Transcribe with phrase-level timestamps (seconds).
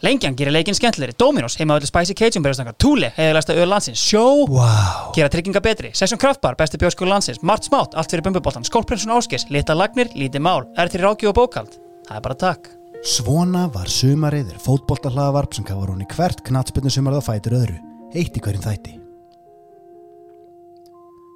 [0.00, 4.46] Lengjan gerir leikinn skemmtilegri, Dominos heima öllu Spicy Cajun berjastangar, Thule heiðalegsta öll landsins, Sjó
[4.48, 5.10] Wow.
[5.12, 9.44] gera trygginga betri, Session Kraftbar, besti bjóskóla landsins, Mart Smátt, allt fyrir bumbuboltan, Skólprinsun Áskis,
[9.52, 11.76] Lita Lagnir, Lítið Mál, er til ráki og bókald.
[12.08, 12.70] Það er bara takk.
[13.04, 17.76] Svona var sumarið er fótboltahlaðavarp sem gafur hún í hvert knatsbyrnu sumarið á fætur öðru,
[18.14, 18.96] eitt í hverjum þætti.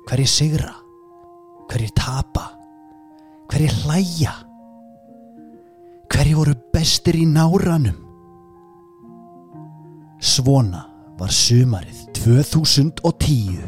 [0.08, 0.72] Hverjir sigra?
[1.68, 2.46] Hverjir tapa?
[3.52, 4.34] Hverjir hlæja?
[6.08, 8.03] Hverjir voru bestir í náranum?
[10.20, 10.84] Svona
[11.18, 13.62] var sumarið 2010.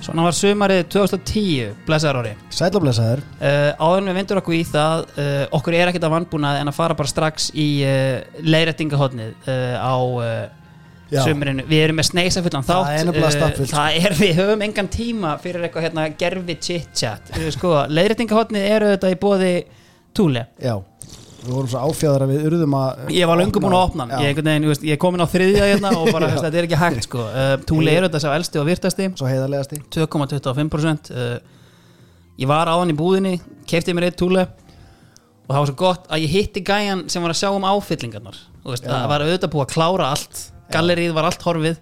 [0.00, 2.30] Svona var sumarið 2010, blessaður ári.
[2.50, 6.54] Sælablesaður, Uh, áður en við vindur okkur í það, uh, okkur er ekkert að vannbúna
[6.60, 9.94] en að fara bara strax í uh, leiðrættingahotnið uh, á
[11.10, 11.22] Já.
[11.26, 11.64] sumurinu.
[11.70, 13.10] Við erum með sneisa fullan Það þátt.
[13.20, 17.34] uh, stappfullt, Það er, við höfum engan tíma fyrir eitthvað hérna gerfi chit-chat.
[17.36, 19.52] Uh, sko, leiðrættingahotnið eru þetta í bóði
[20.16, 20.46] túle.
[20.60, 20.74] já,
[21.40, 23.04] við vorum svo áfjáðar að við urðum að...
[23.16, 24.08] Ég var löngu búin að opna.
[24.24, 27.06] Ég, veginn, veist, ég er komin á þriðja hérna og bara, þetta er ekki hægt,
[27.08, 27.24] sko.
[27.30, 29.08] Uh, túle eru þetta sá elsti og virtasti.
[29.18, 29.80] Svo heiðarlegasti.
[29.96, 31.40] 2,25% uh,
[32.40, 33.36] ég var á hann í búðinni
[33.68, 37.34] kefti mér eitt túle og það var svo gott að ég hitti gæjan sem var
[37.34, 40.40] að sjá um áfyllingarnar það var auðvitað búið að klára allt
[40.74, 41.78] gallerið var allt horfið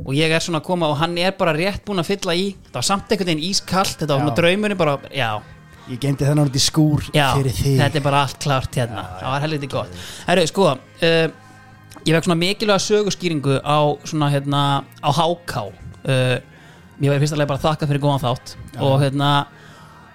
[0.00, 2.46] og ég er svona að koma og hann er bara rétt búin að fylla í.
[2.70, 4.24] Það var samt einhvern veginn ískallt þetta var Já.
[4.24, 5.30] svona draumurinn bara, já,
[5.90, 7.78] Ég geymdi þennan út í skúr já fyrir þig.
[7.80, 9.02] þetta er bara allt klárt hérna.
[9.18, 9.96] Það var helviti gott.
[10.28, 11.26] Herru, sko, uh,
[12.06, 14.60] ég vekk svona mikilvæga söguskýringu á svona hérna
[15.02, 16.36] á HK uh,
[17.00, 19.30] ég var í fyrsta leið bara að þakka fyrir góðan þátt og hérna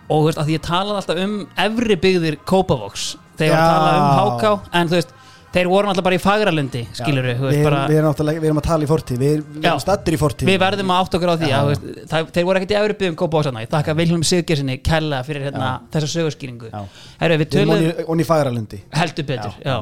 [0.05, 1.35] og þú veist að því ég talaði alltaf um
[1.65, 3.05] efri byggðir Kópavogs.
[3.35, 4.23] Þegar ég var að tala um Já.
[4.31, 5.13] HK en þú veist,
[5.55, 8.59] þeir voru alltaf bara í Fagralundi skilur við, við, bara, við, erum náttúrulega- við erum
[8.61, 9.69] að tala í fortíð Við, Já.
[9.71, 11.55] erum stattir í fortíð við verðum að átt okkur á því Já.
[11.61, 13.63] að, það, þeir voru ekkert í efri byggðum Kópavogs þarna.
[13.65, 16.81] ég þakka Vilhelm Siggersinni kella fyrir hérna, þessa söguskýringu Já.
[17.23, 19.77] Herru, við töluðum onni- Fagralundi heldur betur, já,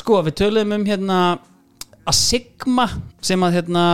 [0.00, 1.18] sko við töluðum um hérna
[2.08, 2.88] að Sigma
[3.20, 3.84] sem að hérna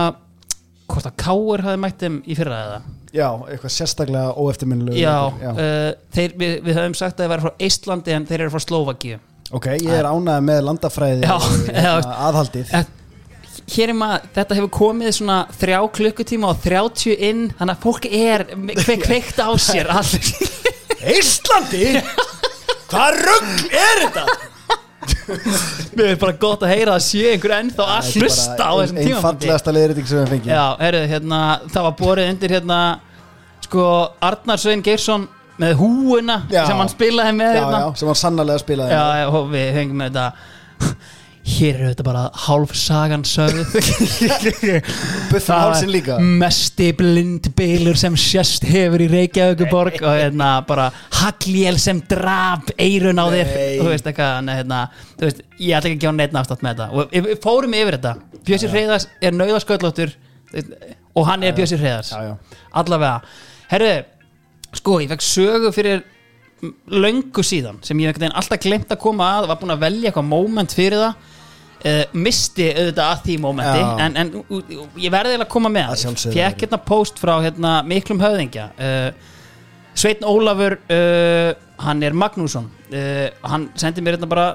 [0.89, 2.79] hvort að Káur hafði mætt þeim í fyrra eða
[3.09, 5.49] Já, eitthvað sérstaklega óeftirminnilegu já, já.
[5.49, 8.61] Uh, þeir, við, við höfum sagt að þeir væri frá Íslandi en þeir eru frá
[8.61, 9.17] Slovakíu
[9.49, 11.93] Ok, ég er ánægð með landafræði Já, hérna, já.
[12.27, 12.89] aðhaldið Eh,
[13.73, 18.05] hér er maður, þetta hefur komið svona þrjá klukkutíma og 30 inn þannig að fólk
[18.09, 18.43] er
[18.83, 20.29] hver kveikt á sér allir
[21.17, 21.87] Íslandi?
[22.89, 24.27] Hvað rugg er þetta?
[25.97, 29.07] mér er bara gott að heyra að sé einhver ennþá að hlusta á þessum Einn
[29.09, 31.41] tíma fallegasta leiðriting sem við fengið Já, heyrðu, hérna,
[31.73, 32.79] það var borið undir hérna,
[33.65, 33.83] sko,
[34.29, 35.27] Arnar Svein Geirsson
[35.59, 36.63] með húuna Já.
[36.69, 37.79] sem hann spilaði með já, hérna.
[37.83, 40.93] já, sem hann sannarlega spilaði já, já, og við fengum með þetta.
[41.49, 43.71] Hér er þetta bara hálf sagan sögð.
[45.49, 46.17] Hálsinn líka.
[46.19, 50.89] mesti blindbylur sem sérst hefur í Reykjavíkuborg og hérna bara
[51.21, 53.49] hagljél sem draf eirun á þér.
[53.55, 53.79] Nei.
[53.79, 54.83] þú veist eitthvað, hérna,
[55.15, 56.89] þú veist, ég ætla ekki að gefa neitt afstátt með þetta.
[56.93, 58.15] Og við, við fórum yfir þetta
[58.45, 60.15] Bjössi Freyðars er nauðasköllóttur
[61.17, 62.37] og hann er Bjössi já.
[62.71, 63.19] allavega,
[63.73, 63.91] herru
[64.77, 66.03] sko, ég fekk sögu fyrir
[66.91, 70.73] löngu síðan sem ég alltaf glemt að koma að var búin að velja eitthvað moment
[70.75, 71.27] fyrir það.
[71.79, 73.91] Uh, misti auðvitað að því momenti Já.
[74.03, 76.33] en, en ú- ú- ég verði að koma með verður.
[76.65, 78.65] hérna post frá hérna, miklum höfðingja.
[78.75, 79.37] Uh,
[79.95, 81.53] Sveitn Ólafur uh,
[81.85, 82.67] hann er Magnússon.
[82.91, 84.49] Uh, hann sendi mér hérna bara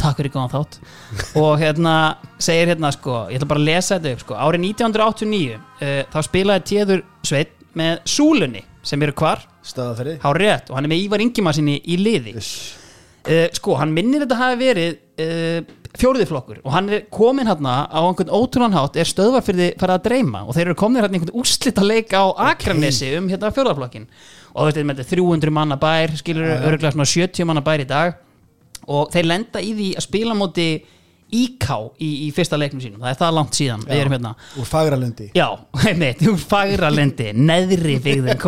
[0.00, 0.78] takk fyrir góðan þátt.
[1.44, 1.92] Og hérna
[2.40, 6.18] segir hérna sko, ég ætla bara að lesa þetta upp sko, árið 1989 uh, þá
[6.24, 11.06] spilaði Téður Sveitn með Súlunni sem eru hvar, Stöðaferði há rétt og hann er með
[11.06, 12.36] Ívar Ingimarsinni í liði.
[13.26, 14.92] Uh, sko, hann minnir þetta hafi verið
[15.24, 19.68] uh, fjóriðiflokkur og hann er komin hérna á einhvern ótrúlan hátt er stöðvar fyrir því
[19.80, 23.50] farið að dreyma og þeir eru komin hérna einhvern úrslita leik á Akranesi um hérna
[23.56, 24.06] fjóriðaflokkin
[24.56, 27.88] og þú veist, þetta er 300 manna bær skilur öruglega svona 70 manna bær í
[27.88, 28.20] dag.
[28.86, 30.68] Og þeir lenda í því að spila móti
[31.34, 31.66] IK
[31.98, 33.00] í, í fyrsta leiknum sínum.
[33.02, 34.30] Það er það langt síðan, erum hérna.
[34.60, 35.46] Úr Fagralundi Já,
[35.90, 38.38] einmitt, úr fagralendi neðri byggðin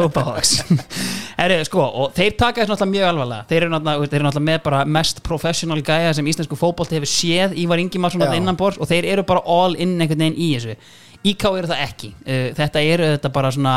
[1.43, 3.47] Eru, sko, og þeir taka þessu náttúrulega mjög alvarlega.
[3.51, 7.11] Þeir eru náttúrulega, þeir eru náttúrulega með bara mest professional gæja sem íslensku fótbolt hefur
[7.11, 8.31] séð Ívar Ingimarsson Já.
[8.31, 10.79] að innan bors og þeir eru bara all in einhvern veginn í þessu.
[11.27, 12.13] IK eru það ekki.
[12.23, 13.77] Uh, þetta eru þetta bara svona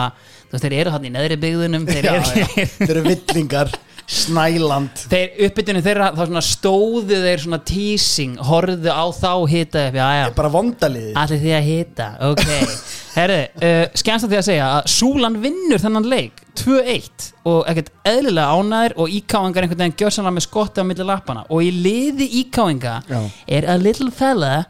[0.52, 2.68] þeir eru hann í neðri byggðunum þeir Já, eru já.
[2.78, 3.74] Þeir eru villingar
[4.07, 5.03] Snæland.
[5.12, 10.07] Þeir uppbytunum þeirra þá svona stóðu þeir svona teasing, horfðu á þá hita upp, já
[10.19, 10.25] já.
[10.36, 12.45] Bara vondaliði Allir því að hita, ok.
[13.18, 17.92] Herri, uh, skemmst að því að segja að Súlan vinnur þennan leik 2-1 og ekkert
[18.07, 21.44] eðlilega ánæður og íkáingar einhvern veginn gjörsanlega með skotti á milli lappana.
[21.51, 23.19] Og í liði íkáinga Já.
[23.48, 24.65] er a little fella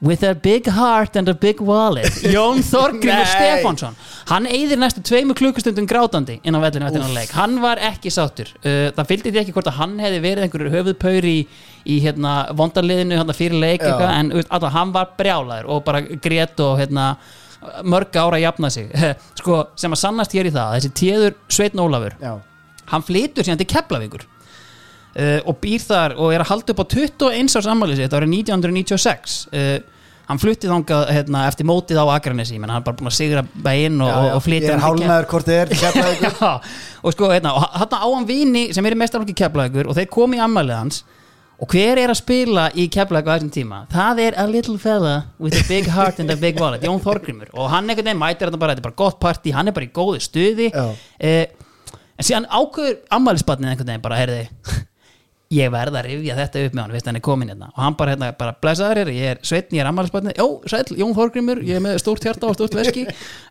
[0.00, 2.12] with a big heart and a big wallet.
[2.34, 3.26] Jón Þorgrimur.
[3.26, 3.96] Stefánsson.
[4.28, 7.32] Hann eyðir næstu tveimu klukkustundum grátandi inn á vellinu eftir hann leik.
[7.34, 8.52] Hann var ekki sáttur.
[8.62, 11.36] Uh, það fylgdi því ekki hvort að hann hefði verið einhverju höfuðpaur í,
[11.88, 16.62] í hérna, vondarliðinu hérna, fyrir leik eitthvað, en alltaf, hann var brjálaður og bara grét
[16.62, 17.10] og hérna,
[17.82, 18.90] mörg ára jafna sig.
[19.40, 22.36] Sko, sem að sannast hér í það þessi tíður Sveitn Ólafur já,
[22.92, 24.28] hann flytur síðan til Keflavíkur
[25.16, 28.34] uh, og býr þar og er að halda upp á 21 árs ammælið sitt árið
[28.40, 29.78] 1996 uh,
[30.28, 32.58] hann flutti þangað hérna, eftir mótið á Akranesi.
[32.60, 34.32] Menn hann er bara búin að sigra bæinn og, já.
[34.36, 35.70] og flytja ég er hálnaður hvort þið er.
[35.78, 36.50] Já,
[37.00, 40.10] og sko, hérna, og hann á hann vini sem er í mestarflokki Keflavíkur og þeir
[40.12, 41.00] komi í ammælið hans.
[41.58, 43.78] Og hver er að spila í Keflavík á þessum tíma?
[43.90, 47.48] Það er a little fella with a big heart and a big wallet Jón Þorgrimur
[47.54, 49.88] og hann einhvern veginn mætir þetta bara, þetta er bara gott party, hann er bara
[49.88, 50.68] í góðu stuði.
[51.18, 51.48] Eh,
[52.14, 54.44] en síðan ákveður ammælisbarnið einhvern veginn bara, heyrði
[55.54, 57.70] ég verð að rifja þetta upp með hann, veist hann er komin hérna.
[57.74, 60.98] Og hann bara, hérna, bara blessaður er, ég er sveitn, ég er ammælisbarnið, jó, sæll,
[60.98, 63.06] Jón Þorgrimur ég er með stórt hjarta og stórt veski.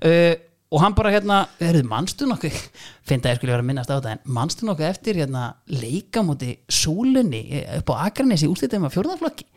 [0.05, 0.35] Uh,
[0.75, 2.61] og hann bara, hérna, heyrðu, manstu nokkuð?
[3.07, 6.21] Finnst að ég skulle vera að minnast á þetta en manstu nokkuð eftir, hérna, leika
[6.27, 9.47] múti súlunni eh, upp á Akranesi útlítið með fjórðaflokki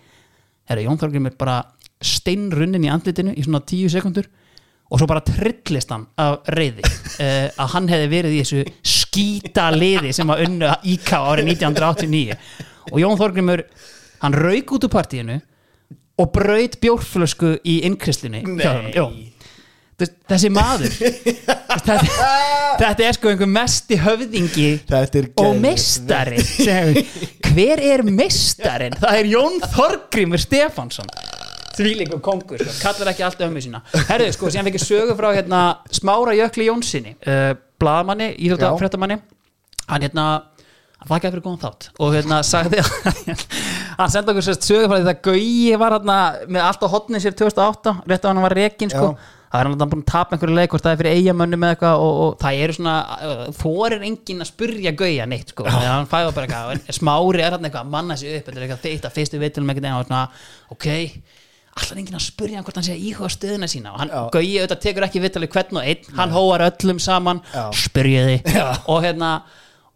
[0.71, 1.63] herru, Jón Þorgrimur bara
[2.01, 4.29] steinrunnin í andlitinu í svona tíu sekundur
[4.91, 8.65] og svo bara trillist hann af reyði uh, að hann hefði verið í þessu
[9.11, 12.37] skýta liði sem að unnu IK árið 1989
[12.91, 13.65] og Jón Þorgrimur
[14.23, 15.41] hann rauk út úr partíinu
[16.21, 17.81] og braut bjórflösku í.
[20.01, 21.97] Þess- þessi maður þetta,
[22.81, 25.59] þetta er sko einhver mesti höfðingi Þetta er og
[26.47, 26.95] sem,
[27.51, 28.97] hver er meistarin?
[29.01, 31.09] það er Jón Þorgrimur Stefánsson.
[31.77, 33.81] Þvílíku kongur, sko, kallar ekki allt ömmu sína.
[34.09, 35.61] Herðu, sko, síðan fekk ég sögu frá hérna,
[35.95, 38.79] Smára Jökli Jónssoni uh, blaðamanni, íþjóta Já.
[38.81, 39.21] fréttamanni
[39.91, 40.27] hann hérna
[41.01, 41.91] hann þakkaði fyrir góðan þátt.
[41.99, 42.85] Og hérna sagði
[43.99, 47.21] hann sendi okkur sérst sögu frá því það Gauji var hérna með allt á hotni
[47.23, 49.13] sér 2008 rétt á hann var rekin sko.
[49.51, 52.03] Það er hann búin að tapa einhverju leik hvort það er fyrir eigamönnum eða eitthvað
[52.05, 52.93] og, og það eru svona
[53.27, 55.67] uh, þorir enginn að spurja Gauja neitt sko.
[55.67, 58.61] Þannig að hann fæða bara eitthvað smári er hann eitthvað að manna sig upp þetta
[58.61, 60.23] er eitthvað þeitt að fyrstu vitilum eitthvað svona
[60.77, 60.89] ok
[61.77, 63.89] alltaf enginn að spurja hann hvort hann sé að íhuga stöðuna sína?
[63.95, 64.21] Og hann, Já.
[64.35, 66.03] Gauji auðvitað tekur ekki vitalið hvern og einn.
[66.19, 67.39] Hann hóar öllum saman.
[67.55, 67.65] Já.
[67.85, 68.37] spurjiði
[68.91, 69.31] og hérna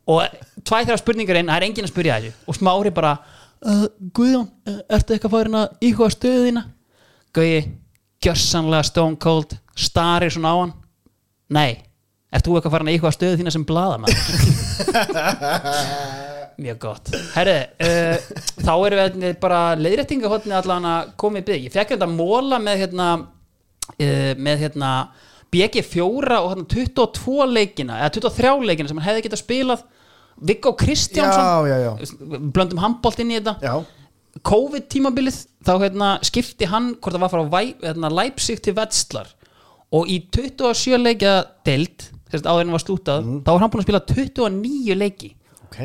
[0.07, 0.19] og
[0.61, 2.33] tvæ þeirra spurningarinn, það er enginn að spurja þessu.
[2.47, 3.13] Og smári bara
[3.65, 3.87] uh,
[4.17, 6.63] Guðjón, uh, ertu eitthvað færin að íhuga stöðina
[7.35, 7.61] Gauji,
[8.23, 9.51] gjörsanlega stone cold.
[9.75, 10.73] Starir svona á hann.
[11.55, 11.73] Nei,
[12.33, 14.15] ert þú eitthvað farin að íhuga stöðu þína sem blaðamann
[16.61, 17.11] mjög gott.
[17.35, 18.17] Herri, uh,
[18.65, 22.83] þá erum við bara leiðréttingahotni allan að koma í bygg ég fekk þetta móla með
[22.85, 24.93] hérna uh, með hérna
[25.55, 29.85] BG4 og hérna 22 leikina eða 23 leikina sem hann hefði getað spilað.
[30.43, 31.45] Viggo Kristjánsson.
[31.47, 32.49] Já, já, já.
[32.51, 33.55] blöndum handbólt inn í þetta.
[33.63, 33.75] Já,
[34.43, 39.29] COVID tímabilið þá hérna, skipti hann hvort það var frá Væ- hérna, Leipzig til Vetslar
[39.95, 43.37] og í 27 leikja að áður en var slútað Mhm.
[43.47, 45.31] þá var hann búin að spila 29 leiki.
[45.69, 45.79] Ok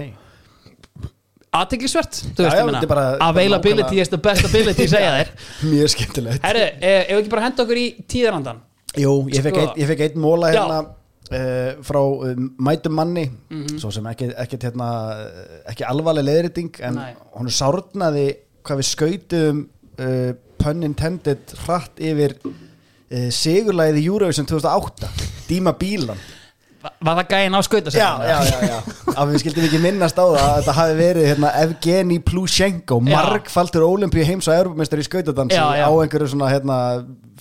[1.55, 5.31] aðteglisvert er availability is the best ability segja þér.
[5.71, 6.43] Mjög skemmtilegt.
[6.45, 8.59] Herru, eh, ef við ekki bara henda okkur í tíðarandan
[8.97, 13.27] Jú, ég fekk, Sko- einn, ég fekk einn móla hérna uh, frá um, mætum manni
[13.49, 13.77] Mhm.
[13.81, 14.87] svo sem ekki, ekki, hérna,
[15.25, 17.11] eh, ekki alvarleg leðriting en Nei.
[17.37, 18.27] hún sárnaði
[18.65, 19.61] hvað við skautum
[19.99, 25.09] uh, pun intended hratt yfir uh, sigurlæði Eurovision 2008
[25.49, 26.17] Díma Bílan.
[26.17, 26.38] Va-
[26.79, 28.77] var það gæinn á skauta já, já, já, já.
[29.11, 33.11] að við skildum ekki minnast á það að þetta hafi verið hérna, Evgeni Plushenko Já.
[33.11, 36.79] margfaldur olimpíu heims og europamestari í skautadansi á einhverju svona hérna,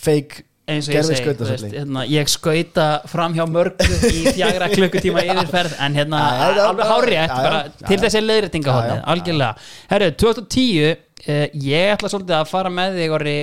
[0.03, 6.23] fake veist, skautasalli hérna, ég skauta fram hjá mörgu í fjagra klukkutíma yfirferð en hérna,
[6.69, 9.53] alveg hárétt til þessi já, algjörlega.
[9.93, 13.37] Herru, 2010 uh, ég ætla svolítið að fara með þig orri,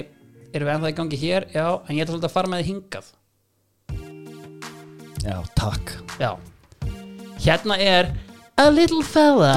[0.52, 1.48] erum við ennþá í gangi hér?
[1.56, 3.14] Já, en ég ætla svolítið að fara með þig hingað
[5.26, 5.92] já, takk.
[6.22, 6.32] Já,
[7.44, 8.12] hérna er
[8.58, 9.56] a little fella.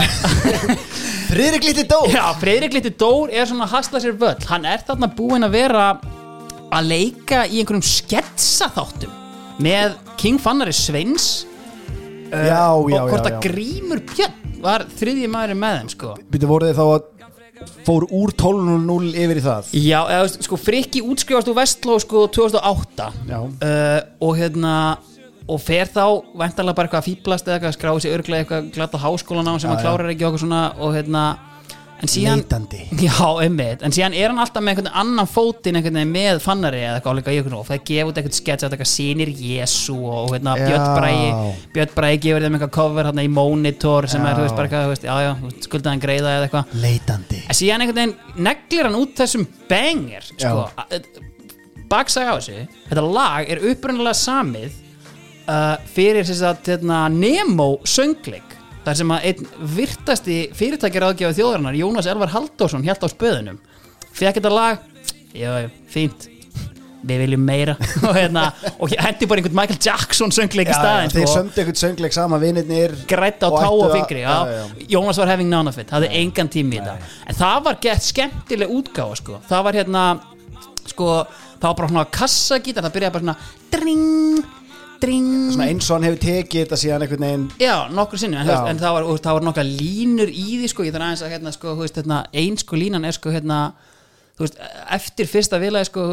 [1.28, 4.38] Friðrik Líti Dó Já, Freyrik Litti Dór er svona að hasla sér völl.
[4.48, 5.84] Hann er þarna búinn að vera
[6.72, 9.12] að leika í einhverjum sketsaþáttum
[9.62, 11.44] með King Fannari Sveins.
[12.28, 13.40] Já, já, og hvort já, að já.
[13.44, 16.16] Grímur Björn var þriðji maður með þeim sko.
[16.32, 17.06] Býttu voruð þið þá að
[17.86, 19.70] fór úr 12.0 yfir í það?
[19.76, 23.38] Já, eða, þú veist, sko Frikki útskrifast úr Vestló sko 2008 Já.
[23.38, 24.74] uh, og hérna
[25.48, 26.04] og fer þá
[26.36, 29.70] væntanlega bara eitthvað að fýblast eða eitthvað skráði sig örglega eitthvað glata háskólan á sem
[29.72, 31.28] hann klárar ekki okkur svona og hérna
[31.98, 32.80] en síðan, Leitandi.
[33.08, 36.82] já, einmitt, en síðan er hann alltaf með einhvern annan fótinn einhvern veginn með fannari
[36.84, 39.96] eða eitthvað álíka í okkur og það gefa út eitthvað sketch að eitthvað sýnir Jésu
[39.98, 40.54] og hérna.
[40.60, 44.38] Björn Bræi Björn Bræi gefur þeim eitthvað cover hérna í Monitor sem er, Já.
[44.38, 46.76] þú veist, bara eitthvað, já, já, skuldaðan greiða eða eitthvað.
[46.84, 47.42] Leitandi.
[47.48, 50.68] En síðan einhvern veginn neglir hann út þessum banger sko,
[51.90, 54.84] baksaga á þessu þetta lag er upprunalega samið
[55.48, 61.76] uh, fyrir þess að hérna, Nemo söngleik þar sem að einn virtasti fyrirtækir áðgjáð þjóðarinnar
[61.76, 63.60] Jónas Elvar Halldórsson hjælt á spöðunum.
[64.16, 64.82] Fekk þetta lag
[65.36, 66.28] já, já, fínt.
[67.08, 67.76] Við viljum meira.
[68.08, 68.48] Og, hérna,
[68.82, 71.34] og hendi bara einhvern Michael Jackson söngleik í staðinn þeir sko.
[71.36, 74.24] sömdu eitthvað söngleik sama vinnirnir grætt á tá og fingri.
[74.90, 77.12] Jónas var having none of it, hafði engan tími í þetta.
[77.30, 79.38] En það var gett skemmtileg útgáfa sko.
[79.46, 80.02] það var hérna
[80.90, 81.12] sko,
[81.60, 83.38] það var bara svona kassagítar það byrjaði bara svona
[83.76, 84.57] dring,
[85.02, 88.46] dring svona eins og hann hefur tekið þetta síðan einhvern veginn já, nokkur sinni, en,
[88.48, 88.54] Já.
[88.54, 91.54] veist, en það var, var nokkra línur í því sko, ég þarf aðeins að hérna,
[91.56, 93.60] sko, veist, hérna, ein sko línan er sko hérna,
[94.40, 94.58] veist,
[94.98, 96.08] eftir fyrsta vilaði sko,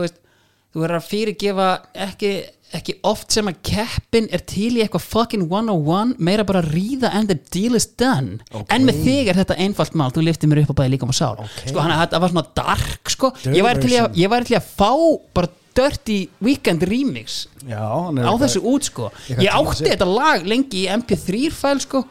[0.75, 1.65] þú verður að fyrirgefa
[2.05, 2.29] ekki,
[2.75, 7.13] ekki oft sem að keppin er til í eitthvað fucking 101 meira bara að ríða
[7.15, 8.65] and the deal is done Ok.
[8.75, 11.13] en með þig er þetta einfalt mál þú liftir mér upp á bæði líka um
[11.15, 11.61] sál Ok.
[11.69, 14.19] sko hann að þetta var svona dark sko Dirty ég væri, til í að, version.
[14.25, 14.91] ég væri til í að fá
[15.39, 19.09] bara dirty weekend remix já, á eitthvað- þessu út sko.
[19.27, 22.05] Eitthvað ég tíma átti þetta lag lengi í mp3 fæl sko.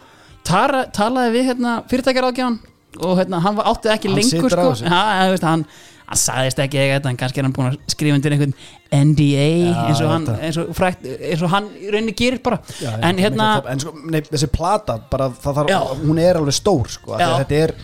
[0.44, 2.58] Tara, talaði við hérna, fyrirtækjaráðgján
[3.00, 4.88] og hérna, hann var- átti ekki Hann lengur sko.
[4.88, 5.64] ha, veist, hann,
[6.06, 8.52] hann sagðist ekki þetta en kannski er hann búin að skrifa undir einhvern
[8.92, 12.58] NDA Já, eins, og hann, eins, og frækt, eins og hann rauninni gerir bara.
[12.78, 15.72] Já, en hérna en sko, nei, þessi plata bara, þarf,
[16.04, 17.74] hún er alveg stór sko, þetta er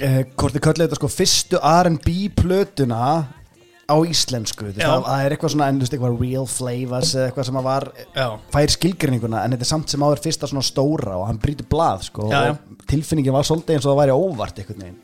[0.00, 3.26] eh, hvort þið kallið þetta sko fyrstu R&B plötuna
[3.88, 7.46] á íslensku það, það er eitthvað svona, en þú veist, eitthvað real flavors eða eitthvað
[7.48, 8.24] sem að var Já.
[8.52, 12.04] fær skilgrinninguna, en þetta er samt sem áður fyrsta svona stóra og hann brýtur blað
[12.10, 14.98] sko, Já, og tilfinningin var svolítið eins og það væri óvart veginn,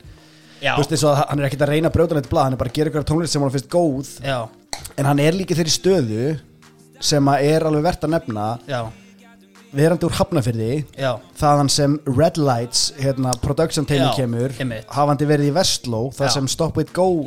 [0.61, 2.57] já, þú veist, og að hann er ekkert að reyna að brjóta neitt blað, hann
[2.57, 4.37] er bara að gera eitthvað tónlist sem hann finnst góð, já,
[4.95, 6.27] en hann er líka þeirri stöðu
[7.01, 8.79] sem að er alveg verðt að nefna já,
[9.75, 11.09] verandi úr Hafnafyrði já.
[11.41, 14.53] þaðan sem Red Lights hérna, production teimi kemur
[14.93, 17.25] hafandi verið í Vestló þar sem Stop It Go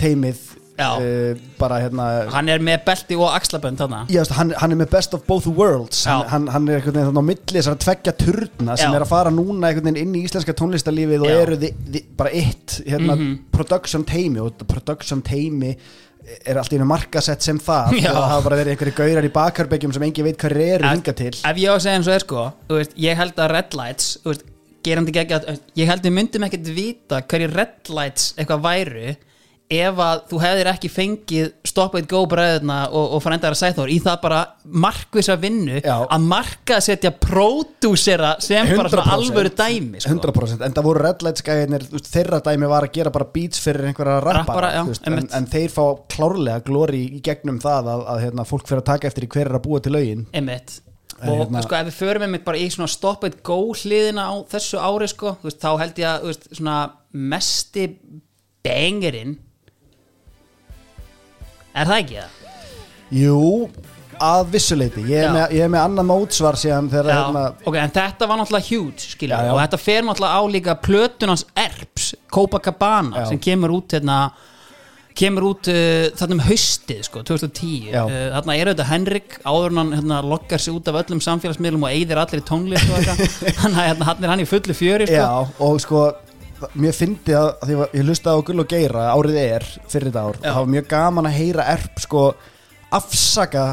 [0.00, 0.59] teimið.
[0.80, 5.24] Uh, bara hérna hann er með belti og axlabönd hann, hann er með best of
[5.28, 6.04] both worlds.
[6.08, 9.72] Hann, hann, er einhvern veginn á milli þessar tveggja turna sem er að fara núna
[10.00, 13.34] inn í íslenska tónlistarlífið og eru þi, þi, bara eitt hérna, Mhm.
[13.52, 15.76] production teimi og production teimi
[16.46, 17.96] er allt í einu markasett sem það.
[18.00, 18.10] Já.
[18.10, 21.14] og það hafa bara verið einhverju gaurar í bakarbyggjum sem engi veit hverju eru hinga
[21.16, 21.32] til.
[21.32, 24.18] ef ég á að segja eins og er sko veist, ég held að Red Lights
[24.24, 24.44] veist,
[24.84, 29.16] gerandi að ég held við myndum ekkert vita hverju Red Lights eitthvað væru
[29.70, 34.00] ef að þú hefðir ekki fengið Stop It Go bræðuna og, og frendara sæþór í
[34.02, 34.40] það bara
[34.84, 35.94] markvisa vinnu Já.
[36.10, 39.14] að marka setja pródúsera sem bara svona 100%.
[39.14, 40.16] alvöru dæmi sko.
[40.16, 43.86] 100% en það voru Red Lights gæðinir þeirra dæmi var að gera bara beats fyrir
[43.92, 48.24] einhverja rappara Rappara, veist, en, en þeir fá klárlega glóri í gegnum það að, að
[48.24, 50.80] hérna, fólk fyrir að taka eftir í hver er að búa til lögin Einmitt.
[51.20, 54.26] En og hérna- sko ef við förum einmitt bara í svona stop it go hliðina
[54.26, 56.76] á þessu ári sko, veist, þá held ég að veist, svona
[57.12, 57.86] mesti
[58.66, 59.36] bangirinn
[61.74, 62.36] er það ekki það?
[63.10, 63.40] Jú,
[64.20, 65.32] að vissuleiti ég er, Já.
[65.34, 68.68] með, ég er með annan mótsvar síðan þegar Já, hérna, ok, en þetta var náttúrulega
[68.68, 69.52] huge skilur, Já, já.
[69.54, 73.28] og þetta fer náttúrulega á líka plötunans Erps, Copacabana Já.
[73.32, 74.20] sem kemur út hérna
[75.20, 78.02] kemur út uh, þarna um haustið sko, 2010 Já.
[78.04, 81.86] uh, þarna er auðvitað Henrik áður en hann hérna, loggar sig út af öllum samfélagsmiðlum
[81.88, 83.24] og eyðir allir í tónlist og eitthvað
[83.64, 85.18] þannig að hérna, hann er hann í fullu fjöri sko.
[85.18, 86.04] já, og sko
[86.74, 90.10] mér fyndi að, að ég, var- ég hlustaði á Gull og Geira árið er, fyrir
[90.10, 90.48] þetta ár Já.
[90.50, 92.24] það var mjög gaman að heyra erp sko
[92.90, 93.64] afsaka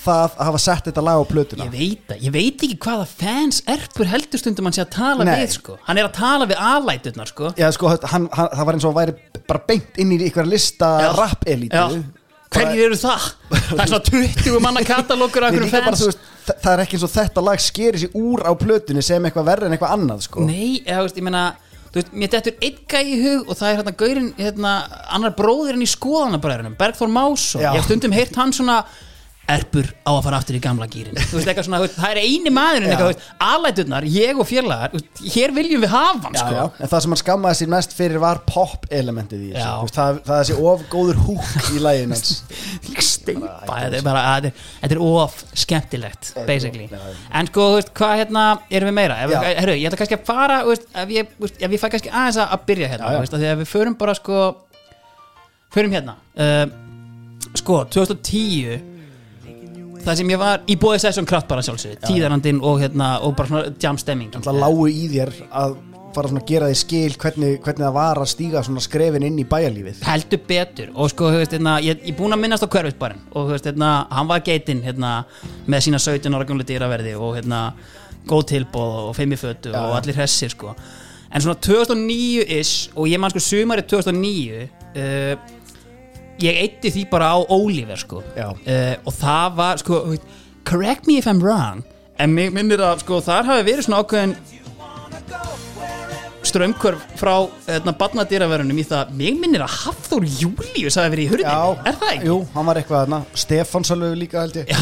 [0.00, 3.06] það að hafa sett þetta lag á plötuna Ég veit það, ég veit ekki hvaða
[3.10, 5.34] fans erpur heldur stundum hann sé að tala Nei.
[5.42, 5.76] við sko.
[5.86, 7.50] hann er að tala við alæturnar sko.
[7.60, 9.14] Já, sko, hann, hann, það var eins og væri
[9.50, 11.10] bara beint inn í ykkur lista Já.
[11.18, 12.02] rap-elítu Já.
[12.50, 13.28] hverjir eru það?
[13.52, 16.84] það er svona 20 manna katalókur af einhverjum bara, fans þú veist, þa- það er
[16.86, 19.94] ekki eins og þetta lag skeri sig úr á plötunni sem eitthvað verri en eitthvað
[19.98, 20.46] annað sko.
[20.48, 21.44] Nei, eða, þú veist, ég meina
[21.90, 24.74] þú veist, mér dettur einn gæi í hug og það er hérna gaurinn, hérna,
[25.10, 27.72] annar bróðirinn í skoðanabræðurinn, Bergþór Másson Já.
[27.72, 28.84] ég hef stundum heyrt hann svona
[29.54, 34.48] erpur á að fara aftur í gamla gýrin það er eini maðurinn alæturnar, ég og
[34.50, 36.54] veist, hér viljum við hafa hann, já, sko.
[36.56, 36.64] já.
[36.78, 39.90] en það sem hann skammaði sér mest fyrir var pop-elementið í þessu.
[39.96, 42.16] Það, það er þessi of góður húk í lægin
[43.10, 49.40] steipa, þetta er of skemmtilegt en sko, hvað hérna erum við meira, ef, Já.
[49.62, 51.32] herru, ég ætla kannski að fara veist, ef ég,
[51.64, 54.44] ég fæ kannski aðeins að byrja hérna, Já, veist, að að við förum bara sko,
[55.74, 56.16] förum hérna.
[56.34, 56.64] Uh,
[57.58, 58.89] sko, 2010
[60.06, 63.52] það sem ég var í bóði sessjón kraft bara sjálfsög, tíðarandinn og hérna, og bara
[63.52, 65.78] svona jam stemming Það lágu í þér að
[66.14, 69.36] fara svona að gera því skil hvernig, hvernig það var að stíga svona skrefin inn
[69.38, 70.00] í bæjarlífið.
[70.08, 70.88] Heldur betur.
[70.98, 73.22] Og sko, þú veist, hérna, ég er búin að minnast á hverfisbarinn.
[73.30, 75.12] Og þú veist, hérna, hann var geitinn hérna,
[75.70, 77.60] með sína 17 ára gamla dýraverði og hérna,
[78.28, 80.74] góð tilbóð og fimm í fötu og allir hressir sko.
[81.30, 85.34] en svona 2009-ish og ég man sko sumarið 2009 uh,
[86.46, 88.22] ég eitti því bara á Oliver sko.
[88.36, 88.50] Já.
[88.52, 90.02] uh, og það var sko,
[90.64, 91.84] correct me if I'm wrong
[92.20, 94.36] en mig minnir að sko, þar hafi verið svona ákveðin
[96.50, 97.34] strömmkvörf frá
[97.66, 102.12] hérna, barnadýraverunum í það, mig minnir að Hafþór Július hafi verið í hurðinni, er það
[102.16, 102.28] ekki?
[102.30, 103.20] Jú, hann var eitthvað þarna.
[103.44, 104.70] Stefán Sölvi líka held ég.
[104.74, 104.80] Já,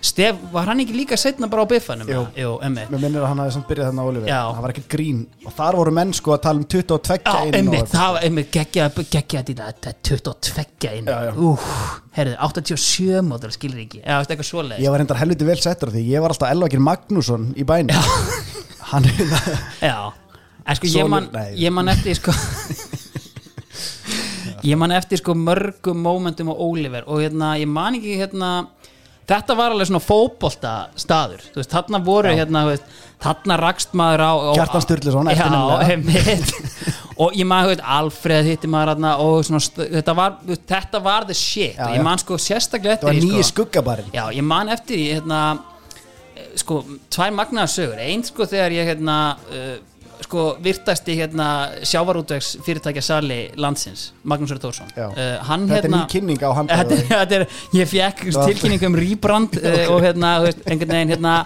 [0.00, 2.08] Stef, var hann ekki líka setna bara á biffanum?
[2.08, 2.22] Jú.
[2.36, 4.28] Jú, Mér minnir að hann hafi samt byrjað þarna Oliver.
[4.30, 4.38] Já.
[4.54, 5.18] Það var ekkert grín.
[5.46, 7.34] Og þar voru menn sko að tala um 22 Já,
[7.80, 11.32] og- það var emmi, geggja, geggja þetta, þetta er 22 inn Já, já.
[12.16, 14.00] Herðu, 87 mótur, skilur ekki?
[14.04, 14.82] Já, eitthvað svoleiðis.
[14.84, 16.02] Ég var reyndar helviti vel settur á því.
[16.10, 18.08] Ég var alltaf Elvakir Magnússon í bænum.
[18.90, 19.04] Hann
[19.80, 20.29] Já, en
[20.78, 22.34] sko ég man, ég man eftir sko
[24.66, 28.50] Ég man eftir sko mörgum mómentum á Oliver og hérna, ég man ekki hérna
[29.30, 33.92] Þetta var alveg svona fótbolta staður Þú veist, þarna voru hérna, þú veist, þarna rakst
[33.98, 35.46] maður á, á Kjartan Sturluson, Já,
[37.22, 39.60] Og ég þú veist, Alfreð hitti maður þarna og svona,
[39.96, 40.38] þetta var,
[40.72, 41.76] þetta var the shit.
[41.76, 42.04] Já, ég já.
[42.06, 44.10] man sko sérstaklega Það var eftir nýji sko, skuggabarinn.
[44.16, 45.40] Já, ég man eftir hérna,
[46.34, 46.80] eh, sko,
[47.12, 48.00] tvær magnaðar sögur.
[48.02, 49.18] Einn sko þegar ég hérna
[49.52, 49.76] uh,
[50.26, 51.48] sko virtasti hérna
[51.86, 55.08] sjávarútvegs fyrirtækja sali landsins Magnús Já.
[55.08, 58.96] uh, hann Þetta er hérna ný kynning á hann er- er, ég fekk tilkynning um
[58.96, 60.32] rýbrand uh, og hérna,
[60.66, 61.36] einhvern veginn hérna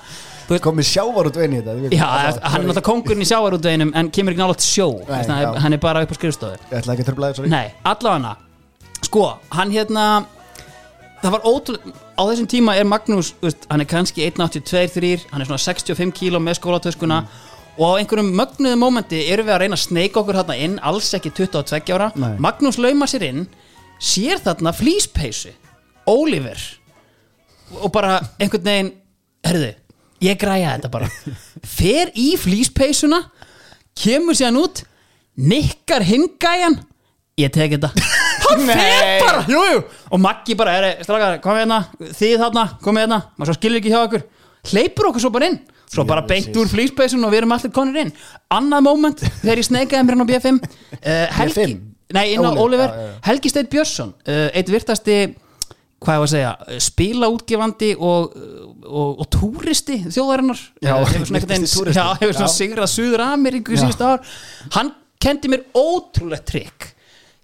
[0.45, 4.35] Komið sjávar út vein í þetta já, hann er náttúrulega kongurinn í sjávarútveginum en kemur
[4.35, 4.88] ekki nálaðt sjó.
[5.09, 6.59] Nei, hann, er, hann er bara upp á skrifstofu.
[6.69, 8.35] Ég ætla ekki að tröfla Nei, allavega
[9.04, 9.25] Sko,
[9.57, 10.04] hann hérna
[11.23, 15.49] Það var ótrúlega Á þessum tíma er Magnús, veist, hann er kannski 1.82-3 Hann er
[15.49, 17.25] svona 65 kíló með skólatöskuna
[17.75, 21.09] Og á einhverjum mögnuðu mómenti erum við að reyna að sneika okkur hérna inn Alls
[21.16, 22.12] ekki 22 ára.
[22.14, 22.37] Nei.
[22.43, 23.47] Magnús lauma sér inn
[23.99, 25.50] Sér þarna flýspeysu
[26.11, 26.61] Oliver.
[27.81, 28.93] Og bara einhvern veginn
[29.45, 29.73] Herðu,
[30.25, 31.11] ég græja þetta bara.
[31.78, 33.25] Fer í flýspeysuna
[33.99, 34.85] Kemur síðan út
[35.35, 36.78] Nikkar hingæjan
[37.43, 37.90] Ég tek þetta.
[38.45, 39.78] Hann fer bara, jú, jú.
[40.14, 41.81] Og Maggi bara, er, strákar, komið hérna
[42.14, 43.19] Þið þarna, komið hérna.
[43.35, 44.26] Maður svo skilur ekki hjá okkur.
[44.71, 45.57] Hleypur okkur svo bara inn
[45.93, 48.12] Svo bara beint úr flýspeysun og við erum allir konur inn
[48.51, 51.81] Annað moment, þegar ég sneikaði mér hann á B5 uh, Helgi, B5?
[52.14, 53.14] Nei, inn á Oliver, Oliver já, já.
[53.29, 55.18] Helgi Steinn Björnsson, uh, eitt virtasti
[56.05, 56.51] hvað ég var að segja,
[56.85, 58.35] spilaútgefandi og,
[58.85, 62.01] og, og túristi þjóðarinnar Já, Eh, hefur svona, einhvern virtasti veginn- túristi.
[62.01, 62.57] já, hefur svona Já.
[62.59, 63.85] sigrað Suður Ameríku í Já.
[63.85, 64.20] síðust ár
[64.77, 64.92] hann
[65.25, 66.90] kendi mér ótrúlegt trikk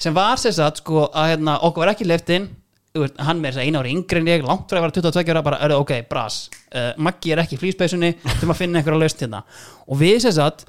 [0.00, 2.50] sem var sér satt sko að hérna, okkur var ekki leift inn
[2.98, 5.42] hann með þess að eina ári yngri en ég langt frá að vera 22 ára
[5.46, 6.40] bara, ok, bras
[6.74, 9.44] uh, Maggi er ekki í flýspeysunni til að finna einhverja laust hérna.
[9.86, 10.64] Og við sér satt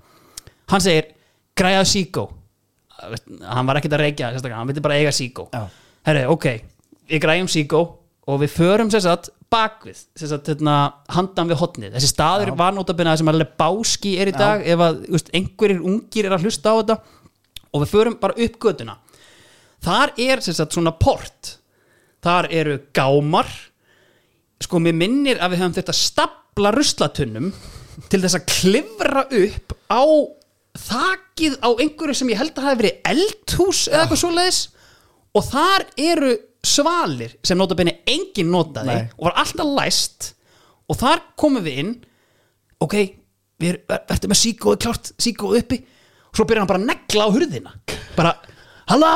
[0.69, 1.09] hann segir,
[1.57, 2.27] græða síkó
[3.01, 5.63] hann var ekkert að reykja hann vildi bara eiga síkó Já.
[6.07, 6.47] herri, ok,
[7.09, 7.81] við græjum síkó
[8.29, 10.75] og við förum sér satt bakvið sér satt hérna,
[11.11, 15.01] handan við hotnið þessi staður var notabina sem alveg báski er í dag ef að
[15.09, 16.99] veist, einhverjir ungir er að hlusta á þetta.
[17.71, 18.97] Og við förum bara upp göduna
[19.81, 21.55] þar er sér satt svona port
[22.23, 23.49] þar eru gámar.
[24.61, 27.49] Sko mér minnir að við höfum þetta stapla ruslatunnum
[28.11, 30.03] til þess að klifra upp á
[30.77, 34.61] þakið á einhverju sem ég held að hafi verið eldhús eða eitthvað svoleiðis.
[35.31, 36.31] Og þar eru
[36.61, 39.09] svalir sem notabenni enginn notaði Nei.
[39.17, 40.31] og var alltaf læst.
[40.91, 41.93] Og þar komum við inn.
[42.81, 42.97] Ok,
[43.61, 45.79] við er, er, ertu með síkóið klárt síkóið uppi.
[46.31, 47.73] Og svo byrjar hann bara að negla á hurðina.
[48.15, 48.35] Bara,
[48.91, 49.13] halló,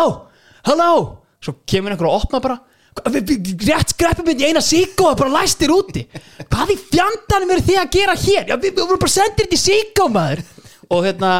[0.68, 0.90] halló.
[1.44, 2.60] Svo kemur einhver að opna bara
[3.04, 6.06] rétt skreppum við í eina síkó og bara læstir úti.
[6.48, 8.48] Hvað í fjandanum eru þið að gera hér?
[8.50, 10.44] Já, við, við vorum bara sendir þetta í síkó maður.
[10.90, 11.32] Og hérna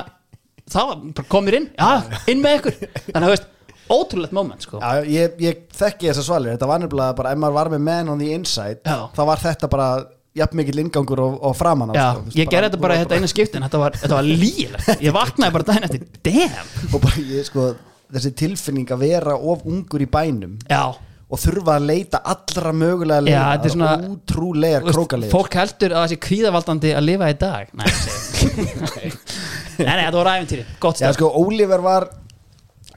[0.74, 2.80] bara komir inn, já, inn með ykkur.
[3.06, 3.48] Þannig að veist,
[3.96, 4.82] ótrúlegt moment sko.
[4.82, 6.56] Já, ég, ég þekki þessa svalir.
[6.58, 8.98] Þetta var nefnilega bara, ef maður var með man on the inside Já.
[9.16, 9.90] þá var þetta bara
[10.36, 12.36] jafn mikill ingangur og, og framan á, já, sko.
[12.36, 15.68] Ég gerði þetta bara þetta eina skiptin þetta var, þetta var lígilegt, ég vaknaði bara
[15.70, 16.08] daginn eftir.
[16.28, 17.68] Damn, og bara ég sko
[18.16, 20.58] þessi tilfinning að vera of ungur í bænum.
[20.68, 20.92] Já
[21.36, 23.22] og þurfa að leita allra mögulega
[24.66, 27.74] er Þú veist, krókaleir fólk heldur að það sé kvíðavaldandi að lifa í dag.
[27.76, 27.90] Nei,
[29.86, 32.08] nei, þetta var æfintýri, gott stað sko, Oliver var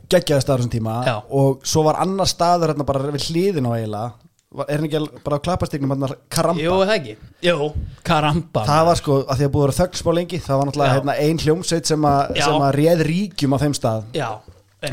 [0.09, 1.15] geggjaði staður þessum tíma Já.
[1.37, 3.75] og svo var annar staður hérna bara við hliðin á
[4.49, 6.63] Var- er hann ekki bara á klappastignum hérna Karamba?
[6.63, 7.17] Jú, það ekki?
[7.45, 7.67] Jú,
[8.03, 8.63] karamba.
[8.65, 11.17] Það var sko, að því að búið að vera þöggsmá lengi það var náttúrulega hérna,
[11.21, 12.07] ein hljómsveit sem,
[12.39, 14.07] sem að réð ríkjum á þeim stað.
[14.17, 14.31] Já,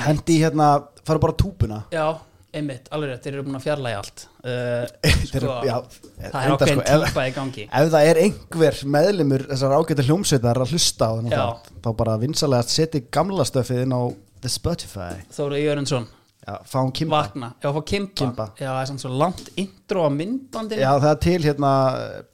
[0.04, 0.68] hendi hérna,
[1.08, 1.80] fara bara túpuna.
[1.96, 2.20] Já,
[2.56, 4.26] einmitt, alveg rétt, þeir eru búin að fjarlæga allt.
[4.46, 4.86] Uh,
[5.30, 5.76] sko, já,
[6.20, 7.66] það er ákveðin sko, típa í gangi.
[7.70, 11.32] ef það er einhver meðlimur þessar ágættu hljómsveitar að hlusta á Já.
[11.40, 14.02] þátt, þá bara vinsalega setja gamla stöfið inn á
[14.46, 15.10] The Spotify.
[15.34, 16.06] Þóru Jörundsson,
[16.46, 17.24] já, fáum Kimba.
[17.26, 18.48] Vakna, já, fá Kimba, Kimba.
[18.62, 20.82] já, það er samt svo langt intro á myndbandinu.
[20.86, 21.74] Já, það er til hérna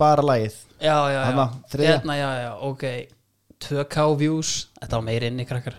[0.01, 0.60] bara lagið.
[0.81, 1.95] Já, já, já, Þarna, þriðja.
[1.97, 2.86] hérna, já, já, ok.
[3.62, 5.75] 2K views, þetta var meiri inni krakkar.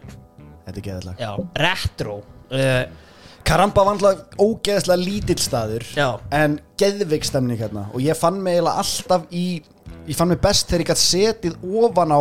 [0.62, 2.20] Þetta er geðallag já, retro.
[2.52, 2.84] Uh,
[3.46, 6.08] Karamba var alltaf ógeðslega lítill staður Já.
[6.34, 9.46] en geðveik stemning hérna og ég fann mig eiginlega alltaf í
[10.08, 12.20] ég fann mig best þegar ég gætt setið ofan á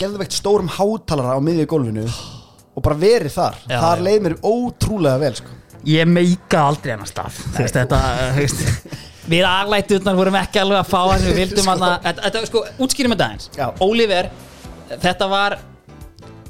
[0.00, 4.06] geðveikt stórum hátalara á miðju gólfinu og bara verið þar Já, þar já.
[4.08, 5.54] leið mér ótrúlega vel sko.
[5.88, 8.64] ég meika aldrei hennar stað þú veist, þetta, uh, þú veist
[9.32, 11.78] við aðlætturnar vorum ekki alveg að fá það sem við vildum sko.
[11.84, 13.66] þetta, þetta, sko, útskýrum þetta eins Já.
[13.86, 14.28] Oliver,
[14.92, 15.58] þetta var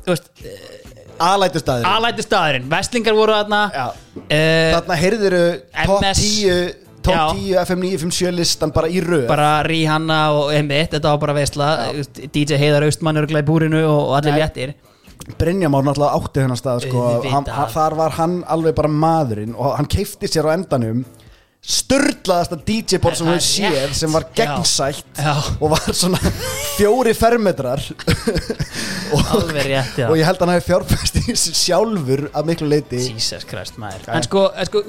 [0.07, 0.33] þú veist,
[1.23, 3.47] aðlætu staður aðlættu staðurinn Vestlingar voru uh,
[4.27, 5.45] þarna heyrðiru
[5.85, 6.25] top MS.
[6.43, 6.75] 10
[7.07, 7.25] top Já.
[7.35, 9.27] 10 FM 957 listan bara í röð.
[9.31, 11.69] Bara Rihanna og M1 þetta var bara veistla
[12.35, 14.75] DJ Heiðar Austmann örgla í búrinu og, allir léttir.
[15.39, 19.55] Brynja Már náttúrulega átti hennar stað sko, hann, hann, þar var hann alveg bara maðurinn
[19.57, 21.05] og hann keifti sér á endanum
[21.67, 25.33] störlaðasta DJ-ból sem er séð sem var gegnsætt Já.
[25.59, 26.21] og var svona
[26.77, 27.83] fjóri fermetrar.
[29.07, 30.07] Og, alveg rétt, já.
[30.11, 33.79] og ég held að hann hafi fjárfæst í þessu sjálfur að miklu leiti Jesus Christ
[33.79, 34.07] maður.
[34.15, 34.83] En sko, en sko,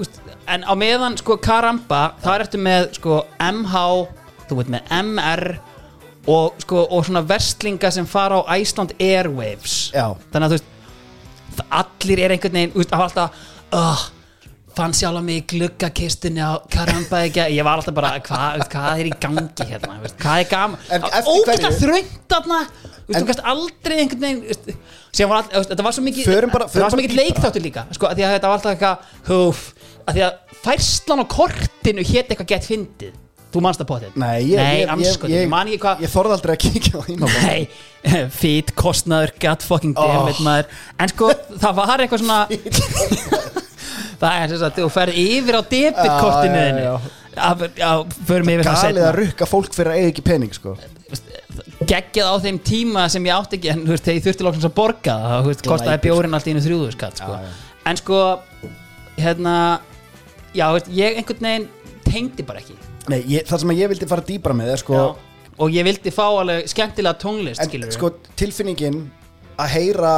[0.54, 3.84] en á meðan sko Karamba, þar ertu með sko MH,
[4.50, 5.46] þú veit með MR
[6.34, 9.78] og sko og svona verslinga sem fara á Iceland Airwaves.
[9.94, 10.14] Já.
[10.34, 14.08] þannig að þú veist allir er einhvern veginn, það var alltaf uh,
[14.78, 19.10] fann sjálf mig í gluggakistunni á Karamba ekki, ég var alltaf bara hvað, hvað er
[19.10, 19.98] í gangi hérna?
[20.04, 21.82] Veist, hvað er gaman, ógæslega hverju?
[21.82, 22.62] þröngt þarna.
[23.08, 24.80] Þú veist, aldrei einhvern veginn
[25.18, 27.22] þetta var svo mikið það var svo mikið dýpra.
[27.24, 29.64] leikþáttur líka sko, að því að þetta var alltaf eitthvað húf,
[30.04, 33.24] að því að færslan á kortinu hétt eitthvað gett fyndið.
[33.48, 36.64] Þú manst það potið Nei, ég, Nei, ég, anskotin, ég, ég ég þorði aldrei að
[36.66, 37.62] kíkja á þína Nei,
[38.42, 40.68] fít, kostnaður, gatt fucking damn maður.
[41.00, 42.42] En sko, það var eitthvað svona
[44.22, 46.66] Það er sem sagt, þú ferð yfir á debitkortinu
[47.38, 47.92] Já, já,
[48.26, 50.74] förum yfir það galið setna að rukka fólk fyrir að eiga ekki pening sko.
[51.88, 54.68] geggjað á þeim tíma sem ég átti ekki en þú veist, þegar ég þurfti loksins
[54.68, 57.38] að borga það þú veist, kostaði bjórin allt í einu þrjúðu skatt sko.
[57.38, 57.78] Já, já.
[57.92, 58.22] en sko
[59.18, 59.54] hérna
[60.54, 61.70] já, þú veist, ég einhvern veginn
[62.08, 65.54] tengdi bara ekki Nei, ég, það sem ég vildi fara dýbra með er sko, já.
[65.64, 69.04] og ég vildi fá alveg skemmtilega tónlist en, skilur sko tilfinningin
[69.62, 70.16] að heyra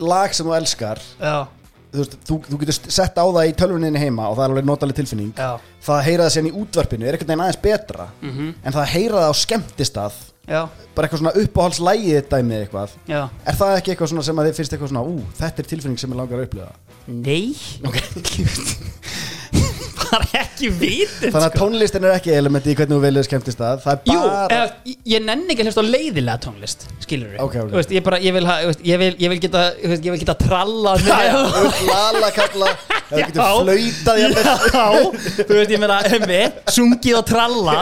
[0.00, 1.48] lag sem þú elskar já,
[1.92, 4.68] þú, veist, þú, þú getur sett á það í tölvuninni heima og það er alveg
[4.70, 5.32] notaleg tilfinning.
[5.36, 5.50] Já,
[5.86, 8.54] það að heyra það sérn í útvarpinu er einhvern veginn aðeins betra Mhm.
[8.64, 10.12] en það að heyra það á skemmtistað.
[10.50, 10.62] Já,
[10.96, 12.90] bara eitthvað svona uppáhaldslægið dæmið eitthvað.
[13.06, 13.20] Já.
[13.46, 15.98] Er það ekki eitthvað svona sem að þið finnst eitthvað svona ú, þetta er tilfinning
[16.00, 16.72] sem ég langar að upplifa?
[17.06, 17.54] Nei.
[17.86, 18.46] Okay.
[20.10, 23.92] bara ekki vitið þannig að tónlistin er ekki elementi í hvernig þú velið skemmtistað það
[23.94, 27.56] er Jú, bara eða, ég- ég nenni ekki að hlusta á leiðilega tónlist skilur Ok,
[27.64, 27.74] ok.
[27.78, 30.06] Veist, ég, bara, ég, vil, ha, þú veist, ég, vil, ég vil geta þú veist,
[30.08, 30.36] ég vil geta
[31.30, 32.72] já, þú veist, lala kalla
[33.10, 33.48] það getur Já.
[33.60, 34.44] flautað jafnvel.
[34.70, 34.86] Já,
[35.48, 36.40] þú veist, ég meina, hemmi,
[36.76, 37.76] sungið og tralla,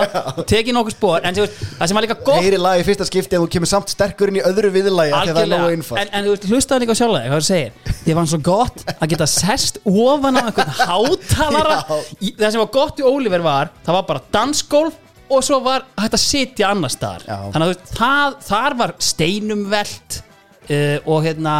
[0.49, 3.07] tekið nokkuð spór, en þú veist, það sem var líka gott heyri lag í fyrsta
[3.09, 6.03] skipti en þú kemur samt sterkur inn í öðru viðlagi að það er nógu einfalt
[6.03, 8.85] en, en þú veist, hlustaði líka á sjálf hvað það segir, því var svo gott
[8.95, 11.99] að geta sest ofan á einhvern hátalara Já.
[12.19, 14.97] Það sem var gott í Oliver var, það var bara dansgólf
[15.29, 17.37] og svo var hægt að sitja annar staðar, Já.
[17.53, 21.57] þannig að þú veist, það, þar var steinum velt uh, og hérna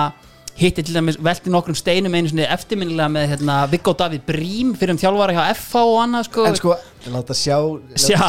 [0.59, 4.97] hitti til dæmis velti nokkrum steinum einu svona eftirminnilega með hérna Viggo Davíð Brím fyrir
[4.97, 6.79] um þjálfara hjá FH og annað sko, en sko,
[7.15, 7.59] láta sjá
[7.95, 8.25] sjá,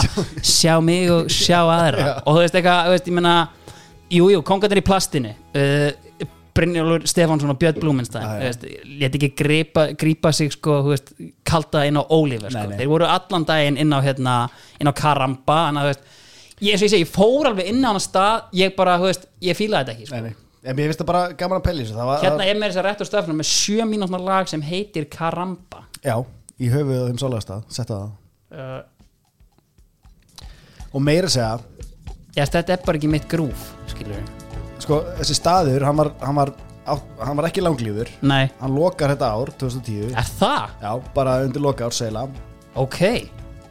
[0.45, 2.19] sjá mig og sjá aðra.
[2.25, 3.33] Og þú veist eitthvað, þú veist, ég meina
[4.09, 8.39] jújú, jú, kongarnir í plastinu uh, Brynjólfur Stefánsson og Björn Blúmenstein Já, já.
[8.39, 8.65] þú veist,
[9.01, 11.13] let ekki grípa, grípa sig sko, veist,
[11.47, 12.65] kalta inn á Oliver sko.
[12.65, 12.81] Nei, nei.
[12.81, 14.35] þeir voru allan daginn inn á hérna,
[14.79, 16.05] inn á Karamba en að, veist,
[16.59, 19.93] ég, ég segi, ég fór alveg inn á hana stað ég bara, veist, ég fílaði
[19.93, 20.45] þetta ekki sko.
[20.59, 23.03] En mér finnst það bara gaman að pelli þessu hérna er með þess að rétt
[23.03, 26.17] á stöfnum með sjö mínútnar lag sem heitir Karamba já,
[26.59, 28.09] í höfuð á þeim sálegastað setta það
[28.59, 28.81] uh,
[30.91, 31.55] og meira segja,
[32.35, 34.38] já, þetta er bara ekki mitt grúf skilur við
[34.89, 36.51] sko, þessi staður hann var, hann var,
[37.21, 38.09] hann var ekki langlífur.
[38.25, 40.73] Nei, hann lokar þetta ár, 2010 er það?
[40.81, 42.25] já, bara undir loka ár segla
[42.79, 42.99] Ok.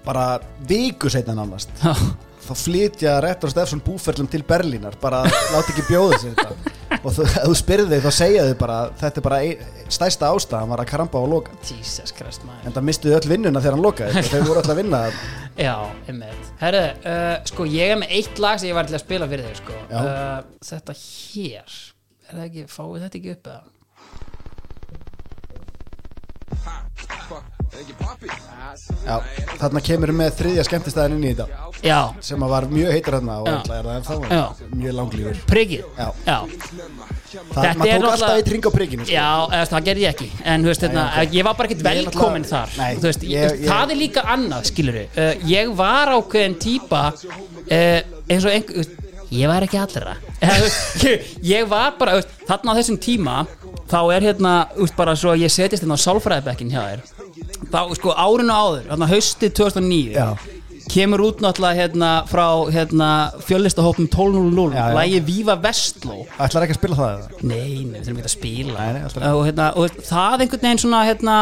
[0.04, 1.70] Bara viku setna nánast.
[1.82, 1.92] Já,
[2.48, 6.74] þá flytja Rettur Stefson búferlum til Berlínar bara láti ekki bjóða sér þetta.
[7.04, 10.72] Og þú, þú spyrði þig þá segja þau bara þetta er bara ein, stærsta ástæðan
[10.72, 13.84] var að krampa á að loka Jesus Christ en það mistuðu öll vinnuna þegar hann
[13.84, 15.02] lokaði þau voru öll að vinna.
[15.58, 15.74] Já,
[16.08, 16.50] einmitt.
[16.62, 19.46] Herðu, uh, sko ég er með eitt lag sem ég var til að spila fyrir
[19.50, 19.78] þig sko.
[19.92, 21.78] Uh, Þetta hér
[22.28, 23.62] Er það ekki, fáið þetta ekki upp eða?
[29.06, 29.14] Já,
[29.60, 31.68] þarna kemur með þriðja skemmtistæðin inn í þetta.
[31.86, 34.16] Já, sem var mjög heitur þarna og alltaf er það ennþá.
[34.34, 34.70] Já.
[34.82, 35.40] mjög langlífur.
[35.48, 36.08] Priggið Já.
[36.26, 36.38] Já,
[37.28, 39.12] Það, Þetta maður tók alltaf eitt ring á prigginu sko.
[39.14, 40.28] Já, eða, það gerði ég ekki.
[40.48, 41.34] En veist, hérna, Nei, ok.
[41.36, 42.78] ég var bara ekkert er velkomin náttúrulega- þar.
[42.78, 48.00] Nei, veist, ég, ég- Það er líka annað, skilur uh, Ég var ákveðin típa uh,
[48.28, 48.86] eins og einhver
[49.30, 50.16] Ég var ekki allra.
[50.40, 51.04] Veist,
[51.52, 53.46] ég, var bara, veist, þarna á þessum tíma
[53.88, 54.54] Þá er hérna,
[54.96, 57.17] bara svo Ég setjast hérna á sálfræðibekkin hjá þér
[57.68, 60.28] Þá, sko, árinu áður, þarna haustið 2009 Já.
[60.88, 63.08] Kemur út náttúrulega hérna frá hérna,
[63.44, 64.94] fjöllistahópum 12.00 Já, já.
[64.96, 67.26] Lægi Víva Vestló Ætlar ekki að spila það?
[67.42, 70.80] Nei, nei, við þurfum ekki að spila Nei, nei, og, hérna, og það einhvern veginn
[70.84, 71.36] svona hérna,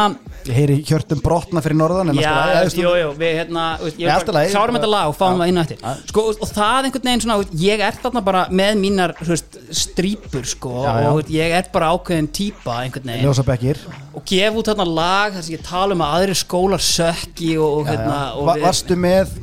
[0.47, 3.97] Ég heyri hjörtum brotna fyrir norðan en já, alltaf- já, jú, jú, við hérna veist,
[3.99, 4.53] ég Nei, allt í bara lagi.
[4.55, 5.81] klárum þetta lag og fáum það inn á eftir
[6.11, 10.47] sko, og, og það einhvern veginn svona ég er þarna bara með mínar veist, strípur
[10.47, 11.09] sko Já, já.
[11.11, 13.81] og ég er bara ákveðin típa einhvern veginn
[14.17, 17.81] og gef út þarna lag þar sem ég tala um að aðrir skólar sökki og,
[17.81, 18.17] og, hérna,
[18.63, 19.36] Varstu með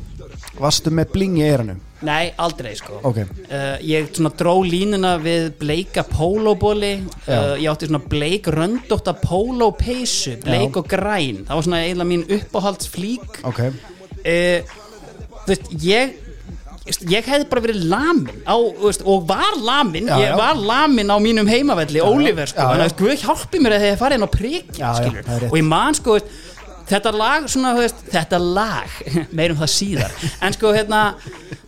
[0.59, 1.81] Varstu með bling í eiranum?
[2.05, 2.99] nei, aldrei sko.
[3.07, 3.17] Ok.
[3.49, 10.75] Uh, ég dró línuna við bleika pólóbóli uh, ég átti svona bleik röndótta pólópeysu, bleik
[10.75, 10.81] Já.
[10.81, 11.41] og græn.
[11.47, 13.41] Það var svona eiginlega mín uppáhaldsflík.
[13.49, 13.63] Ok.
[14.21, 14.77] Uh,
[15.45, 16.21] þú veist, ég
[17.09, 20.35] ég hefði bara verið lamin á, veist, og var lamin Já, ég já.
[20.37, 22.69] var lamin á mínum heimavelli Oliver sko, Já, já.
[22.75, 25.97] þannig að Guð hjálpi mér að þið farið inn á prigg það og ég man
[25.97, 26.29] sko veist,
[26.89, 28.99] þetta lag svona, veist, þetta lag
[29.37, 30.17] meirum það síðar.
[30.45, 31.01] En sko hérna,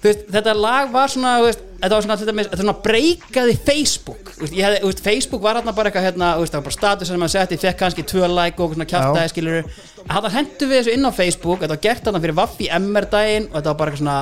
[0.04, 4.34] veist, þetta lag var svona veist, þetta var svona, þetta, þetta svona breykaði Facebook.
[4.42, 7.80] Veist, Facebook var hérna bara eitthvað hérna, það var bara status sem maður setti, fekk
[7.82, 9.72] kannski tvö like og svona kjaftaði skilur
[10.08, 13.50] þetta hendur við þessu inn á Facebook þetta var gert þarna fyrir Vaffi MR daginn
[13.50, 14.20] og þetta var bara svona,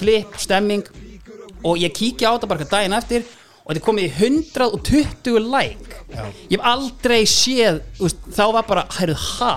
[0.00, 0.88] flip, stemming.
[1.60, 3.28] Og ég kíkja á þetta bara daginn eftir
[3.70, 5.98] og þetta komið í 120 like.
[6.50, 9.52] Ég hef aldrei séð veist, þá var bara, herru, ha?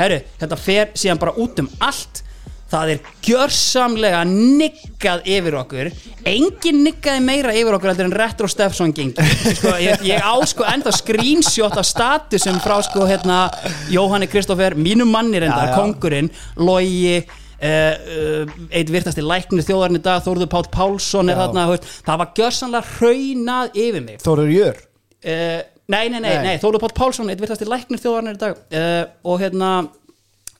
[0.00, 2.24] Herru, þetta fer síðan bara út um allt.
[2.68, 5.88] Það er gjörsamlega niggað yfir okkur.
[6.28, 9.24] Engin niggaði meira yfir okkur en Retro Steffson gengi.
[9.56, 13.46] Sko, ég, ég á sko ennþá screenshot af statusum frá sko hérna
[13.94, 15.78] Jóhanni Kristoffer, mínum manni reyndar, Já, já.
[15.78, 16.28] kongurinn,
[16.60, 17.22] Logi
[17.58, 21.40] eitt virtasti læknir þjóðarinn í dag Þórður Páll Pálsson er Já.
[21.42, 21.64] þarna
[22.06, 24.20] það var gjörsanlega hraunað yfir mig.
[24.22, 26.44] Þórir Jör uh, nei, nei, nei, Nei.
[26.46, 28.60] nei, Þórður Páll Pálsson eitt virtasti læknir þjóðarinn í dag.
[28.70, 29.72] Uh, og hérna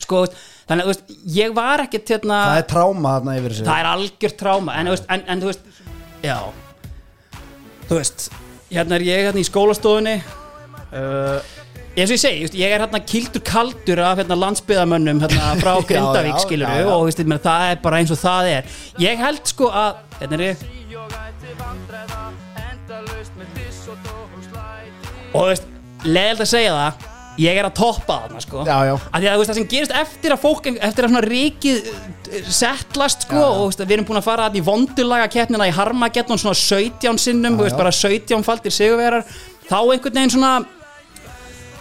[0.02, 0.24] sko,
[0.66, 3.68] þannig að þú veist, ég var ekkert hérna, Það er tráma þarna yfir þessu.
[3.68, 5.70] Það er algjört tráma en, þú veist, en, en þú veist,
[6.24, 6.38] já.
[7.88, 8.28] Þú veist
[8.72, 10.16] hérna er ég hérna í skólastofunni.
[10.88, 11.38] Uh,
[12.04, 16.40] eins og ég segi, ég er hérna kildur kaldur af hérna, landsbyðamönnum hérna, frá Grindavík
[16.44, 16.90] skilur já, já.
[16.94, 18.72] og veist, menn, það er bara eins og það er.
[19.02, 20.66] Ég held sko að hérna er ég.
[25.28, 25.70] Og þú veist,
[26.06, 27.06] leðild að segja það
[27.38, 28.62] ég er að toppa þarna sko.
[28.66, 28.94] Já, já.
[29.14, 33.28] Að þú veist það sem gerist eftir að fólk eftir að svona ríkið eh, settlast
[33.28, 36.40] sko Já, og veist, við erum búin að fara þarna í vondulaga keppnina í Harmageddon
[36.40, 39.26] svona 17 sinnum, veist bara 17 faldir sigurverar
[39.68, 40.52] þá einhvern veginn svona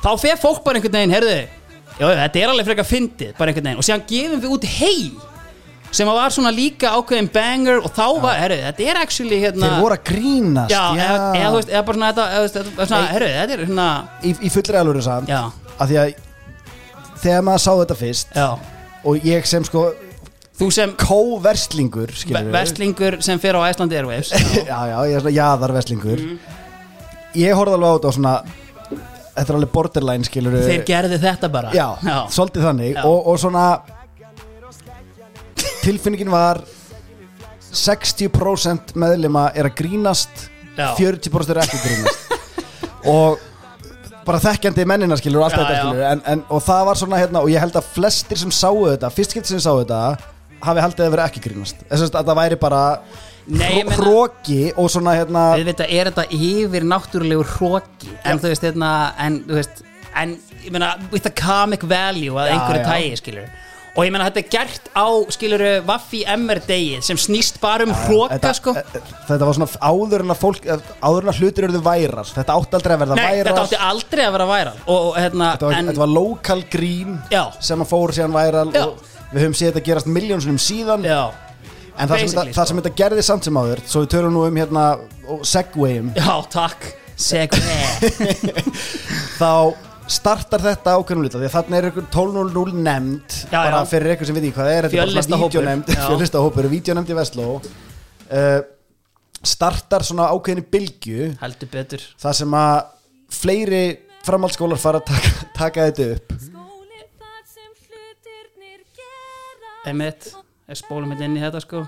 [0.08, 1.38] þá fer fólk bara einhvern veginn, heyrðu
[1.98, 3.82] já, þetta er alveg frekar fyndið, bara einhvern veginn.
[3.82, 5.00] Og síðan gefum við út hei
[5.98, 9.70] sem að var svona líka ákveðin banger og þá var, heyrðu, þetta er actually hérna,
[9.70, 12.63] Þeir voru að grínast já, eða, eða, þú veist, eða bara svona þetta, eða, þú
[12.65, 13.88] veist, svona, heyrðu, þetta er hérna
[14.20, 15.32] í, í fullri alvöru samt.
[15.32, 15.41] Já,
[15.78, 16.12] Af því að
[17.17, 18.48] Þegar maður sá þetta fyrst já,
[19.08, 19.88] Og ég sem sko
[20.58, 22.54] þú sem Kó-verslingur skilurðu.
[22.54, 24.32] vestlingur sem fer á Iceland Airwaves.
[24.34, 24.63] Já.
[24.72, 26.24] já, já, ég er svona jaðarverslingur.
[27.38, 28.34] Ég horfði alveg á þetta og svona
[29.38, 31.69] Þetta er alveg borderline skilur þeir gerði þetta bara.
[31.76, 31.88] Já,
[32.34, 32.95] svolítið þannig.
[32.97, 33.04] Já.
[33.06, 33.65] og, og svona
[35.84, 36.60] Tilfinningin var
[37.78, 40.47] 60% meðlima er að grínast
[40.78, 40.91] Já.
[40.97, 42.34] 40% er ekki grínast.
[43.13, 43.39] Og
[44.28, 45.78] bara þekkjandi mennina skilur Já, já.
[45.80, 48.82] skilur en, en, og það var svona hérna og ég held að flestir sem sáu
[48.89, 50.02] þetta fyrst skipt sem sáu þetta
[50.67, 51.86] hafi haldið að vera ekki grínast.
[51.88, 52.82] Þess að það væri bara
[53.48, 58.90] hróki og svona hérna auðvitað er þetta yfir náttúrulegur hróki en þú veist, hérna,
[59.24, 59.86] en þú veist
[60.18, 63.48] en, ég meina, with a comic value að einhverju tægi, skilur
[63.98, 67.96] og ég meina, þetta er gert á, skilur Vaffi MR degið sem snýst bara um
[68.04, 68.76] hróka, sko.
[68.78, 72.28] e- e- þetta var svona áður en að fólk áður en að hlutir eruðu væral
[72.30, 75.52] þetta átti aldrei að verða Nei, væral þetta átti aldrei að vera væral og, hérna,
[75.58, 77.18] þetta var, lokal grín
[77.60, 81.04] sem að fór síðan væral og við höfum séð þetta gerast miljónsunum síðan.
[81.04, 81.34] Já,
[81.98, 84.58] en það sem, það sem þetta gerði samt sem áður svo við törum nú um
[84.62, 84.86] hérna
[85.28, 86.88] og segwayum já, takk.
[87.18, 88.12] Segway.
[89.42, 89.52] Þá
[90.08, 93.88] startar þetta ákveðnum lítið því að þarna er ykkur 12.00 nefnd Já, bara já.
[93.90, 95.50] fyrir ykkur sem veit ekki hvað það er Fjöllistahópur.
[95.50, 96.02] vídeónefnd Já.
[96.06, 97.48] fjölistahópur, vídeónefnd í Vestló.
[98.30, 98.60] Uh,
[99.42, 101.32] startar svona ákveðinni bylgju.
[101.42, 102.06] Heldur betur.
[102.22, 102.78] Þar sem að
[103.42, 103.82] fleiri
[104.30, 105.34] framhaldsskólar fara að taka,
[105.64, 106.38] taka þetta upp.
[109.88, 110.30] Einmitt,
[110.68, 111.86] er spólum hérna inn í þetta sko.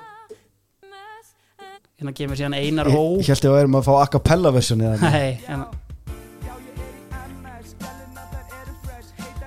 [1.99, 4.51] Hérna kemur síðan Einar Ó Ég held ég að við erum að fá a cappella
[4.55, 5.65] version Nei, hérna,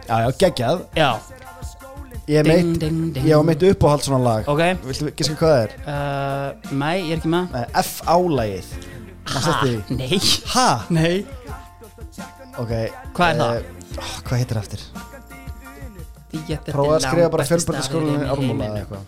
[0.08, 0.82] Já, já, geggjað.
[0.98, 1.10] Já,
[2.28, 3.24] Ég Ding, ding, ding.
[3.34, 4.46] á meitt uppáhald svona lag.
[4.48, 4.60] Ok.
[4.86, 5.72] Viltu giska hvað það er?
[5.90, 7.48] uh, Nei, ég er ekki með.
[7.56, 8.68] Nei, F-álægið
[9.32, 9.54] Ha,
[9.96, 10.18] nei,
[10.52, 10.68] Ha?
[10.90, 11.14] nei.
[12.60, 12.72] Ok
[13.16, 13.56] Hvað er það?
[13.56, 14.86] eh, ó, Hvað heitir það eftir?
[16.72, 18.76] Prófa að skrifa bara í ármúla eða heiminum.
[18.80, 19.02] eitthvað.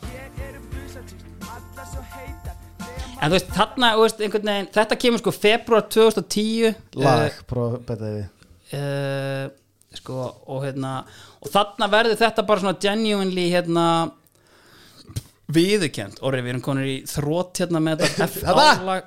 [3.25, 7.79] En þú veist, þarna, þú veist, einhvern veginn Þetta kemur sko februar 2010 Lag, prófa
[7.79, 8.27] að betta við.
[8.75, 9.47] uh, uh,
[9.97, 10.19] Sko,
[10.51, 10.91] og hérna
[11.41, 13.87] Og þarna verður þetta bara svona genuinely hérna
[15.55, 18.29] viðurkend Orri, við erum konur í þrótt hérna með þetta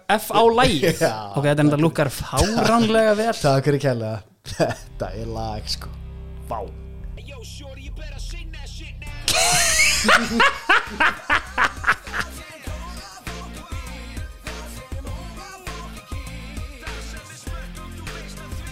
[0.17, 1.13] F-á-lagi Já.
[1.35, 3.31] Ok, þetta er enda lukkar fáránlega vel.
[3.37, 4.19] Takk fyrir kærlega.
[4.57, 5.89] Þetta er lag sko.
[6.47, 6.61] Vá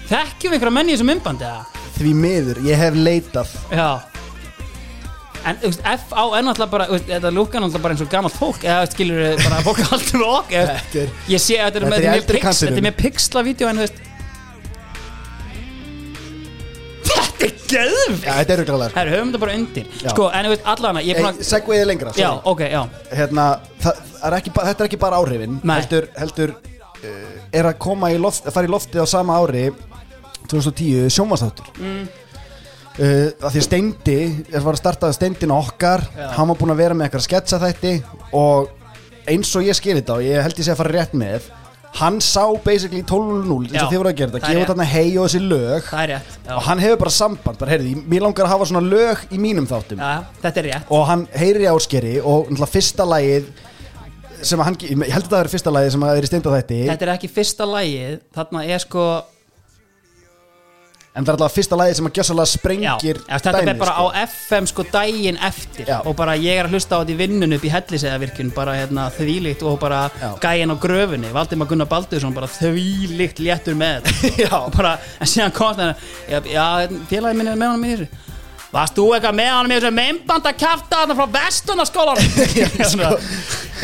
[0.05, 1.85] Þekkjum við einhverja menn í þessum myndbandi eða?
[1.95, 3.87] Því miður, ég hef leitað Já
[5.45, 8.09] En þú veist, F-á er náttúrulega bara þú veist, Þetta lukkar náttúrulega bara eins og
[8.13, 11.81] gamalt fólk Eða skilur bara fólk með okk eða- Þetta er Ég sé að þetta
[11.81, 12.69] er Þetta með er í mjög eldri pix, kantinum.
[12.75, 14.01] Þetta er með pixla vídeo en þú veist
[17.35, 18.99] Þetta er geðvikt Já, þetta er ruglalega sko.
[18.99, 20.09] Herru, höfum þetta bara undir Já.
[20.11, 22.43] Sko, en þú veist, allan Ég er búin að Segwayið lengra Já, sorry.
[22.51, 22.81] ok, já
[23.19, 23.47] hérna,
[23.83, 25.73] það, það er ekki, ba- Þetta er ekki bara áhrifin Nei.
[25.81, 29.65] Heldur, heldur uh, Er að koma í loft Að fara í loftið á sama ári
[30.51, 31.99] 2010 Sjónvastáttur mm.
[32.05, 34.17] uh, að Því að Steindi
[34.53, 36.29] Er var að starta Steindin okkar Já.
[36.37, 37.97] Hann var búinn að vera með eitthvað sketsa þætti
[38.37, 38.71] Og
[39.27, 41.51] eins og ég skil þetta Og ég held ég sé að fara rétt með
[41.95, 45.05] Hann sá basically 12.0 eins og þið voru að gera þetta það Gefa þarna hei
[45.15, 45.85] og þessi lög.
[45.87, 49.23] Það rétt Og hann hefur bara samband bara, heyrði, Mér langar að hafa svona lög
[49.31, 50.01] í mínum þáttum.
[50.03, 50.91] Já þetta er rétt.
[50.91, 53.47] Og hann heyrir í áskeri og fyrsta lagið
[54.45, 56.81] sem hann, ég held að það er fyrsta lagið sem að er í steinda þætti.
[56.91, 59.05] Þetta er ekki fyrsta lagið Þarna er sko
[61.15, 64.07] en það er alltaf fyrsta lagið sem að gjössalega sprengir já, þetta er bara sko.
[64.11, 65.97] á FM sko daginn eftir Já.
[66.03, 69.07] og bara ég er að hlusta á þetta í vinnun upp í helliseðavirkjun bara hérna
[69.15, 70.27] þvílíkt og bara Já.
[70.43, 75.75] gæinn á gröfunni Valdimar Gunnar Baldursson bara þvílíkt léttur með þetta bara, en síðan kom
[75.79, 75.93] það
[76.27, 76.65] já, já
[77.09, 78.23] félagi minn er með honum í þessu
[78.75, 82.25] Varst þú eitthvað með honum í þessu meimbanda kjafta þarna frá vestunarskólanum?
[82.91, 83.11] Sko,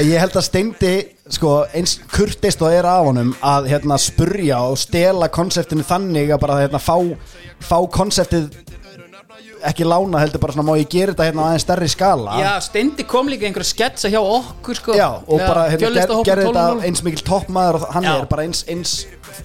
[0.04, 0.93] ég held að steindi
[1.32, 6.41] sko, eins kurteist og er af honum að hérna, spurja og stela konseptinu þannig að
[6.43, 6.97] bara hérna, fá,
[7.63, 8.49] fá konseptið
[9.69, 12.36] ekki lána heldur bara svona má ég gera þetta hérna á aðeins stærri skala?
[12.41, 14.95] Já, Steindi kom líka einhver sketsa hjá okkur sko.
[14.97, 16.86] Já, og bara hérna, ger, gerði þetta 12.0.
[16.88, 18.13] eins mikil toppmaður og hann Já.
[18.15, 18.93] er bara eins, eins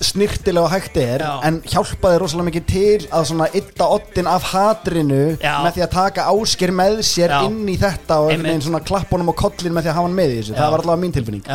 [0.02, 1.32] snirtilega hægt er Já.
[1.46, 5.54] en hjálpaði rosalega mikið til að svona ytta oddin af hatrinu Já.
[5.64, 9.32] með því að taka ásker með sér inn í þetta og einhvern veginn svona klappunum
[9.32, 11.46] og kollin með því að hafa hann með í þessu, það var allavega mín tilfinning.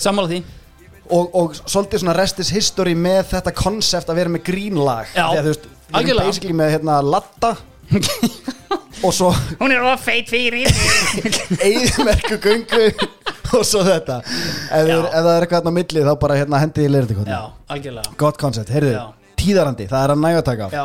[0.00, 0.42] Sammála því.
[1.10, 5.08] Og, og svolítið svona restis history með þetta konsept að vera með grínlag.
[5.10, 7.50] Því að þú veist, við erum basically með hérna latta
[9.06, 10.68] og svo Hún er of feit fyrir
[11.66, 12.88] eigðmerku göngu
[13.56, 14.20] og svo þetta.
[14.22, 16.90] Ef, er, ef það er eitthvað hérna á milli þá bara hérna hendið í
[17.74, 18.12] algjörlega.
[18.20, 18.92] Gott koncept, heyrðu,
[19.40, 20.84] tíðarandi það er að næga að taka Já,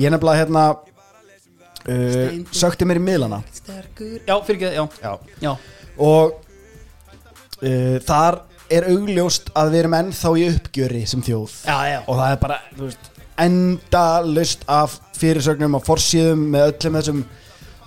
[0.00, 3.42] ég er nefnilega hérna uh, sökti mér í miðlana.
[3.68, 5.12] Já, fyrir ekki, já, Já.
[5.44, 5.52] já.
[6.00, 6.38] Og
[7.60, 11.56] uh, þar er augljóst að við erum ennþá í uppgjöri sem þjóð.
[11.66, 13.09] Já, já, og það er bara þú veist,
[13.40, 17.22] endalaust af fyrirsögnum og forsíðum með öllum þessum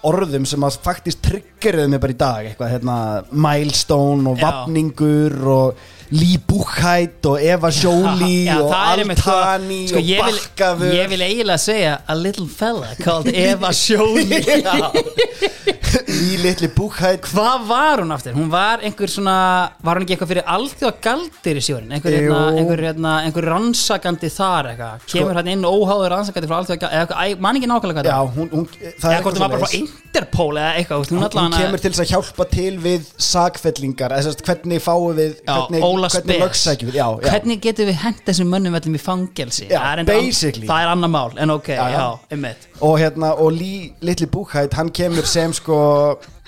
[0.03, 2.47] orðum sem að faktist triggerið mig bara í dag.
[2.49, 2.97] Eitthvað hérna
[3.31, 9.37] milestone og vapningur og Lee Buchheit og Eva Jolie Já, og það er einmitt, sko-
[9.37, 13.71] Altani sko, og ég vil, Bakkavör ég vil eiginlega segja A little fella called Eva
[13.87, 14.43] Jolie
[16.07, 18.33] Lee litli Buchheit Hvað var hún aftur?
[18.37, 19.35] Hún var einhver svona
[19.83, 21.91] Var hún ekki eitthvað fyrir alþjóða galdir í sjórin?
[21.95, 22.57] Einhver, hérna, Jú.
[22.61, 27.05] einhver, hérna, einhver rannsakandi þar eitthvað Kemur hann inn óháður rannsakandi frá alþjóða galdir Eða
[27.05, 28.33] eitthvað, æ, man ekki nákvæmlega hvað Já, það var.
[28.37, 29.93] hún, hún, það Eða er hvort eitthvað hún var bara frá svoleiðis.
[30.03, 33.07] Interpol eða eitthvað þú veist, Hún, hún, allavega kemur til þess að hjálpa til við
[33.29, 36.43] sakfellingar, eða sérst hvernig fáum við Já, hvernig, Óla hvernig Spes.
[37.29, 39.69] Hvernig getum við hent þessum mönnum öllum í fangelsi?
[39.71, 40.67] Já, Það er.
[40.67, 42.69] Það er annar mál, en ok, Já, já, einmitt.
[42.81, 45.79] Og hérna, og Lee, litli Búkhætt hann kemur sem sko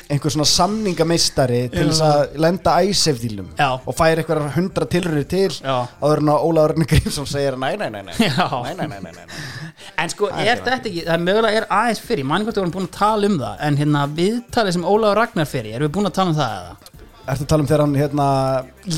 [0.06, 3.48] einhver svona samningameistari til þess að lenda æsefdílum
[3.90, 7.88] og fær eitthvað hundra tilröður til áður en að Óla Örn Grímsson segir næ, næ,
[7.90, 8.18] næ, næ,
[8.78, 9.24] næ, næ, næ.
[10.02, 12.76] En sko, er þetta ekki, það er mögulega er aðeins fyrir, mann hvort við vorum
[12.76, 16.10] búin að tala um það en hérna viðtalið sem Ólaður Ragnar fyrir erum við búin
[16.12, 16.95] að tala um það eða?
[17.26, 18.26] Ertu að tala um þegar hann hérna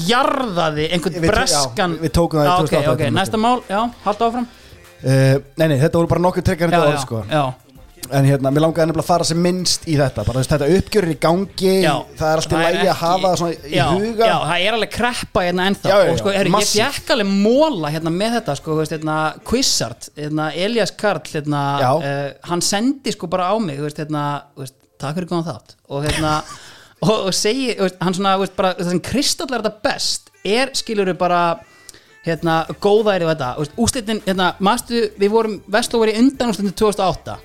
[0.08, 3.62] Jarðaði einhvern Við- breskan já, við tókum það í Já, ok, 2008 ok, næsta mál,
[3.72, 4.48] já, halda áfram.
[4.98, 7.22] Uh, Nei, nei, þetta voru bara nokkuð trekkar Já, já, sko.
[7.30, 7.44] já,
[8.18, 10.68] en hérna, mér langaði nefnilega að fara sem minnst í þetta bara þú veist, þetta
[10.80, 13.74] uppgjör er í gangi Já, það er alltaf lægi að ekki- hafa það svona í
[13.78, 14.28] já, huga.
[14.32, 15.90] Já, það er alveg kreppa hérna ennþá.
[15.92, 16.98] Já, já, já, og sko, er, ég massíft.
[17.00, 19.18] fekk alveg móla hérna með þetta sko, þú veist, hérna,
[19.52, 21.92] Quizard hérna, Elias Karl hérna, Já.
[22.00, 24.24] uh, hann sendi sko bara á mig þú veist, hérna,
[24.56, 25.76] þú veist, takk fyrir góðan þátt.
[25.90, 26.34] Og hérna
[27.06, 31.42] og, og segi, hann svona, veist, bara það sem kristallar þetta best er skilur bara
[32.28, 37.38] hérna, góðæri og þetta, úslitin hérna, mastu, við vorum, Vestló var í undan úslitin 2008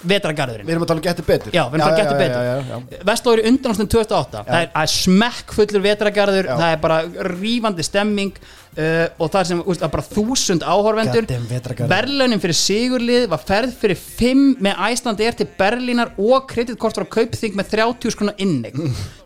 [0.00, 1.52] vetragarðurinn við erum að tala um getur betur.
[1.54, 3.04] Já, við erum að já, já, já, betur.
[3.10, 6.54] Vestló er í undanástum 2008 það er, það er smekkfullur vetragarður Já.
[6.62, 6.98] það er bara
[7.30, 11.28] rífandi stemming uh, og það er sem, úst, er bara þúsund áhorvendur.
[11.90, 17.12] Berlunin fyrir Sigurlið var ferð fyrir 5 með Æslandi er til Berlínar og kreditkortur á
[17.18, 18.78] kaupþing með 30 skrona innig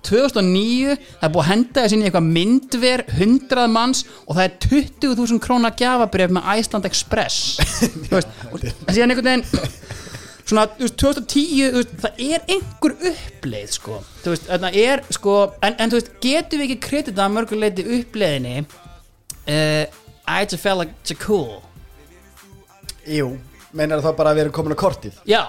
[0.05, 4.45] 2009, það er búið að henda þessi inn í eitthvað myndver 100 manns og það
[4.45, 7.39] er 20.000 króna gjafabref með Æsland Express.
[8.11, 10.03] Þú veist, og síðan einhvern veginn
[10.45, 15.05] svona, þú veist, 2010 þú veist, það er einhver uppleið sko, þú veist, þarna er
[15.17, 19.85] sko, en, en þú veist, getum við ekki kredita að mörguleiti uppleiðinni uh,
[20.25, 21.61] I just felt like it's cool?
[23.05, 23.35] Jú,
[23.77, 25.19] meinar það bara að við erum komin á kortið?
[25.29, 25.43] Já,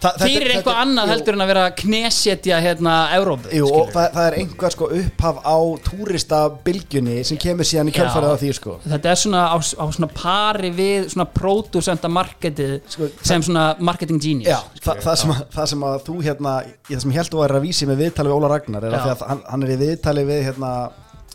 [0.00, 3.80] Þa, fyrir eitthvað annað jú, heldur en að vera að knesetja hérna og skilurðu.
[3.92, 5.56] það, það er einhver sko upphaf á
[5.90, 8.32] túristabilgjunni sem kemur síðan í kjölfarið Já.
[8.32, 13.10] á því sko þetta er svona á, á svona pari við svona producenta marketið Sko,
[13.20, 16.56] sem svona marketing genius Já, það, það, sem að, það sem að þú hérna
[16.88, 18.98] það sem ég held þú að vísi með viðtali við Óla Ragnar er Já.
[19.00, 20.74] að því að hann, hann er í viðtali við hérna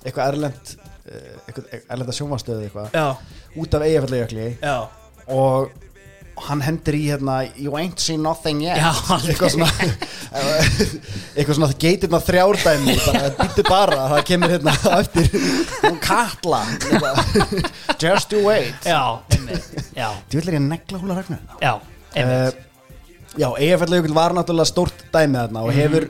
[0.05, 3.01] eitthvað erlend eh, erlenda sjónvastöðu eitthvað
[3.61, 4.77] út af eigafællajökli já,
[6.35, 8.75] og hann hendur í hérna you ain't seen nothing yet.
[8.77, 8.91] Já,
[9.29, 9.69] eitthvað svona
[11.35, 15.29] eitthvað svona það geitir maður þrjárdæmi bara býttu bara það kemur hérna eftir.
[15.85, 15.99] Hún
[16.91, 17.15] eitthvað,
[18.03, 18.75] just you wait.
[18.87, 21.41] Já, einmitt, þú vil er ég að negla Óla Ragnar.
[21.63, 21.73] Já,
[22.15, 22.61] einmitt.
[22.61, 22.61] Uh,
[23.35, 25.65] Já, Eyjafjallajökull var náttúrulega stórt dæmi þarna Mhm.
[25.67, 26.05] og hefur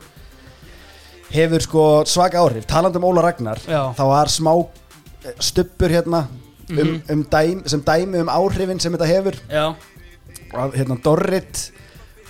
[1.34, 2.68] hefur sko svaka áhrif.
[2.70, 3.80] Talandi um Óla Ragnar Já.
[3.98, 4.52] þá var smá
[5.26, 6.28] eh, stubbur hérna
[6.70, 6.80] Mhm.
[6.82, 9.36] um, um dæm, sem dæmi um áhrifin sem þetta hefur.
[9.50, 9.76] Já,
[10.54, 11.66] og hérna Dorrit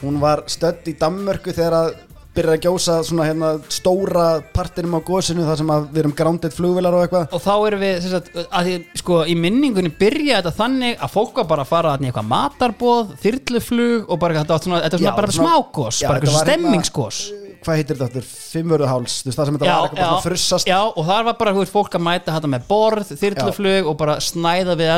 [0.01, 1.93] hún var stödd í Danmörku þegar að
[2.35, 6.51] byrja að gjósa svona hérna stóra partinum á gósinu þar sem að við erum grounded
[6.55, 7.29] flugvilar og eitthvað.
[7.37, 11.39] Og þá erum við sagt, að því, sko, í minningunni byrja þetta þannig að fólk
[11.39, 15.05] var bara að fara í eitthvað matarboð, þyrluflug og bara þetta, átti svona, þetta er
[15.05, 17.23] svona Já, bara smágós, Já, bara eitthvað var hérna- stemmingsgós
[17.65, 18.25] hvað heitir þetta aftur?
[18.53, 20.67] Fimmvörðuháls, þú veist það sem þetta var eitthvað bara svona frussast.
[20.69, 24.17] já, og þar var bara veist, fólk að mæta þetta með borð, þyrluflug og bara
[24.21, 24.91] snæða við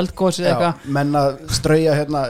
[0.43, 0.89] Já, eitthvað.
[0.97, 2.23] menn að strauja hérna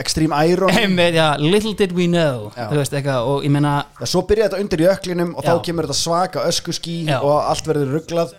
[0.00, 4.22] Extreme Iron Einmitt, já, little did we know veist eitthvað og ég meina Já, svo
[4.28, 5.50] byrja þetta undir jöklinum og Já.
[5.52, 7.18] þá kemur þetta svaka öskuský Já.
[7.20, 8.32] og allt verður rugglað.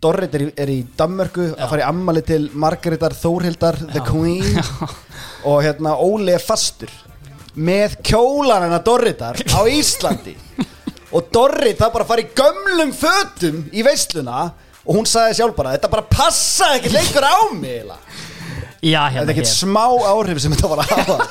[0.00, 4.60] Dorrit er, í- er í Danmörku að fara í ammali til Margaretar Þórhildar The Queen
[5.50, 6.92] og hérna Óli er fastur
[7.56, 10.36] með kjólan hennar Dorritar á Íslandi
[11.10, 14.44] og Dorrit það bara fara í gömlum fötum í veisluna
[14.80, 17.98] og hún sagði sjálf bara þetta bara passa ekki lengur á mig eiginlega."
[18.80, 21.18] Já, þetta hérna er ekkert smá áhrif sem þetta var að hafa.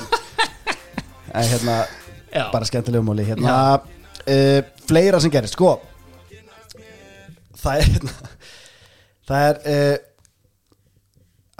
[1.30, 1.74] En hérna
[2.34, 2.48] Já.
[2.50, 5.76] bara skemmtilegum móli hérna, uh, fleira sem gerist sko.
[7.60, 8.30] Það er hérna,
[9.30, 9.96] það er uh,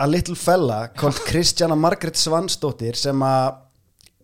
[0.03, 3.61] a little fella called Kristjana Margaret Svansdóttir sem að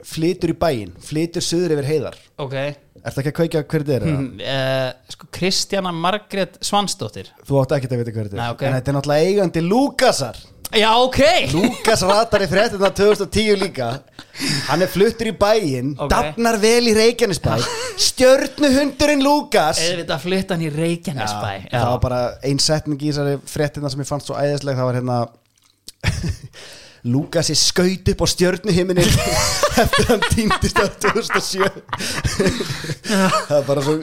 [0.06, 2.18] flytur í bæinn, flytur suður yfir heiðar.
[2.42, 2.58] Ok.
[3.06, 4.04] Ertu ekki að kveikja hver þetta er?
[4.06, 4.18] eða?
[4.18, 7.30] Mm, uh, sko, Kristjana Margrét Svansdóttir.
[7.46, 8.64] Þú átt ekki að vita hver þetta er Nei, ok.
[8.66, 10.40] En þetta er náttúrulega eigandi Lúkasar
[10.74, 11.20] já, ok.
[11.54, 13.90] Lúkas ratar í fréttina 2010 líka.
[14.68, 16.10] Hann er fluttur í bæinn Ok.
[16.12, 17.54] Dafnar vel í Reykjanesbæ.
[18.06, 21.52] Stjörnuhundurinn Lúkas eða flytta hann í Reykjanesbæ.
[21.70, 24.76] Já, Það var bara ein setning í þessari fréttina sem ég fannst svo æðisleg.
[24.76, 25.18] Það var hérna
[27.06, 29.06] Lúkas er skaut upp á stjörnuhiminin
[29.82, 31.62] eftir hann týndist á 2007
[33.06, 33.94] Það er bara svo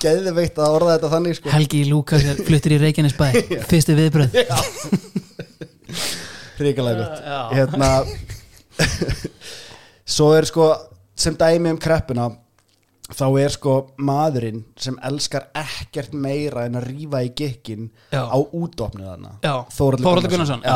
[0.00, 1.52] geðveikt að orða þetta þannig sko.
[1.52, 3.28] Helgi Lúkas er fluttur í Reykjanesbæ.
[3.70, 4.38] Fyrstu viðbröð
[6.58, 7.22] Ríkalega gott.
[7.54, 7.90] Hérna
[10.18, 10.68] Svo er sko
[11.18, 12.28] sem dæmi um kreppuna
[13.08, 13.74] þá er sko
[14.04, 18.36] maðurinn sem elskar ekkert meira en að rífa í gikkin á
[19.42, 20.66] já, Þórhallur Þórhaldur Gunnarsson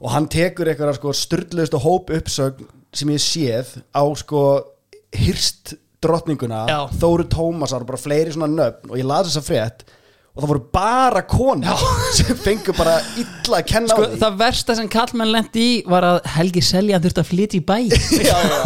[0.00, 4.42] og hann tekur eitthvað sko styrluðustu hóp uppsögn sem ég séð á sko
[5.16, 6.64] hyrst drottninguna.
[7.00, 8.90] Þóru Tómasar og bara fleiri svona nöfn.
[8.92, 9.84] Og ég las þessa frétt
[10.36, 14.18] og það voru bara konur sem fengur bara illa að kenna sko, á því.
[14.20, 17.76] það versta sem kallmenn lendi í var að Helgi Selja þurfti að flytja í bæ.
[18.28, 18.58] Já, já.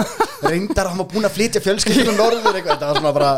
[0.51, 3.31] reyndar að hann var búin að flytja fjölskyldunum norður eitthvað, þetta var svona bara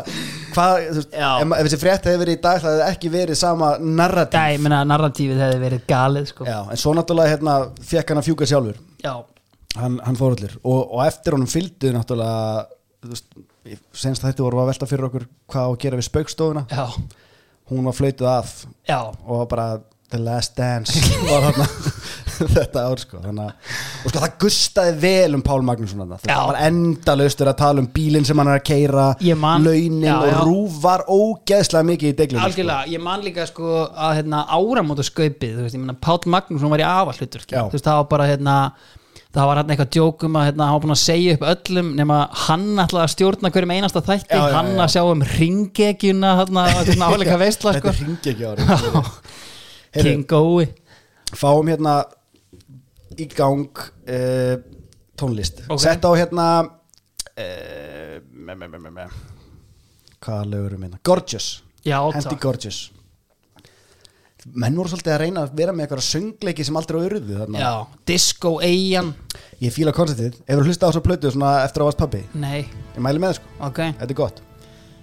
[0.54, 3.38] hvað, þú veist, ef, ef þessi frétt hefði verið í dag það hefði ekki verið
[3.42, 4.38] sama narratív.
[4.38, 6.46] Já, ég meina narratífið hefði verið galið sko.
[6.48, 7.56] já, en svo náttúrulega hérna
[7.92, 8.78] fekk hann að fjúka sjálfur.
[9.02, 9.14] Já.
[9.80, 12.70] hann, hann Þóraldur og, og eftir honum fylgdu náttúrulega
[13.96, 16.64] senst þetta voru að velta fyrir okkur hvað að gera við spaukstofuna.
[16.70, 16.86] Já,
[17.78, 18.52] hún var flöytuð af
[18.88, 19.70] já, og bara
[20.12, 20.92] The Last Dance
[21.24, 21.66] var þarna
[22.52, 26.18] þetta ár sko þannig að og sko það gustaði vel um Pál Magnússon þarna.
[26.26, 26.34] Já.
[26.34, 30.04] það var endalaustur að tala um bílinn sem hann er að keira Ég man- launin
[30.04, 30.22] Já, já.
[30.26, 32.50] og rúf var ógeðslega mikið í deglunum sko.
[32.50, 36.74] algjörlega ég man líka sko að hérna, áramóta skaupið, þú veist, ég meina Páll Magnússon
[36.74, 37.62] var í afallutur, Já.
[37.62, 38.56] þú veist, það var bara hérna
[39.32, 42.18] það var hérna eitthvað djókum að hérna, hann var búin að segja upp öllum nema
[42.44, 46.66] hann ætlaði að stjórna hverjum einasta þætti, Já, já, hann að sjá um ringegjuna hérna,
[47.08, 48.06] áleika veistla þetta sko.
[48.06, 50.68] ringi ekki ári King Gói.
[51.36, 51.96] fáum hérna
[53.20, 54.54] í gang uh,
[55.20, 55.64] tónlist.
[55.68, 55.80] Ok.
[55.84, 59.06] sett á hérna uh, me, me, me,
[60.22, 62.36] hvaða lögur um hérna Gorgeous, Já, Hendi.
[62.40, 62.90] Gorgeous
[64.50, 67.60] menn voru svolítið að reyna að vera með eitthvað söngleiki sem aldrei á urðu þarna.
[67.62, 69.12] Já, Disco Eyjan.
[69.62, 72.64] Ég fíla konceptið, hefur hlusta á þessu plötu svona eftir að varst pabbi, Nei,
[72.96, 73.52] ég mæli með það sko.
[73.68, 73.80] Ok.
[74.00, 74.42] Þetta er gott.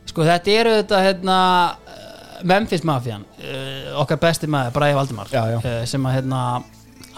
[0.09, 1.37] Sko þetta eru þetta hérna
[1.69, 5.57] uh, Memphis Mafian uh, okkar besti maður, Bræði Valdimar Já, já.
[5.61, 6.41] Uh, sem að hérna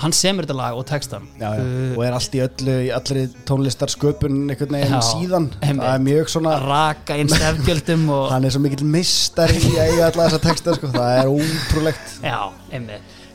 [0.01, 1.61] hann semur þetta lag og textan já, já.
[1.61, 5.47] Uh, og er allt í öllu í allri tónlistar sköpun einhvern veginn Já, síðan.
[5.61, 10.25] það er mjög svona raka inn stefgjöldum og hann er svo mikill mistari í alla
[10.25, 10.89] þessa texta sko.
[10.95, 12.17] það er ótrúlegt.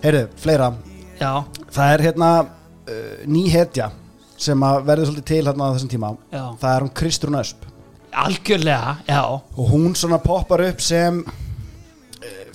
[0.03, 0.73] Heyrðu, fleira,
[1.21, 1.31] já,
[1.73, 3.89] það er hérna uh, ný hetja
[4.37, 6.13] sem verður svolítið til hérna á þessum tíma.
[6.61, 7.65] Það er hún Kristrún Ösp.
[8.17, 9.23] Algjörlega, já.
[9.57, 11.23] Og hún svona poppar upp sem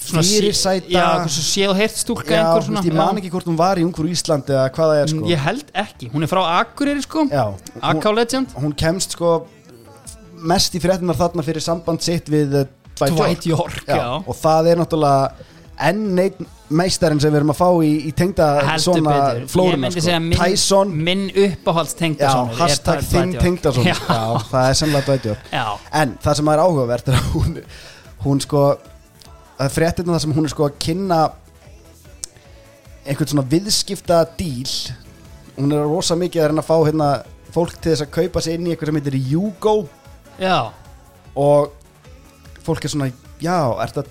[0.02, 3.49] fyrirsæta já, hversu sé og heyrt stúlka Já, einhver svona veist, ég man ekki hvort
[3.49, 5.30] hún var í Ungur Íslandi eða hvað það er sko.
[5.30, 7.28] ég held ekki, hún er frá Akureyri sko.
[7.30, 7.45] Já,
[7.82, 8.56] AK hún, Legend.
[8.64, 9.34] hún kemst sko
[10.52, 12.64] mest í fréttunar þarna fyrir samband sitt við
[12.97, 14.20] Dwight, Dwight York, já.
[14.26, 15.49] og það er náttúrulega
[15.82, 19.16] enn einn meistarinn sem við erum að fá í, í tengda heldur svona
[19.82, 20.20] myndi sko.
[20.38, 23.88] Tyson, minn uppáhalds já, tengdasonur er hashtag þinn York.
[23.88, 24.22] já,
[24.52, 25.52] það er semlega Dwight York.
[26.02, 27.58] En það sem er áhugavert er að hún,
[28.26, 28.66] hún sko
[29.66, 31.20] er fréttina það sem hún er sko að kynna
[33.01, 34.70] einhvern svona viðskipta díl
[35.57, 37.09] hún er rosa mikið að reyna að fá hérna
[37.51, 39.76] fólk til þess að kaupa sig inn í eitthvað sem heitir Yugo.
[40.39, 40.72] Já.
[41.36, 41.72] Og
[42.64, 43.09] fólk er svona
[43.41, 44.05] já, er þetta,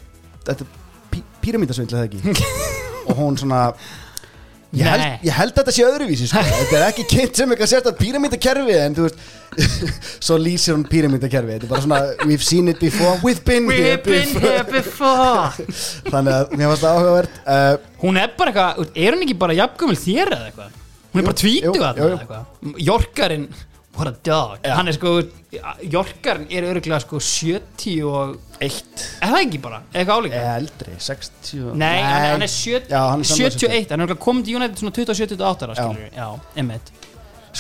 [0.48, 0.68] þetta
[1.12, 2.46] pí, píramítasvindl eða ekki?
[3.09, 3.70] Og hún svona
[4.77, 6.43] ég held, ég held að þetta sé öðruvísi sko.
[6.61, 9.23] þetta er ekki kynnt sem eitthvað sérst að píramítakerfi en þú veist
[10.27, 13.97] svo lýsir hún píramítakerfi þetta er bara svona we've seen it before, we've been here
[13.97, 15.49] We've been before here before.
[16.12, 17.73] þannig að mér fannst það áhugavert uh,
[18.05, 20.79] Hún er bara eitthvað, er hún ekki bara jafngumil þér eða eitthvað?
[21.11, 22.79] Hún er bara tvítu að eða eitthvað?
[22.87, 23.49] Jorkarinn,
[24.01, 24.59] what a dog.
[24.64, 24.74] Já.
[24.78, 25.12] Hann er sko,
[25.92, 29.05] Jorkarinn er örgulega sko 70 og eitt.
[29.20, 30.40] Er það ekki bara, eitthvað álíka?
[30.40, 34.01] eða eldri, 60 Nei, hann er, hann er, 70, Já, hann er samlega 71, hann
[34.01, 35.82] er örgulega komið til United svona 27-28 ára, Já.
[35.84, 36.28] skilur við Já,
[36.62, 36.92] einmitt.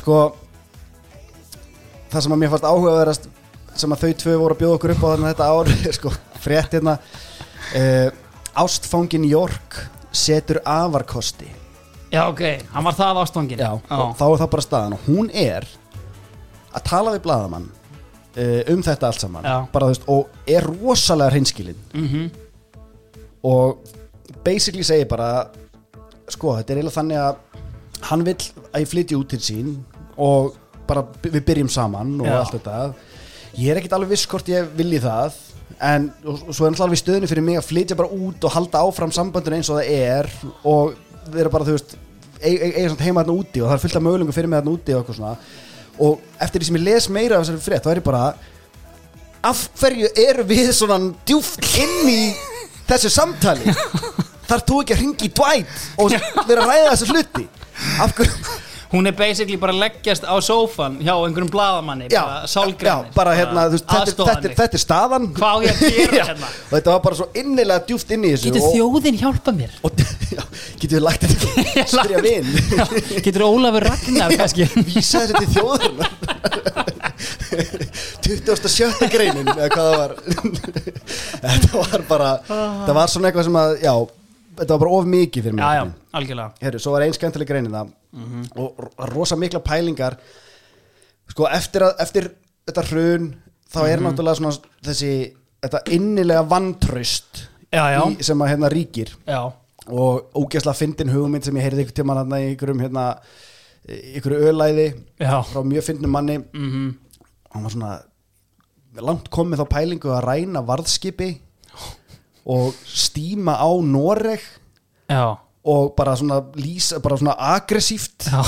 [0.00, 0.18] Sko
[2.10, 3.30] það sem að mér fannst áhugaverðast
[3.80, 6.12] sem að þau tvö voru að bjóða okkur upp á þarna þetta ár er sko
[6.42, 6.96] frétt hérna
[7.78, 8.08] uh,
[8.60, 9.78] Ástfangin York
[10.10, 11.46] setur afarkosti.
[12.10, 12.40] Já, ok,
[12.72, 13.84] hann var það ástfangin og
[14.18, 14.96] þá er það bara staðan.
[14.96, 15.68] Og hún er
[16.74, 19.56] að tala við blaðamann uh, um þetta allt saman Já.
[19.72, 22.30] bara, þú veist, og er rosalega hreinskilin Mhm.
[23.42, 23.78] og
[24.44, 25.46] basically segir bara
[26.30, 27.36] sko, þetta er eiginlega þannig að
[28.10, 28.42] hann vill
[28.72, 29.70] að ég flytja út til sín
[30.16, 30.54] og
[30.86, 32.38] bara by- við byrjum saman og Já.
[32.38, 32.94] allt þetta
[33.58, 35.32] ég er ekkit alveg viss hvort ég vilji það
[35.80, 38.44] en og, og svo er náttúrulega alveg í stöðinu fyrir mig að flytja bara út
[38.44, 40.30] og halda áfram sambandinu eins og það er
[40.64, 40.94] og
[41.30, 41.96] vera bara þú veist
[42.40, 44.60] eiga e, e, e, heima þarna úti og það er fullt af mögulegum fyrir mig
[44.62, 45.36] þarna úti og eitthvað svona
[46.00, 48.22] og eftir því sem ég les meira af þessari frétt þá er ég bara
[49.50, 50.98] af hverju eru við svona
[51.28, 52.22] djúft inn í
[52.88, 53.72] þessu samtali?
[54.50, 56.16] Þarf þú ekki að ringi Dwight og
[56.48, 57.46] vera að ræða þessu hluti?
[58.02, 58.58] Af hverju
[58.90, 63.34] Hún er basically bara leggjast á sófan hjá einhverjum blaðamanni já, bara já, sálgrænir bara
[63.38, 65.28] hérna, þú veist, þetta, er- þetta, er- þetta er staðan.
[65.36, 66.48] Hvað á ég að gera Já, hérna?
[66.50, 69.76] og þetta var bara svo innilega djúft inn í þessu Getur og, þjóðin hjálpa mér?
[69.86, 70.02] og,
[70.36, 70.42] já,
[70.82, 72.84] getur við lagt þetta spyrja vinn Já,
[73.28, 76.10] Getur Ólafur Ragnar kannski vísa þessu til þjóðurna
[78.24, 79.08] 27.
[79.12, 80.12] greinin eða hvað það var.
[81.44, 83.94] Þetta var bara það var svona eitthvað sem að já,
[84.60, 85.64] þetta var bara of mikið fyrir mig.
[85.64, 86.52] Já, já, algjörlega.
[86.66, 87.90] Herru, svo var einn skemmtileg greinin það
[88.56, 90.16] og ro- rosa mikla pælingar.
[91.30, 92.30] Sko eftir, að, eftir
[92.66, 93.28] þetta hrun
[93.70, 95.12] þá er náttúrulega svona þessi
[95.62, 97.44] þetta innilega vantraust
[98.20, 99.12] sem að hérna ríkir.
[99.28, 99.52] Já,
[99.90, 103.04] og ógeðslega fyndin hugmynd sem ég heyrði ykkur tíma hérna í ykkurum hérna
[103.90, 104.88] ykkur ölæði
[105.20, 106.38] já, frá mjög fyndnum manni.
[106.52, 106.88] Mhm.
[107.54, 107.92] Hann var svona
[109.00, 111.30] langt komið þá pælingu að ræna varðskipi
[112.46, 114.42] og stíma á Noreg.
[115.10, 118.40] Já, og bara svona lýsa, bara svona aggressíft já,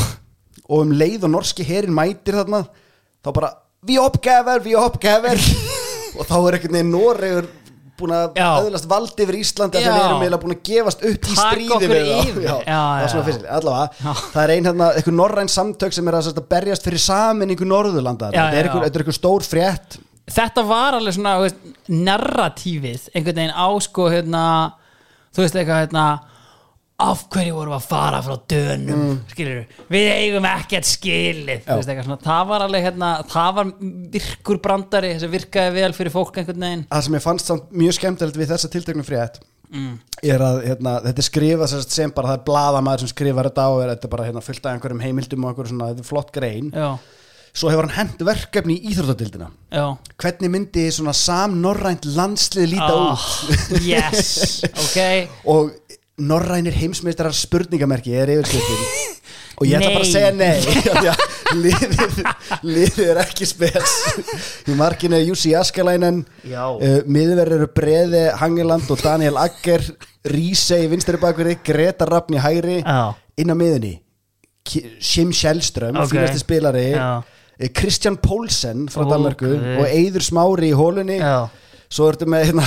[0.68, 2.62] og um leið og norski herin mætir þarna
[3.22, 3.50] þá bara,
[3.84, 5.42] við uppgefur, við uppgefur
[6.18, 7.50] og þá er einhvern veginn Noregur
[8.02, 8.46] búin að Já.
[8.64, 9.92] öðlast valdi yfir Íslandi að Já.
[9.92, 12.22] við erum eiginlega búin að gefast upp í Taka stríði okkur við þá.
[12.22, 12.42] yfir.
[12.42, 13.26] Já, Já, það er svona já.
[13.28, 17.02] fyrst, allavega það er ein hérna, eitthvað norræn samtök sem er að, að berjast fyrir
[17.04, 18.86] saminningu Norðurlanda Já, þetta er já, eitthvað, já.
[18.88, 19.98] þetta er eitthvað stór frétt
[20.32, 21.62] þetta var alveg svona þú veist,
[22.08, 24.42] narratífið einhvern veginn á sko hérna,
[25.34, 26.06] þú veist eitthvað hérna
[27.02, 29.04] af hverju vorum að fara frá dönum?
[29.12, 29.62] Mm.
[29.92, 31.64] við eigum ekkert skilið.
[31.68, 33.72] Veist svona, það var alveg hérna það var
[34.16, 36.84] virkur brandari sem virkaði vel fyrir fólk einhvern veginn.
[36.92, 39.42] Það sem ég fannst samt mjög skemmtilegt við þessa tilteknum frétt
[39.72, 39.96] mm.
[40.34, 43.70] er að hérna, þetta er skrifað sem, bara það er bladamaður sem skrifar þetta á
[43.80, 46.70] þetta er bara hérna, fullt af einhverjum heimildum og einhverjum svona, þetta er flott grein.
[46.74, 46.90] Já,
[47.52, 49.50] svo hefur hann hent verkefni í íþróttadildina
[50.22, 53.74] hvernig myndi svona samnorrænt landslið líta oh, út?
[53.84, 55.34] yes, ok.
[55.52, 59.20] Og norrænir heimsmeistarar spurningamerki er yfirskriftin
[59.62, 61.22] og ég ætla bara að segja nei af því að
[61.62, 62.20] liðið,
[62.66, 63.96] liðið er ekki spes
[64.68, 66.64] í markinu er Jussi Askalainen Já.
[66.76, 69.84] uh, miðverð eru Breði Hangeland og Daniel Agger
[70.32, 73.12] Ríse í vinstri bakverði Greta Rappn í hægri Já.
[73.40, 73.96] inn á miðunni
[75.02, 76.12] Sim Kjellström, Ok.
[76.14, 77.22] fínasti spilari Já.
[77.58, 79.04] Eh, Kristján Pólsen frá.
[79.10, 79.48] Danmarku
[79.80, 81.48] og Eiður Smári í hólunni Já.
[81.92, 82.64] Svo ertu með hérna,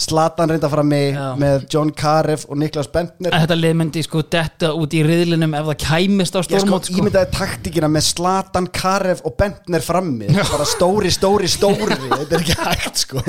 [0.00, 1.24] Slatan reynda frammi Já.
[1.36, 3.34] með John Karev og Niklas Bentner.
[3.34, 6.86] Þetta lið myndi sko detta út í riðlinum ef það kæmist á ég sko, stórmót
[6.88, 10.30] sko, ímyndaði taktíkina með Slatan, Karev og Bentner frammi.
[10.38, 11.98] Bara stóri, stóri, stóri.
[12.20, 13.24] Þetta er ekki hægt sko.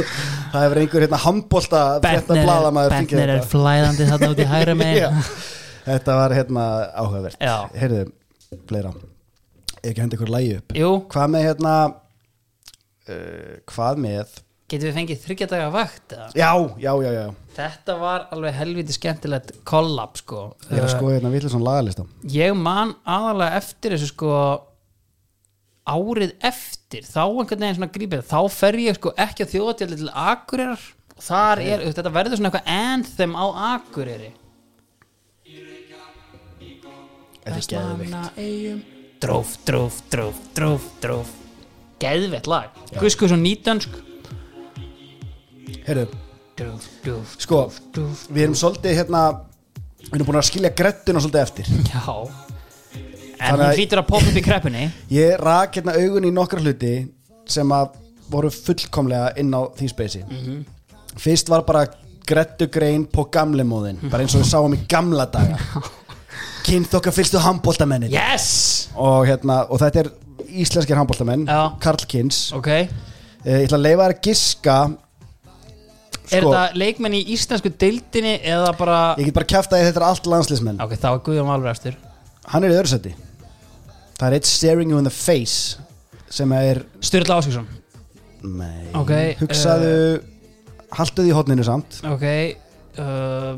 [0.54, 3.52] Það hefur einhver hérna handbólta frétta Bentner, blaðamaður fengið Bentner er þetta.
[3.56, 4.84] flæðandi þarna út í hæra Já.
[4.86, 5.20] megin
[5.90, 6.68] þetta var hérna
[7.02, 7.42] áhugavert.
[7.42, 7.58] Já.
[7.82, 8.06] heyrðu,
[8.70, 8.94] fleira.
[9.82, 10.78] Ég ekki hendi ykkur lægi upp.
[10.78, 11.76] Jú, hvað með hérna
[13.10, 14.40] uh, hvað með
[14.72, 16.28] getum við fengið þryggjadaga vakt eða?
[16.38, 17.26] já, já, já, já.
[17.52, 20.44] Þetta var alveg helviti skemmtilegt kollab sko.
[20.70, 22.06] Ég er að skoða hérna vitlega lagalista.
[22.32, 24.36] Ég man aðalega eftir þessu sko
[25.92, 27.06] árið eftir.
[27.08, 30.86] Þá einhvern veginn svona grípið þá fer ég sko ekki að þjóðatjalli til Akureyrar.
[31.18, 34.32] Og þar er, þetta verður svona eitthvað anthem á Akureyri.
[37.42, 38.82] Þetta er geðvikt Vestmannaeyjum.
[39.22, 41.36] Dróf, dróf, dróf, dróf, dróf.
[42.02, 42.74] Geðvett lag.
[42.96, 44.00] Guðsku svo nýtönsk
[46.58, 47.62] dróf, sko
[48.30, 49.24] við erum svolítið hérna
[50.04, 51.72] við erum búin að skilja grettuna svolítið eftir.
[51.92, 52.16] Já.
[53.42, 54.84] En hún hlýtur að poppa upp í kreppunni.
[55.22, 56.94] Ég rak hérna augun í nokkra hluti
[57.50, 57.96] sem að
[58.32, 60.22] voru fullkomlega inn á því speysi.
[61.20, 61.88] Fyrst var bara
[62.28, 65.58] grettugrein på gamle móðin bara eins og við sáum í gamla daga.
[66.68, 68.92] Kynnt okkar fylgstu handbóltamennir Yes!
[68.94, 70.12] Og, hérna, og þetta er
[70.62, 71.48] íslenskir handbóltamenn.
[71.82, 72.70] Karl Kins Ok.
[72.72, 72.86] Eh,
[73.64, 74.76] ég ætla að leifa þær að giska
[76.32, 80.00] Er Sko- þetta leikmenn í íslensku deildinni eða bara ég get bara kæft að þetta
[80.02, 81.98] er allt landslismenn Ok, þá er Guðjón Valur eftir.
[82.54, 83.14] Hann er í öðru seti
[84.22, 85.78] það er eitt staring you in the face
[86.32, 87.68] sem er Sturla Ásvíksson
[88.44, 89.12] nei, Ok,
[89.42, 89.94] hugsaðu
[90.98, 92.00] haltu því hodninu samt.
[92.08, 92.24] Ok
[93.00, 93.58] uh,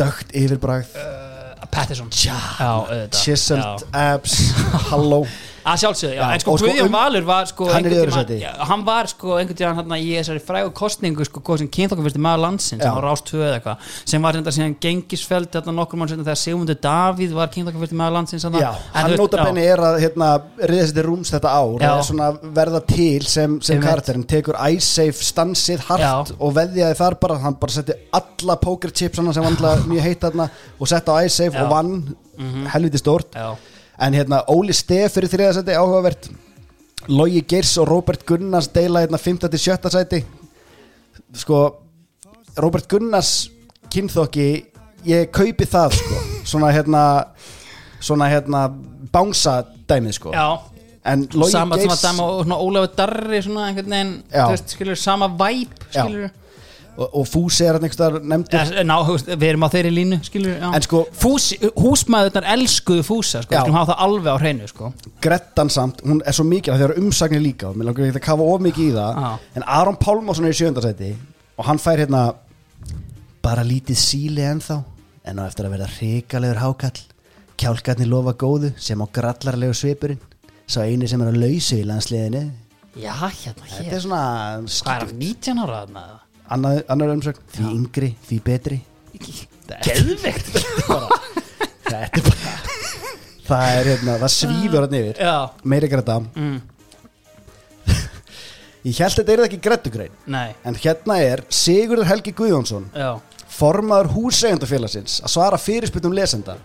[0.00, 0.92] dögt yfirbragð.
[0.96, 2.08] uh, Patterson.
[2.10, 3.14] Auðvitað.
[3.14, 3.90] Chiseled Já.
[3.94, 4.32] abs.
[4.90, 5.20] Halló
[5.60, 7.98] Að sjálfsögðu, já, Já, en sko sko Guðjón um- Valur var sko Hann er í
[8.00, 11.68] öðru já, Hann var sko einhvern tíðan hérna í þessari frægu kostningu sko, hvað sem
[11.76, 15.74] kynþokkafyrsti maður landsins sem var rást 2 eða eitthvað sem var þetta síðan gengisfeld þetta
[15.76, 18.44] nokkur mann sem þegar Sigmundur Davíð var kynþokkafyrsti maður landsins.
[18.44, 20.30] Já, hann þú veist, nota benni er að hérna,
[20.70, 25.24] sér til rúms þetta ár og er svona verða til sem, sem karakterinn tekur iSafe
[25.24, 26.36] stansið hart Já.
[26.38, 30.48] og veðjaði þar bara hann bara setti alla pokerchipsana sem vandla mjög heitt þarna
[30.80, 31.20] og setti á.
[31.50, 31.60] Mhm.
[31.60, 32.16] og vann
[32.72, 33.34] helviti stórt.
[33.34, 33.56] Já,
[34.00, 36.30] en hérna Óli Stef fyrir þriðasæti áhugavert
[37.08, 39.48] Logi Geirs og Robert Gunnars deila hérna 5.
[39.48, 39.90] til 7.
[39.92, 40.22] sæti
[41.36, 41.60] sko
[42.60, 43.50] Robert Gunnars
[43.92, 44.48] kynþokki
[45.08, 47.04] ég kaupi það sko svona hérna
[48.00, 48.66] svona hérna
[49.12, 50.48] bánsa dæmið sko já
[51.00, 54.12] sama sem að Geirs dæma og svona Ólafur Darri svona einhvern veginn,
[54.50, 56.04] veist, skilur sama væp, Já.
[57.00, 58.94] Og, og Fúsi er hann einhverstaðar nefndur ja, ná,
[59.32, 60.58] við erum á þeirri línu, skilur.
[60.68, 63.62] En sko- Fúsi, húsmaðurnar elskuðu Fúsa, sko, Já.
[63.64, 64.92] skulum hafa það alveg á hreinu, sko
[65.24, 68.26] Grettan samt, hún er svo mikil það eru umsagnir líka og mér langar ekki að
[68.28, 69.30] kafa of mikið í það Já.
[69.56, 71.12] en Aron Pálmarsson er í sjöndasæti
[71.56, 72.24] og hann fær hérna
[73.42, 74.80] bara lítið síli ennþá
[75.30, 77.00] en á eftir að verða hrikalegur hákall
[77.60, 80.20] kjálkarnir lofa góðu sem á grallarlegu svipurinn
[80.70, 82.44] sá eini sem er að lausu í landsliðinu
[82.98, 84.22] Já, hérna, þetta hér er svona
[84.66, 86.04] Hvað er það, 19 ára þarna?
[86.50, 86.82] Eða?
[86.90, 88.80] annar, umsögn, því yngri, því betri.
[89.86, 90.50] Geðveikt.
[91.90, 92.50] Þetta er bara
[93.50, 95.16] það er hérna, það svífur hann yfir.
[95.18, 95.34] Já,
[95.72, 96.18] meiri greta.
[96.38, 96.58] Mm,
[98.86, 100.20] ég held þetta er ekki grettugrein.
[100.30, 103.10] En hérna er Sigurður Helgi Guðjónsson já.
[103.50, 106.58] formaður húsegundafélagsins að svara fyrirspytum lesenda.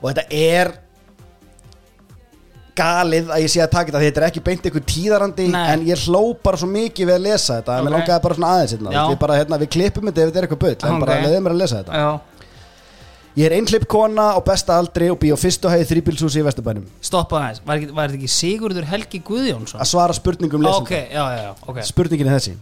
[0.00, 0.72] Og þetta er
[2.80, 5.62] galið að ég sé að taka þetta þetta er ekki beint eitthvað tíðarandi Nei.
[5.74, 7.86] en ég hló bara svo mikið við að lesa þetta en Ok.
[7.90, 8.90] mér langaði bara svona aðeins hérna.
[9.12, 11.56] Við, bara, hérna, við klippum þetta ef þetta er eitthvað bull en bara leiðum mér
[11.56, 12.02] að lesa þetta.
[12.04, 12.10] Já,
[13.38, 16.82] Ég er einhleip kona á besta aldri og bý á fyrstu hæði þrýbílshúsi í Vesturbænum.
[17.00, 17.60] Stoppa aðeins.
[17.64, 19.78] Var, var þetta ekki Sigurður Helgi Guðjónsson?
[19.80, 20.82] að svara spurningum lesenda.
[20.82, 21.78] Ok, já, já, já, ok.
[21.86, 22.56] Spurningin er þessi.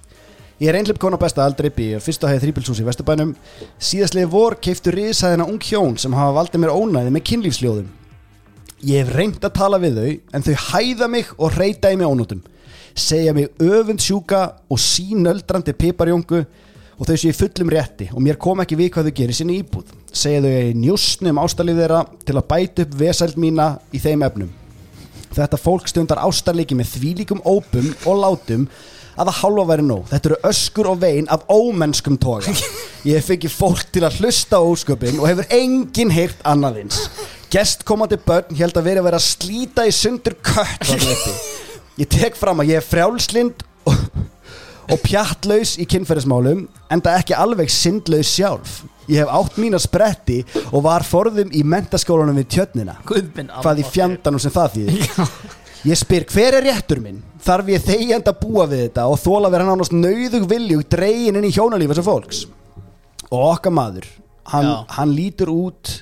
[0.61, 3.33] Ég er einhleip kona á besta aldri bý á fyrstu hæði þrýbílshúsi í Vesturbænum.
[3.81, 7.89] Síðastlegi vor keiftu risaðina ung hjón sem hafa valdið mér ónæði með kynlífsljóðum
[8.87, 12.07] Ég hef reynd að tala við þau en þau hæða mig og reyta í mig
[12.07, 12.45] ónótum
[12.99, 16.45] segja mig öfund sjúka og sínöldrandi piparjóngu
[16.99, 19.91] og þau séu fullum rétti og mér kom ekki við hvað þau gerir sinni íbúð
[20.11, 24.55] segja þau í njúsnum ástalíf þeirra til að bæta upp vesæld mína í þeim efnum
[25.35, 28.67] Þetta fólk stundar ástarleiki með þvílíkum ópum og látum
[29.19, 30.05] að það hálfa væri nóg.
[30.13, 32.55] Þetta eru öskur og vein af ómennskum toga.
[33.09, 37.05] Ég fengi fólk til að hlusta á ósköpin og hefur enginn heyrt annaðins.
[37.49, 40.91] Gestkomandi börn held að vera að vera að slíta í sundur kött.
[42.01, 44.03] Ég tek fram að ég er frjálslind og,
[44.87, 46.61] og pjattlaus í kynferðismálum
[46.95, 48.77] en það ekki alveg syndlaus sjálf.
[49.11, 50.37] Ég hef átt mína spretti
[50.69, 55.33] og var forðum í mentaskólanum við tjötnina hvað í fjandanum sem það þýðir.
[55.89, 57.19] Ég spyr hver er réttur minn?
[57.43, 61.49] Þarf ég þegjand að búa við þetta og þóla vera nánast nauðug viljug dregin inn
[61.49, 62.45] í hjónalífa sem fólks?
[63.31, 64.07] Og okkar maður
[64.53, 65.97] hann, hann lítur út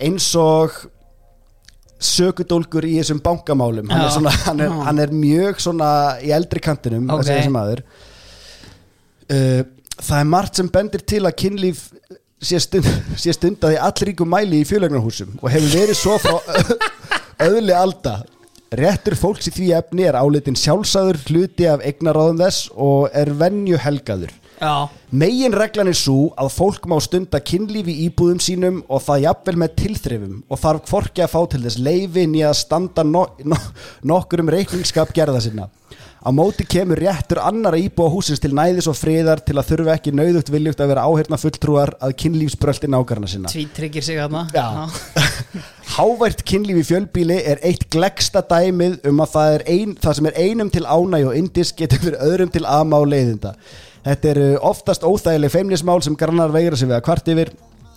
[0.00, 0.74] eins og
[2.04, 3.88] sökudólkur í þessum bankamálum.
[3.88, 5.88] Hann er, svona, hann, er, hann er mjög svona
[6.24, 7.22] í eldri kantinum Ok.
[7.22, 7.82] að segja þessi maður.
[9.24, 9.62] Uh,
[10.02, 11.86] það er margt sem bendir til að kynlíf
[12.44, 12.90] sé, stund,
[13.22, 16.36] sé stundað í allríku mæli í fjölagnarhúsum og hefur verið svo frá
[17.48, 18.18] öðli alda.
[18.74, 23.78] Réttur fólks í því efni er álitin sjálfsæður hluti af eignaráðum þess og er venju
[23.78, 24.32] helgaður
[25.14, 29.56] Megin reglan er svo að fólk má stunda kynlíf í íbúðum sínum og það jafnvel
[29.62, 33.58] með tilþrifum og þarf hvorki að fá til þess leifi nýja að standa no, no,
[34.06, 35.68] nokkur um reikningsskap gerða sinna.
[36.24, 40.14] Á móti kemur réttur annara íbúa húsins til næðis og friðar til að þurfa ekki
[40.16, 43.52] nauðugt viljugt að vera áheyrna fulltrúar að kynlífsbröldi nákarna sinna.
[43.52, 44.88] tvítryggir sig þarna Já.
[45.98, 50.30] Hávært kynlíf í fjölbíli er eitt gleggsta dæmið um að það, er ein, það sem
[50.30, 53.52] er einum til ánæg og indis getur fyrir öðrum til og leiðinda.
[54.04, 57.54] Þetta eru oftast óþægileg feimnismál sem grannar veigra sig við að kvart yfir.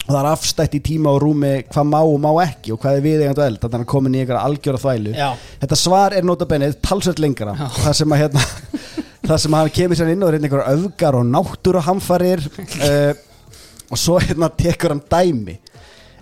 [0.07, 2.99] Og það er afstætt í tíma og rúmi hvað má og má ekki og hvað
[2.99, 5.15] er viðeigandi og eld þannig að komin í einhverja algjöra þvælu.
[5.17, 5.27] Já.
[5.63, 8.43] Þetta svar er nota bennið talsvöld lengra það sem að hérna
[9.27, 13.11] það sem að hann kemur sér inn og er hérna einhverja öfgar og náttúruhamfarir uh,
[13.91, 15.57] og svo hérna tekur hann dæmi.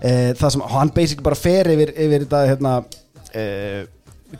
[0.02, 3.84] Uh, það sem hann basic bara fer yfir, yfir þetta hérna uh,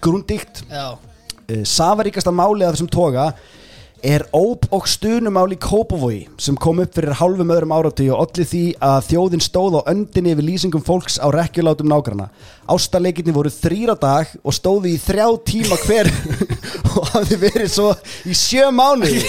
[0.02, 3.30] grúndíkt Já, uh, safaríkasta málið af þessum toga
[4.06, 8.50] er óp og stunumál í Kópavogi sem kom upp fyrir hálfum öðrum áratug og allir
[8.52, 12.30] því að þjóðin stóð á öndinni yfir lýsingum fólks á rekkjulátum nágrana
[12.70, 16.12] ástarleikinni voru þrýra dag og stóðu í þrjá tíma hver
[16.94, 17.92] og hafði verið svo
[18.30, 19.26] í sjö mánuði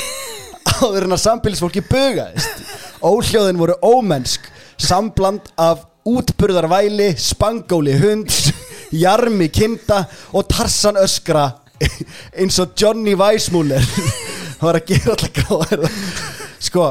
[0.76, 2.64] áður en að sambilsfólki bugaðist.
[3.04, 4.48] Óhljóðin voru ómennsk
[4.80, 8.32] sambland af útburðarvæli spangóli hund
[8.94, 11.48] jarmi kinda og tarsan öskra
[12.36, 13.84] eins og Johnny Weissmuller
[14.68, 15.90] var að gera alltaf gráða
[16.66, 16.86] sko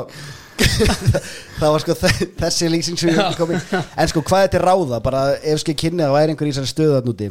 [1.59, 4.61] það var sko þe- þessi lýsing sem ég ekki komið en sko hvað er til
[4.63, 5.01] ráða?
[5.03, 7.27] Bara ef skil kynni að það væri einhver í þessari stöðu núti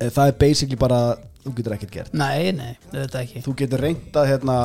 [0.00, 1.00] það er basically bara
[1.44, 2.10] þú getur ekkert gert.
[2.16, 3.40] Nei, nei, þetta ekki.
[3.46, 4.56] Þú getur reynt að hérna,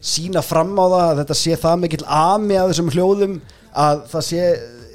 [0.00, 3.34] sína fram á það að þetta sé það mikill ami af þessum hljóðum
[3.82, 4.46] að það sé,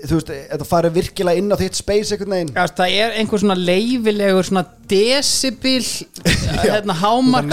[0.06, 2.52] þú veist, þetta fari virkilega inn á þitt space einhvern veginn.
[2.56, 5.84] Já, það er einhver svona leifilegur svona decibil
[6.64, 6.96] hérna
[7.42, 7.48] að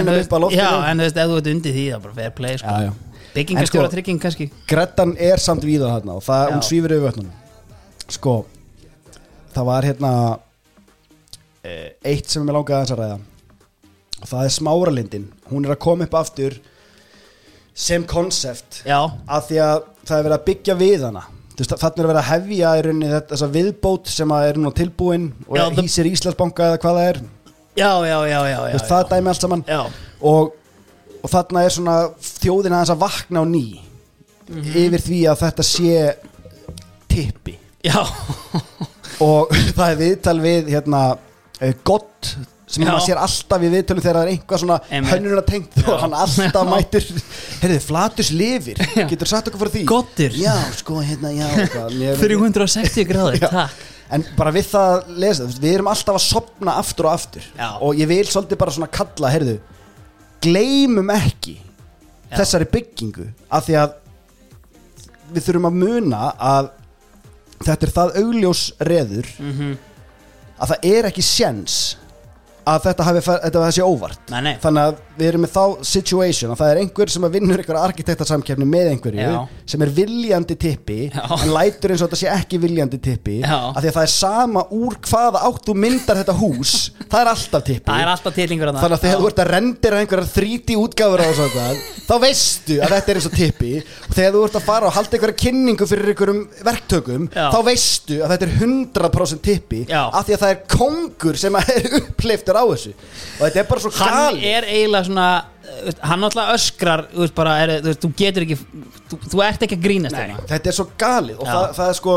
[0.00, 0.62] negla veist- upp að loftinu.
[0.62, 2.76] Já, en þú veist, ef þú ert undir því það er bara fair play sko.
[2.76, 2.92] Já, já.
[3.32, 4.48] Byggingaskjóra En sko- trygging kannski.
[4.68, 7.36] Grettan er samt víða þarna og það, hún svífur yfir vötnunum.
[8.12, 8.34] Sko
[9.54, 10.10] það var hérna
[11.64, 13.20] eh, eitt sem ég langaði að ræða.
[14.22, 15.24] Og það er smáralindin.
[15.50, 16.58] Hún er að koma upp aftur
[17.74, 21.22] sem konsept af því að það er verið að byggja við hana
[21.58, 25.58] þannig er verið að hefja í rauninni þessa viðbót sem að er nú tilbúin og
[25.58, 27.20] Já, hýsir Íslandsbanka eða hvað það er.
[27.76, 29.64] Já, já, já, já, já, það dæmi allt saman.
[29.68, 29.82] Já.
[30.20, 30.52] og,
[31.22, 33.64] og þarna er svona þjóðin aðeins að vakna á ný
[34.52, 34.72] Mhm.
[34.74, 36.14] yfir því að þetta sé
[37.08, 37.54] tippi.
[37.86, 38.00] Já,
[39.22, 42.32] og það er viðtal við hérna uh, gott
[42.72, 44.78] sem maður sér alltaf í viðtölum þegar það er einhvað svona
[45.12, 46.70] hönnuna tengt og hann alltaf Já.
[46.72, 47.08] mætur
[47.62, 50.36] heyrðu, flatus lifir, getur sagt okkur frá því Goddur.
[50.40, 51.96] já, sko, hérna, já eitthvað.
[52.00, 53.50] Mér- 360 gráður, Já.
[53.52, 57.44] takk en bara við það að lesa, við erum alltaf að sopna aftur og aftur
[57.56, 57.68] Já.
[57.80, 59.54] og ég vil svolítið bara svona kalla, heyrðu
[60.42, 62.38] gleymum ekki Já.
[62.40, 63.94] þessari byggingu af því að
[65.32, 66.70] við þurfum að muna að
[67.62, 69.72] þetta er það augljós reður Mhm.
[70.62, 71.76] að það er ekki sjens
[72.68, 74.52] að þetta hafi þetta sé óvart Nei, nei.
[74.62, 78.66] þannig að við erum með þá situation að það er einhver sem vinnur einhver arkitektarsamkefni
[78.68, 79.40] með einhverju Já.
[79.72, 81.22] sem er viljandi tippi Já.
[81.38, 83.58] en lætur eins og þetta sé ekki viljandi tippi Já.
[83.72, 87.32] af því að það er sama úr hvaða átt þú myndar þetta hús það er
[87.32, 91.26] alltaf tippi er alltaf þannig að þegar þú ert að rendera einhverjar 3D útgáfur á
[91.32, 94.88] eitthvað, þá veistu að þetta er eins og tippi og þegar þú ert að fara
[94.88, 100.22] og halda einhverja kynningu fyrir einhverjum verktökum þá veistu að þetta er 100% tippi af
[100.26, 100.42] því að
[102.52, 106.02] uppleiftur á þessu og þetta er bara svo hann gali er eiginlega svona uh, veist,
[106.10, 108.58] hann náttúrulega öskrar þú veist, bara, er, þú, veist, þú getur ekki
[109.12, 110.46] þú, þú ert ekki að grínast Nei, hérna.
[110.52, 112.16] þetta er svo galið og það, það er sko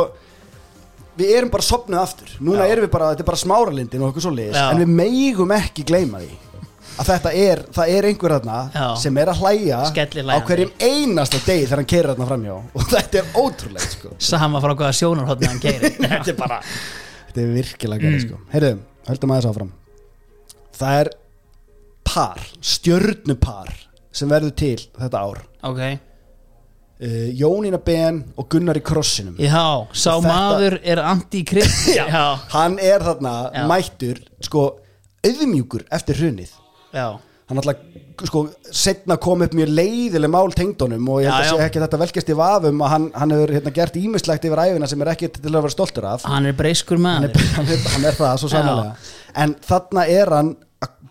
[1.15, 2.71] við erum bara sopnuð aftur núna Já.
[2.75, 4.65] erum við bara, þetta er bara smáralindin og okkur svo liðis Já.
[4.73, 6.33] en við megum ekki gleyma því
[6.95, 8.83] að þetta er, það er einhver þarna Já.
[8.99, 10.45] sem er að hlæja á Skellihlæjandi.
[10.47, 14.75] hverjum einasta degi þegar hann keirir þarna framjá og þetta er ótrúlegt sko sama frá
[14.75, 18.11] hvaða sjónarhóttni hann keiri þetta er bara þetta er virkilega Mm.
[18.11, 18.73] galið sko heyrðu,
[19.09, 19.71] höldum aðeins áfram
[20.79, 21.09] það er
[22.05, 23.71] par, stjörnupar
[24.15, 25.41] sem verður til þetta ár.
[25.65, 25.81] Ok,
[27.01, 29.35] uh, Jónína Ben og Gunnar í krossinum.
[29.41, 31.95] Já, sá Og þetta- maður er anti-kristi.
[31.99, 33.65] Já, já, hann er þarna Já.
[33.71, 34.67] mættur sko
[35.25, 36.51] auðmjúkur eftir hrunið.
[36.95, 37.17] Já,
[37.49, 37.81] hann alltaf
[38.29, 41.81] sko setna kom upp mjög leiðileg mál tengdónum og ég held Já, að sé ekki
[41.83, 45.11] þetta velkjast í vafum að hann, hann hefur hérna, gert ímislegt yfir æfina sem er
[45.11, 46.23] ekki til að vera stoltur af.
[46.29, 47.33] Hann er breyskur hann maður.
[47.35, 48.95] er, hann er, hann er það svo sannlega
[49.43, 50.53] en þarna er hann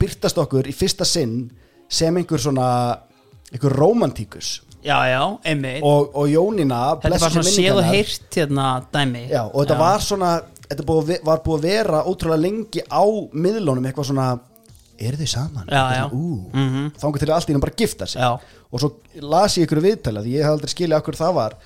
[0.05, 1.51] byrtast okkur í fyrsta sinn
[1.89, 2.69] sem einhver svona
[3.53, 8.37] einhver romantíkus já, já, einmitt og, og Jónína þetta var svona sé séð og heyrt
[8.39, 10.33] hérna dæmi Já, og þetta var svona
[10.65, 14.27] þetta búið, var búið að vera ótrúlega lengi á miðlunum eitthvað svona
[14.95, 15.65] eru þið saman?
[15.69, 16.05] Já, já.
[16.09, 16.91] svona, ú, Mhm.
[17.01, 18.29] þangur til að allt í bara gifta sig Já.
[18.73, 18.91] og svo
[19.21, 21.57] las ég ykkur viðtala því ég hef aldrei skilja okkur það var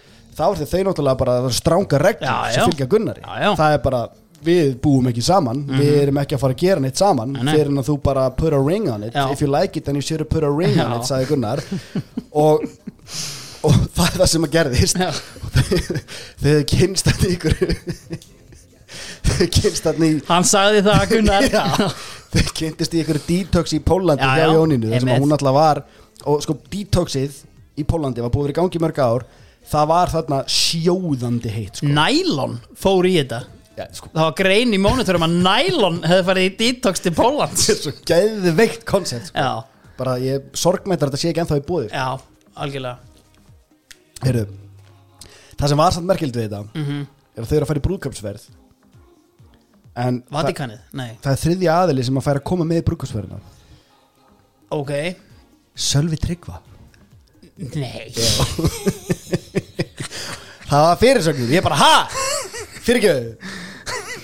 [0.49, 2.67] var því þau náttúrulega bara stránga reglur Já, sem já.
[2.71, 3.51] fylgja Gunnari Já, já.
[3.59, 4.01] það er bara,
[4.45, 7.81] við búum ekki saman við erum ekki að fara að gera neitt saman fyrir en
[7.83, 9.15] að þú bara put a ring on it.
[9.15, 9.33] Já.
[9.33, 10.99] if you like it then you should put a ring on Já.
[11.01, 11.63] it sagði Gunnar.
[12.43, 12.63] Og,
[13.67, 15.01] og það er það sem að gerðist.
[16.43, 17.57] Þau kynst þetta ykkur.
[19.29, 21.49] Þau kynst þetta í hann sagði það Gunnar.
[21.57, 21.89] Já,
[22.37, 25.37] þau kynntist í ykkur detox í Pólandi Já, hjá já, Jónínu þar sem að hún
[25.39, 25.83] alltaf var.
[26.29, 27.43] Og sko detoxið
[27.79, 29.29] í Pólandi var búið að í gangi mörg ár.
[29.69, 31.91] Það var þarna sjóðandi heitt sko.
[31.93, 33.43] Nælon fór í þetta
[33.79, 37.67] Já, sko, það var grein í mónitorum að Nælon hefði farið í detox til Póllands.
[37.69, 39.45] Þetta er svo geðveikt koncept sko.
[39.99, 42.07] bara ég sorgmættar að þetta sé ekki ennþá í búið já,
[42.59, 42.99] algjörlega.
[44.25, 44.45] Heyrðu,
[45.61, 46.99] það sem var samt merkild við þetta Mhm.
[47.39, 47.87] er að þau eru að fara í
[50.27, 53.39] það, Vatikanið, nei, það er þriðja aðili sem að færa að koma með í brúðkaupsverðina
[54.75, 54.93] ok.
[55.79, 56.57] Sölvi Tryggva.
[57.79, 58.11] Nei,
[60.69, 61.93] það var fyrirsögnur, ég bara ha?
[62.87, 63.31] Fyrirgjöðu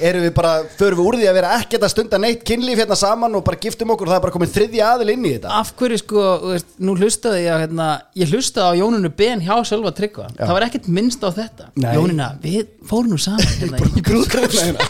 [0.03, 2.99] erum við bara, förum við úr því að vera ekkert að stunda neitt kynlíf hérna
[2.99, 5.59] saman og bara giftum okkur og það er bara komin þriðja aðil inn í þetta.
[5.61, 7.89] Af hverju sko veist, nú hlustaði ég hérna,
[8.21, 10.31] ég hlustaði á Jónunu Ben hjá Sölva Tryggva.
[10.39, 11.69] Það var ekkert minnst á þetta.
[11.77, 11.93] Nei.
[11.99, 14.89] Jónina, við fórum nú saman hérna, í brúðkaupsverðina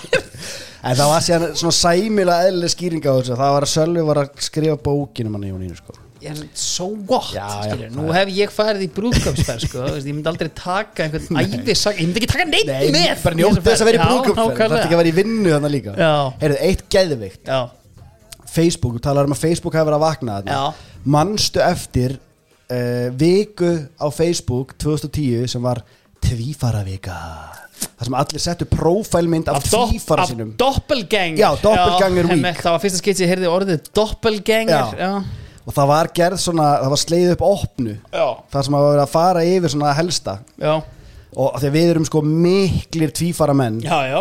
[0.84, 3.36] en það var síðan svona sæmilega eðlileg skýring á þessu.
[3.40, 6.03] Það var að Sölvi var að skrifa bókinum hann í Jónínu sko
[6.59, 11.07] so what Já, já, nú hef ég farið í brúðköpsferð sko, ég myndi aldrei taka
[11.07, 13.22] einhvern æfisag, ég myndi ekki taka neitt Nei, með.
[13.25, 14.85] bara njótt þess að vera í Já, brúðkaupsverð það nákvæmlega.
[14.85, 15.97] ekki að vera í vinnu þannig líka.
[15.99, 16.12] Já.
[16.43, 17.61] Heyrðu, eitt geðvikt já,
[18.55, 20.62] Facebook, þú talar um að Facebook hefur verið að vakna Já.
[21.16, 25.83] manstu eftir uh, viku á Facebook 2010 sem var
[26.25, 27.18] tvífaravika
[27.85, 31.41] það sem allir settu prófælmynd af, af, tvífara af sínum doppelganger.
[31.41, 32.33] Já, doppelganger week.
[32.33, 34.75] hemmi, það var fyrsta skipt sem ég heyrði orðið doppelganger.
[34.75, 34.85] Já.
[34.99, 37.97] já, og það var gerð svona, það var sleið upp opnu.
[38.12, 40.39] Já, það sem að vera að fara yfir svona helsta.
[40.61, 40.75] Já,
[41.35, 43.81] og að við erum sko miklir tvífara menn.
[43.85, 44.21] Já, já.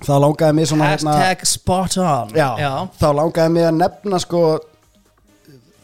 [0.00, 2.34] þá langaði mig svona hérna- hashtag spot on.
[2.36, 2.50] Já,
[3.00, 4.42] þá langaði mig að nefna sko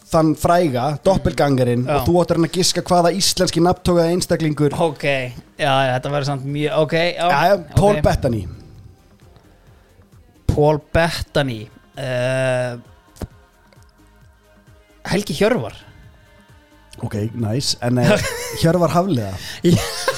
[0.07, 1.97] þann fræga, doppelgangerinn Já.
[1.97, 5.03] og þú áttur hann að giska hvaða íslenski nafntókaða einstaklingur ok,
[5.59, 8.03] já, já, þetta verður samt mjög ok, já, Já, já, Paul ok.
[8.07, 8.43] Bettany.
[10.47, 11.59] Paul Bettany.
[11.97, 12.79] Uh,
[15.07, 15.75] Helgi Hjörvar.
[16.99, 17.77] Ok, nice.
[17.81, 18.13] En uh,
[18.63, 19.33] Hjörvar Hafliða.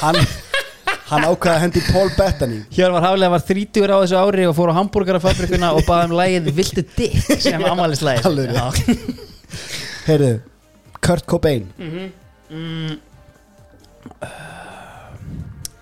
[0.00, 0.18] Hann,
[1.10, 2.60] hann ákvaði að hendi Paul Bettany.
[2.74, 6.52] Hjörvar Haflega var 30 á þessu ári og fór á hambúrgarafabrikuna og baði um lægið
[6.56, 8.88] Viltu dick sem Alveg rétt.
[10.08, 10.32] Heyrðu,
[11.04, 11.68] Kurt Cobain.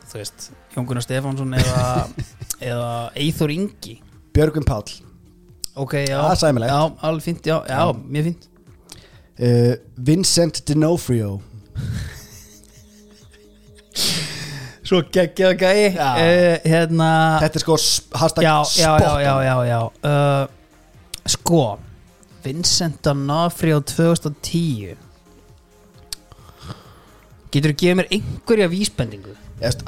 [0.06, 1.84] Þú veist, Jón Gunnar Stefánsson eða,
[2.64, 2.90] eða
[3.20, 3.98] Eithor Ingi.
[4.34, 4.98] Björgvin Páll.
[5.76, 6.16] Ok, já.
[6.16, 6.72] Það er sæmilegt.
[6.72, 8.52] Já, alveg fínt, já, já, mjög fínt
[9.40, 11.40] uh, Vincent D'Onofrio
[14.86, 16.10] Svo geggjað gæi Já.
[16.14, 17.10] uh, Hérna
[17.42, 17.78] Þetta er sko
[18.20, 19.42] hashtag já, já, já, spot já, on.
[19.44, 19.80] já, já.
[20.10, 20.44] Uh,
[21.26, 21.62] Sko
[22.44, 24.94] Vincent D'Onofrio 2010
[27.50, 29.34] Getur þú gefið mér einhverja vísbendingu?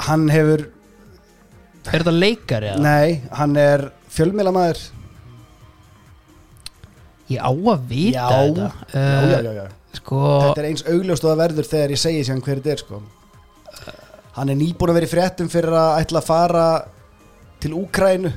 [0.09, 0.63] Hann hefur,
[1.89, 2.81] Er þetta leikari eða?
[2.83, 3.83] nei, hann er
[4.15, 4.81] fjölmiðlamæður
[7.29, 9.67] Ég á að vita já, þetta já, já, já, já.
[9.99, 12.83] Sko Þetta er eins augljóst og það verður þegar ég segi sér hver þetta er
[12.83, 13.01] sko.
[14.39, 16.67] Hann er nýbúin að vera í fréttum fyrir að ætla að fara
[17.61, 18.31] til Úkrænu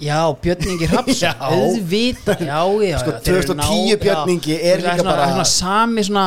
[0.00, 1.32] Já, Björn Ingi Hrafs Já.
[1.44, 4.56] Auðvita, já, já Sko, já, þeir eru 2010 ná- Björn já.
[4.60, 6.26] Er Það líka svona, bara- svona sami svona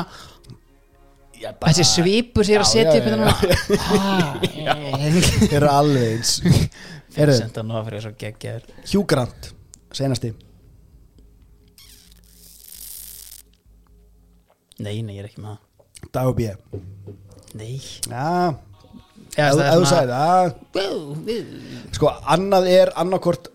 [1.44, 3.30] Þessi svipur sér að Já, setja já, upp já, þetta
[5.50, 6.36] Þeir eru alveg eins
[7.18, 8.64] Heyrðu, Vincent D'Onofrio svo geggjaður
[8.94, 9.50] Hugh Grant,
[9.94, 10.32] senasti
[14.80, 16.10] Nei, nei, ég er ekki með það.
[16.14, 16.48] Dagur B.
[17.60, 17.76] Nei.
[18.10, 18.56] Já,
[19.38, 20.54] ef þú sagði það.
[21.98, 23.52] Sko, annað er annarkort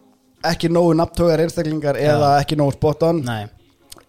[0.49, 3.23] ekki nógu nafntögar einstaklingar eða ekki nógu spot on.
[3.27, 3.49] Nei,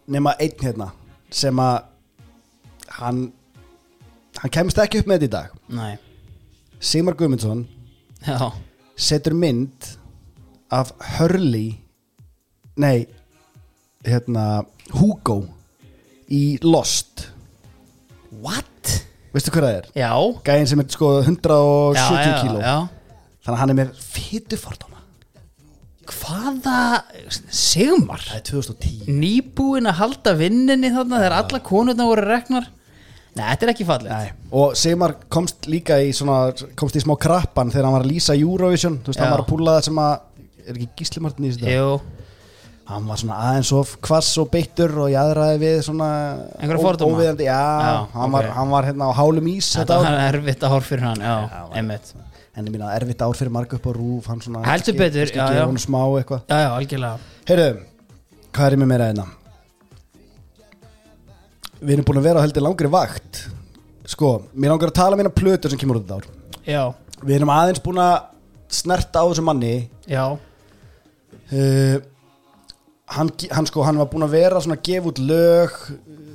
[0.10, 0.92] nema einn hérna
[1.34, 1.82] sem að
[3.00, 3.26] hann
[4.40, 5.58] hann kemst ekki upp með þetta í dag.
[5.80, 5.92] Nei.
[6.80, 7.66] Sigmar Guðmundsson
[8.24, 8.54] Já,
[8.96, 9.90] setur mynd
[10.72, 11.74] af Hurley
[12.80, 13.08] nei
[14.06, 14.64] hérna
[14.96, 15.42] Hugo
[16.30, 17.28] í Lost.
[18.30, 18.96] What?
[19.34, 19.90] veistu hvað það er?
[19.98, 20.14] Já.
[20.48, 22.62] Gæðin sem er sko 170 já, já, kíló.
[23.46, 24.98] þannig að hann er með fytufordóma
[26.10, 26.78] Hvaða
[27.54, 28.24] Sigmar?
[28.26, 32.70] Það er 2010 Nýbúin að halda vinninni þarna þegar alla konurna voru reknar?
[33.38, 34.32] Nei, þetta er ekki fallið Nei.
[34.58, 36.40] og Sigmar komst líka í svona,
[36.80, 38.98] komst í smá krappan þegar hann var að lýsa Eurovision.
[39.06, 39.26] Þú veist Já.
[39.28, 40.16] hann var að púla það sem að
[40.66, 41.94] er ekki gíslimartin í þessu Jú,
[42.90, 46.08] hann var svona aðeins of kvass og beittur og jaðraði við svona
[46.60, 48.34] óviðandi, já, Já, hann, ok.
[48.34, 50.06] var, hann var hérna á hálum ís þetta ár.
[50.08, 52.14] var erfitt að horf fyrir hann Já, Já, einmitt.
[52.58, 55.46] en ég minna erfitt ár fyrir marga upp á rúf hann svona Heldur betur, já,
[55.54, 55.62] já.
[55.62, 55.84] já.
[55.86, 56.42] smá eitthvað.
[56.50, 57.18] Já, já, algjörlega.
[57.52, 57.70] Heyrðu,
[58.58, 59.28] hvað er með meira hérna?
[61.80, 63.46] Við erum búin að vera á heldur langri vakt.
[64.10, 66.26] Sko, mér langar að tala um eina plötu sem kemur út þetta ár.
[66.68, 66.84] Já,
[67.24, 68.16] við erum aðeins búin að
[68.82, 69.76] snerta á þessu manni.
[70.10, 70.26] Já,
[71.54, 71.96] uh,
[73.16, 76.30] hann, hann sko hann var búinn að vera svona að gefa út lög uh,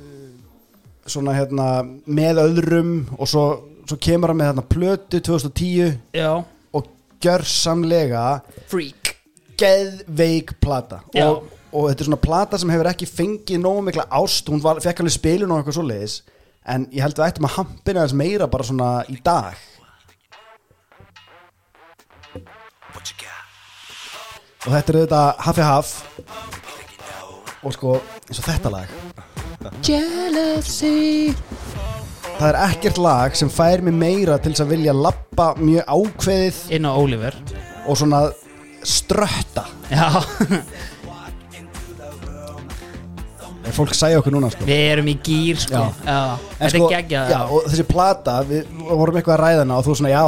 [1.05, 1.69] svona hérna
[2.05, 3.45] með öðrum og svo,
[3.85, 6.31] svo kemur hann með hérna plötu 2010 já.
[6.75, 6.87] og
[7.23, 8.25] gjörsamlega
[8.71, 9.15] Freak.
[9.59, 11.03] geðveik plata.
[11.21, 14.81] Og, og þetta er svona plata sem hefur ekki fengið nógu mikla ást, hún var,
[14.83, 16.19] fekk alveg spilun og eitthvað svoleiðis
[16.65, 19.57] en ég held við ættum að hampina þess meira bara svona í dag.
[24.65, 26.54] Og þetta er auðvitað Haffi Haff
[27.65, 27.95] og sko
[28.29, 28.87] eins og þetta lag.
[29.85, 31.33] Jealousy.
[32.35, 36.57] Það er ekkert lag sem fær mig meira til þess að vilja lappa mjög ákveðið
[36.75, 37.37] Inn á Oliver.
[37.87, 38.25] og svona
[38.85, 39.63] strötta.
[39.89, 40.09] Já,
[43.67, 44.65] er fólk sæja okkur núna sko.
[44.67, 45.83] Við erum í gýr sko.
[46.05, 47.29] En þetta sko, er geggjað.
[47.35, 50.23] já, og þessi plata, við vorum eitthvað að ræða hana og þú svona, já,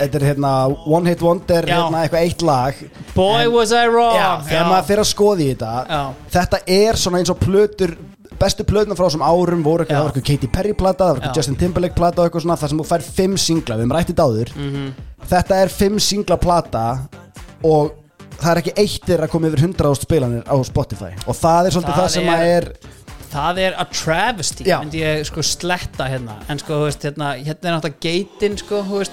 [0.00, 0.52] þetta er hérna
[0.86, 1.76] One Hit Wonder, Já.
[1.76, 2.74] hérna eitthvað eitt lag.
[3.14, 4.16] Boy was I wrong.
[4.16, 6.00] Já, þegar maður fyrir að skoða í þetta Já.
[6.38, 7.96] Þetta er svona eins og plötur
[8.40, 11.18] bestu plötuna frá þessum árum voru eitthvað, það var eitthvað Katy Perry plata, það var
[11.20, 11.36] eitthvað.
[11.36, 14.12] Justin Timberlake plata og eitthvað svona, þar sem þú fær fimm singla, við hefum rætt
[14.14, 14.52] þetta áður.
[14.56, 14.86] Mhm.
[15.30, 16.84] Þetta er fimm singla plata
[17.62, 17.90] og
[18.40, 21.12] það er ekki eitt þeirra að koma yfir 100 spilanir á Spotify.
[21.26, 22.98] Og það er svolítið Það það, sem er- að er
[23.30, 26.34] Það er a travesty myndi ég sko sletta hérna.
[26.50, 29.12] En sko, þú veist, hérna, hérna er náttúrulega geitin sko, þú veist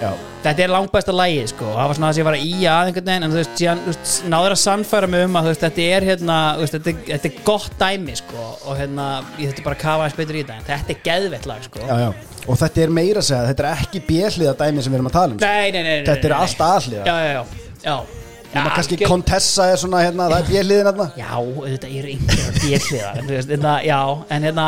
[0.00, 0.10] já,
[0.46, 2.90] Þetta er langbæsta lægið sko Það var svona það sem ég var að í að
[2.90, 5.64] einhvern veginn En þú veist, síðan, þú veist, náður að sannfæra mig um að veist,
[5.64, 9.06] þetta er hérna, þú veist, þetta, þetta er gott dæmi sko Og hérna,
[9.40, 11.82] ég þetta bara kafa eins betur í þetta En þetta er geðvett lag sko.
[11.86, 12.36] Já, já.
[12.46, 15.18] og þetta er meira að segja, þetta er ekki björliða dæmi sem við erum að
[15.18, 18.25] tala um Nei, nei, nei, nei Þetta er allt aðliða Já, já, já, já.
[18.56, 22.52] Nefna kannski algjör- Contessa er svona hérna, það er björliðin hérna Já, auðvitað eru einhverja
[22.62, 23.98] délliðar en, þú veist, hérna, Já,
[24.36, 24.66] en hérna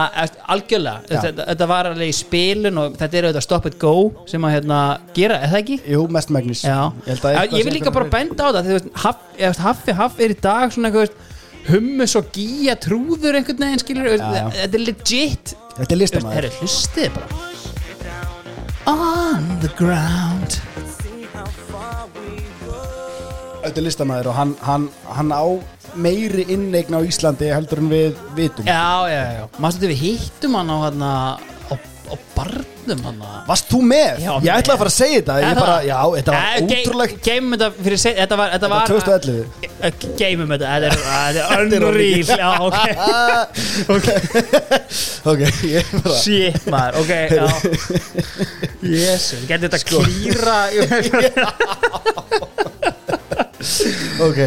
[0.54, 3.94] algjörlega, þetta, þetta var alveg í spilun og þetta er auðvitað stop it go
[4.30, 4.80] sem að hérna,
[5.18, 5.78] gera, er það ekki?
[5.94, 8.60] Jú, mest megnis Já, Ég, held að ég, eitthvað vil líka bara benda á það
[8.60, 11.34] því, þú veist, haff, ég veist, Haffi Haff er í dag svona eitthvað
[11.68, 14.44] hummus og gíja trúður einhvern veginn skilur, Já, já.
[14.62, 15.54] þetta er legit.
[15.78, 17.44] Þetta er listamæður Herru, hlustið bara.
[18.88, 20.60] On the ground
[23.68, 24.84] Þetta er listamæður og hann, hann,
[25.18, 25.44] hann á
[25.98, 28.64] meiri inneign á Íslandi heldur en við vitum.
[28.68, 31.06] Já, já, já, mástu þetta við hittum hann á hann á,
[31.72, 31.74] á
[32.36, 33.18] barnum hann?
[33.48, 34.18] Varst þú með?
[34.24, 35.34] Já, ég ætlaði að fara að segja þetta.
[35.44, 38.78] Ég bara, já, þetta var ge- ótrúlegt Geymum þetta fyrir se- Þetta var Þetta var
[38.78, 39.44] var 2011
[39.78, 40.66] Eh, Geymum þetta.
[40.72, 40.94] Þetta er,
[41.60, 42.24] unreal.
[42.24, 42.78] Já, ok.
[45.28, 46.92] Ok, ég bara Shit, maður.
[47.02, 47.44] Ok, já.
[48.88, 49.98] Jésu Getur þetta Sko.
[50.06, 50.58] klýra
[54.26, 54.38] ok,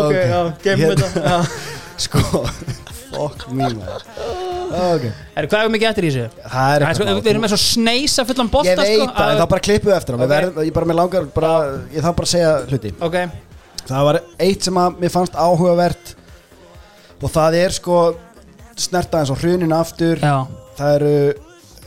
[0.00, 1.38] ok, já, geymum Hérna- þetta já.
[2.06, 2.22] sko
[3.16, 3.88] fuck me man.
[4.76, 5.04] Ok,
[5.36, 6.26] Herru, hvað er mikið eftir í þessu?
[6.42, 8.92] það er Það er eitthvað sko, við erum með svo sneisa fullan bolta ég veit
[9.00, 10.16] sko, það, en það bara klippu eftir.
[10.18, 10.32] Við Ok.
[10.34, 11.52] verðum, ég bara með langar bara,
[11.94, 12.92] ég þarf bara að segja hluti.
[13.06, 13.16] Ok,
[13.86, 16.14] það var eitt sem að mér fannst áhugavert
[17.22, 17.98] og það er sko
[18.76, 20.20] snerta eins og hruninu aftur.
[20.20, 20.36] Já,
[20.76, 21.14] það eru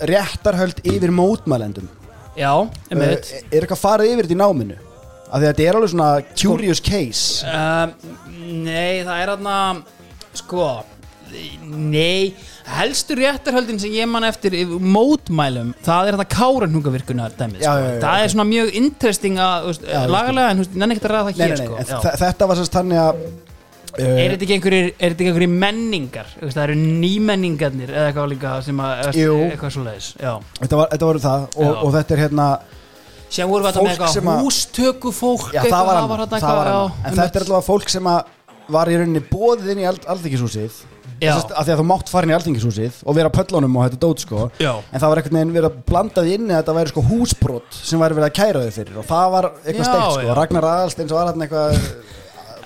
[0.10, 1.90] réttarhöld yfir mótmælendum.
[2.40, 4.78] Já, er, einmitt er eitthvað farið yfir þetta í náminu
[5.30, 7.46] að þetta er alveg svona curious case.
[7.48, 7.94] Um,
[8.50, 9.58] Nei, það er aðna
[10.38, 10.70] sko
[11.70, 12.32] Nei,
[12.66, 17.84] helstu réttarhöldin sem ég man eftir mótmælum, það er þetta káranhungavirkunar dæmið, Já, sko.
[17.84, 19.70] já, já, það er svona mjög interesting að,
[20.10, 22.16] lagalega, en nenni ekkert að ræða það hér, nei, nei, sko.
[22.24, 23.22] þetta var sérst þannig að
[24.00, 28.28] Er uh, þetta ekki einhverjir, er þetta ekki einhverjir menningar, það eru nýmenningarnir eða eitthvað
[28.36, 30.10] líka sem að, eitthvað svo leiðis,
[30.60, 32.46] þetta, var, það og, og þetta er hérna
[33.30, 36.70] Sem voru þetta með eitthvað að- hústöku fólk já, það var hann, það var eitthvað,
[36.74, 37.04] hann.
[37.06, 38.08] en þetta er allavega fólk sem
[38.70, 39.90] var í rauninni bóðið inn í.
[41.20, 43.98] Sest, af því að þú mátt fara inn í alþingishúsið og vera pöllunum og þetta
[44.00, 44.70] dót sko Já.
[44.80, 48.00] en það var veginn verið að blanda því inni að þetta væri sko húsbrot sem
[48.00, 50.34] væri verið að kæra þau fyrir og það var eitthvað steikt sko já.
[50.40, 51.76] Ragnar Aðalsteins var hann eitthvað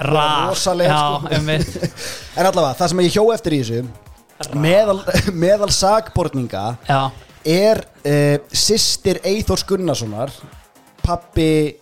[0.03, 1.33] Ra, rosaleg, já, sko.
[1.33, 1.97] einmitt
[2.37, 4.99] en allavega það sem ég hjó eftir í þessu meðal,
[5.45, 6.63] meðal sagbortninga
[7.45, 10.31] er uh, sýstir Eithors Gunnarssonar
[11.03, 11.77] pappi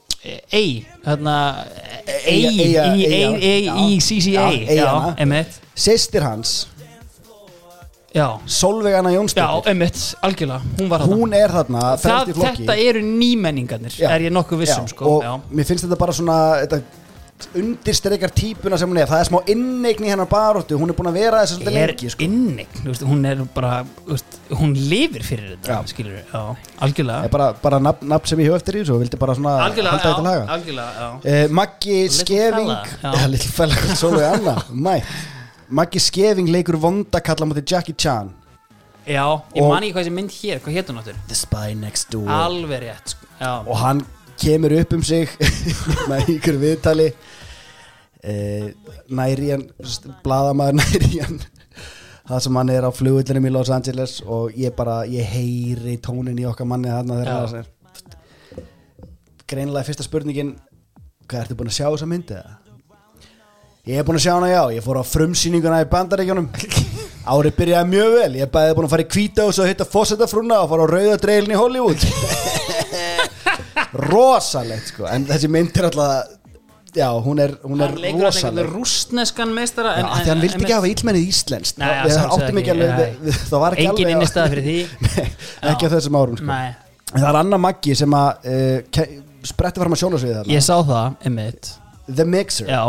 [0.54, 1.36] Ei, hérna
[2.30, 3.74] Ei, í já.
[4.06, 5.16] CCA Já.
[5.18, 6.68] Já, sýstir hans
[8.12, 9.70] Já, Solveig Anna já, Jónsdóttir.
[9.72, 10.62] einmitt, algjörlega.
[10.78, 11.16] Hún var þarna.
[11.16, 14.10] Hún er þarna það, Þetta eru nýmenningarnir, Já.
[14.12, 15.06] er ég nokkuð vissum Já, sko.
[15.08, 16.82] og Já, mér finnst þetta bara svona þetta
[17.58, 19.08] undirstreikar típuna sem hún er.
[19.10, 21.92] Það er smá inneign í hennar baróttu hún er búin að vera þessu svolítið er
[21.94, 22.22] lengi sko.
[22.28, 22.70] innig
[23.12, 23.72] Hún er bara,
[24.08, 25.78] veist, hún lifir fyrir þetta Já.
[25.92, 26.44] Skilur við, já,
[26.88, 27.32] algjörlega.
[27.36, 29.94] Bara, bara nafn, nafn sem ég hef eftir í þessu og vildi bara svona Algjörlega,
[29.96, 30.44] halda þetta laga.
[30.58, 31.10] algjörlega, já.
[31.26, 32.72] Uh, Maggi Skeving
[35.82, 38.34] Maggi Skeving leikur vondakalla mútið Jackie Chan.
[39.08, 39.24] Já,
[39.56, 41.16] ég man ekki hvað þessi mynd hér, hvað hétt hún áttur?
[41.30, 42.28] The Spy Next Door.
[42.30, 44.04] Alveg rétt, sko Já, og hann
[44.42, 45.30] kemur upp um sig
[46.12, 47.10] með ykkur viðtali.
[48.22, 48.70] Uh,
[49.10, 49.68] næri hann
[50.26, 51.42] bladamaður næri hann.
[52.32, 56.38] Það sem hann er á flugullinum í Los Angeles og ég bara, ég heyri tónin
[56.40, 57.72] í okkar manni þarna þegar er
[59.52, 60.54] greinilega fyrsta spurningin
[61.28, 62.58] hvað ertu búin að sjá þessa myndi eða?
[63.90, 66.50] Ég er búin að sjá hana já, ég fór á frumsýninguna í bandaríkjunum.
[67.32, 70.62] Árið byrjaði mjög vel, ég er bæði búin að fara í kvítá og hitta fósettafrúna
[70.64, 72.06] og fara á rauðadreilin í Hollywood
[73.94, 76.38] Rosalegt sko, en þessi mynd er alltaf
[76.92, 80.90] Já, hún er, hún er rosaleg rústneskan meistara Já, af því hann vildi ekki hafa
[80.92, 81.78] ílmennið íslenskt.
[81.80, 85.22] Nei, Það- var ekki Engin alveg innistæða fyrir því.
[85.72, 86.50] Ekki á þessum árum sko.
[86.50, 86.74] Nei,
[87.12, 89.08] En Það er Anna Maggi sem að uh,
[89.48, 90.52] spretti fram að sjónasviði þarna.
[90.58, 91.72] Ég sá það, einmitt.
[92.12, 92.68] The Mixer.
[92.68, 92.84] Já,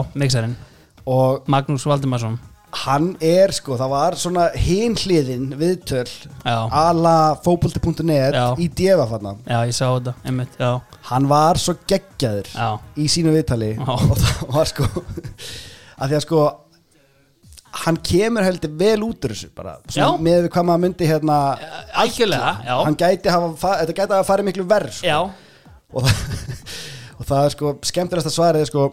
[1.07, 2.41] og Magnús Valdimarsson
[2.73, 6.07] hann er sko, það var svona hinhliðin viðtöl
[6.49, 10.71] ala fókbólti.net í djefa fanna já, ég sá þetta, einmitt, já.
[11.11, 13.93] Hann var svo geggjaður Já, í sínu viðtali Já.
[13.93, 16.43] og það var sko að því að sko
[17.83, 19.77] hann kemur heldur vel út úr þessu bara,
[20.21, 21.37] með hvað maður myndi hérna
[22.03, 22.75] algjörlega, já.
[22.87, 25.09] Hann gæti hafa, fa- þetta gæti hafa farið miklu verð sko.
[25.09, 25.19] Já,
[25.93, 26.53] og, það,
[27.19, 28.87] og það er sko skemmtilegasta svarið er sko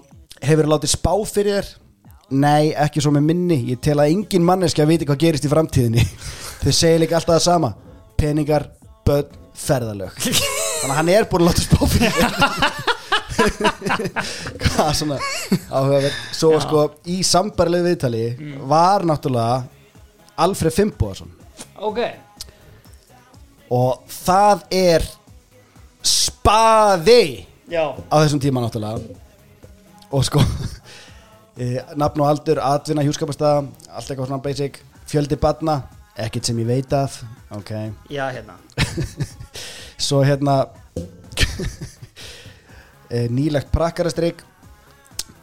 [0.48, 1.72] hefur látið spá fyrir þér
[2.32, 3.58] nei, ekki svo með minni.
[3.72, 6.04] Ég tel að engin manneski að viti hvað gerist í framtíðinni.
[6.64, 7.74] Þau segir líka alltaf það sama.
[8.20, 8.68] Peningar,
[9.08, 10.14] börn, ferðalög.
[10.20, 12.16] Þannig að hann er búin að láta spá fyrir.
[14.60, 15.18] Hvað svona
[15.72, 16.16] áhugaverð.
[16.36, 16.62] Svo Já.
[16.66, 18.24] sko í sambarlegu viðtali
[18.68, 19.62] var náttúrulega
[20.44, 21.32] Alfred Fimboðarsson
[21.80, 22.00] ok.
[23.70, 25.06] Og það er
[26.06, 28.98] spaði Já, á þessum tíma náttúrulega.
[30.10, 30.42] Og sko
[31.60, 31.70] e,
[32.00, 34.80] nafn og aldur, atvinna, hjúskapastæða allt eitthvað svona basic,
[35.10, 35.82] fjöldi badna
[36.20, 37.22] ekkert sem ég veit af.
[37.56, 37.74] Ok,
[38.18, 38.58] já, hérna.
[40.00, 40.62] Svo hérna
[43.14, 44.46] e, nýlegt prakkarastrygg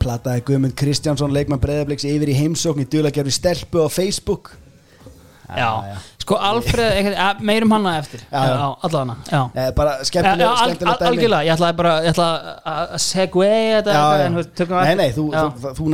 [0.01, 4.55] plataði Guðmund Kristjánsson leikmann breyðabliks yfir í heimsókn í dulagerfi stelpu á Facebook.
[5.47, 6.37] Já, sko
[7.15, 7.71] ja, meirum
[8.03, 8.55] eftir Já, já.
[8.59, 9.15] já allavega
[9.55, 12.55] e, bara Já, skemmtileg, já, al, al, skemmtileg dæmi algjörlega, ég ætlaði bara ég ætlaði
[12.73, 14.99] að að segway þetta Nei, eftir.
[14.99, 15.27] nei, þú,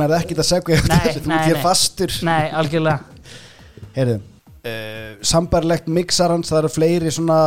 [0.01, 1.61] nærði ekki að segja Nei, þú nei.
[1.67, 2.99] fastur Nei, algjörlega
[3.93, 7.39] Heyrðu, uh, sambarlegt mixarans, það eru fleiri svona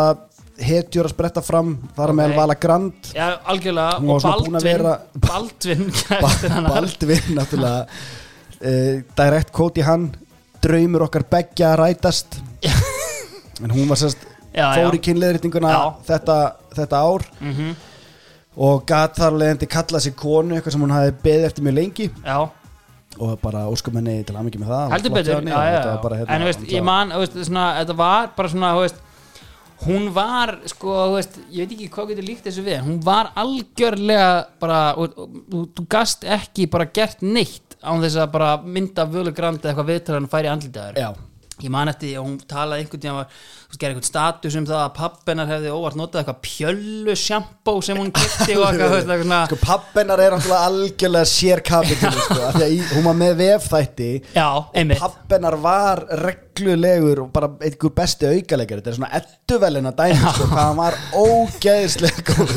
[0.62, 2.18] hetjur að spretta fram það er Ok.
[2.20, 5.82] meðal Vala Grand Já, algjörlega Og að Baldvin vera- Baldvin.
[6.70, 7.82] Baldvin náttúrulega
[8.62, 10.06] uh, direct quote í hann
[10.64, 12.38] draumur okkar beggja að rætast
[13.64, 14.24] en hún var sérst
[14.56, 14.98] Já, fór já.
[14.98, 15.72] í kynleðritinguna
[16.08, 16.36] þetta,
[16.76, 17.74] þetta ár Mhm.
[18.56, 22.06] og gat þar leðandi kalla sig konu eitthvað sem hún hafi beðið eftir mjög lengi.
[22.24, 22.38] Já,
[23.18, 25.34] og bara óskum henni til aðmyggi með það heldur betur.
[25.40, 28.48] henni já, já, bara, hérna, en þú veist, ég man, veist, svona, þetta var bara
[28.48, 29.02] svona, veist
[29.86, 34.46] hún var, sko, veist ég veit ekki hvað getur líkt þessu við hún var algjörlega
[34.60, 39.90] bara þú gast ekki bara gert neitt án þess að bara mynda völu grandi eitthvað
[39.92, 41.10] viðtalan færi andlitaður Já,
[41.64, 43.36] ég man eftir hún talaði einhvern tíðan
[43.80, 48.12] gerði einhvern status um það að pappennar hefði óvart notað eitthvað pjöllu sjampó sem hún
[48.14, 53.18] kipti og eitthvað, sko pappennar er algjörlega sér kapitul sko, af því að hún var
[53.20, 59.12] með vefþætti já, einmitt pappennar var reglulegur og bara einhver besti aukalegur þetta er svona
[59.20, 62.54] edduvelina dæmi sko, hvað hann var ógeðslega góð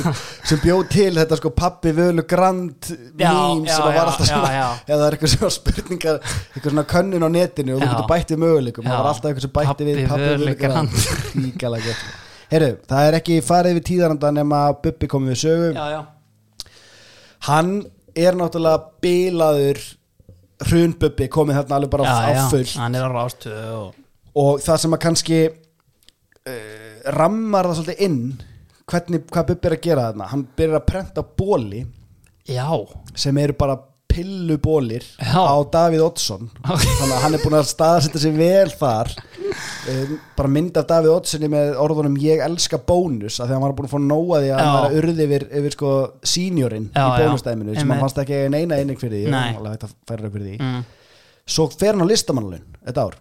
[0.49, 2.89] sem bjóð til þetta sko pappi völu grand
[3.19, 4.67] Já, já, sem að já, var alltaf já, svona já.
[4.87, 7.91] eða það er eitthvað svona spurningar eitthvað svona könnun á netinu og þú Já.
[7.93, 8.91] getur bætt við möguleikum Já.
[8.91, 11.45] það var alltaf eitthvað sem bætti Pabbi við pappi völu grand Grand.
[11.45, 12.07] ríkalega gott.
[12.49, 15.71] Heyrðu, það er ekki farið við tíðaranda nema Bubbi komið við sögu.
[15.75, 16.01] Já, já,
[17.47, 17.73] hann
[18.17, 19.81] er náttúrulega bilaður
[20.67, 23.99] hrunbubbi komið þarna alveg bara já, á full hann er á rástu og...
[24.35, 28.19] og það sem að kannski uh, rammar það svolítið inn
[28.89, 30.27] hvernig, hvað Bubbi er að gera þarna.
[30.33, 31.83] Hann byrjar að prenta bóli
[32.49, 32.65] já,
[33.13, 33.77] sem eru bara
[34.09, 36.49] pillubólir á Davíð Oddsson.
[36.65, 39.11] Þannig að hann er búin að staðsetja sig vel þar.
[39.89, 43.65] Um, bara mynd af Davíð Oddssoni með orðunum ég elska bónus af því að hann
[43.67, 44.73] var búin að fá nóa því að hann Já.
[44.75, 45.93] var að urði yfir, yfir sko
[46.33, 49.45] seniorinn í bónustæminu sem hann fannst ekki neina einnig fyrir því.
[49.61, 50.57] Og að færa rauk fyrir því.
[50.65, 50.83] Mm,
[51.55, 53.17] svo fer hann á listamannalun þetta ár.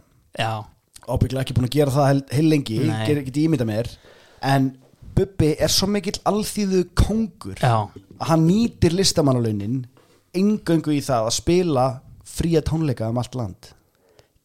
[1.09, 3.89] Ábygglega ekki búin að gera það heil, lengi ger ekki ímynda mér.
[4.45, 4.73] En
[5.19, 7.89] Bubbi er svo mikill alþýðu kongur já.
[8.21, 9.81] að hann nýtir listamannalaunin
[10.41, 11.87] engöngu í það að spila
[12.39, 13.73] fría tónleika um allt land.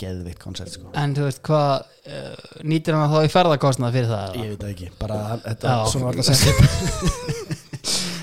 [0.01, 0.89] Geðvikt koncert sko.
[0.97, 4.87] En þú veist hvað uh, nýtir hann þá í ferðarkostnað fyrir það ég veit ekki,
[4.99, 5.83] bara þetta Já.
[5.93, 7.59] svona sett upp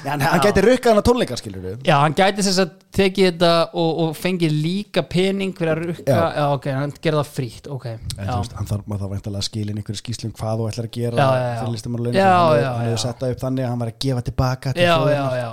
[0.01, 2.71] Já, hann, hann gæti rukkað hann á tónleika skilur við já, hann gæti þess að
[2.97, 6.15] tekið þetta og, og fengið líka pening fyrir að rukka.
[6.17, 6.23] Já.
[6.41, 9.15] já, ok, hann gerði það frítt ok, En já, þú veist, hann þarf, maður þarf
[9.15, 12.19] væntalega að skilja inn einhverju skýslum hvað þú ætlar að gera Já, já, fyrir listamannalaunin
[12.21, 14.97] Já, hann hefur- sett það upp þannig að hann var að gefa tilbaka til já,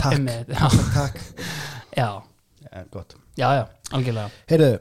[0.02, 0.32] takk,
[0.98, 1.26] takk
[1.98, 2.10] já,
[2.68, 3.18] ja, gott.
[3.38, 3.66] Já, já,
[3.98, 4.30] algjörlega.
[4.50, 4.72] Heyrðu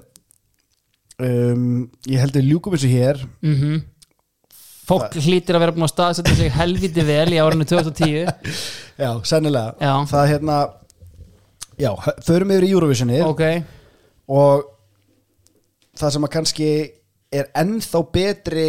[1.26, 3.22] um, Ég held að ljúkum þessu hér.
[3.44, 3.84] Mhm.
[4.86, 8.28] Fólk hlýtir að vera búin að staðsetja sig helviti vel í árinu 2010
[9.02, 9.72] Já, sennilega.
[9.82, 9.94] Já.
[10.06, 10.59] Það er hérna
[11.76, 11.90] Já,
[12.24, 13.24] förum yfir í Eurovisionið.
[13.26, 13.43] Ok,
[14.32, 14.62] og
[15.98, 16.68] það sem að kannski
[17.36, 18.68] er ennþá betri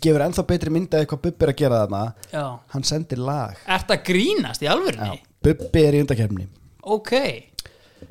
[0.00, 2.02] gefur ennþá betri mynda eitthvað Bubbi er að gera þarna.
[2.32, 2.46] Já.
[2.72, 3.58] Hann sendir lag.
[3.66, 5.20] Ert að grínast í alvörunni?
[5.44, 6.48] Bubbi er í undakefni
[6.82, 7.12] ok,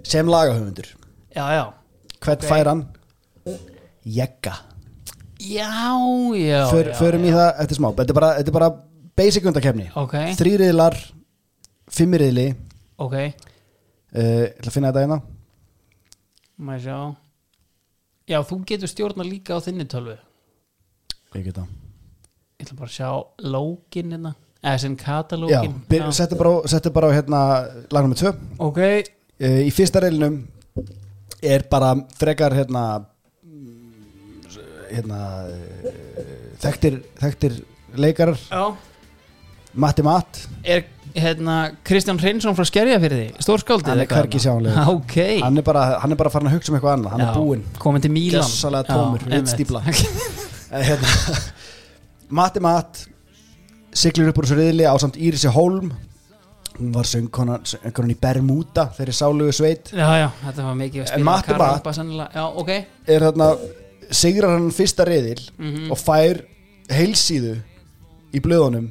[0.03, 0.88] sem lagahöfundur.
[1.35, 1.65] Já, já.
[2.22, 2.84] Hvern fær hann?
[4.06, 4.53] Jegga.
[5.41, 5.72] Já,
[6.38, 7.89] já, För, já, förum í það eftir smá.
[7.98, 8.69] Þetta er bara, þetta er bara
[9.18, 10.98] basic undakefni ok, þrýriðlar
[11.91, 12.45] fimmiriðli
[13.02, 13.15] ok.
[14.11, 15.18] Uh, ég ætla að finna þetta hérna.
[16.61, 16.98] Maður sjá?
[18.30, 20.18] Já, þú getur stjórna líka á þinni tölvu.
[21.34, 21.73] Ég get það.
[22.61, 23.10] Ég ætla bara að sjá
[23.56, 27.41] lókin hérna eða sem Já, katalógin byr, settu bara, settu bara á hérna
[27.91, 28.81] lag nummer 2 ok,
[29.41, 30.41] uh, í fyrsta reilinum
[31.41, 32.85] er bara frekar hérna
[34.91, 35.19] hérna
[35.49, 35.91] uh,
[36.61, 37.59] þekktir, þekktir
[37.97, 38.39] leikarar.
[38.51, 38.71] Já.
[39.81, 40.83] Matti Matt, er
[41.15, 44.73] hérna Kristján Hreinsson frá Skerjafyrði stórskáldið Hann er eitthvað hvergi þarna?
[44.75, 44.91] sjáanlegur.
[44.99, 45.15] ok.
[45.45, 47.38] Hann er bara hann er bara farin að hugsa um eitthvað annað, hann er Já,
[47.39, 47.63] búinn.
[47.79, 48.85] komin til Mílan.
[48.91, 49.97] Tómur, Já.
[50.71, 51.07] Eh, hérna,
[52.39, 53.01] Matti Matt
[53.93, 55.91] siglir upp úr þessu riðli á samt Írisi Holm
[56.80, 57.61] hún var söngkonan
[58.09, 59.91] í Bermuda þeirri sálugu sveit.
[59.93, 61.45] Já, já, þetta var mikið að spila Matt-
[61.95, 62.30] sennilega.
[62.34, 62.69] já, ok.
[63.07, 63.49] er þarna
[64.11, 65.91] sigrar hann fyrsta riðil Mhm.
[65.91, 66.41] og fær
[66.89, 67.57] heilsíðu
[68.34, 68.89] í blöðunum.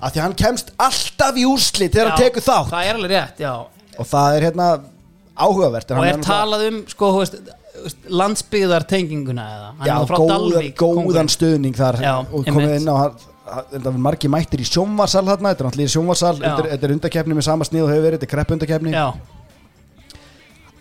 [0.00, 2.70] Af því að hann kemst alltaf í úrslit þegar hann tekur þátt.
[2.70, 3.52] það er alveg rétt, já.
[3.98, 4.80] Og það er hérna
[5.36, 7.34] áhugavert og er talað um, sko, þú veist
[8.10, 9.68] landsbyggðar tenginguna eða?
[9.78, 10.16] Hann já, er frá
[10.78, 12.96] góðan, stuðning þar Já, og komið inn á
[13.72, 16.94] þetta var margir mættir í sjónvarsal þarna þetta er náttúrulega í sjónvarsal, þetta er- er
[16.96, 19.06] undakefni með sama snið og hefur verið, þetta er krepp undakefni já,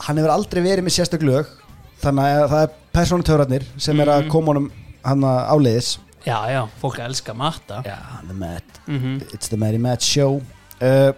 [0.08, 1.54] hann hefur aldrei verið með sérstök lög
[2.02, 4.68] þannig að það er persónutöfratnir sem er að koma honum
[5.08, 5.96] hann áleiðis.
[6.28, 7.82] Já, já, fólk elska matta.
[7.86, 9.22] Já, the Matt Mhm.
[9.34, 10.42] It's the Mary Matt Show.
[10.82, 11.14] Uh,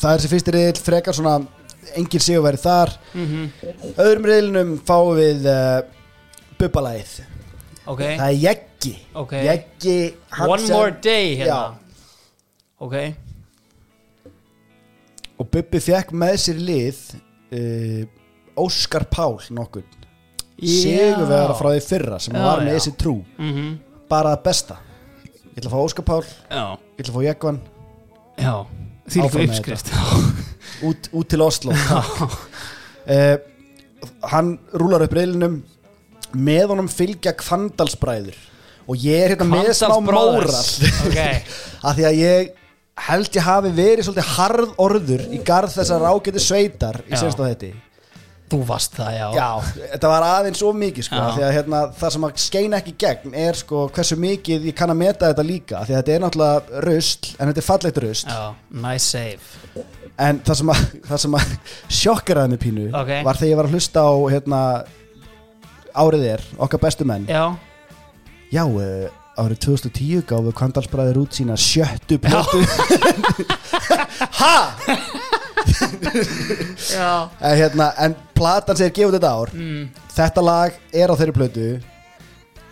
[0.00, 1.46] Það er þessi fyrsti riðil frekar svona
[1.94, 2.94] engin sigurveri þar.
[3.14, 3.50] Mhm.
[3.98, 5.82] öðrum riðlinum fáum við uh,
[6.58, 7.20] bubbalæð
[7.86, 8.94] ok, það er Jeggi.
[9.14, 9.32] Ok.
[9.46, 9.96] Jeggi
[10.46, 11.48] one more day hérna.
[11.48, 11.60] Já.
[12.80, 12.96] ok,
[15.40, 18.02] og Bubbi fekk með sér lið uh,
[18.60, 19.86] Óskar Pál nokkur
[20.60, 23.14] sigurvera frá því fyrra sem Já, var með þessi trú.
[23.40, 23.70] Mm
[24.10, 24.78] bara það besta.
[25.50, 26.64] Ég ætla að fá Óskar Pál, já,
[26.98, 27.60] ég ætla að fá Jeggvan
[29.10, 29.92] því líka uppskrift.
[30.86, 31.74] Út, út til Oslo.
[33.10, 33.36] Uh,
[34.32, 35.60] hann rúlar upp reylinum
[36.36, 38.38] með honum fylgja kvandalsbræður.
[38.90, 40.48] Og ég er hérna með smá móral.
[41.06, 41.20] Ok,
[41.86, 42.56] af því að ég
[43.10, 47.44] held ég hafi verið svolítið harð orður í garð þessar ágæti sveitar í senst á
[47.46, 47.70] þetta
[48.50, 49.26] þú varst það, já.
[49.36, 49.48] Já,
[49.92, 53.36] þetta var aðeins of mikið sko, því að hérna, það sem að skeina ekki gegn
[53.44, 56.82] er sko hversu mikið ég kann að meta þetta líka því að þetta er náttúrulega
[56.86, 58.32] rusl en þetta er fallegt rusl.
[58.34, 58.40] Já,
[58.86, 59.84] nice save.
[60.20, 60.82] En það sem að,
[61.14, 61.54] að
[62.00, 63.12] sjokkeraði mig pínu Ok.
[63.28, 64.62] var þegar ég var að hlusta á hérna,
[65.94, 67.26] árið er, okkar bestu menn.
[67.30, 67.54] Já,
[68.50, 69.06] Já, uh,
[69.38, 72.64] árið 2010 gáfu Kvandalsbræður út sína sjöttu plötu.
[74.40, 74.74] Ha?
[76.90, 77.28] já.
[77.40, 79.82] En, hérna, en platan segir gefið þetta ár mm.
[80.14, 81.66] Þetta lag er á þeirri plötu.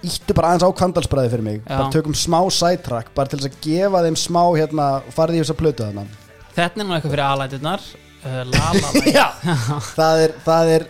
[0.05, 1.61] Íttu bara aðeins á Kvandalsbræði fyrir mig.
[1.63, 1.71] Já.
[1.75, 5.59] Bara tökum smá sidetrack Bara til þess að gefa þeim smá hérna Farið í þessa
[5.59, 9.27] plötu þannig Þetta er nú eitthvað fyrir aðlæturnar uh, Lala Já,
[9.99, 10.87] það er, það er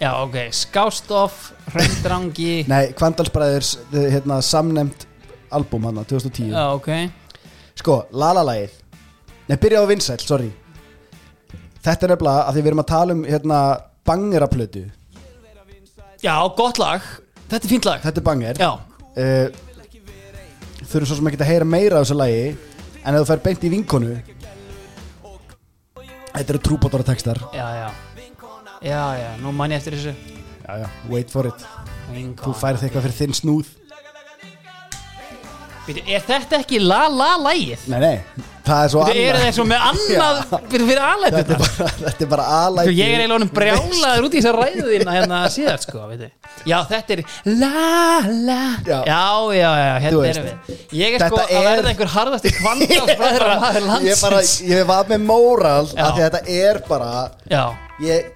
[0.00, 2.64] Já, ok, Skástoff, Hraundrangi.
[2.72, 5.04] Nei, Kvandalsbræðurs hérna, Samnemt
[5.52, 6.88] albúm hann 2010 Já, ok.
[7.76, 8.78] Sko, Lala-lagið
[9.50, 10.48] Nei, byrja á vinsæl, sorry.
[11.84, 13.60] Þetta er nefnilega að því við erum að tala um hérna,
[14.06, 14.84] bangeraplötu.
[16.22, 17.04] Já, gott lag.
[17.50, 18.04] Þetta er fínt lag.
[18.04, 18.60] Þetta er banger.
[18.62, 18.70] Já,
[19.20, 19.46] uh,
[20.80, 22.44] Þurfum svo sem ekki að heyra meira af þessu lagi
[23.04, 24.14] En ef þú fær beint í vinkonu
[26.30, 27.42] Þetta eru trúbótara textar.
[27.52, 28.09] Já, já
[28.80, 30.14] Já, já, nú man ég eftir þessu
[30.64, 31.66] Já, já, wait for it
[32.40, 33.74] Þú færð eitthvað fyrir þinn snúð
[35.86, 37.84] Býtu, Er þetta ekki la-la-lagið?
[37.90, 40.40] Nei, nei, það er svo Þú eru þeir svo með annað
[40.70, 44.26] fyrir, fyrir Þetta er bara, þetta er bara aðlæti Sko, ég er eiginlega honum brjálaður
[44.28, 46.32] út í þessar ræðina hérna síðast, sko, veit þið.
[46.70, 47.22] Já, þetta er
[47.56, 48.58] la-la.
[48.84, 48.98] Já.
[49.08, 49.22] Já,
[49.56, 49.70] já,
[50.04, 50.74] hérna erum við.
[51.00, 53.80] Ég er sko Þetta að er- verða einhver harðasti kvandalsbræður að maður
[54.10, 54.52] Ég, bara, landsins.
[54.74, 57.10] ég var með móral að þetta er bara
[57.50, 57.64] Já,
[58.04, 58.30] ég,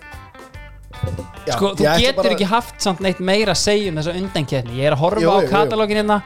[1.47, 4.77] já, sko, þú getur bara- ekki haft samt neitt meira að segja um þessa undankeppni.
[4.81, 5.51] Ég er að horfa Jú, á jú, jú.
[5.55, 6.23] katalógin hérna.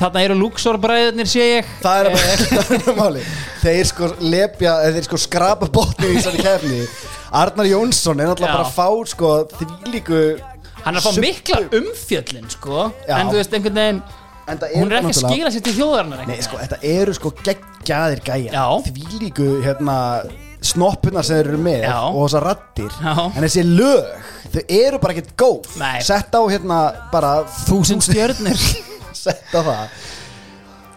[0.00, 1.64] Þarna eru Luxor-bræðurnir, sé ég.
[1.82, 2.14] Það er Eh,
[2.86, 3.22] bara máli
[3.60, 6.78] Þeir sko lepja, eða þeir sko skrapa botni í þessari kefni
[7.36, 10.22] Arnar Jónsson er náttúrulega bara að fá sko þvílíku
[10.86, 11.20] Hann er að fá Subbu.
[11.26, 12.86] mikla umfjöllin, sko.
[13.06, 13.18] Já.
[13.20, 14.02] En þú veist, einhvern veginn,
[14.80, 18.56] hún er ekki að skila sér til þjóðarinnar Nei, sko, þetta eru sko geggjaðir gæjar
[18.56, 18.64] Já.
[18.88, 19.98] Þvílíku, hérna
[20.62, 21.96] snoppunar sem þeir eru með Já.
[22.10, 23.14] og þessar rattir Já.
[23.30, 24.08] En þessi lög,
[24.54, 26.00] þau eru bara ekkert góð Nei.
[26.04, 26.80] Sett á hérna
[27.12, 27.34] bara
[27.66, 28.64] þúsund stjörnir.
[29.24, 29.84] Sett á það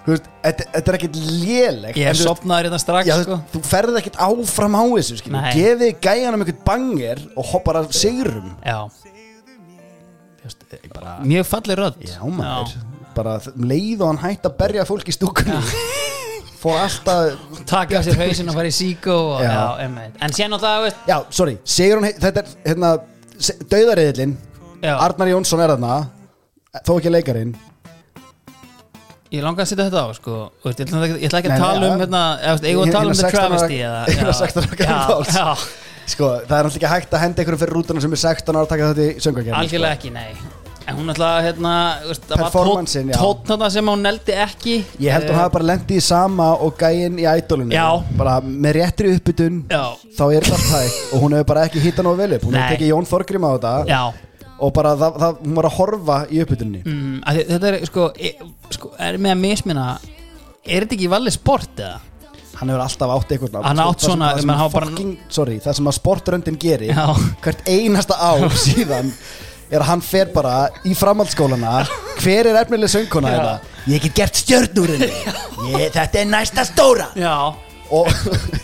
[0.03, 3.07] Þú veist, þetta, þetta er ekkert lélegt Ég en er þú veist, sopnaður hérna strax,
[3.07, 3.37] Já, sko.
[3.53, 5.37] þú ferð ekkert áfram á þessu skilur.
[5.39, 5.53] Nei.
[5.55, 8.81] gefið gæjanum einhvern banger og hoppar að sigrum Já,
[10.43, 12.01] Just, bara, mjög falleg rödd.
[12.03, 12.73] já maður
[13.15, 15.55] bara um leið og hann hætti að berja fólk í stúkunni
[16.63, 19.51] fór alltaf taka sér hausinn og fara í síkó og, Já.
[19.51, 20.15] já, einmitt.
[20.23, 22.93] en á það veist, já, sorry, Sigrun, þetta er hérna,
[23.73, 24.37] döðariðlin
[24.83, 25.97] já, Arnar Jónsson er þarna
[26.87, 27.53] þó ekki leikarinn
[29.33, 30.33] ég langa að setja þetta á sko.
[30.61, 32.01] Þú veist, ég, ætla ekki, ég ætla ekki Nei, að nei, tala um ja.
[32.03, 34.27] hérna, eða, veist, eigum við að tala um Hina The 16 ára- Travesty eða, hina
[34.27, 35.37] já, 16 ára já, Páls.
[35.39, 35.47] já,
[36.13, 38.65] sko, það er náttúrulega ekki hægt að henda einhverjum fyrir rútuna sem er 16 ára
[38.67, 41.73] að taka þetta í söngvagerð algjörlega ekki, nei en hún ætla að hérna,
[42.27, 44.73] það var þarna sem hún neldi ekki.
[44.99, 47.87] Ég held að hún hafi bara lendið í sama og gæinn í ædolinu Já.
[48.19, 49.83] Bara með réttri uppbytun já,
[50.17, 52.45] Þá er það tæk Og hún hefur bara ekki hitta nógu vel upp.
[52.49, 53.73] Hún hefur tekið Jón Þorgrim á þetta.
[53.89, 54.01] Já.
[54.63, 57.15] Og bara það, það, hún var að horfa í uppbytunni mm,
[57.49, 58.29] þetta er sko, e,
[58.71, 59.85] sko er með að mismina
[60.63, 61.97] er þetta ekki valið sport eða?
[62.59, 64.61] Hann hefur alltaf átt eitthvað Hann Sko, átt það sem- svona- það sem menn að
[64.61, 67.07] hafa bara- fucking, Sorry, það sem að sportröndin gerir Já.
[67.43, 69.09] Hvert einasta ár síðan
[69.73, 71.79] Er að hann fer bara í framhaldsskólana
[72.21, 73.39] Hver er efnileg söngkona Já.
[73.39, 73.79] þetta?
[73.89, 77.33] Ég get gert stjörnúrinni ég, Þetta er næsta stóra já,
[77.93, 78.07] Og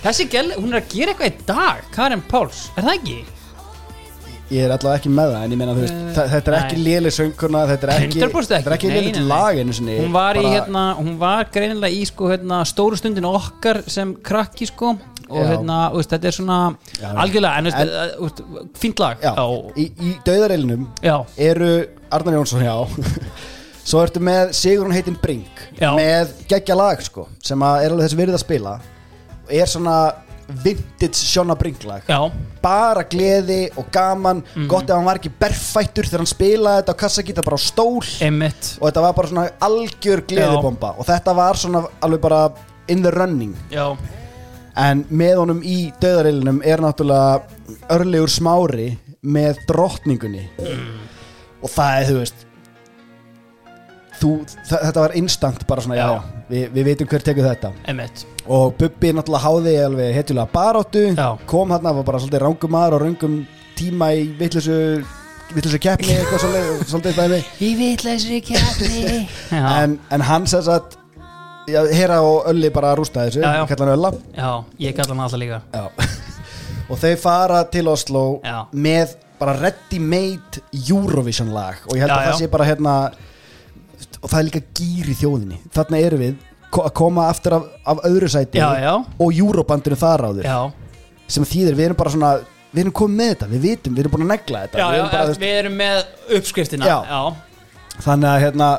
[0.06, 3.18] þessi gæl, hún er að gera eitthvað í dag Karin Páls, er það ekki?
[4.50, 6.56] Ég er allavega ekki með það en ég meina þú veist Eh, þa- þetta er
[6.56, 6.62] nei.
[6.64, 9.28] ekki léleg söngkona þetta er ekki, 100% ekki, þetta er ekki nei, nei, nei.
[9.30, 12.98] lag einu sinni hún var í bara- hérna hún var greinilega í sko hérna stóru
[12.98, 14.96] stundin okkar sem krakki sko
[15.30, 15.48] og Já.
[15.54, 16.60] hérna, veist, þetta er svona
[17.00, 17.10] Já.
[17.24, 19.18] algjörlega, en, En- uh, uh, fínt lag.
[19.24, 19.34] Já,
[19.78, 21.72] í, í dauðareilinum já, eru
[22.12, 22.76] Arnar Jónsson já.
[23.90, 25.94] Svo ertu með Sigurinn heitinn Brink Já.
[25.98, 28.74] með geggja lag sko sem er alveg þessi virðið að spila.
[29.48, 29.96] Og er svona
[30.50, 32.02] vintage Sjonna Brink lag.
[32.10, 32.20] Já,
[32.62, 34.44] bara gleði og gaman.
[34.56, 34.68] Mhm.
[34.70, 38.02] gott ef hann var ekki berfættur þegar hann spilaði þetta á kassagítar bara á stól.
[38.26, 38.72] Einmitt.
[38.82, 40.94] Og þetta var bara svona algjör gleðibomba.
[41.00, 42.42] Og þetta var svona alveg bara
[42.90, 43.56] in the running.
[43.72, 43.96] Já,
[44.80, 47.42] en með honum í döðarilinum er náttúrulega
[47.96, 48.90] örlegur smári
[49.22, 50.46] með drottningunni.
[51.60, 52.46] Og það er þú veist
[54.20, 54.34] þú,
[54.68, 56.44] þetta var instant bara svona, já, Já.
[56.50, 57.74] við, við veitum hver tekur þetta.
[57.92, 61.28] Emmett og Bubbi náttúrulega háði alveg hetjulega baráttu Já.
[61.50, 63.36] kom hann var bara svolítið rángum maður og raungum
[63.78, 64.78] tíma í vitleysu
[65.54, 67.40] vitleysu keppni eitthvað svolítið, svolítið dæmi.
[67.62, 69.04] Í vitleisri kætti
[69.54, 70.99] Já, en, en hann sagt já,
[71.96, 73.42] Hera og Ölli bara rústa þessu.
[73.44, 73.64] Já, já.
[73.70, 74.12] kallar hann Ölla.
[74.36, 74.52] Já
[74.86, 75.62] ég kalla hann alltaf líka.
[75.74, 75.88] Já.
[76.90, 78.26] og þau fara til Oslo
[78.74, 81.80] með bara ready-made Eurovision lag.
[81.88, 83.00] Og ég held að það sé bara hérna
[84.20, 85.60] og það er líka gýr í þjóðinni.
[85.76, 90.60] Þarna erum við að koma aftur af, af öðru sæti og Eurobandinu þar áður já.
[91.30, 92.32] Sem þýðir við erum bara svona
[92.70, 94.80] við erum komið með þetta, við vitum, við erum búin að negla þetta.
[94.80, 96.02] Já, við erum bara, við erum með
[96.38, 96.90] uppskriftina.
[96.90, 96.98] Já.
[97.10, 98.70] já, þannig að hérna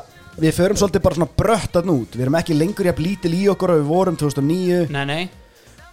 [0.40, 2.16] við förum svolítið bara svona bröttan út.
[2.16, 5.22] Við erum ekki lengur jafn lítil í okkur við vorum 2009 Nei, nei.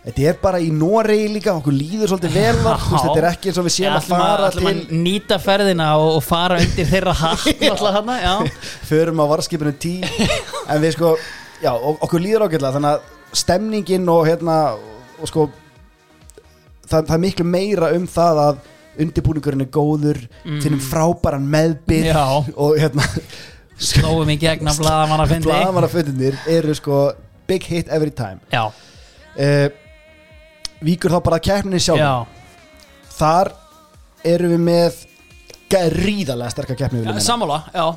[0.07, 3.25] Þetta er bara í Noregi líka, okkur líður svolítið vel þar, þú veist, þetta er
[3.27, 7.15] ekki eins og við séum að fara til nýta ferðina og, og fara undir þeirra
[7.19, 7.41] hatt
[8.91, 9.97] förum á varskipinu tí
[10.71, 11.11] en við sko,
[11.59, 14.55] já, okkur líður ágætlega þannig að stemningin og hérna
[15.19, 15.49] og sko
[16.87, 18.63] það, það er miklu meira um það að
[19.03, 20.23] undirbúningurinn er góður
[20.63, 22.15] finnum frábæran meðbyr Mm.
[22.15, 22.55] Já.
[22.55, 23.03] og hérna
[23.77, 27.01] Slóum í gegn að blaðamann að fyndi blaðamannaföndinir eru sko
[27.47, 28.39] big hit every time.
[28.51, 29.67] Já, uh,
[30.81, 32.13] víkur þá bara að keppninni sjálf já.
[33.17, 33.51] Þar
[34.27, 35.03] erum við með
[35.71, 37.19] gríðarlega sterkar keppni meina.
[37.23, 37.87] Sammála, já.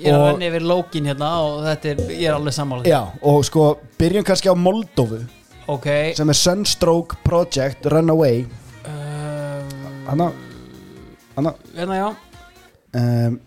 [0.00, 2.86] Ég er að Og- renni yfir lókin hérna og þetta er, ég er alveg sammála
[2.88, 3.64] Já, og sko,
[4.00, 5.18] byrjum kannski á Moldófu
[5.68, 6.14] Ok.
[6.16, 8.46] sem er Sunstroke Project Runaway.
[8.86, 9.60] Uh,
[10.08, 10.30] Hanna
[11.36, 12.08] Hanna Hérna, já.
[12.94, 13.40] Um,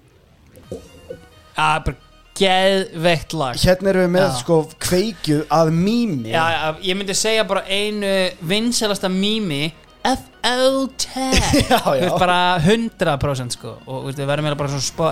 [1.57, 1.95] Já, bara
[2.37, 4.35] geðveikt lag Hérna erum við með Já.
[4.43, 8.11] sko kveikju að mými Já, já, ég myndi segja bara einu
[8.45, 9.63] vinselasta mými
[10.07, 11.07] F.O.T.
[11.71, 12.11] Já, já.
[12.21, 15.07] bara 100% sko og þú veist, við verðum meira bara svona spá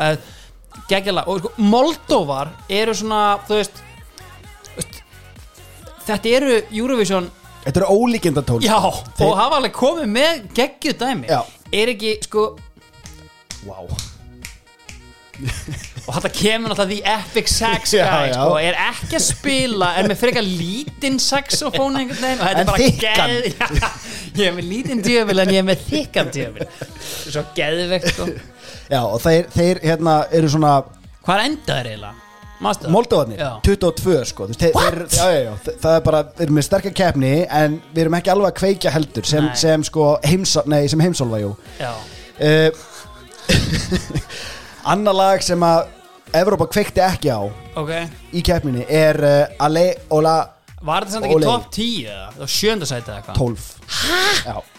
[0.92, 3.82] geggjala og sko, Moldóvar eru svona, þú veist,
[4.70, 5.02] þú veist
[6.06, 7.32] þetta eru Eurovision
[7.66, 8.78] Þetta eru ólíkindatól já,
[9.18, 11.42] Þeir- og hafa alveg komið með geggju dæmi Já.
[11.74, 12.46] er ekki, sko,
[13.66, 13.90] wow.
[16.06, 18.34] og þetta kemur náttúrulega því epic sax guy, Já, já.
[18.40, 22.60] sko, er ekki að spila er með frekar lítinn saxofón einhvern veginn og þetta En
[22.62, 23.32] er bara þykkan.
[23.32, 23.90] geð já,
[24.42, 26.70] ég er með lítinn djöfil en ég er með þykkan djöfil
[27.32, 28.28] svo geðvegt sko.
[28.92, 30.76] Já, og þeir, þeir hérna eru svona
[31.26, 32.22] hvað er endaður eiginlega?
[32.66, 32.92] Mástu það?
[32.96, 33.50] Moldóvarnir, Já.
[33.68, 36.56] 22 sko þú veist, þeir, þeir, já, já, já, þe- Það er bara, við erum
[36.56, 39.58] með sterkar keppni En við erum ekki alveg að kveikja heldur Sem, Nei.
[39.60, 41.50] sem sko heimsá, nei, sem heimsálfa jú
[41.82, 42.70] Já, uh,
[44.86, 45.88] Annar lag sem að
[46.38, 47.90] Evrópa kveikti ekki á ok.
[48.38, 50.36] í keppninni er uh, Ale Ola
[50.86, 52.28] Var þetta samt ekki top 10 eða?
[52.36, 53.40] Það var sjönda sæti eða eitthvað?
[53.42, 54.75] 12 Já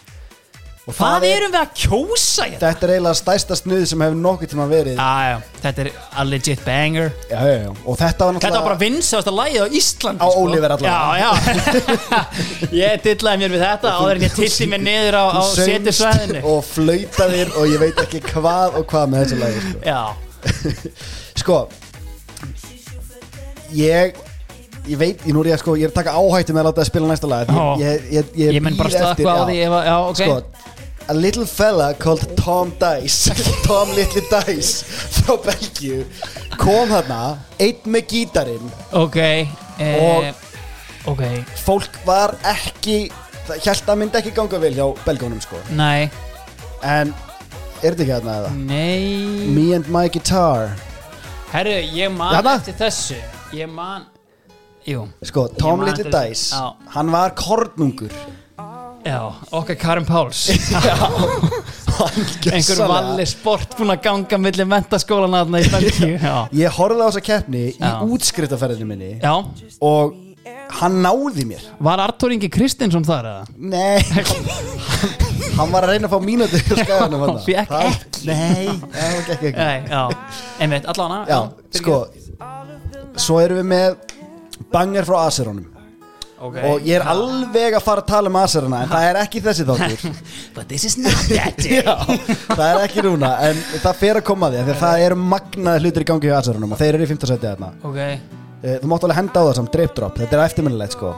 [0.87, 2.59] Og Hvað er, erum við að kjósa hérna?
[2.63, 6.27] þetta er eiginlega stærsta snuð sem hefur nokkuð tíma verið Já, já, þetta er a
[6.29, 7.73] legit banger já, já, já.
[7.83, 10.45] Og þetta var Þetta var náttúrulega bara vinsast að lægið á Íslandi Á sko.
[10.45, 11.17] Oliver allavega.
[11.19, 11.31] Já, já
[12.85, 16.63] Ég dillaði mér við þetta áður en ég tilti mér niður á, á setursvæðinu og
[16.71, 19.83] flautaðir og ég veit ekki hvað og hvað með þessu lagi sko.
[19.91, 20.03] Já,
[21.43, 21.59] sko
[23.75, 24.23] ég
[24.87, 26.83] ég veit, ég nú ég að sko, ég er að taka áhættu með að láta
[26.83, 27.51] það spila næsta lag
[27.81, 30.37] ég, ég, ég, ég menn bara stakku á því ef, Já, ok sko,
[31.09, 33.31] a little fella called Tom Dice.
[33.67, 34.83] Tom Little Dice
[35.17, 36.03] frá Belgíu.
[36.59, 37.21] Kom þarna,
[37.63, 38.73] einn með gítarinn.
[38.97, 40.33] Ok eh,
[41.07, 41.23] Ok,
[41.63, 43.07] fólk var ekki
[43.47, 45.61] það held að myndi ekki ganga vel hjá belgónum sko.
[45.79, 46.09] Nei.
[46.83, 47.13] En
[47.83, 48.51] er þetta ekki þarna eða?
[48.67, 49.47] Nei.
[49.55, 50.73] Me and my guitar.
[51.53, 52.57] Herru, ég man Jana?
[52.59, 53.21] eftir þessu.
[53.55, 54.09] Ég man
[54.87, 56.29] Jú, sko, Tom man Little þessu.
[56.31, 56.91] Dice Já.
[56.95, 58.13] hann var kornungur
[59.07, 59.21] já,
[59.55, 60.45] okkar Karin Páls.
[61.97, 66.19] Einhver valli sport búin að ganga millir mentaskólana þarna í Belgíu
[66.61, 67.93] Ég horfði á þessa keppni í Já.
[68.05, 69.33] útskriftaferðinu minni já.
[69.81, 70.17] og
[70.81, 71.63] hann náði mér.
[71.83, 73.45] Var Artur Ingi Kristinsson þar eða?
[73.57, 74.03] Nei.
[75.57, 78.27] Hann, var að reyna að fá mínúti á skæðanum hann Fékk ekki.
[78.29, 80.03] Nei, það gekk ekki Nei, já,
[80.61, 81.25] einmitt, allavega.
[81.31, 81.39] Já,
[81.81, 81.97] sko
[83.25, 83.97] Svo erum við með
[84.75, 85.65] banger frá Aserónum
[86.47, 86.71] okay.
[86.71, 89.67] og ég er alveg að fara að tala um Aserona en það er ekki þessi
[89.69, 90.17] þáttur.
[90.57, 91.83] But this is not that day.
[91.83, 91.95] Já,
[92.53, 95.85] það er ekki núna en það fer að koma því því að það eru magnaði
[95.85, 97.73] hlutir í gangi hjá Aserónum og þeir eru í 15 seti þarna.
[97.87, 98.03] Ok,
[98.67, 101.11] Eh, Þú mátt alveg henda á það samt, drip drop Þetta er eftirminnilegt sko.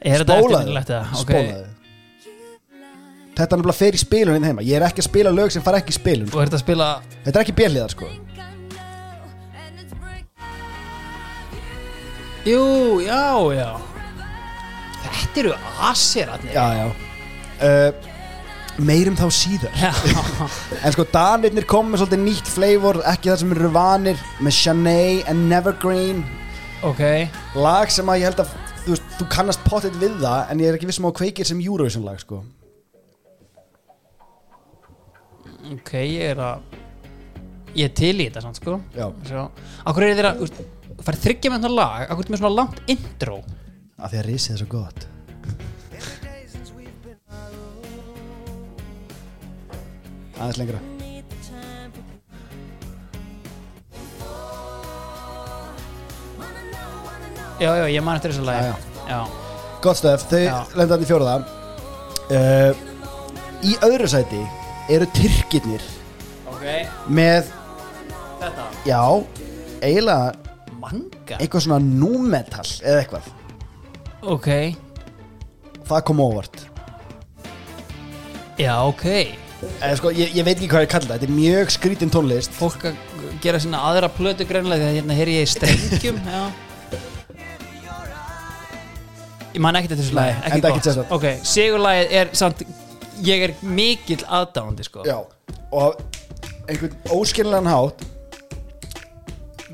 [0.00, 1.04] Er þetta eftirminnilegt eða?
[1.14, 1.68] Ok, Spólaðu.
[3.40, 4.64] Þetta er náttúrulega í spilun inn heima.
[4.66, 6.28] Ég er ekki að spila lög sem fara ekki í spilun.
[6.34, 6.88] Og er þetta að spila
[7.24, 8.10] Þetta er ekki bjelliðar sko
[12.46, 13.70] Jú, já, já.
[15.00, 15.52] Þetta eru
[15.90, 16.86] aseratnir Já, já.
[17.60, 17.90] Uh,
[18.80, 19.74] meirum þá síðar.
[20.84, 25.18] En sko Danirnir kom með svolítið nýtt flavor Ekki það sem eru vanir Með Shanae
[25.28, 26.22] and Nevergreen.
[26.88, 27.02] Ok.
[27.60, 30.70] Lag sem að ég held að Þú, veist, þú kannast potið við það En ég
[30.72, 32.40] er ekki vissum á kveikir sem Eurovision lag sko.
[35.76, 36.78] Ok, ég er að
[37.76, 38.80] Ég er til í þetta samt sko.
[38.96, 39.04] Já.
[39.28, 39.44] Svo,
[39.86, 40.32] Akkur er þeirra
[41.00, 43.40] Færið þryggja með þetta lag Akkur er með svona langt intro?
[44.00, 45.06] Af því að risið er svo gott.
[50.40, 50.80] Aðeins lengra.
[57.60, 58.70] Já, já, ég man eftir þessu lagi.
[58.70, 59.18] Já, já.
[59.84, 60.56] Gott stöf, þau Já.
[60.76, 61.34] lenda hann í fjóraða
[62.36, 62.80] uh,
[63.64, 64.40] Í öðru sæti
[64.92, 65.84] eru Tyrkirnir
[66.52, 66.64] Ok,
[67.08, 67.48] með,
[68.42, 68.66] þetta?
[68.88, 69.00] Já,
[69.80, 70.49] eiginlega
[70.80, 71.36] Manga?
[71.38, 73.28] Eitthvað svona númetal eða eitthvað.
[74.30, 74.48] Ok,
[75.90, 76.58] Það kom óvart.
[78.60, 79.04] Já, ok.
[79.80, 82.54] Eða, sko, ég, ég veit ekki hvað ég kalla það Þetta er mjög skrítin tónlist.
[82.56, 83.00] Fólk að
[83.44, 86.44] gera sína aðra plötu greinlega Þegar hérna heyri ég í strengjum Já.
[89.50, 91.12] Ég man ekkert eftir þessu Nei, lagi enda ekkert sérstakt.
[91.16, 92.64] Ok, sigurlagið er samt
[93.26, 95.02] Ég er mikill aðdáandi sko.
[95.04, 95.18] Já,
[95.76, 96.00] og
[96.70, 98.06] einhvern óskiljanlegan hátt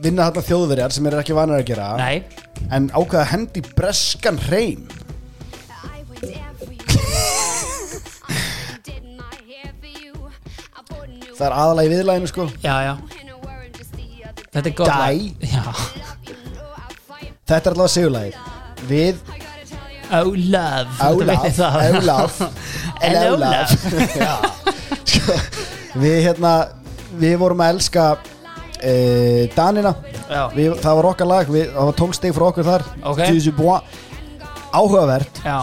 [0.05, 1.89] vinna þarna þjóðverjar sem eru ekki vanir að gera.
[2.01, 2.17] Nei,
[2.71, 4.87] en ákveða að hendi breskan hreim.
[11.37, 12.45] Það er aðalega í viðlæðinu sko.
[12.65, 12.95] Já, já.
[14.57, 14.93] Þetta er gott Dæ.
[14.97, 15.17] lag.
[15.45, 15.65] Já.
[17.47, 18.37] Þetta er allavega sigurlægir
[18.89, 19.19] við
[20.17, 20.87] Oh love.
[20.97, 21.77] Þetta Ólaf veit það.
[21.99, 22.35] Ólaf
[23.05, 23.75] En En Ólaf.
[23.91, 24.35] Ólaf Já.
[25.07, 25.37] Sko,
[26.01, 26.53] við hérna
[27.21, 28.05] við vorum að elska
[28.81, 29.93] uh, Danina
[30.57, 33.23] við, það var okkar lag, við, það var tólstig frá okkur þar Ok.
[33.57, 33.83] Bois.
[34.77, 35.59] áhugavert Já,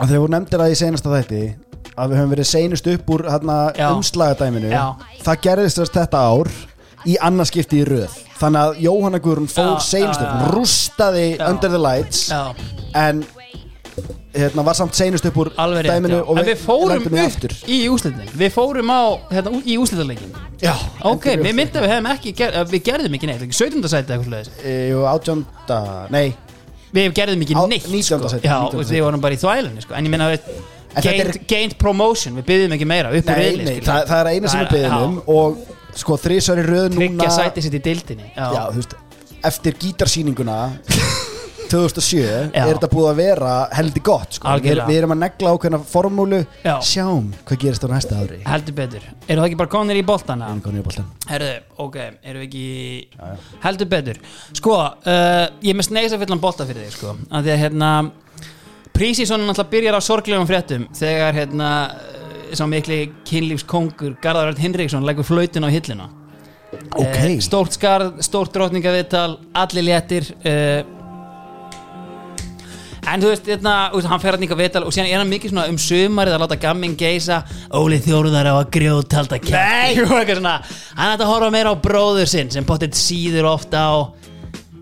[0.00, 1.42] að þegar voru nefndir það í seinasta þætti
[1.96, 3.86] að við höfum verið seinust upp úr hérna, Já.
[3.96, 4.84] umslagadæminu Já.
[5.24, 6.50] það gerðist þess þetta ár
[7.06, 10.36] í annarskipti í röð þannig að Jóhanna Guðrún fór Já, seinust já, upp já.
[10.42, 11.26] hún rústaði.
[11.46, 12.42] Under the Lights já,
[13.06, 13.22] en
[14.36, 16.24] hérna, var samt seinust upp úr alveg rétt dæminu já.
[16.28, 19.02] og En við fórum lendum í upp aftur í úslitin Við fórum á,
[19.32, 20.32] hérna, ú- í úslitaleikin
[20.62, 20.74] já,
[21.10, 23.88] Ok, við myndum að við hefum ekki ger, að Við gerðum ekki neitt, ekki 17.
[23.92, 24.50] sæti eitthvað sluðis
[24.92, 25.80] Jú, átjónda,
[26.10, 26.34] nei
[26.96, 28.02] Við gerðum ekki Á- neitt 19.
[28.22, 28.28] sko.
[28.36, 28.90] sæti, Já, 19.
[28.94, 29.94] við vorum bara í þvælunni sko.
[29.94, 30.40] En ég minna við
[30.96, 33.74] En þetta gained, er- gained promotion, við byggðum ekki meira upp úr Nei, riðli, nei,
[33.74, 33.88] skilur.
[33.90, 35.58] það, það er eina sem er beðinum og
[35.96, 38.94] sko þrísar í röð Tryggja núna sæti sitt í dildinni Já, já, þú veist,
[39.44, 40.56] eftir gítarsýninguna
[41.70, 42.20] 2007
[42.54, 42.62] Já.
[42.62, 44.54] er þetta búið að vera heldur gott sko.
[44.62, 46.74] við, við erum að negla ákveðna formúlu Já.
[46.86, 50.50] sjáum hvað gerist á næsta ári heldur betur Eru það ekki bara konir í boltana?
[50.54, 51.08] Veginn í boltann.
[51.30, 51.52] Herðu,
[51.82, 54.20] ok, erum við ekki heldur betur
[54.54, 57.90] Sko, uh, ég er með sneisa fullan bolta fyrir þig sko, að því að hérna
[58.96, 65.26] Prísísson náttúrulega byrjar á sorglegum fréttum þegar hérna uh, sá mikli kynlífskongur Garðarard Hinriksson leggur
[65.26, 66.06] flautin á hillina
[66.96, 70.95] ok, Eh, Stórt skarð, stórt drotningaviðtal allir léttir uh,
[73.06, 73.74] En þú veist, hérna,
[74.10, 76.58] hann fer hann eitthvað viðtal og síðan er hann mikið svona um sumarið að láta
[76.62, 77.40] gamming geisa
[77.78, 82.66] Óli Þjóruðar á að grjótalda kæft hann ætti að horfa meira á bróður sinn sem
[82.66, 83.94] potið síður ofta á.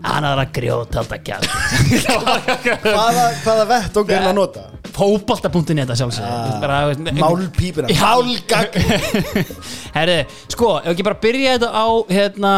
[0.05, 1.51] Hann ætti að grjótalda kæft
[2.85, 4.65] hvaða, hvaða vett og gerðin að nota
[4.95, 7.91] Fóbalta.net þetta sjálfsög málpípuna.
[7.99, 8.85] Málgagn.
[9.97, 10.17] Herri,
[10.53, 12.51] sko, ef ekki bara byrja þetta á hérna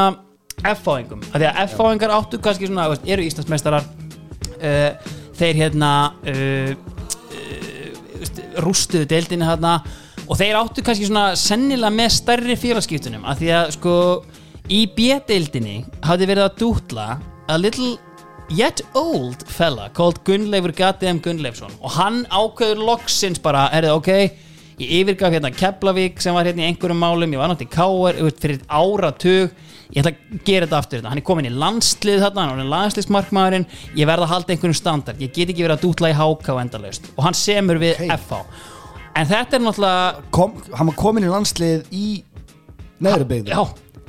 [0.58, 3.88] F-fáingum, af því að F-fáingar áttu kannski svona, eru Íslandsmeistarar.
[4.58, 5.92] Uh, þeir hérna
[6.28, 9.80] uh, uh, rústuðu deildinni hérna
[10.28, 13.96] og þeir áttu kannski svona sennilega með stærri félagskiptunum, af því að sko
[14.74, 17.08] í B-deildinni hafði verið að dútla
[17.48, 17.96] a little
[18.52, 24.12] yet old fella called Gunnleifur Gattem Gunnleifsson og hann ákveður loksins bara, erðu ok
[24.78, 28.44] ég yfirgaf hérna Keflavík sem var hérna í einhverjum málum, ég var náttúrulega í auðvitað
[28.44, 29.56] fyrir áratug
[29.94, 33.66] ég ætla að gera þetta aftur, hann er komin í landslið þarna, hann er landsliðsmarkmaðurinn.
[33.96, 37.10] Ég verð að halda einhverjum standard, ég get ekki verið að dútla í HK endalaust.
[37.18, 38.16] Og hann semur við Ok.
[38.18, 38.42] FH
[39.18, 42.08] en þetta er náttúrulega Kom, hann var komin í landslið í
[43.02, 43.62] neðri byggðu Já,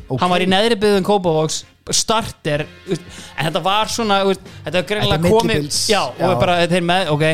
[0.08, 0.20] Ok.
[0.20, 5.32] hann var í neðri byggðum Kópavóks starter, en þetta var svona þetta var greinlega er
[5.32, 6.34] komið já, og Já.
[6.42, 7.24] bara, þeir með, ok.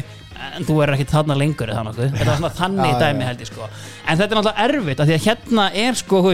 [0.54, 2.12] En þú verður ekki þarna lengur eða nokkuð.
[2.14, 3.68] Þetta var svona þannig Já, dæmi held ég sko.
[4.06, 6.32] En þetta er náttúrulega erfitt, af því að hérna er sko, þú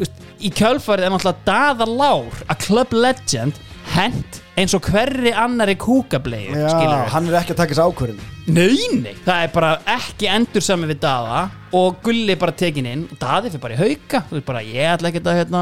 [0.00, 3.58] veist, í kjölfarið er náttúrulega Daða Lár, a club legend
[3.94, 8.76] hent eins og hverri annari kúkablegu, Já, hann er ekki að taka þessi ákvörðin Nei,
[8.98, 11.42] nei, það er bara ekki endur sami við Daða
[11.76, 13.04] og Gulli bara tekin inn.
[13.12, 15.60] Og Daði fyrir bara í hauka þú veist bara, ég ætla ekki að hérna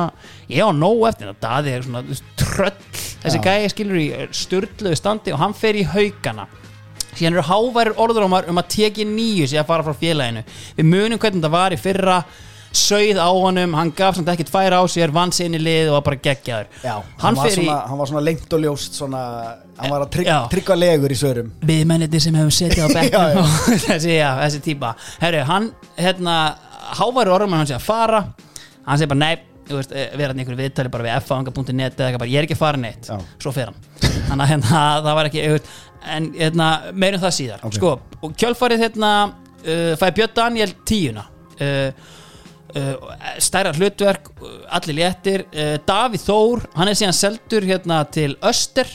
[0.49, 2.79] ég á nóg eftir, en Daði er svona þú veist, tröll,
[3.25, 3.45] þessi Já.
[3.45, 4.09] gæði skilur í
[4.41, 6.49] störtluðu standi og hann fer í haukana.
[7.13, 10.45] Síðan eru háværir orðrómar um að teki nýju sig að fara frá félaginu.
[10.79, 12.19] Við munum hvernig það var í fyrra
[12.73, 16.05] sögð á honum, hann gaf samt ekkert færa á sér vann sinni lið og var
[16.11, 16.69] bara geggjaður.
[16.85, 19.23] Já, hann, hann var svona, hann var svona lengt og ljóst svona,
[19.79, 21.51] hann var að trygg, tryggva legur í svörum.
[21.69, 23.35] Við menniti sem hefum setið á Já, bekknum.
[23.35, 23.43] já.
[23.43, 24.95] og þessi, já, þessi típa.
[25.23, 26.37] Herru, hann, hérna
[26.99, 28.23] háværi orðrómar hann sé að fara.
[28.89, 29.33] Hann segir bara nei,
[29.69, 32.47] þú veist, eh, vera hann einhverju viðtali bara við fanga.net eða eitthvað bara, ég er
[32.49, 33.19] ekki að fara neitt Já.
[33.43, 33.83] svo fer hann.
[34.29, 35.73] Þannig að hérna, það var ekki veist,
[36.15, 37.65] en hérna, meirum það síðar.
[37.69, 37.77] Ok.
[37.81, 37.91] sko,
[38.23, 41.27] og kjölfarið hérna uh, fæði Björn Daniel tíuna.
[41.59, 42.15] Uh,
[42.77, 43.13] uh,
[43.43, 45.47] stærra hlutverk uh, allir léttir.
[45.53, 48.91] Uh, Davíð Þór, hann er síðan seldur hérna til Öster.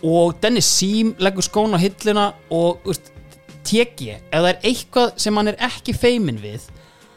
[0.00, 2.86] Og Dennis Sím leggur skón á hilluna og
[3.68, 6.64] teki, ef það er eitthvað sem hann er ekki feimin við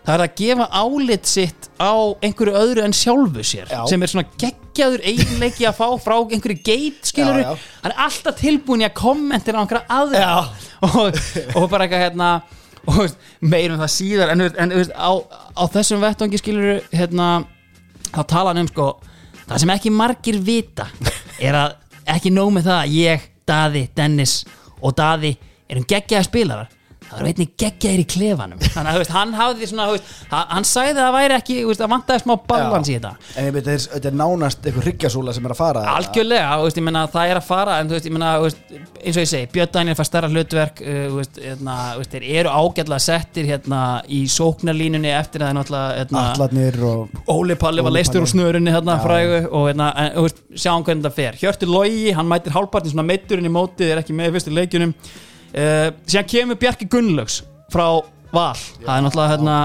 [0.04, 1.94] það er að gefa álit sitt á
[2.24, 3.84] einhverju öðru en sjálfu sér Já.
[3.88, 8.84] sem er svona geggjaður eiginleiki að fá frá einhverju geit skilur hann er alltaf tilbúin
[8.84, 10.34] í að kommentir á einhverja aðra.
[10.84, 11.16] Og,
[11.56, 12.30] og bara eitthvað hérna
[12.92, 15.12] og meirum það síðar en, en á,
[15.56, 17.46] á þessum vettvangi skilur hérna,
[18.10, 18.90] þá tala hann um sko,
[19.48, 20.90] það sem ekki margir vita
[21.40, 21.78] er að
[22.16, 24.38] ekki nóg með það að ég, Daði, Dennis
[24.80, 25.34] og Daði
[25.72, 26.72] erum geggjaði spilarar
[27.14, 28.64] það eru einnig geggjaðir í klefanum.
[28.74, 31.94] Þannig að veist, hann hafði svona veist, hann, sagði að það væri ekki, veist, að
[31.94, 33.14] vantaði smá balans í þetta.
[33.38, 35.86] En ég veit, þetta er- þetta er nánast eitthvað hryggjasúla sem er að fara.
[35.94, 39.72] Algjörlega, ég meina það er að fara en ég meina, eins og ég segi Björn
[39.74, 41.76] Daniel fær stærra hlutverk uh, hérna,
[42.10, 47.86] þeir eru ágætlega settir hérna í sóknarlínunni eftir að náttúrulega hérna, Allarnir og Óli Palli
[47.86, 49.92] var leistur úr snörunni hérna frægu og hérna,
[50.56, 51.38] sjáum hvernig það fer.
[51.44, 54.96] Hjörtur Logi, hann mætir hálfpartin svona meitturinn í mótið, er ekki með í fyrstu leikjunum
[55.54, 57.42] uh, síðan kemur Bjarki Gunnlaugs
[57.74, 57.88] frá
[58.34, 59.58] Val, það er náttúrulega hérna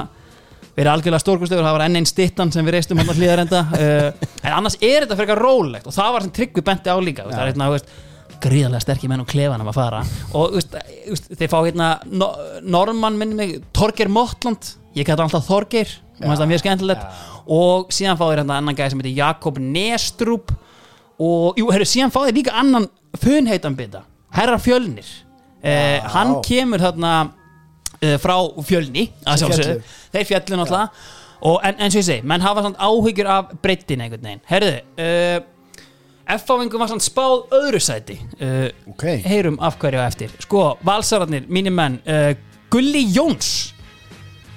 [0.78, 4.52] verið algjörlega stórkustöfur, það var enn einn stittan sem við reistum hann hlýðarenda uh, en
[4.59, 7.51] annars er þetta frekar rólegt og það var sem tryggvi benti á líka það er
[7.52, 7.97] hérna, veist,
[8.43, 10.02] gríðarlega sterkir menn og klefanum að fara.
[10.36, 10.77] Og þú veist,
[11.09, 12.28] veist, þeir fá hérna no,
[12.62, 15.47] Norman minni mig, Torger Mottland ég kæði alltaf
[16.43, 17.24] það mjög skemmtilegt.
[17.48, 20.52] Og síðan fá þeir hérna annan gæði sem heitir Jakob Nestrup.
[21.19, 22.89] Og jú, herru, síðan fá þeir líka annan
[23.19, 24.05] funheitan bita,
[24.35, 25.06] Herra Fjölnir
[25.69, 28.35] uh, hann kemur þarna uh, frá
[28.69, 29.78] fjölni að sjálfsögðu.
[30.16, 31.07] þeir fjallu náttúrulega.
[31.49, 34.73] Og en, eins og ég segi, menn hafa samt áhyggjur af breyttin einhvern veginn, herðu
[34.99, 35.39] uh,
[36.28, 38.19] F-fáingum var samt spáð öðru sæti.
[38.36, 39.05] Uh, Ok.
[39.24, 40.35] heyrum af hverju á eftir.
[40.45, 42.35] Sko, valsararnir, mínir menn uh,
[42.69, 43.70] Gulli Jóns.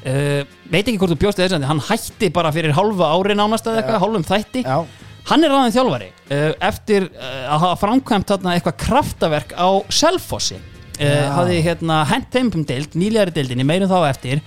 [0.02, 0.42] Uh,
[0.74, 3.84] veit ekki hvort þú bjóst þess að hann hætti bara fyrir hálfa ári nánast eða
[3.84, 4.64] eitthvað, hálfum þætti.
[4.66, 4.80] Já,
[5.30, 10.58] hann er ráðin þjálfari uh, eftir uh, að hafa framkvæmt þarna eitthvað kraftaverk á Selfossi
[11.02, 14.44] uh, hafði hérna hent þeim um deild, nýlegari deildinni, meirum þá eftir.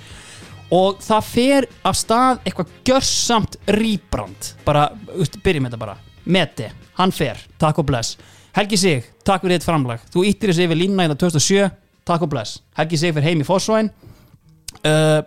[0.75, 4.55] Og það fer af stað eitthvað gjörsamt rýbrand.
[4.67, 4.89] Bara,
[5.45, 5.99] byrjum þetta bara.
[6.25, 8.17] Meti, hann fer, takk og bless.
[8.57, 10.03] Helgi Sig, takk fyrir þitt framlag.
[10.15, 11.73] Þú íttir þessi yfir línuna í það 2007
[12.05, 13.91] takk og bless, Helgi Sig fyrir heim í Fossvæn
[14.85, 15.21] uh,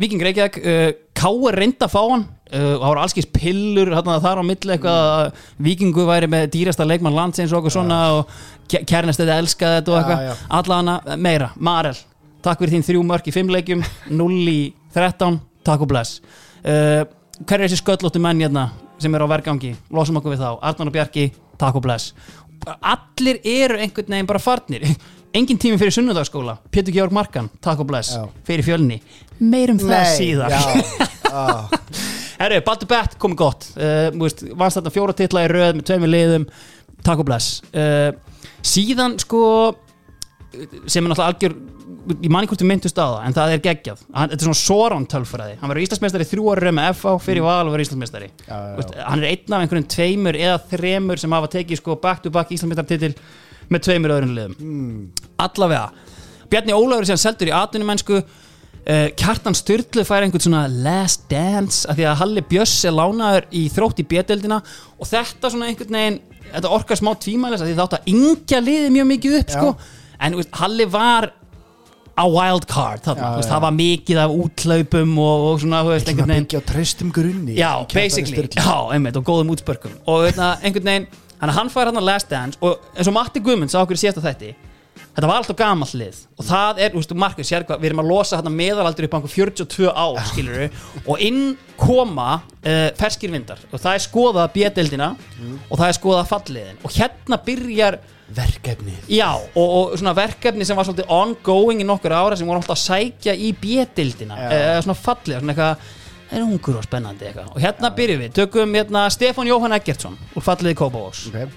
[0.00, 2.24] Viking Reykjavík uh, Káur reynda að fá hann.
[2.54, 7.16] Uh, það voru allskis pillur þar á milli eitthvað að Vikingu væri með dýrasta leikmann
[7.16, 8.34] landsins og okkur svona og
[8.68, 10.26] þetta elskaði þetta og eitthvað.
[10.28, 10.34] já.
[10.58, 11.96] allana meira, Marel
[12.44, 13.82] takk fyrir þín þrjú mörk í fimm leikjum
[14.20, 14.60] 0 í
[14.94, 16.20] 13, takk og bless.
[16.60, 17.02] Uh,
[17.40, 18.68] hver er þessi sköllóttu menn hérna
[19.00, 20.50] sem eru á vergangi, losum okkur við þá.
[20.62, 21.28] Arnar og Bjarki,
[21.60, 22.14] takk og bless.
[22.64, 24.86] Allir eru einhvern veginn bara farnir.
[25.34, 28.12] Engin tími fyrir sunnudagskóla Pétur Georg Markan, takk og bless.
[28.46, 29.00] Fyrir fjölni,
[29.40, 30.60] meirum það já,
[31.34, 31.66] ah,
[32.38, 33.68] Herru, Baldur Bett komið gott.
[33.78, 36.48] Uh, veist, vannst þarna fjóra titla í röð með tveimur liðum,
[37.06, 37.60] takk og bless.
[37.72, 38.10] Uh,
[38.64, 39.44] síðan sko
[40.86, 41.54] sem er náttúrulega algjör
[42.20, 44.02] ég man ekki hvort þú myndust á það, en það er geggjað.
[44.12, 45.56] Hann, þetta er svona Soron tölfræði.
[45.60, 48.30] Hann verður Íslandsmeistari þrjú ári með FA fyrir val og verður Íslandsmeistari.
[48.44, 49.04] Já, já, já.
[49.08, 52.52] Hann er einn af einhverjum tveimur eða þremur sem hafa tekið sko back to back
[52.54, 53.14] Íslandsmeistartitil
[53.72, 54.56] með tveimur öðrum liðum.
[54.60, 55.86] Mm, allavega
[56.52, 58.20] Bjarni Ólafur síðan seldur í atvinnumennsku
[58.84, 63.48] uh, Kjartan Sturlu fær einhvern svona last dance af því að Halli Björs er lánaður
[63.54, 64.60] í þrótt í bjedeldina
[64.98, 66.20] og þetta svona einhvern veginn
[66.50, 69.72] þetta orkar smá tvímælis af því þátt að yngja liði mjög mikið upp sko.
[70.20, 71.30] en veist, Halli var
[72.14, 76.34] á wild card Já, veist, það var mikið af útlaupum og, og svona, veist, einhvern
[76.34, 79.96] veginn byggja á traustum grunni Já, basically, já, einmitt og góðum útspörkum.
[80.06, 81.08] Og veitna, einhvern veginn,
[81.42, 84.22] hann, fær hann að last dance og eins og Matti Guðmunds á okkur í síðasta
[84.28, 84.54] þætti
[85.14, 86.18] þetta var alltaf gamall lið.
[86.38, 89.14] Og það er, þú veist, Markus, sér hvað, við erum að losa hann meðalaldur upp
[89.14, 90.64] á einhver 42 ár, skilur
[91.04, 91.42] og inn
[91.80, 93.62] koma uh, ferskir vindar.
[93.72, 95.12] Og það er skoðað bjedeldina
[95.70, 98.00] og það er skoðað falliðin og hérna byrjar
[98.34, 102.62] Verkefni Já, og, og svona verkefni sem var svolítið ongoing í nokkur ára sem voru
[102.62, 104.46] alltaf að sækja í bjettildina Já.
[104.48, 105.84] eða svona fallið, svona eitthvað
[106.30, 107.50] það er ungur og spennandi eitthvað?
[107.52, 111.52] Og hérna byrjum við, tökum hérna Stefán Jóhann Eggertsson úr falliði Kópavós Ok.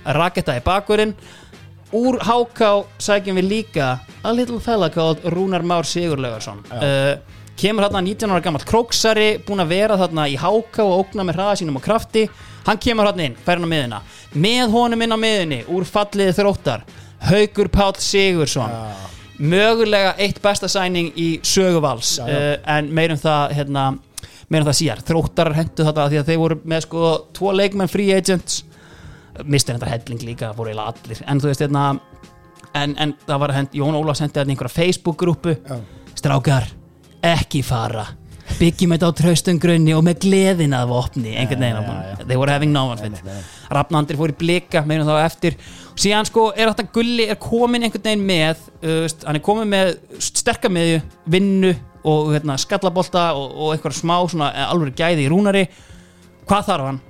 [1.96, 2.70] Úr HK
[3.00, 3.90] sækjum við líka
[4.24, 6.60] a little fella called Rúnar Már Sigurlaugarsson.
[6.72, 7.16] Uh,
[7.58, 11.40] kemur þarna 19 ára gammal króksari búin að vera þarna í HK og ógna með
[11.40, 12.28] hraða sínum og krafti.
[12.68, 14.02] Hann kemur þarna inn, fær hann á miðuna
[14.38, 16.84] með honum inn á miðunni, úr falliði þróttar
[17.30, 18.74] Haukur Páll Sigursson
[19.38, 22.38] mögulega eitt besta sæning í söguvals Já, já.
[22.38, 23.84] uh, en meirum það hérna,
[24.50, 28.14] meirum það síðar, þróttarar hendu þetta því að þeir voru með sko tvo leikmenn free
[28.18, 28.64] agents
[29.46, 31.24] mistur þetta helling líka, voru eiginlega allir.
[31.28, 31.88] En þú veist hérna
[32.78, 35.82] en, en það var hend, Jón Ólafs hendi þetta einhverja Facebook grúpu Já.
[36.18, 36.70] strákar,
[37.26, 38.08] ekki fara.
[38.58, 41.34] Byggjum þetta á traustum grunni og með gleðin að vopni.
[41.38, 43.20] Einhvern veginn, they were having no one fit
[43.70, 45.58] Rafnandri fór í blika, meðan þá eftir.
[45.98, 49.98] Síðan sko er þetta gulli er komin einhvern veginn með uh, hann er komin með
[50.24, 51.74] sterkamiðju vinnu
[52.08, 55.68] og hérna, skallabolta og, og einhver smá svona alveg gæði í rúnari.
[56.48, 57.04] Hvað þarf hann?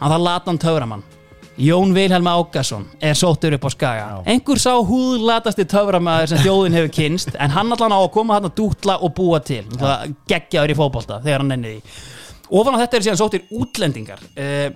[0.00, 1.02] hann þarf latan töframann
[1.60, 4.04] Jón Vilhelm Ákason er sóttur upp á skaga.
[4.10, 4.20] Já.
[4.32, 8.48] einhver sá húðlatasti töframæður sem þjóðin hefur kynst en hann allan á að koma hann
[8.48, 9.66] að dútla og búa til.
[10.30, 11.98] Geggjaður í fótbolta þegar hann nenni því.
[12.60, 14.22] Ofan á þetta er síðan sóttir útlendingar.
[14.34, 14.70] Uh,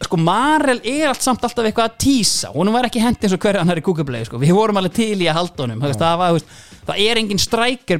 [0.00, 2.52] sko Marel er allt samt alltaf eitthvað að tísa.
[2.54, 4.38] Honum var ekki hendi eins og hverja hann er í kúkablei sko.
[4.40, 6.46] við vorum alveg til í að halda honum það, var,
[6.86, 7.42] það er engin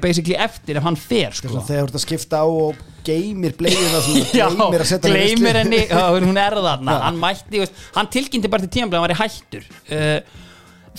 [0.01, 1.53] basically eftir ef hann fer sko.
[1.59, 4.03] Þegar þú ert að skipta á og geymir bleiðina
[4.41, 5.55] Já, geymir að setja veislu.
[5.61, 5.81] henni.
[6.27, 7.65] Hún er þarna, hann mætti
[7.97, 9.67] hann tilkynnti bara til tímabli að hann var í hættur.
[9.91, 10.47] Uh,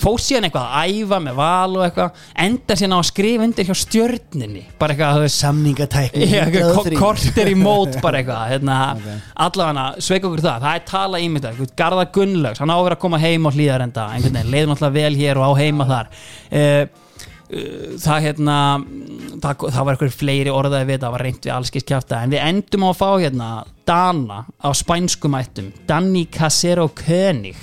[0.02, 3.66] fór síðan eitthvað að æfa með val og eitthvað enda síðan á að skrifa undir
[3.68, 6.96] hjá stjörninni bara eitthvað, þú veist samningatækni Já, eitthvað 103.
[6.96, 9.10] ko- korter í mót bara eitthvað hérna, Ok.
[9.46, 10.64] allavega sveik okkur það.
[10.64, 13.50] Það er tala í mig þetta, Garðar Gunnlaugs hann á að að koma heim á
[13.52, 14.08] hlýðarenda
[14.48, 16.10] leiður náttúrulega vel hér og á heima þar.
[16.50, 16.82] Uh,
[17.52, 18.56] það hérna
[19.42, 22.44] það, það var eitthvað fleiri orðaði við það var reynd við allskist kjafta en við
[22.46, 23.50] endum á að fá hérna
[23.88, 27.58] Dana á spænskumættum Danny Casero König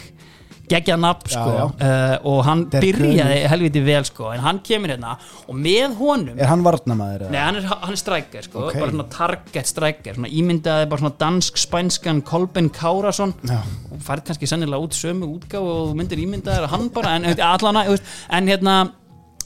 [0.70, 1.64] geggja nafn Já, sko já.
[1.66, 5.16] Uh, og hann Der byrjaði helviti vel sko en hann kemur hérna
[5.48, 7.34] og með honum er hann varnamaður eða?
[7.34, 8.78] Nei, hann er, hann er strækir sko, Ok.
[8.78, 9.74] bara svona target
[10.14, 13.64] svona ímyndaði bara svona dansk-spænskan Kolben Kárasson Já.
[14.06, 17.88] færð kannski sennilega út sömu útgáfu og myndir ímyndaði að hann bara en, allana,
[18.30, 18.78] en hérna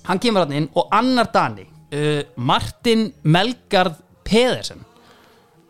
[0.07, 4.83] hann kemur hann inn og annar Dani uh, Martin Melgard Pedersen.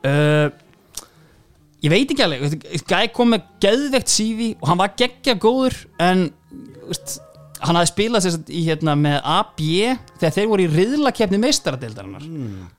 [0.03, 0.49] Uh,
[1.84, 6.30] ég veit ekki alveg gæði kom með geðvegt CV og hann var geggja góður en
[6.88, 7.18] veist,
[7.64, 9.61] hann hafði spilað sér í hérna með AB
[10.19, 12.26] þegar þeir voru í riðlakefni meistaradeildarinnar.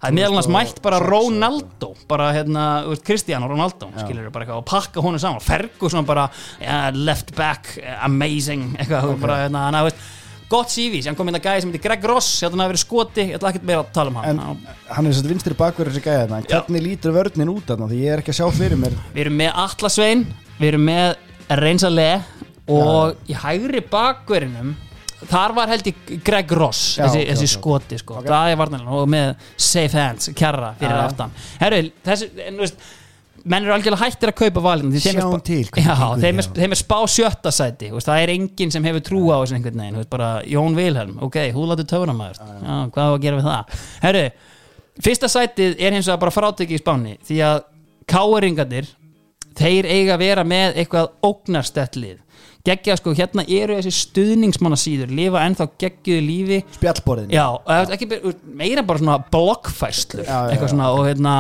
[0.01, 2.65] Það er meðal annars mætt bara Ronaldo bara hérna,
[3.05, 5.45] Cristiano Ronaldo skilur bara eitthvað og pakka honum saman.
[5.45, 6.27] Ferguson bara,
[6.61, 7.73] yeah, left back
[8.05, 9.25] amazing, eitthvað, okay.
[9.25, 9.97] bara hérna hann hafði
[10.49, 12.65] gott CV, sem kom inn að gæði sem heitir Greg Ross, ég held að hann
[12.65, 15.27] hafi verið skoti ég ætla ekkert meira að tala um hann en Hann- er sett
[15.31, 16.41] vinstri bakverður þessi gæða þarna.
[16.51, 19.39] hvernig lítur vörnin út þarna því ég er ekki að sjá fyrir mér Við erum
[19.41, 20.27] með Atlasvein
[20.61, 21.15] Við erum með
[21.65, 22.09] Reynsale
[22.69, 24.75] Og í hægri bakverinum
[25.25, 25.95] Þar var held ég
[26.25, 27.53] Greg Ross Já, Þessi, ok, þessi ok.
[27.55, 28.27] skoti sko Ok.
[28.29, 31.07] Það er varnarlega Og með safe hands, kjarra fyrir Já, já.
[31.09, 32.77] aftan Herru, þessi en, veist,
[33.45, 36.39] Menn eru algjörlega hættir að kaupa valin því þeim er Sjáum spá- til Já, þeim
[36.41, 39.59] er, þeim er spá sjötta sæti veist, Það er enginn sem hefur trú á þessu
[39.59, 43.79] einhvern veginn bara, Jón Vilhelm, ok, húðlátu töframæður Já, hvað á að gera við það?
[44.07, 44.25] Herru,
[45.05, 47.63] fyrsta sætið er hins vegar bara frátekið í spáni því að
[48.15, 48.89] káeringarnir
[49.59, 52.21] þeir eiga að vera með eitthvað ógnarstættlið
[52.65, 56.59] geggja sko, hérna eru þessi stuðningsmannasíður lifa ennþá geggjuðu lífi.
[56.79, 57.35] Spjallborðin.
[57.35, 57.45] Já,
[57.75, 58.09] er ekki
[58.57, 60.87] meira bara svona blokkfæslur Já, já, já.
[60.89, 61.35] og hérna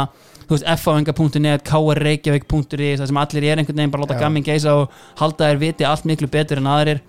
[0.44, 4.94] þú veist, fáinga.net, krreykjavík.is það sem allir er einhvern veginn bara láta gamin geisa og
[5.20, 7.02] halda þér viti allt miklu betur en aðrir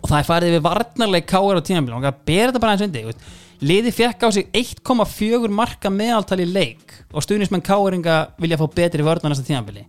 [0.00, 2.84] og það er farið við varnarleik káir á tímabili og það ber þetta bara eins
[2.86, 3.24] undi veist.
[3.60, 9.06] liði fekk á sig 1,4 marka meðaltal í leik og stuðnismenn káiringa vilja fá betri
[9.06, 9.86] vörn á næsta tímabili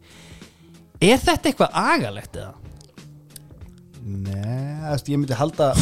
[1.02, 2.54] er þetta eitthvað agalegt eða?
[4.08, 5.74] Nei, þú ég myndi halda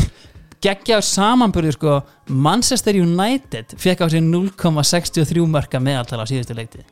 [0.66, 2.02] geggja á samanburði sko.
[2.34, 6.86] Manchester United fekk á sig 0,63 marka meðaltal á síðustu leiktið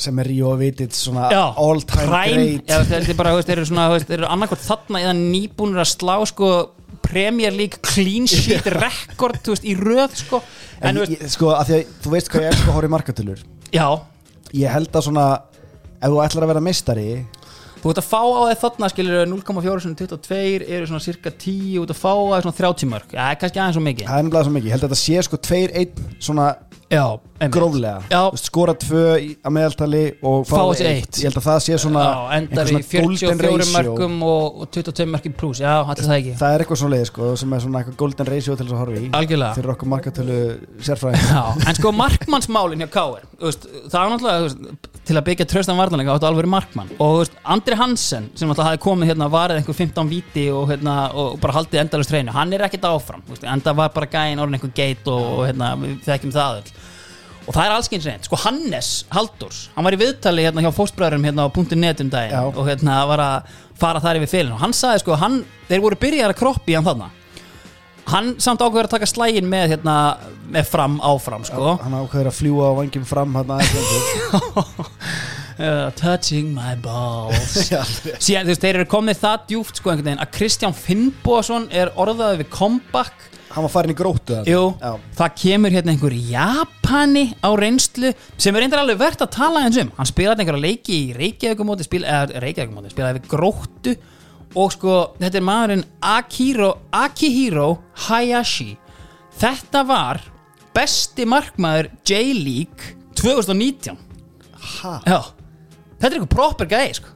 [0.00, 2.70] sem er Ríó Vitið svona Já, all time great.
[2.88, 6.48] Þeir eru svona, þeir eru annarkvæmt þarna eða nýbúnir að slá sko
[7.04, 10.40] Premier League clean sheet rekord, þú veist, í röð sko.
[10.80, 12.94] En, en ég, sko, af því að þú veist hvað ég elska að horfa í
[12.94, 13.42] markatölur
[13.74, 13.86] já,
[14.62, 15.26] ég held að svona
[15.98, 17.06] ef þú ætlar að vera meistari
[17.82, 21.56] þú ert að fá á þeir þarna skilur 0,4 sem 22 eru svona cirka 10,
[21.74, 24.06] þú ert að fá á þeir svona 30 mörg, já, kannski aðeins svo mikið.
[24.06, 26.46] Það er nefnilega svo mikið, ég held að þetta sé sko 2-1 svona
[26.92, 27.04] já,
[27.52, 28.02] gróflega.
[28.10, 31.18] Veist, skora 2 í- að meðaltali og fá 1 eitt.
[31.22, 33.94] ég held að það sé svona já, endar í einhver svona golden 44 ratio.
[33.96, 36.34] mörgum og, og 22 mörgum pluss, já, allir það ekki.
[36.42, 38.82] Það er eitthvað svona leið sko, sem er svona eitthvað golden ratio til þess að
[38.84, 39.10] horfa í.
[39.18, 39.54] Algjörlega.
[39.58, 40.38] Fyrir okkur markatölu
[40.86, 46.14] sérfræðing Já, en sko markmannsmálin hjá Káir það er náttúrulega til að byggja tröstan varnarleika
[46.14, 46.90] áttu alveg markmann.
[47.02, 51.40] Og Andri Hansen sem alltaf hafi komið hérna varðið einhver 15 víti og, hérna, og
[51.42, 55.08] bara haldið endalust reynu hann er ekkert áfram, enda var bara gæin orðin einhver geit
[55.10, 56.70] og, og hérna, við þekkjum það öll
[57.46, 61.26] og það er allskyns reynd, sko Hannes Halldórs, hann var í viðtali hérna hjá fóstbræðurum
[61.26, 62.42] hérna á .net um daginn Já.
[62.46, 65.98] og hérna var að fara þar yfir félin og hann sagði sko, hann, þeir voru
[66.04, 67.10] byrjar að kroppi hann þarna.
[68.12, 69.96] Hann samt ákveður að taka slægin með hérna,
[70.50, 71.76] með fram áfram sko.
[71.82, 73.52] Hann ákveður að fljúa á vangjum fram hann
[75.58, 77.54] uh, touching my balls.
[77.72, 77.82] Já,
[78.18, 81.92] síðan þú veist, þeir eru komið það djúft sko einhvern veginn að Kristján Finnbóðsson er
[81.94, 84.52] orðaðið við comeback hann var farin í gróttu þarna.
[84.52, 84.62] Jú,
[85.18, 89.78] það kemur hérna einhver Japani á reynslu sem er reyndar alveg verðt að tala eins
[89.82, 89.92] um.
[89.98, 93.96] Hann spilaði einhverja leiki í Reykjavíkumóti spil, eða Reykjavíkumóti, spilaði við gróttu.
[94.52, 97.68] Og sko, þetta er maðurinn Akiro, Akihiro
[98.08, 98.74] Hayashi.
[99.40, 100.20] Þetta var
[100.76, 103.96] besti markmaður J-League 2019
[104.62, 104.98] Ha?
[105.06, 105.18] Já,
[105.98, 107.14] þetta er einhver proper gæði sko.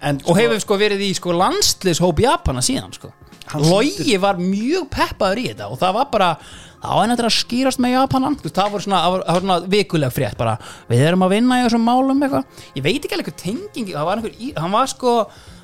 [0.00, 3.10] Og hefur sko verið í sko landslishóp Japana síðan sko
[3.58, 6.32] Logi var mjög peppaður í þetta og það var bara
[6.80, 8.36] það var einhvern að skýrast með Japanan.
[8.40, 9.00] Það voru svona,
[9.40, 10.56] svona vikuleg frétt bara,
[10.88, 12.60] við erum að vinna í þessum málum eitthvað.
[12.78, 15.16] Ég veit ekki alveg eitthvað tenging það var einhver, hann var sko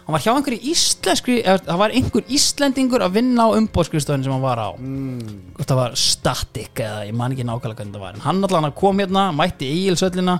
[0.07, 4.45] hann var hjá einhverju íslenskri það var einhver íslendingur að vinna á umbóðskrifstofun sem hann
[4.45, 4.71] var á.
[4.79, 5.57] Mm.
[5.59, 9.03] það var static eða ég man ekki nákvæmlega hvernig það var en hann allan kom
[9.03, 10.39] hérna, mætti eigilsöllina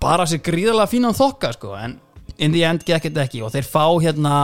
[0.00, 1.98] bara sér gríðarlega fínan þokka sko, en
[2.38, 4.38] in the end gekk þetta ekki og þeir fá hérna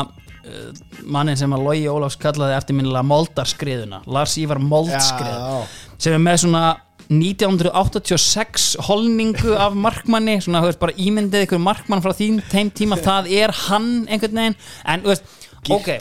[1.05, 5.57] mannin sem að Logi Ólafs kallaði eftirminnilega Moldarskriðuna Lars Ívar Moldskrið Já.
[5.99, 6.65] sem er með svona
[7.09, 12.99] 1986 holningu af markmanni svona, þú veist, bara ímyndið ykkur markmann frá þín þeim tíma,
[13.09, 15.31] það er hann einhvern veginn, en, þú veist,
[15.73, 15.93] ok.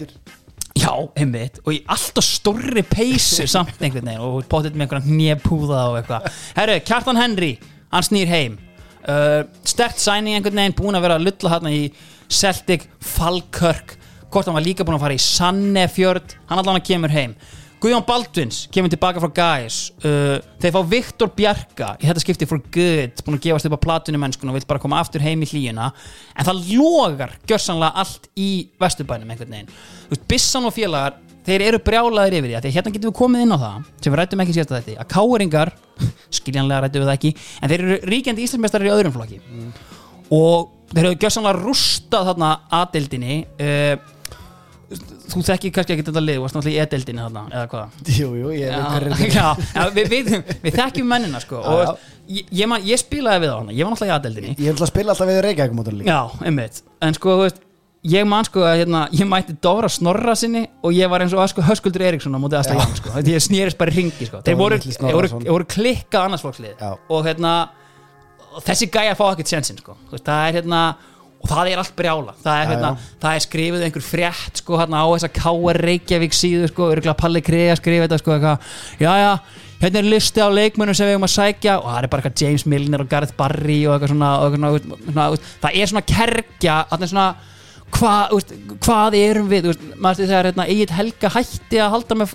[0.77, 4.22] Já, einmitt, og í alltaf stórri peysu samt einhvern veginn.
[4.22, 6.27] Og potið með einhverjan népúða og eitthvað.
[6.59, 7.53] Herru, Kjartan Henry,
[7.89, 8.59] hann snýr heim.
[9.07, 11.88] Uh, Stert sæning einhvern veginn búin að vera að lulla hérna í
[12.27, 13.97] Celtic, Falkirk
[14.32, 17.38] hvort hann var líka búin að fara í Sannefjörd hann allan að kemur heim.
[17.78, 22.64] Guðjón Baldvins kemur tilbaka frá Guys uh, þeir fá Viktor Bjarka í þetta skipti for
[22.74, 25.49] good, búin að gefast upp á platinu mennskun og vill bara koma aftur heim í
[25.52, 25.91] hlýjuna.
[26.34, 28.49] En það logar gjörsanlega allt í
[28.82, 29.70] vesturbænum einhvern veginn.
[30.10, 33.54] Veist, Bissan og félagar, þeir eru brjálaðir yfir því að hérna getum við komið inn
[33.54, 35.76] á það sem við rættum ekki sérst að þetta, að káringar
[36.40, 39.40] skiljanlega rættum við það ekki en þeir eru ríkjandi íslensmestari í öðrum flokki.
[40.34, 44.16] Og þeir eru gjörsanlega rústað þarna aðdeldinni uh,
[44.88, 47.97] þú þekkir kannski ekki þetta lið, þú varst náttúrulega í e-deldinni þarna, eða hvað?
[48.15, 50.30] Jú, jú, ég veit er já, já, já, við, við,
[50.64, 51.91] við þekkjum mennina sko, Já, já.
[51.91, 54.72] og ég, ég, man, ég spilaði við á hana, ég var náttúrulega í aðdeldinni Ég
[54.76, 56.14] ætla að spila alltaf við Reykjavík mótor líka.
[56.15, 57.59] Já, einmitt, en sko þú veist,
[58.07, 61.43] ég man sko að hérna, ég mætti Dóra Snorra sinni og ég var eins og
[61.51, 64.39] sko, Höskuldur Eriksson á móti aðstæða Ján sko, Þetta ég snýrist bara í ringi sko,
[64.45, 65.43] þeir Dóri voru, litli þeir voru, Snorrason.
[65.43, 66.91] þeir voru klikkað annarsflokklið Já.
[67.18, 67.53] og hérna
[68.57, 70.81] og þessi gæja fá ekkert sjensin sko, Þú veist, það er hérna
[71.48, 72.91] og það er allt brjála það er, hérna,
[73.24, 75.82] það er skrifið einhver frétt sko, hérna, á þessa K.R.
[75.88, 78.38] Reykjavík síðu sko, örgulega Palli Krei að skrifa þetta sko,
[79.02, 79.32] já já,
[79.82, 82.45] hérna er listi á leikmönnum sem við eigum að sækja og það er bara eitthvað
[82.45, 85.94] James Milner og Gareth Barry og eitthvað svona, og eitthvað svona, svona, svona það er
[85.94, 87.30] svona kerkja þarna er svona
[87.95, 88.53] hvað, þú veist,
[88.84, 92.34] hvað erum við veist, maður stu þegar hérna, Egil Helga hætti að halda með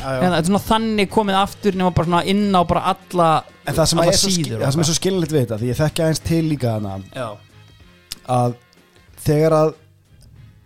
[0.00, 0.10] já.
[0.20, 3.30] Hérna, þannig komið aftur nema bara svona inn á bara alla
[3.70, 6.42] það alla síður það sem er svo skiljanlegt við þetta Því ég þekki aðeins til
[6.48, 6.74] líka
[7.14, 7.28] já,
[8.30, 8.54] Að
[9.24, 9.72] þegar að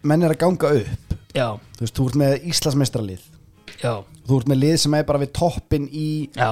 [0.04, 1.46] menn er að ganga upp já,
[1.78, 3.24] Þú veist, þú ert með Íslandsmeistralið
[3.80, 3.92] já,
[4.28, 6.50] Þú ert með lið sem er bara við toppin í, já.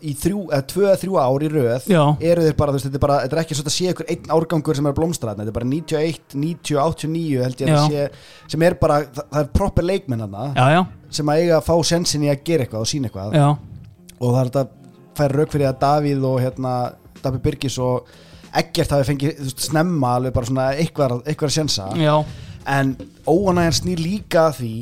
[0.00, 1.86] í þrjú, eða tvö eða þrjú ár í röð.
[2.30, 4.10] Eru þeir bara, þú veist, þetta er bara Þetta er ekki svo að sé ykkur
[4.14, 5.46] einn árgangur sem er að blómstra þarna.
[5.46, 9.40] Þetta er bara 91, 90, 89 held ég að sé Sem er bara, það, það
[9.42, 10.46] er proper leikmenn hana
[11.16, 13.36] Sem að eiga að fá sensin í að gera eitthvað og sína eitthvað.
[13.38, 13.48] Já,
[14.16, 14.64] og það er þetta
[15.16, 16.72] færi rauk fyrir að Davíð og hérna
[17.22, 18.10] Dabi Birgis og
[18.56, 21.88] Eggert hafi fengið veist, snemma alveg bara svona eitthvað, að sjensa
[22.66, 22.94] en
[23.28, 24.74] óanægjan snýr líka að því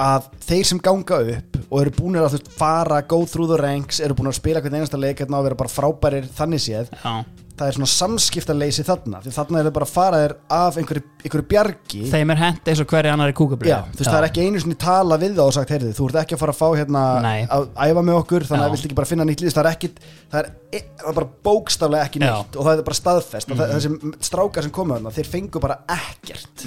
[0.00, 4.00] að þeir sem ganga upp og eru búinir að veist, fara go through the ranks,
[4.00, 7.14] eru búinir að spila hvern einasta leik hérna og vera bara frábærir þannig séð já.
[7.60, 11.02] Það er svona samskiptaleysi þarna því þarna er þau bara að fara þér af einhverju,
[11.20, 14.18] einhverju bjargi þeim er hent eins og hverju annar í kúkabrið Já, þú veist, það
[14.20, 16.54] er ekki einu sinni tala við það og sagt, heyrðu, þú ert ekki að fara
[16.54, 17.40] að fá hérna Nei.
[17.44, 18.68] að æfa með okkur, þannig Já.
[18.70, 19.90] að viltu ekki bara finna nýtt lýst, það er ekki,
[20.32, 22.26] það er, e- það er bara bókstaflega ekki Já.
[22.30, 25.62] nýtt og það er bara staðfest og það, þessi strákar sem komu þarna, þeir fengu
[25.62, 26.64] bara ekkert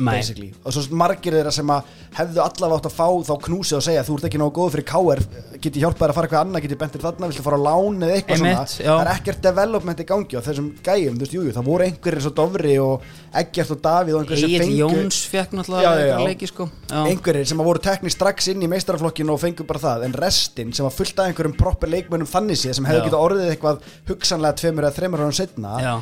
[0.63, 4.05] og svo margir þeirra sem að hefðu allavega átt að fá þá knúsið og segja,
[4.05, 5.23] þú ert ekki nógu góð fyrir KR
[5.63, 7.65] get ég hjálpað þér að fara eitthvað annað, get ég bentir þarna viltu fara á
[7.67, 8.89] lán eða eitthvað svona já.
[8.89, 11.85] það er ekkert development í gangi og þessum gæjum, þú veist, jú, jú, það voru
[11.87, 13.05] einhverjir svo Dofri og
[13.41, 16.99] Eggert og Davíð og einhverjir sem Egil fengu Jóns fekk náttúrulega eitthvað leiki sko já.
[17.09, 20.87] einhverjir sem voru tekni strax inn í meistaraflokkinu og fengu bara það, en restin sem
[20.87, 23.07] var fullt af einhverjum proper leikmönnum þannig séð sem hefðu Já.
[23.09, 25.93] getað orðið eitthvað hugsanlega tveimur eða þreimur árum setna Já.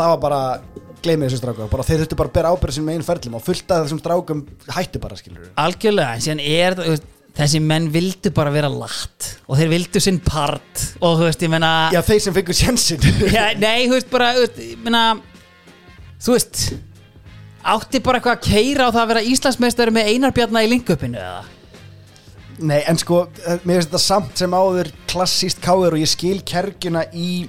[0.00, 0.42] það var bara
[1.00, 3.72] gleymið þessu strákum, bara þeir þurftu bara að bera ábyrða sem einu ferlum og fullt
[3.72, 4.44] af þessum strákum
[4.76, 5.48] hættu bara skilur
[7.38, 11.52] þessi menn vildu bara vera latt og þeir vildu sinn part og þú veist, ég
[11.52, 13.04] meina Já, þeir sem fengur sjensin
[13.36, 15.04] Já, nei, þú veist bara ég meina,
[16.20, 16.62] þú veist
[17.70, 21.40] átti bara eitthvað að keira á það að vera Íslandsmeistari með einarbjarna í linkupinu eða
[22.60, 26.42] Nei, en sko, eh, mér finnst þetta samt sem áður klassíst káður og ég skil
[26.44, 27.46] kergjuna í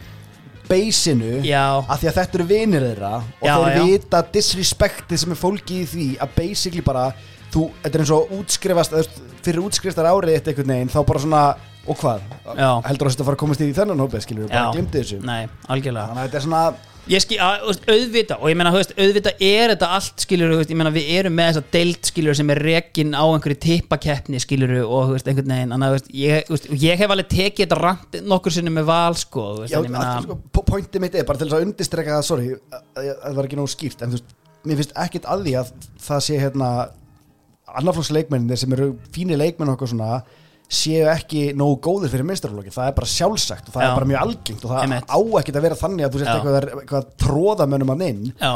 [0.70, 1.82] beisinu Já.
[1.84, 3.82] af því að þetta eru vinir þeirra og Já, þeir já.
[3.90, 7.10] vita disrespektið sem er fólki í því að basically bara
[7.54, 9.04] þú, þetta er eins og útskrifast þú
[9.42, 11.42] fyrir útskrifstar árið eitt einhvern veginn þá bara svona,
[11.88, 12.24] og hvað?
[12.54, 12.70] Já.
[12.88, 14.72] Heldur að þetta fara að komast í þennan hópið, skilur við, bara Já.
[14.78, 16.64] glimti þessu Nei, algjörlega Þannig að þetta er svona
[17.10, 20.22] Ég skil, að, þú veist, auðvita og ég meina, þú veist, auðvita er þetta allt
[20.22, 23.58] skilur, veist, ég meina, við erum með þessa deild skilur sem er rekin á einhverju
[23.66, 27.02] tippakeppni skilur og þú veist, einhvern veginn þannig að þú veist, ég, þú veist, ég
[27.02, 29.96] hef alveg tekið þetta rant nokkur sinni með val sko, þú veist, Já, en ég
[29.98, 32.86] meina, að, sko, po- pointið mitt er bara til þess að undistreka það, sorry, að,
[33.02, 34.38] að það var ekki nógu skýrt en þú veist,
[34.70, 35.74] mér finnst ekkit að því að
[36.06, 36.72] það sé hérna
[37.80, 40.22] annarflokks leikmenninir sem eru fínir leikmenn eitthvað svona
[40.72, 43.88] séu ekki nógu góðir fyrir minnstaflokki, það er bara sjálfsagt og það Já.
[43.90, 45.10] er bara mjög algengt og það Einmitt.
[45.12, 46.36] á ekkit að vera þannig að þú sést Já.
[46.38, 48.52] eitthvað, eitthvað tróðamönnum að inn já,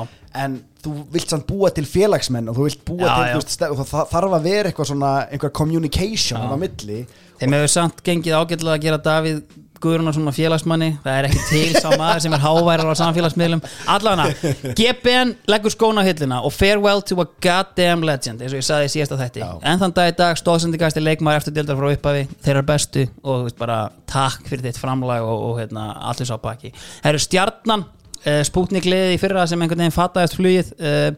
[0.45, 0.55] en
[0.85, 3.33] þú vilt samt búa til félagsmenn og þú vilt búa Já, til, já.
[3.35, 7.01] þú veist, ste- og það, þarf að vera eitthvað svona einhver communication á milli
[7.41, 9.41] þeim hefur samt gengið ágætlega að gera Davíð
[9.83, 13.61] Guðrunarsson að félagsmanni það er ekki til sá maður sem er háværar á samfélagsmiðlum.
[13.91, 18.67] Allavega, GBN leggur skóna á hillina og farewell to a goddamn legend eins og ég
[18.67, 19.43] saði í síðasta þætti.
[19.43, 19.51] Já.
[19.61, 23.31] en þann dag í dag stóðsendingast er leikmaður eftir dildar frá upphafi þeirra bestu og
[23.31, 23.79] þú veist bara
[24.09, 26.73] takk fyrir þitt framlag og, og hérna, allir sá baki.
[27.03, 31.09] Það eru stjarnan uh, Spútnik liðið í fyrra sem einhvern veginn fattaðist flugið uh,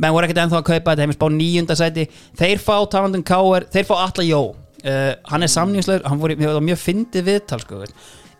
[0.00, 2.06] menn voru ekkert ennþá að kaupa þetta heim spá nýjunda sæti.
[2.38, 4.42] Þeir fá talandum Káer, þeir fá Alla Jó
[4.84, 7.82] uh, hann er samningslegur, hann voru mér var mjög fyndið viðtal sko,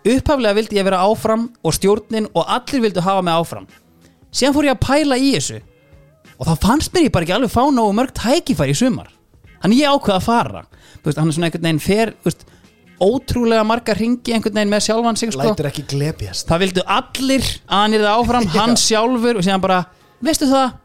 [0.01, 3.67] upphaflega vildi ég vera áfram og stjórnin og allir vildu hafa mig áfram.
[4.33, 5.61] Síðan fór ég að pæla í þessu
[6.41, 9.11] og þá fannst mér ég bara ekki alveg fá nógu mörg tækifæri í sumar.
[9.61, 10.63] Þannig ég ákveða að fara.
[11.05, 12.47] Veist, hann er svona einhvern veginn fer veist,
[13.01, 15.53] ótrúlega marga ringi einhvern veginn með sjálfan sig sko.
[16.49, 19.83] það vildu allir að hann er áfram hann sjálfur og síðan bara
[20.25, 20.79] veistu það?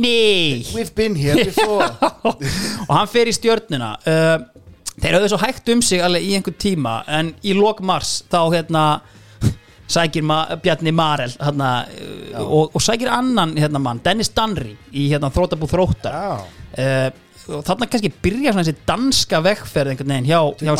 [0.00, 0.64] Nei.
[0.72, 1.90] We've been here before.
[2.88, 3.90] Og hann fer í stjörnuna.
[4.00, 4.46] Uh,
[5.00, 8.40] þeir höfðu svo hægt um sig alveg í einhvern tíma en í lok mars þá
[8.54, 8.84] hérna
[9.94, 11.72] sækir ma Bjarni Marel hérna,
[12.42, 16.46] og, og sækir annan hérna mann, Dennis Danri í hérna þrótabú þróttar.
[16.76, 17.10] Uh,
[17.50, 20.74] og þarna kannski byrja svona þessi danska vegferð einhvern veginn hjá, hjá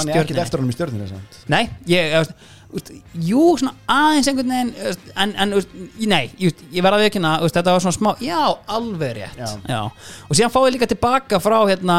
[1.11, 1.39] samt.
[1.51, 2.35] Nei, ég, ég
[2.73, 2.93] veist,
[3.27, 5.73] Jú, svona aðeins einhvern veginn veist, En, en veist,
[6.11, 8.41] nei, ég, ég verða að veist, Þetta var svona smá, já,
[8.71, 9.81] alveg rétt Já.
[10.29, 11.99] Og síðan fáið líka tilbaka frá hérna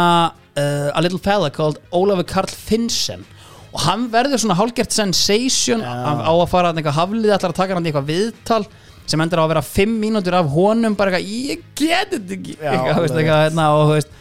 [0.55, 3.25] uh, A little fella called Ólafur Karl Finnsen
[3.71, 5.91] Og hann verður svona hálgert sensation Já.
[5.91, 8.63] á, á að fara að haflið Ætlar að taka hann í eitthvað viðtal
[9.11, 12.53] sem endur á að vera fimm mínútur af honum bara eitthvað, ég get þetta ekki
[12.61, 14.11] Já, eitthvað, hérna, og veist,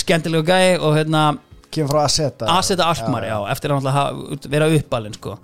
[0.00, 1.24] skemmtilegu gæi og hérna
[1.70, 5.36] Kemur frá Aseta Aseta Alkmaar, já, eftir að vera uppalinn sko.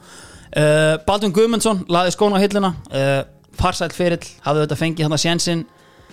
[0.53, 2.75] Uh, Baldvin Guðmundsson laði skóna á hilluna.
[2.91, 3.23] Uh,
[3.57, 5.65] farsæll ferill, hafði þetta fengið hann að sjensin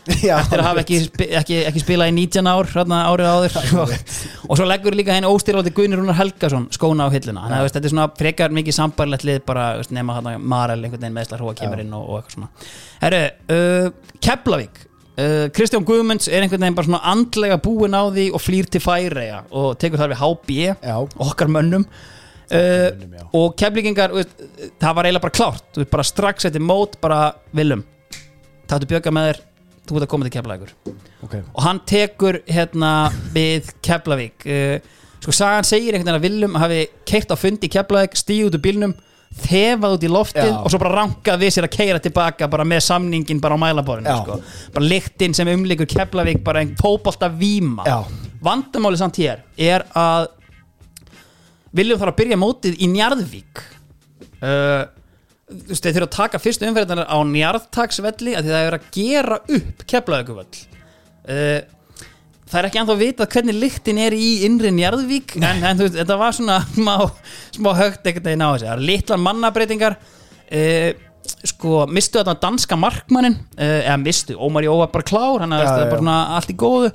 [0.28, 0.98] já eftir að hafa ekki,
[1.40, 3.58] ekki, ekki spilað í 19 ár árið áður.
[3.84, 3.94] Og,
[4.50, 7.46] og svo leggur líka henni óstyrlóti Guðnir Rúnar Helgason skóna á hilluna.
[7.46, 11.06] Þannig að þetta er svona frekar mikið sambarlegt lið bara veist, nema hann Marel einhvern
[11.06, 12.52] veginn meðslar hóa kemur inn og, og eitthvað svona.
[13.04, 13.22] Herru,
[13.56, 14.90] uh, Keflavík.
[15.54, 19.44] Kristján Guðmunds er einhvern veginn bara svona andlega búin á því og flýr til Færeja
[19.54, 20.56] og tekur þar við HB
[21.22, 21.86] okkar mönnum
[22.52, 24.34] Uh, og keflingingar veist,
[24.82, 25.70] það var eiginlega bara klárt.
[25.78, 27.22] Veist, bara strax eftir mót bara
[27.56, 27.86] viljum
[28.70, 29.42] tattu bjögga með þér.
[29.84, 30.76] Þú ert að koma til keflavíkur.
[31.26, 32.92] Ok, og hann tekur hérna
[33.36, 34.46] við Keflavík.
[34.48, 34.78] Uh,
[35.24, 38.60] sko sagan segir einhvern veginn að Willum hafi keirt á fundi í Keflavík, stíð út
[38.60, 38.96] úr bílnum
[39.34, 40.58] þefað út í loftið Já.
[40.60, 44.18] og svo bara rankað við sér að keira tilbaka bara með samningin bara á mælaborinu
[44.22, 44.38] sko.
[44.76, 48.04] bara lyktinn sem umlikur Keflavík bara einn fótbolta víma Já.
[48.44, 50.30] vandamáli samt hér er að
[51.74, 53.62] Willum þarf að byrja mótið í Njarðvík?
[54.44, 54.84] Uh,
[55.50, 58.90] þú veist, þeir þurfa að taka fyrstu umferðanar á Njarðtaksvelli að því það er að
[58.98, 61.62] gera upp Keflavíkuvöll uh,
[62.54, 65.98] það er ekki ennþá vitað hvernig lyktin er í innri Njarðvík en, en þú veist,
[66.02, 66.94] þetta var svona smá,
[67.58, 70.92] smá högt ekkert að ná þessi það eru litlar mannabreitingar uh,
[71.48, 75.64] sko, mistu þetta danska markmannin uh, eða mistu, Ómar Jó var bara klár hann Já,
[75.66, 75.90] er já.
[75.90, 76.94] bara svona allt í góðu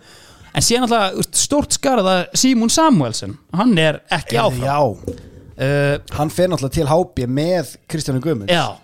[0.55, 6.49] en síðan alltaf stórt skarða Simon Samuelsen hann er ekki áfram Já, uh, hann fer
[6.53, 8.53] náttúrulega til HB með Kristjánu Guðmunds.
[8.53, 8.77] Já,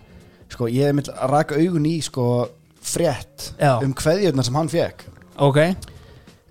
[0.55, 2.25] Sko, ég hef mynd að raka augun í sko
[2.85, 3.79] frétt Já.
[3.83, 5.07] um kveðjurnar sem hann fekk
[5.43, 5.59] ok.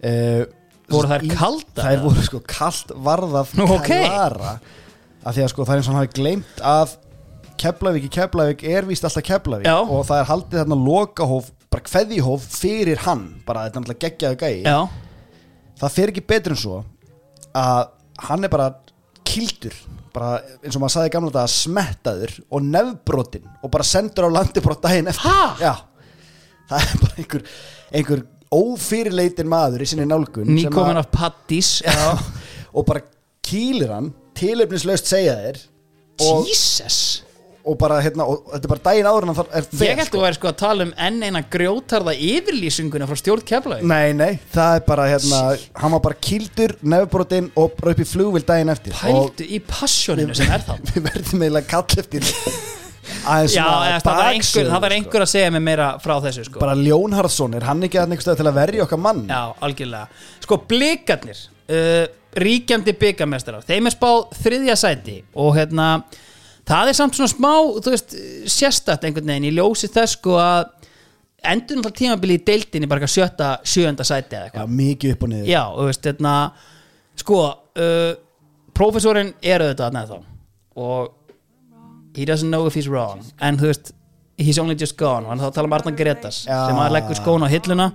[0.04, 0.44] Uh,
[0.92, 2.02] Voru þær kaldar, Þær eða?
[2.04, 3.88] voru sko kalt varðað Nú, ok.
[3.88, 4.58] klara
[5.24, 6.98] af því að sko það er eins og hann hafi gleymt að
[7.64, 9.70] Keflavík í Keflavík er víst alltaf Keflavík.
[9.70, 9.78] Já.
[9.80, 13.22] og það er haldið þarna lokahóf bara kveðihóf fyrir hann.
[13.48, 14.58] Bara þetta er alltaf geggjaðu gæi.
[14.66, 14.78] Já,
[15.82, 16.78] það fer ekki betur en svo
[17.58, 17.84] að
[18.28, 18.70] hann er bara
[19.28, 19.76] kildur
[20.14, 24.36] bara eins og maður sagði í gamla þetta smettaður og nefbrotin og bara sendur á
[24.36, 25.26] landi bara daginn eftir.
[25.26, 25.56] Ha?
[25.58, 25.74] Já,
[26.70, 27.46] það er bara einhver,
[27.98, 28.22] einhver
[28.54, 31.12] ófyrirleitin maður í sinni nálgun sem nýkomin að- af
[31.88, 32.14] Já,
[32.74, 33.02] og bara
[33.44, 35.62] kýlir hann tilefnislaust segja þér
[36.46, 37.00] Jesus
[37.64, 40.10] og bara hérna og þetta er bara daginn áður en þar- er fer, Ég held
[40.10, 44.12] að þú væri sko að tala um enn eina grjótarða yfirlýsinguna frá stjórn Keflavík Nei,
[44.20, 45.42] nei, það er bara hérna
[45.80, 48.96] hann var bara kýldur, nefbrotinn og bara upp í flugvill daginn eftir.
[49.00, 52.28] Pældu í passjóninu sem er það við verðum eiginlega kall eftir
[53.24, 54.90] Já, það var einhver, það sko.
[54.98, 56.60] einhver að segja mig meira frá þessu sko.
[56.60, 59.24] bara Ljón Harðsson, er hann ekki að einhverstað til að verja okkar mann?
[59.32, 60.08] Já, algjörlega.
[60.44, 61.40] Sko, blikarnir
[61.72, 62.04] uh,
[62.44, 65.88] Ríkjandi byggamestrar Þeim er spáð þriðja sæti Og hérna,
[66.70, 67.54] það er samt svona smá
[67.88, 68.16] veist,
[68.52, 70.70] sérstætt einhvern veginn Í ljósi þess sko að
[71.44, 75.34] Endur náttúrulega tímabili í deildinni Bara sjötta, sjöunda sæti eða Já, eitthvað mikið upp og
[75.34, 75.50] niður.
[75.52, 76.36] Já, þú veist, hérna
[77.20, 77.42] Sko,
[77.84, 78.14] uh,
[78.74, 80.16] prófessorinn er auðvitað þarna þá
[80.80, 81.12] Og
[82.16, 83.24] He doesn't know if he's wrong.
[83.42, 83.92] En þú veist,
[84.38, 85.26] he's only just gone.
[85.26, 86.60] Og hann þá tala um Arnar Gretas Já.
[86.70, 87.88] Sem að leggur skóna á hilluna.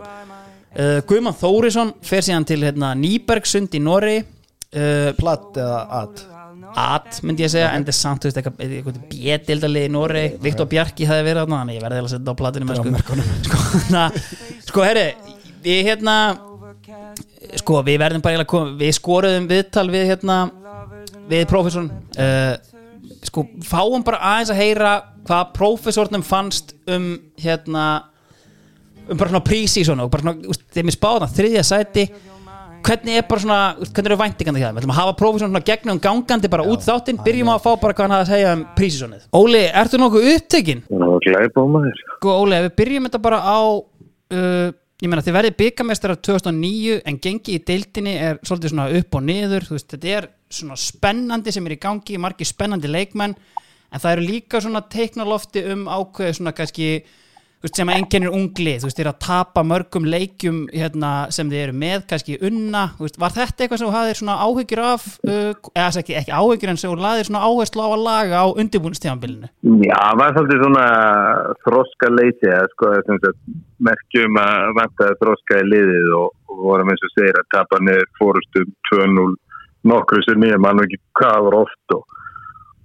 [0.75, 6.25] Uh, Guðmann Þórisson fer síðan til hérna, Nýbergsund í Norri uh, platt eða at
[6.77, 10.69] At myndi ég segja En það er samt, þú veist, eitthvað, bjedildalið í Norri Viktor
[10.71, 13.17] Bjarki hefði verið þarna Þannig ég verði að setja á platinu með sko.
[13.49, 14.05] Sko, na,
[14.67, 15.07] sko herri
[15.65, 16.17] Við hérna
[17.59, 20.39] Sko, við verðum bara að koma Við skoruðum viðtal við hérna
[21.31, 21.91] Við prófessorn
[22.21, 22.55] uh,
[23.29, 24.95] Sko, fáum bara aðeins að heyra
[25.29, 27.87] Hvað prófessornum fannst um Hérna
[29.09, 32.09] Um bara svona prísísonu Og bara svona, þeim er spáðan Þriðja sæti
[32.87, 34.77] Hvernig er bara svona, hvernig eru væntingandi hjá þeim?
[34.77, 37.71] Við ætlum að hafa prófessorn svona gegnum gangandi bara út þáttinn Byrjum á að fá
[37.83, 40.83] bara hvað hann hafði að segja um prísísonið Óli, ertu nokkuð upptekinn?
[40.95, 44.71] og glæpa á maður Sko Óli, við byrjum þetta bara á uh,
[45.03, 49.25] ég meina þið verðið byggamestrar 2009 en gengi í deildinni er svolítið svona upp og
[49.29, 50.29] niður þú veist, þetta er
[50.59, 55.63] svona spennandi sem er í gangi, margir spennandi leikmenn en það eru líka svona teiknalofti
[55.75, 56.91] um ákveðu svona kannski
[57.65, 61.51] veist, sem að enginn er unglið, þú veist, þeir að tapa mörgum leikjum hérna, sem
[61.51, 65.07] þið eru með kannski unna, veist, var þetta eitthvað sem þú hafðir svona áhyggjur af
[65.27, 68.47] uh, eða ekki, ekki áhyggjur en sem þú laðir svona áherslu á að laga á
[68.63, 69.51] undirbúinstíðanbylinu
[69.89, 70.87] Já, það var svolítið svona
[71.65, 73.43] þroska leiti sko, sem sagt,
[73.89, 78.07] merkjum að vantaði þroska í liðið og, og vorum eins og segir að tapa niður
[78.21, 79.29] fórustum 2-0
[79.89, 82.07] nokkru sem ég mann ekki hvað var oft og,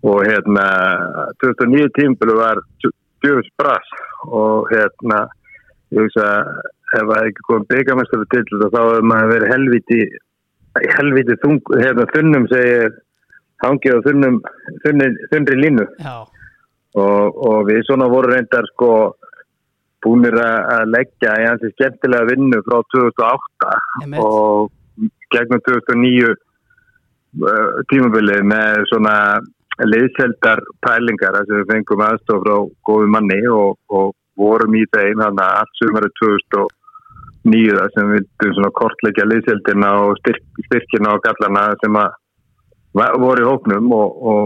[0.10, 0.66] og hérna
[1.41, 2.62] 2009 tímbilu var
[3.24, 3.94] djöfus brass
[4.28, 5.24] og hérna
[5.94, 6.28] ég hugsa
[6.94, 10.02] ef það ekki komið byggamestari til þetta þá hefur maður verið helviti
[10.98, 12.95] helviti þung, hérna þunnum segir
[13.64, 14.40] hangið á þunnum
[14.84, 18.94] þunni, línu og, og við svona voru reyndar sko
[20.04, 24.20] búinir að að leggja í hansi skemmtilega vinnu frá 2008 Einmitt.
[24.20, 24.72] og
[25.34, 29.16] gegnum 2009 uh, tímabilið með svona
[29.82, 32.56] liðseldar pælingar sem við fengum aðstof frá
[32.90, 38.20] góðu manni og, og vorum í þeim þannig að allt sumari 2009 þar sem við
[38.20, 42.20] vildum svona kortleggja liðseldina og styrk, styrkina og gallana sem að
[43.00, 44.44] va- voru í hópnum og, og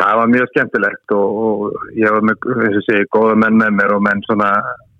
[0.00, 3.78] það var mjög skemmtilegt og, og ég var með, eins og segi, góða menn með
[3.78, 4.50] mér og menn svona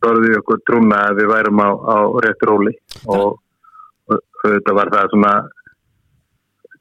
[0.04, 2.72] börði okkur trúna að við værum á, á rétt róli
[3.08, 3.36] og,
[4.12, 5.34] og þetta var það svona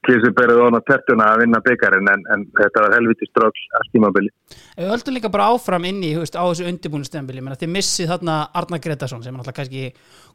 [0.05, 4.31] kísuberið ofan á tertuna að vinna byggarinn en, en þetta var helviti stróks að stímabili.
[4.77, 8.37] Við höldum líka bara áfram inn í þú veist, á þessu undirbúinustembili þið missið þarna
[8.61, 9.89] Arnar Gretarsson sem er kannski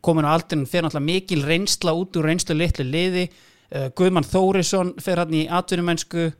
[0.05, 3.28] komin á aldurinn fyrir mikil reynsla út úr reynslu litlu liði.
[3.70, 6.30] Uh, Guðmann Þórisson fer hann í atvinnumennsku.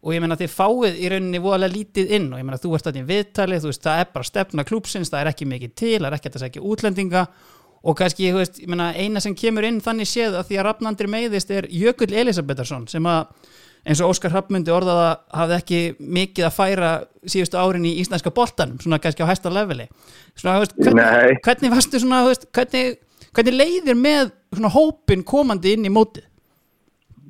[0.00, 2.30] Og ég meina þið fáið í rauninni voðalega lítið inn.
[2.32, 5.10] Og ég meina þú ert þarna í viðtali þú veist það er bara stefna klúpsins,
[5.12, 7.26] það er ekki mikið til það er ekki að segja útlendinga
[7.80, 10.66] og kannski, þú veist, ég meina, eina sem kemur inn þannig séð að því að
[10.68, 13.30] Rafnandri meiðist er Jökull Elisabetharsson sem að
[13.88, 16.90] eins og Óskar Hrafmundi orðaða hafði ekki mikið að færa
[17.24, 19.86] síðustu árin í íslenska boltanum, svona kannski á hæsta leveli
[20.34, 22.98] svona, þú veist, hvernig, hvernig varstu svona, þú veist, hvernig,
[23.30, 26.26] hvernig leiðir með svona hópin komandi inn í mótið?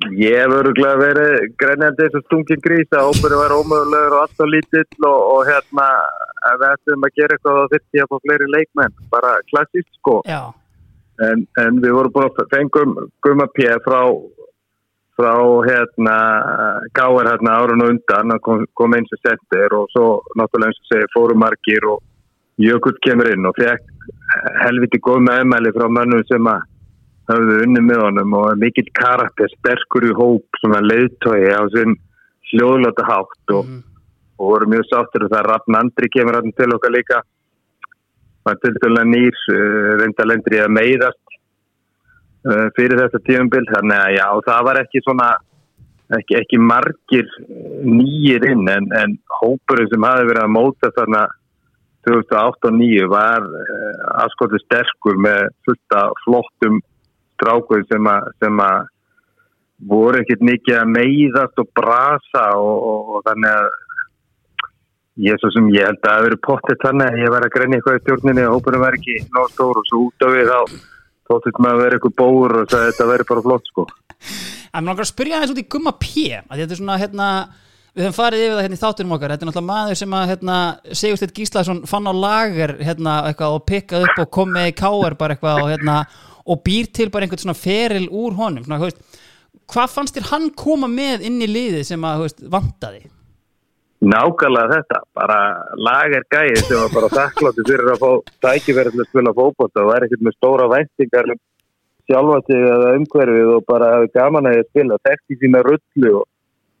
[0.09, 4.49] Ég hef öruglega verið grænjandi eins og stungin grís að óperu var ómögulegur og alltaf
[4.49, 5.85] lítill og, og hérna
[6.49, 9.91] ef við ættum að gera eitthvað þá þurfti ég að fá fleiri leikmenn, bara klassist
[9.99, 10.15] sko.
[11.21, 13.99] En, en við vorum búin að fengum Guma P frá
[15.19, 15.35] frá
[15.67, 16.17] hérna
[16.97, 20.81] Gáar hérna árun og undan hann kom, kom eins og sendir og svo náttúrulega eins
[20.81, 22.01] og segir fórum margir og
[22.61, 23.85] Jökull kemur inn og fekk
[24.65, 26.65] helviti góð meðmæli frá mönnum sem að
[27.31, 31.97] höfðu unni með honum og er mikill karakter, sterkur í hóp svona leiðtói á sinn
[32.51, 33.69] hljóðlata hátt og,
[34.39, 37.21] og voru mjög sáttur og það Rafn Andri kemur hann til okkar líka.
[38.47, 41.35] Var til dæla nýr uh, reynda lendur í að meiðast
[42.49, 45.27] uh, fyrir þetta tíumbil þannig að já, það var ekki svona
[46.17, 51.27] ekki, ekki margir uh, nýjir inn en, en hópurinn sem hafi verið að móta þarna
[52.07, 53.43] 2008 og 2009 var
[54.23, 56.79] aðskotu sterkur með fullt af flottum
[57.41, 58.09] strákur sem
[58.61, 58.89] að,
[59.89, 63.69] voru ekkert mikið að meiðast og brasa og, og, og þannig að
[65.25, 67.79] ég, svo sem ég held að það verið pottet þannig að ég var að grenja
[67.79, 70.77] eitthvað í stjórninni og hópurinn var ekki nóg stór og svo út af við þá
[71.31, 73.87] þóttum maður að vera eitthvað bóur og það þetta verið bara flott sko.
[74.71, 77.27] En mér langar að spyrja aðeins út í Gumma P að þetta er svona hérna
[77.91, 80.29] við höfum farið yfir það hérna í þáttunum okkar þetta er náttúrulega maður sem að
[80.31, 80.57] hérna,
[80.95, 85.17] Sigursteinn Gíslason fann á lager hérna, eitthvað, og pikkað upp og kom með í káar
[85.19, 85.97] bara eitthvað og, hérna,
[86.45, 88.65] og býr til bara einhvern svona feril úr honum.
[88.65, 89.01] Svona, veist,
[89.71, 93.05] hvað fannst þér hann koma með inn í liðið sem að veist, vantaði?
[94.01, 95.37] Nákvæmlega þetta, bara
[95.77, 99.91] lager gæði sem var bara þakkláttu fyrir að fá tækifæri til að spila fókbóta og
[99.93, 101.41] er ekkert með stóra væntingar um
[102.09, 106.25] sjálfa sig eða umhverfið og bara hafi gaman að spila, þekkt í sína rullu og,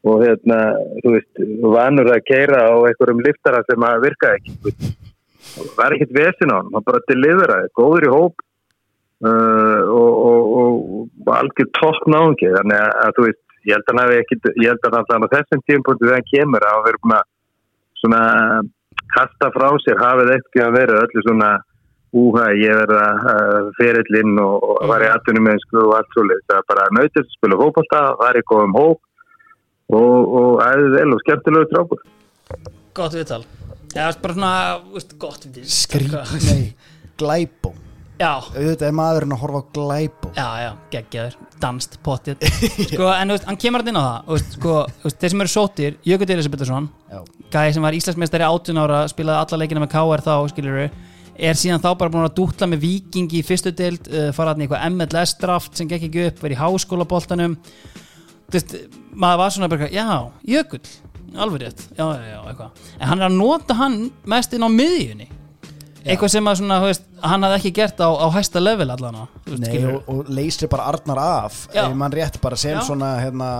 [0.09, 0.59] og hérna,
[1.03, 1.43] þú veist,
[1.77, 4.91] vanur að keira á einhverjum liftara sem að virka ekki.
[5.77, 8.45] var ekkert vesin á hann, hann bara deliveraði, góður í hóp
[9.27, 10.11] uh, og,
[10.61, 10.75] og,
[11.25, 14.47] og algjör topp náðungi, þannig að, að þú veist, ég held að hann hafi ekkit,
[14.57, 17.27] ég held að hann á þessum tímpunktu þegar hann kemur að verið búin að
[18.01, 18.23] svona
[19.15, 21.51] kasta frá sér, hafið ekki að vera öllu svona
[22.21, 26.43] úha, ég verða uh, ferillinn og, og var í atvinnum með og allt svo leið,
[26.49, 28.99] það er bara nautist að spila fókbalta, var í góðum hóp
[29.91, 32.03] og, og æðið vel og skemmtilegu trákur.
[32.97, 33.45] Gott viðtal.
[33.91, 34.51] Já, bara svona,
[34.91, 35.71] veist, gott viðtal.
[35.71, 36.19] Skrít,
[36.49, 36.67] nei,
[37.19, 37.75] glæbó
[38.21, 42.43] Já, auðvitað er maðurinn að horfa á glæbó já, já, geggjaður, danst, pottið
[42.91, 44.19] sko, en þú veist, hann kemur alltaf inn á það.
[44.21, 46.89] Og veist, sko, þú veist, þeir sem eru sótir, Jökull Elisabethsson
[47.55, 50.79] gæði sem var Íslandsmeistari 18 ára spilaði alla leikina með KR þá, skiljur
[51.41, 54.61] er síðan þá bara búin að dútla með vikingi í fyrstu deild, uh, fara hann
[54.61, 57.57] í eitthvað MLS draft sem gekk ekki upp, verið í háskólaboltanum.
[58.51, 58.79] Þú veist,
[59.17, 60.05] maður var svona bara, já,
[60.45, 60.85] Jökull.
[61.41, 62.87] Alveg rétt, já, já, já, eitthvað.
[62.99, 65.31] En hann er að nota hann mest inn á miðjunni
[66.05, 69.21] eitthvað sem að svona, veist, hann hafði ekki gert á, á hæsta level allan
[69.61, 71.61] Nei, og, og leysir bara Arnar af
[71.97, 72.81] mann rétt bara sem Já.
[72.87, 73.51] svona hérna,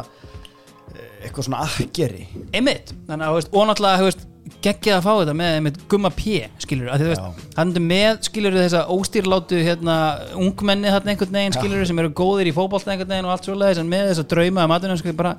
[0.96, 2.28] eh, eitthvað svona akkeri.
[2.54, 4.28] Einmitt, þannig að, veist, og náttúrulega,
[4.62, 8.58] geggjað að fá þetta með einmitt gumma P skilur, að veist, hann er með skilur
[8.58, 9.96] þessa óstýrlátu, hérna
[10.38, 13.82] ungmenni þarna einhvern veginn, skilur sem eru góðir í fótbolta einhvern veginn og allt svoleiðis
[13.84, 15.36] en með þessa drauma um aðunum, skilur, bara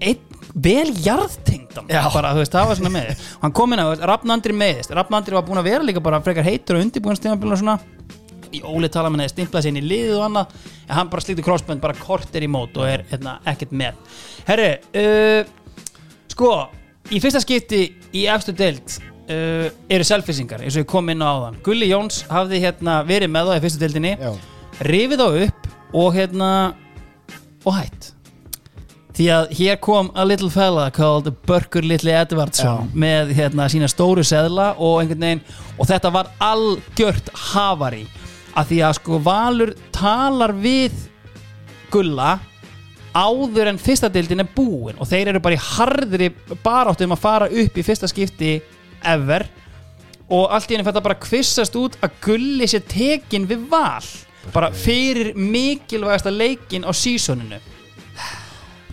[0.00, 1.88] einn vel jarðtengdan.
[1.90, 5.36] Bara, þú veist, það var svona með og hann kom inn að, Rafnandri meðist Rafnandri
[5.36, 7.78] var búin að vera líka bara frekar heitur og undirbúinnstíðanbíl og svona.
[8.50, 10.56] Í Óli tala með neði stimplað sér inn í liðið og annað.
[10.88, 14.18] En hann bara slíkti crossband bara kortir í mót og er hérna, ekkert með.
[14.48, 15.86] Herri, uh,
[16.34, 16.50] sko
[17.14, 17.84] í fyrsta skipti
[18.18, 18.96] í efstu deild
[19.30, 21.60] uh, eru selfisingar eins og ég kom inn á áðan.
[21.66, 24.16] Gulli Jóns hafði hérna verið með það í fyrstu deildinni.
[24.18, 24.32] Já.
[24.90, 25.70] rifið þá upp
[26.00, 26.50] og hérna
[27.66, 28.14] og hætt
[29.16, 34.24] því að hér kom a little fella called Börkur Litli Edvardsson með hérna sína stóru
[34.26, 35.42] seðla og einhvern veginn
[35.76, 38.04] og þetta var algjört hafari
[38.58, 40.94] að því að sko Valur talar við
[41.90, 42.36] Gulla
[43.14, 46.30] áður en fyrsta deildin er búin og þeir eru bara í harðri
[46.62, 48.58] baráttu um að fara upp í fyrsta skipti
[49.02, 49.46] ever.
[50.30, 54.06] Og allt í henni þetta bara kvissast út að Gulli sé tekin við val
[54.54, 57.58] bara fyrir mikilvægasta leikin á sísoninu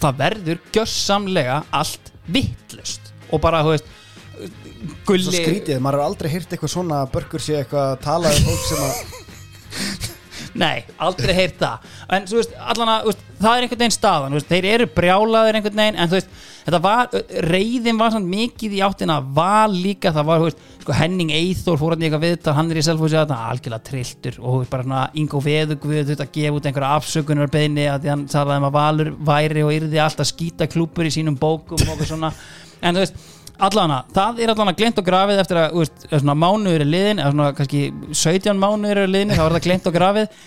[0.02, 3.95] það verður gjössamlega allt vittlust og bara, þú veist
[4.38, 8.30] Svo Gulli skrítið, maður hefur aldrei heyrt eitthvað svona að börkur sé eitthvað að tala
[8.30, 10.11] um fólk sem að
[10.57, 11.88] Nei, aldrei heyrt það.
[12.17, 15.81] En veist, allan að, veist, það er einhvern veginn staðan veist, Þeir eru brjálaðir einhvern
[15.81, 16.31] veginn En þú veist,
[16.65, 17.13] þetta var,
[17.45, 20.45] reyðin var samt mikið í áttina Val líka, það var,
[20.81, 23.88] sko, Henning Eithor fór hann í eitthvað viðtal Hann er í selfhúsi að það, algjörlega
[23.91, 28.13] trilltur Og bara svona, Ingo Veðugvið Þú veist, að gefa út einhverja afsökunar Að því
[28.13, 32.01] hann talaði um að Valur væri og yrði alltaf skýta klúpur í sínum bókum og
[32.07, 32.34] svona.
[32.81, 33.19] En þú veist,
[33.63, 36.91] allana, það er allana gleymt og grafið eftir að, þú veist, ef svona mánuður er
[36.91, 40.41] liðin eða svona kannski 17 mánuður er liðin þá er það gleymt og grafið.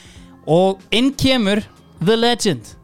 [0.51, 1.63] Og inn kemur
[2.01, 2.75] The Legend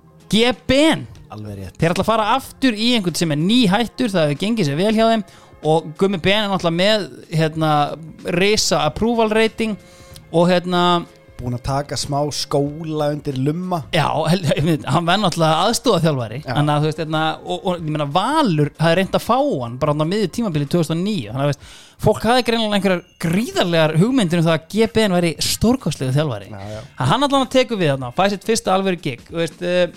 [1.58, 1.76] rétt.
[1.80, 4.94] Þeir ætla að fara aftur í einhvern sem er nýhættur það hefur gengið sér vel
[4.96, 5.26] hjá þeim.
[5.66, 7.70] Og Gummi Ben er náttúrulega með hérna,
[8.36, 9.74] risa approval rating
[10.30, 10.82] og hérna
[11.36, 13.82] Búin að taka smá skóla undir lumma.
[13.92, 18.98] Já, hann verð náttúrulega aðstóða þjálfari að veist, hérna, og, og ég meina Valur hafði
[19.00, 21.66] reynd að fá hann bara á miðið tímabili 2009 Þannig að veist,
[22.06, 26.50] fólk hafði greinilega einhverjar gríðarlegar hugmyndir um það að GBN væri stórkostlegu þjálfari.
[26.52, 26.80] Já, já.
[26.96, 29.88] Að Hann allan að teku við þarna, fæði sitt fyrsta alvöru gig uh,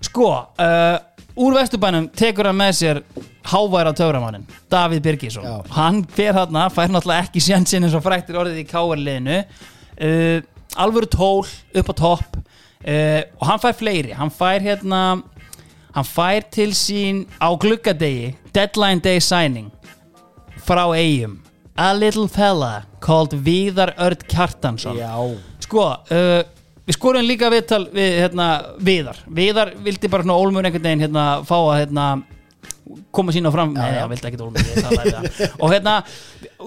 [0.00, 0.96] Sko, uh,
[1.36, 3.02] úr vesturbænum tekur hann með sér
[3.50, 5.44] háværa töframannin Davíð Birgisson.
[5.44, 5.58] Já.
[5.76, 10.40] hann fer hann fær náttúrulega ekki sjansinn eins og fræktir orðið í káarliðinu uh,
[10.76, 11.44] alvöru tól
[11.74, 14.14] upp á topp uh, og hann fær fleiri.
[14.16, 15.02] Hann fær hérna
[15.90, 19.70] hann fær til sín á gluggadegi deadline day signing
[20.62, 21.40] frá eigum
[21.80, 24.98] a little fella called Víðar Örd Kjartansson.
[25.00, 25.14] Já,
[25.64, 26.42] Sko, uh,
[26.86, 28.48] við skorum líka viðtal við hérna,
[28.82, 29.22] Viðar.
[29.30, 32.06] Viðar vildi bara svona ólmur einhvern veginn hérna, fá að hérna,
[33.14, 33.74] koma sína fram.
[33.76, 35.28] Nei, vildi ekkert ólmur ég við hann.
[35.62, 35.96] og hérna,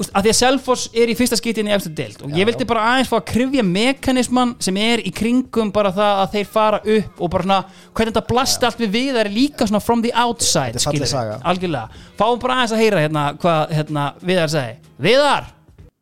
[0.09, 2.85] að því að Selfoss er í fyrsta skiptin í eftir deild og ég vildi bara
[2.91, 7.23] aðeins fá að krifja mekanisman sem er í kringum bara það að þeir fara upp
[7.23, 7.59] og bara svona,
[7.91, 12.61] hvernig þetta blasti allt við Viðar er líka svona from the outside algjörlega, fáum bara
[12.61, 15.51] aðeins að heyra hérna, hvað hérna, Viðar segi Viðar!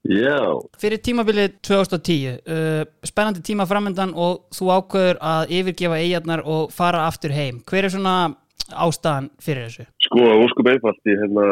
[0.02, 6.72] Já, fyrir tímabilið 2010 uh, spennandi tíma framöndan og þú ákveður að yfirgefa eigarnar og
[6.73, 7.60] fara aftur heim.
[7.69, 8.15] Hver er svona
[8.70, 9.86] ástæðan fyrir þessu?
[10.08, 11.46] sko, óskup einfalt, ég hérna,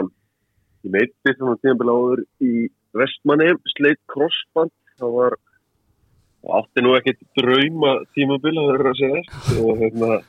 [0.86, 2.68] ég meitti svona tíðanbila áður í
[2.98, 5.38] Vestmanni, sleitt crossband, það var,
[6.44, 10.19] og átti nú ekkert drauma tímabila, það er að segja þess, og hérna,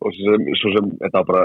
[0.00, 1.44] og svo sem, svo sem þetta bara,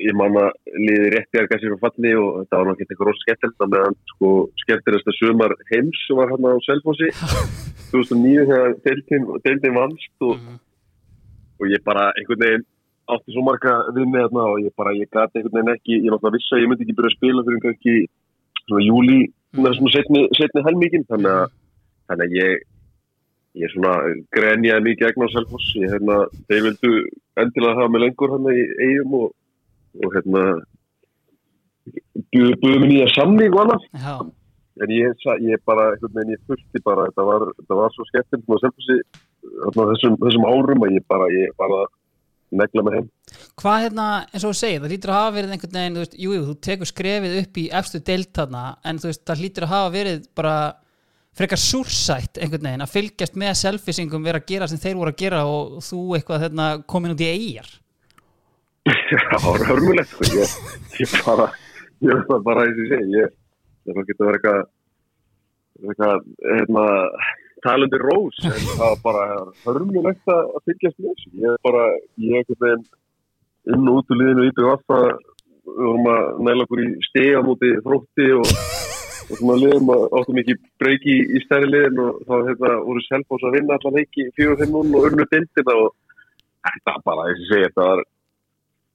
[0.00, 3.58] ég manna liði rétti að gæsi fyrir falli og þetta var náttúrulega eitthvað rosa skemmtilegt,
[3.60, 4.30] þannig að sko
[4.62, 7.10] skemmtilegast að sumar heims var hérna á Selfossi
[7.92, 10.46] 2009 þegar deildin, deildin vannst og,
[11.60, 12.68] og ég bara einhvern veginn
[13.10, 16.36] átti svo marga vinni þarna og ég bara, ég gati einhvern veginn ekki, ég náttúrulega
[16.36, 17.94] vissi að ég myndi ekki byrja að spila fyrir kannski
[18.62, 19.20] svona júli,
[19.54, 21.54] svona svona setni, setni helmíkin, þannig að,
[22.10, 22.66] þannig að ég,
[23.62, 23.94] ég svona
[24.36, 26.18] grenjaði mikið gegn á Selfoss, ég hérna,
[26.50, 26.92] þeir vildu
[27.42, 29.32] endilega hafa mig lengur hann í eigum og,
[30.02, 30.44] og hérna,
[32.30, 34.14] buðu buðu mig nýja samning og annað, Já,
[34.82, 38.46] en ég, ég bara, einhvern veginn, ég fullti bara, þetta var, þetta var svo skemmtilegt
[38.46, 39.00] með Selfossi,
[39.74, 41.82] þessum, þessum árum að ég bara, ég bara
[42.60, 43.08] negla mig heim.
[43.62, 46.16] hvað hérna, eins og þú segir, það lítur að hafa verið einhvern veginn, þú veist,
[46.24, 49.74] jú, þú tekur skrefið upp í efstu deild þarna, en þú veist, það lítur að
[49.74, 50.56] hafa verið bara
[51.32, 55.22] frekar súrsætt einhvern veginn að fylgjast með selfisingum vera að gera sem þeir voru að
[55.22, 57.70] gera og þú eitthvað hérna, komin út í eigjar
[58.84, 60.28] það var hörmulegt sko.
[60.36, 60.56] ég,
[61.00, 61.48] ég bara
[62.02, 63.34] ég veist það bara eins og ég segi ég,
[63.88, 64.62] það getur verið eitthvað
[65.82, 66.86] eitthvað hérna,
[67.64, 69.26] talandi rós en það bara
[69.64, 71.32] hörmulegt að fylgjast með þessu.
[71.42, 71.84] Ég er bara,
[72.22, 72.88] ég er einhvern veginn
[73.72, 75.02] inn og út úr liðinu í byggja
[75.62, 78.52] við vorum að næla okkur í stega múti þrótti og,
[79.28, 83.46] og svona liðum að áttum ekki breyki í, stærri liðin og þá hérna, voru Selfoss
[83.46, 85.94] að vinna allan leiki 4-5-0 og urnu dildina og
[86.66, 88.04] þetta bara, eins ég segi, þetta var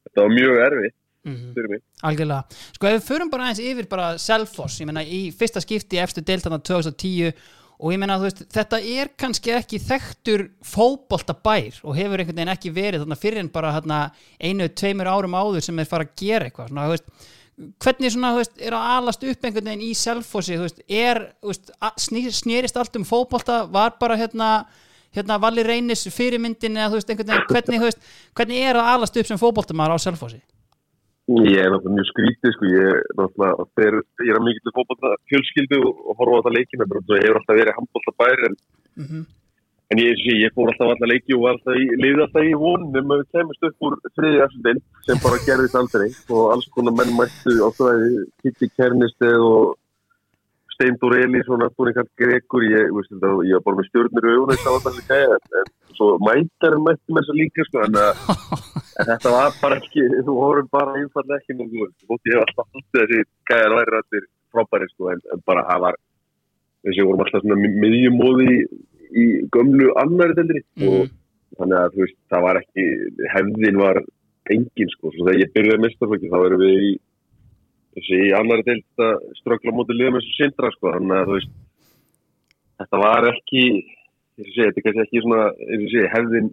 [0.07, 1.81] þetta var mjög erfitt mm mig.
[2.07, 2.44] Algjörlega,
[2.76, 6.22] sko ef við förum bara aðeins yfir bara Selfoss, ég meina í fyrsta skipti efstu
[6.22, 7.34] deiltana 2010
[7.77, 12.53] og ég þú veist, þetta er kannski ekki þekktur fótbolta bær og hefur einhvern veginn
[12.55, 13.99] ekki verið þarna fyrir en bara hérna,
[14.41, 17.29] einu, tveimur árum áður sem er fara að gera eitthvað svona, veist,
[17.85, 19.93] hvernig svona, veist, er að alast upp einhvern veginn í
[20.65, 24.51] veist, er veist, a- sný- snerist allt um fótbolta var bara hérna
[25.17, 26.91] hérna Valli Reynis fyrirmyndin eða
[27.47, 27.79] hvernig,
[28.37, 30.41] hvernig er að alast upp sem fótboltamæður á Selfossi?
[31.27, 34.73] Ég er náttúrulega mjög skrítið sko, ég er náttúrulega, þeir, ég er að mikið til
[34.77, 38.55] fótbolta fjölskyldu og, horfa á þetta svo ég hefur alltaf verið handbolta bær en,
[39.91, 42.53] en ég, ég, ég fór alltaf alla leiki og var alltaf í, liði alltaf í
[42.61, 44.79] vonum að við kemist upp úr þriði afsendin
[45.09, 46.07] sem bara gerðist aldrei.
[46.31, 48.07] Og alls konar menn mættu á það
[48.45, 49.75] Kitty Kernisteg og
[50.77, 54.97] Steindur Elísson, Antoni Karl Gregur, ég, veist, þetta, ég var bara með stjórnir að það
[55.09, 58.19] gæja, en, svo mættarinn mætti þess að líka, sko, en, að,
[59.01, 62.45] en þetta var bara ekki, þú vorum bara einfallega ekki með þú, þú ég var
[62.45, 65.97] alltaf alltaf þessi gæjar væri allir frábæri, sko, en, en bara það var,
[66.85, 68.59] þessi vorum alltaf svona mi- miðjumóði í,
[69.17, 69.25] í
[69.57, 71.09] gömlu annari deldri og
[71.57, 72.87] þannig að, þú veist, það var ekki,
[73.33, 74.03] hefðin var
[74.53, 76.95] engin, sko, svo þegar ég byrjaði mestarflöki, þá erum við í
[77.98, 81.38] þessi í annari deild að ströggla móti liðum eins og sindra sko, þannig að þú
[81.38, 81.56] veist
[82.82, 83.64] þetta var ekki
[84.45, 85.48] sé, þetta er ekki svona
[85.91, 86.52] sé, hefðin,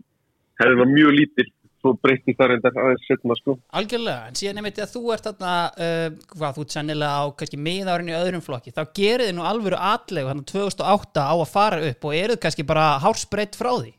[0.62, 1.51] hefðin var mjög lítil.
[1.85, 3.59] Svo breytti það reyndar aðeins setna sko.
[3.77, 7.59] Algjörlega, en síðan einmitt að þú ert þarna, uh, hvað, þú ert sennilega á kannski
[7.61, 11.83] miðárin í öðrum flokki, þá gerir þið nú alvöru atlegu hann 2008 á að fara
[11.91, 13.93] upp og eruð kannski bara hárspreitt frá því?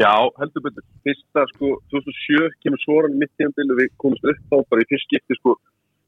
[0.00, 0.10] Já,
[0.40, 4.82] heldur betur, fyrsta sko 2007 kemur svoran mitt tíðanbíl og við komumst upp þá bara
[4.82, 5.54] í fyrst skipti sko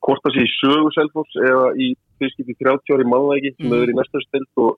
[0.07, 3.70] hvort það sé í sögu Selfoss eða í fyrst skipti 30 ári mannvægi sem Mm.
[3.73, 4.73] hefur verið í næsta stilt og,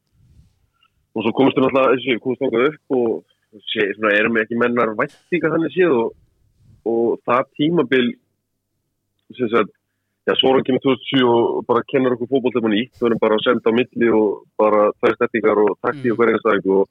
[1.15, 4.61] og svo komumst við náttúrulega þessi, komumst þangað upp og sé, svona, erum við ekki
[4.63, 6.13] mennar væntingar þannig séð og,
[6.91, 8.13] og það tímabil
[9.39, 9.73] sem sagt
[10.25, 13.69] Já, Svoran kemur 2007 og bara kennar okkur fótbolltefnum nýtt, við erum bara að senda
[13.69, 16.87] á milli og bara þær stettingar og takti og hverja stæðing og,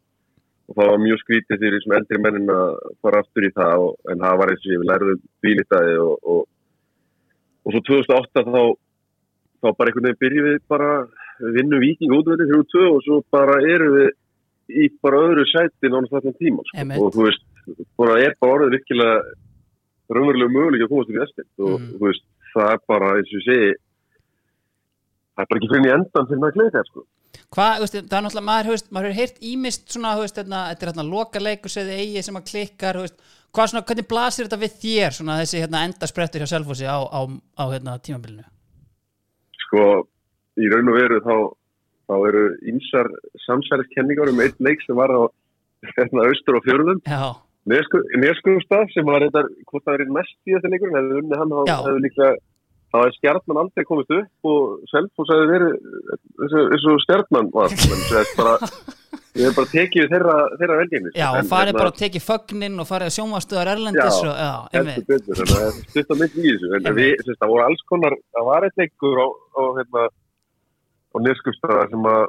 [0.70, 4.22] og það var mjög skrítið fyrir eldri mennin að fara aftur í það og, en
[4.22, 6.46] það var eins og ég við lærðum bílitaði og, og,
[7.64, 8.64] og svo 2008 þá
[9.64, 10.90] þá bara einhvern veginn byrjum við bara
[11.56, 14.10] vinnum viking útvöldi 3-2 og svo bara erum við
[14.84, 16.84] í bara öðru sæti nánast þarna tíma sko.
[17.00, 17.44] Og þú veist,
[18.00, 19.16] bara er bara orðið virkilega
[20.14, 21.90] raunverulega möguleik að komast í æstind og Mhm.
[21.98, 23.74] þú veist, það er bara eins og ég segi
[25.34, 27.06] það er bara ekki fyrir í endan fyrir maður kleika sko.
[27.54, 30.88] Hvað, þú veist, það er náttúrulega, maður, hefur heyrt ímist svona, þú veist, þetta, er
[30.88, 33.20] hérna loka leikus eða eigi sem að klikkar, þú veist,
[33.54, 37.22] hvað svona, hvernig blasir þetta við þér, svona þessi hérna endasprettur hjá Selfossi á, á,
[37.30, 38.46] á hérna tímabilinu?
[39.64, 39.84] sko,
[40.62, 41.36] í raun og veru þá,
[42.10, 43.10] þá eru ýmsar
[43.48, 45.22] samsæriskenningar um einn leik sem var á
[45.98, 47.00] hérna, austur og fjörðum.
[47.66, 51.72] Neskuðustaf sem var reyndar, hvort það er mest í þetta leikur, hefði unni hann þá
[51.88, 52.34] hefði líklega,
[52.92, 55.74] þá hefði stjarnan aldrei komist upp og Selfoss hefði verið
[56.44, 58.72] eins og- stjarnan var en það er bara,
[59.34, 62.82] við hefum bara tekið við þeirra, þeirra velgengni já, og farið bara að tekið fögnin
[62.84, 64.36] og farið að sjónvastöðar erlendis Já, og,
[64.74, 66.70] já, betur, það er stutt á mitt í þessu.
[66.70, 67.00] En Einmitt.
[67.00, 71.94] við, þess, það voru alls konar það var eitt leikur á, á, hérna, á Neskuðustaf
[71.94, 72.24] sem að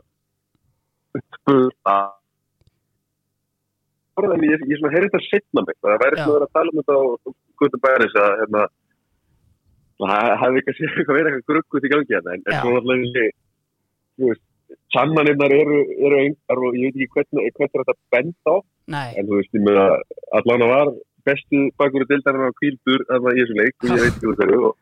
[1.39, 1.99] spurða
[4.25, 5.77] en ég, ég svona heyrði þetta setna mig.
[5.83, 7.03] Það væri svona verið að tala um þetta á
[7.61, 8.65] Guðnum Bæris að hérna
[10.01, 12.61] það hefði ekki að sé eitthvað verið eitthvað gruggut í gangi hérna en, en Já.
[12.63, 13.27] svo alltaf þessi
[14.15, 14.45] þú veist,
[14.95, 18.55] sannanirnar eru, eru engar og ég veit ekki hvernig, er þetta bend á.
[18.95, 19.85] Nei, en þú veist, ég meina
[20.39, 20.93] allan var
[21.25, 24.37] bestu bakur í dildarinn á kvíldur þarna í þessu leik og ég veit ekki úr
[24.41, 24.75] hverju og,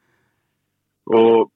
[1.18, 1.50] og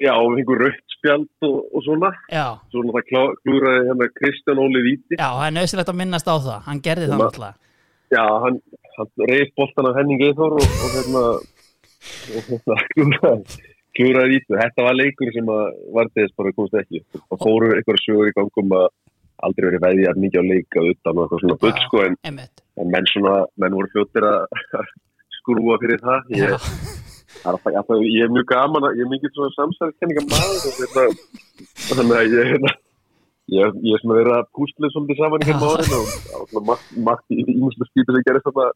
[0.00, 2.10] já, og fengum rautt spjald og, og svona.
[2.32, 5.18] Já, svona það klá, klúraði hérna Kristján Óli Víti.
[5.20, 7.56] Já, það er nöðsilegt að minnast á það, hann gerði það að- náttúrulega,
[8.16, 8.60] já, hann,
[8.96, 13.60] hann reif boltan af Henning Eithor og, og hérna og hérna klúraði
[13.98, 15.66] klúraði Víti þetta var leikur sem að
[15.98, 18.88] var þess bara komst ekki og fóru einhverja sögur í gangum að
[19.46, 22.16] aldrei verið veðið mikið á leika utan og eitthvað svona bull sko en
[22.78, 24.90] en menn svona, menn voru fljóttir að
[25.38, 29.34] skrúa fyrir það ég, er alltaf, alltaf, ég er mjög gaman að, ég er mikið
[29.36, 31.06] svona samsæðiskenninga maður og hérna,
[31.88, 32.74] þannig að ég hérna,
[33.56, 36.64] ég, ég er svona verið að pústlið svolítið saman í hérna árin og var svona
[36.70, 38.70] margt, margt í ímuslega skýtur sem gerist þarna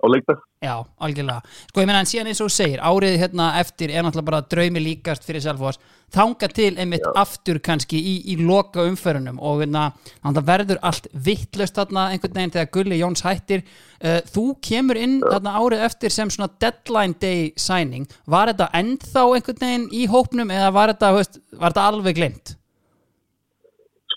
[0.00, 0.42] á leikdag.
[0.60, 1.40] Já, algjörlega,
[1.70, 4.82] sko ég meina en síðan eins og segir, árið hérna eftir er náttúrulega bara draumi
[4.82, 5.80] líkast fyrir Selfoss,
[6.12, 9.86] þanga til einmitt aftur kannski í, í loka umferðunum og hérna,
[10.20, 13.64] þannig verður allt vittlust þarna einhvern veginn þegar Gulli Jóns hættir.
[14.00, 18.08] Uh, þú kemur inn þarna árið eftir sem svona deadline day signing.
[18.28, 22.56] Var þetta ennþá einhvern veginn í hópnum eða var þetta, veist, var þetta alveg glimt?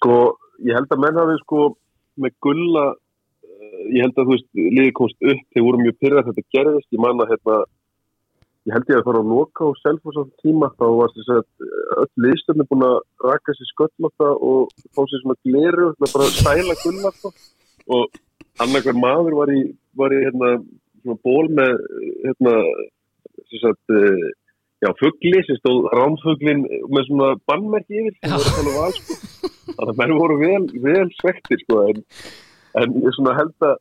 [0.04, 0.20] sko,
[0.68, 1.62] ég held að menn hafi sko
[2.20, 2.86] með gulla
[3.92, 7.04] ég held að þú veist, liðið komst upp þeir voru mjög pyrrað þetta gerðist, ég
[7.04, 7.58] man að hérna,
[8.64, 11.68] ég held ég að fara að loka á Selfoss á tíma, þá var þess að
[12.04, 16.78] öll liðstöfni búin að raka sér sköllóta og fá sér svona gleru svona bara stæla
[16.84, 17.34] gulla sko.
[17.98, 18.22] og
[18.64, 19.60] annarkvæm maður var í,
[20.00, 20.54] var í hérna,
[21.04, 21.76] svona ból með
[22.24, 22.56] hérna,
[23.52, 24.32] þess að eh,
[24.84, 28.96] já, fugli sem stóð rámfuglin með svona bannmerki yfir sem voru að tala um val
[28.98, 29.20] sko.
[29.74, 32.04] þannig að menn voru vel, vel svektir sko, en,
[32.82, 33.76] en ég svona held að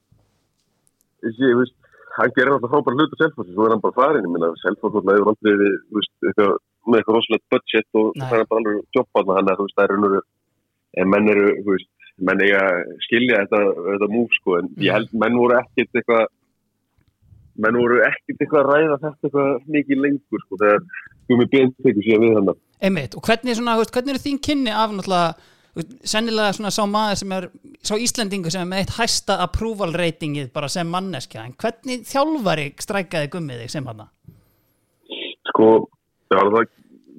[1.29, 1.79] ég, veist
[2.17, 4.85] hann gerir alltaf frábæra hlut á Selfossi svo er hann bara farin, ég minna alltaf
[4.99, 6.53] hefur aldrei við, þú veist, eitthvað,
[6.87, 9.97] með eitthvað rosalegt budget og það er bara alveg jobba hann er, þú veist, það
[9.97, 10.23] er
[11.03, 11.91] en menn eru, þú veist,
[12.29, 16.27] menn eiga að skilja þetta, þetta múf sko, en ég held menn voru ekkert eitthvað
[17.63, 20.85] menn voru ekkert eitthvað að ræða þetta eitthvað mikið lengur sko, þegar
[21.31, 24.73] Gumi Bent tekur síðan við hann Einmitt, og hvernig, svona, þú hvernig eru þín kynni
[24.75, 25.52] af náttúrulega, þú
[26.05, 27.49] sennilega svona sá maður sem er,
[27.81, 32.73] sá Íslendingu sem er með eitt hæsta approval ratingið bara sem manneskja, en hvernig þjálfari
[32.83, 34.05] strækaði gummið þig sem hann?
[35.53, 35.69] sko,
[36.33, 36.71] já, það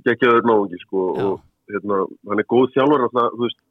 [0.07, 1.27] gekkjaður náungi, sko, Já.
[1.27, 1.99] og hérna,
[2.29, 3.61] hann er góð þjálfur alltaf, þú veist,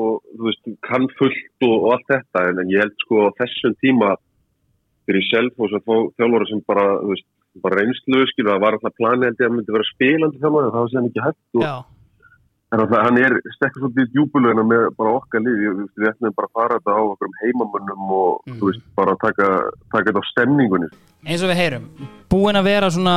[0.00, 3.76] og þú veist, kann fullt og, og allt þetta, en, en ég held sko þessum
[3.82, 4.14] tíma
[5.08, 7.28] fyrir sjálf og svo þjálfur sem bara, þú veist,
[7.64, 10.92] bara reynslu, skilu, það var alltaf planið að myndi vera spilandi þjálfur, en það var
[10.92, 11.74] séðan ekki hægt og Já,
[12.70, 15.96] en alltaf, hann er stekkur svolítið í djúbulögina með bara okkar lið, ég, þú veist,
[15.98, 19.48] við ætlum bara að fara þetta á okkur heimamönnum og, þú veist, bara taka,
[19.90, 20.90] taka þetta á stemningunni.
[21.26, 21.88] eins og við heyrum,
[22.30, 23.16] búin að vera svona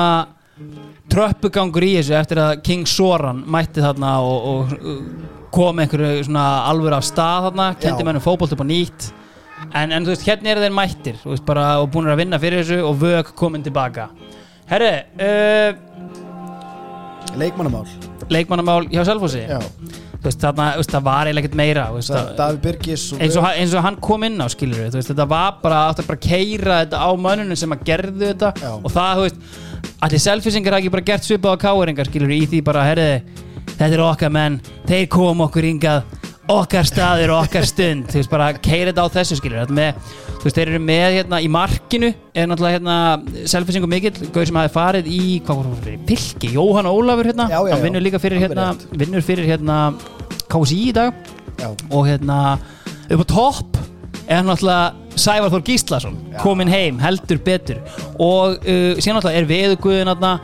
[1.13, 5.01] tröppugangur í þessu eftir að King Soran mætti þarna og, og uh,
[5.53, 9.11] kom einhverju svona alvöru af stað þarna, kendi mennum fótbolt upp á nýtt.
[9.73, 12.41] En, en þú veist, hérna eru þeir mættir þú veist, bara, og búin að vinna
[12.41, 14.09] fyrir þessu og vög komin tilbaka.
[14.69, 15.69] Herri, uh,
[17.37, 19.03] leikmannamál leikmannamál hjá
[20.23, 20.43] veist,
[20.91, 24.39] það var eiginlega ekkert meira veist, það, Birgis eins, og, eins og hann kom inn
[24.39, 28.29] á skilur veist, þetta var bara, bara að keira þetta á mönnunum sem að gerðu
[28.31, 28.51] þetta.
[28.61, 28.71] Já.
[28.79, 29.47] og það, þú veist,
[30.07, 33.41] allir selfisingar hafa ekki bara gert svipað á káeringar skilur í því bara, herriði
[33.73, 36.03] þetta er okkar menn, þeir kom okkur hingað
[36.51, 38.07] okkar staður og okkar stund.
[38.11, 39.69] Þú veist bara keira þetta á þessu skilur.
[39.73, 39.99] Með,
[40.39, 44.59] þú veist þeir eru með hérna í markinu er náttúrulega hérna selfisingu mikill, gauð sem
[44.59, 47.85] hafi farið í hvað voru fyrir, Pilki, Jóhann Ólafur hérna, Já, já, hann já.
[47.87, 49.77] vinnur líka fyrir hérna, vinnur fyrir hérna
[50.51, 51.15] KSI í dag.
[51.61, 52.41] Já, og hérna
[53.13, 53.79] upp á topp
[54.27, 57.79] er náttúrulega Sævar Þór Gíslason kominn heim, heldur betur.
[58.17, 60.37] Og uh, síðan náttúrulega er veðuguðin hérna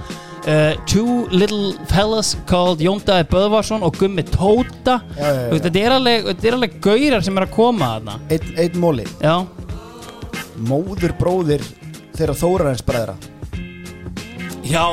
[0.50, 5.00] uh, Two little fellas called Jóndaði Böðvarsson og Gummi Tóta.
[5.16, 5.60] Já, já, já.
[5.68, 8.18] Þetta er alveg, þetta er alveg gaurar sem er að koma þarna.
[8.34, 9.08] Einn ein móli.
[9.24, 9.36] Já,
[10.60, 11.64] Móður bróðir
[12.18, 13.16] þeirra Þórarins bræðra.
[14.68, 14.84] Já.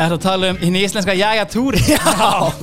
[0.00, 1.80] Er að tala um hinn íslenska jæja túri?
[1.92, 1.98] Já,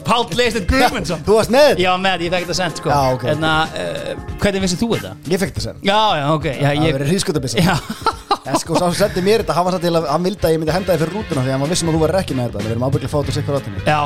[0.08, 1.22] Páll Leistet Guðmundsson.
[1.28, 1.84] Þú varst með?
[1.84, 2.90] Já, með, ég fekk þetta sent sko.
[2.92, 3.26] Já, ok.
[3.36, 5.12] En að, uh, hvernig vissið þú þetta?
[5.30, 6.50] Ég fekk þetta sen Já, já, ok.
[6.64, 7.76] Það hrískotabissa Já,
[8.50, 10.54] En sko, sá sem sendi mér þetta, hann var satt til að hann vildi að
[10.56, 12.38] ég myndi henda þið fyrir rútuna því að hann var vissum að þú verður ekki
[12.38, 14.00] með þetta Við erum ábygglega að fá þetta sér hver átunni Já,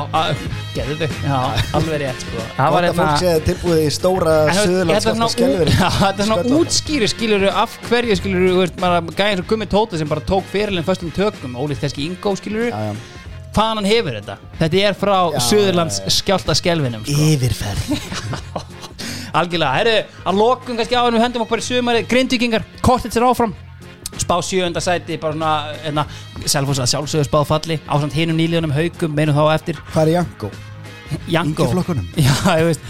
[0.74, 1.16] geðu þig.
[1.24, 1.38] Já,
[1.78, 2.44] alveg rétt sko.
[2.58, 5.08] Það var Gott að fólk hérna séð tilbúið í stóra þú veist,
[6.04, 8.72] Þetta er svona, þetta útskýri skilur af hverju skilur
[9.16, 12.90] gæðin svo Gummi Tóta sem bara tók fyrirlin föstum tökum ólíkt kannski Ingo skilur Já,
[12.90, 12.94] já.
[13.54, 14.36] hvaðan hann hefur þetta?
[14.60, 15.16] Þetta er frá
[15.48, 16.14] Suðurlands já, já.
[16.20, 17.28] skjálta skelvinum sko.
[17.32, 17.82] Yfirferð.
[19.38, 19.94] Algjörlega, herru,
[20.30, 23.54] að lokum kannski á hann við hendum okkur í sumari, grindvíkingar kortið sér áfram
[24.22, 25.54] spá sjöunda sæti bara svona,
[25.84, 26.04] hérna,
[26.46, 30.50] sjálfsögðu spáð falli, ásamt hinum nýljónum haugum meinum þá eftir, Hvað er Janko?
[31.28, 31.64] Janko?
[31.66, 32.06] Yngri flokkunum?
[32.26, 32.86] Já, ég veist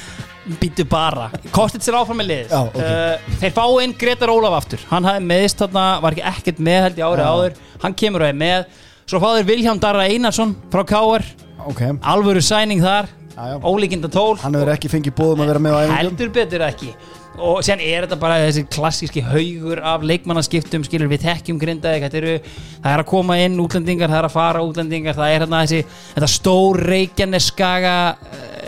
[0.60, 1.30] Býtu bara.
[1.56, 2.50] Kostið sér áfram með lið.
[2.52, 2.74] Já, ok.
[2.76, 4.82] uh, Þeir fá inn Gretar Ólaf aftur.
[4.90, 7.54] Hann hafði meðist þarna Var ekki ekkert með held í árið áður.
[7.80, 8.66] Hann kemur og er með.
[9.08, 11.24] Svo fá þeir Vilhjám Darra Einarsson Frá Káar
[11.64, 11.80] Ok,
[12.12, 13.08] Alvöru sæning þar.
[13.34, 13.56] Já, já.
[13.64, 15.96] Ólíkinda tól hann hefur ekki fengið bóðum að vera með á æfingum.
[16.02, 16.90] Heldur betur ekki
[17.34, 22.90] Og síðan er þetta bara þessi klassíski haugur af leikmannaskiptum, skilur við þekkjum grindaði, það
[22.92, 25.80] er að koma inn útlendingar, það er að fara útlendingar, það er hérna þessi,
[26.14, 27.94] þetta stór Reykjanes skaga,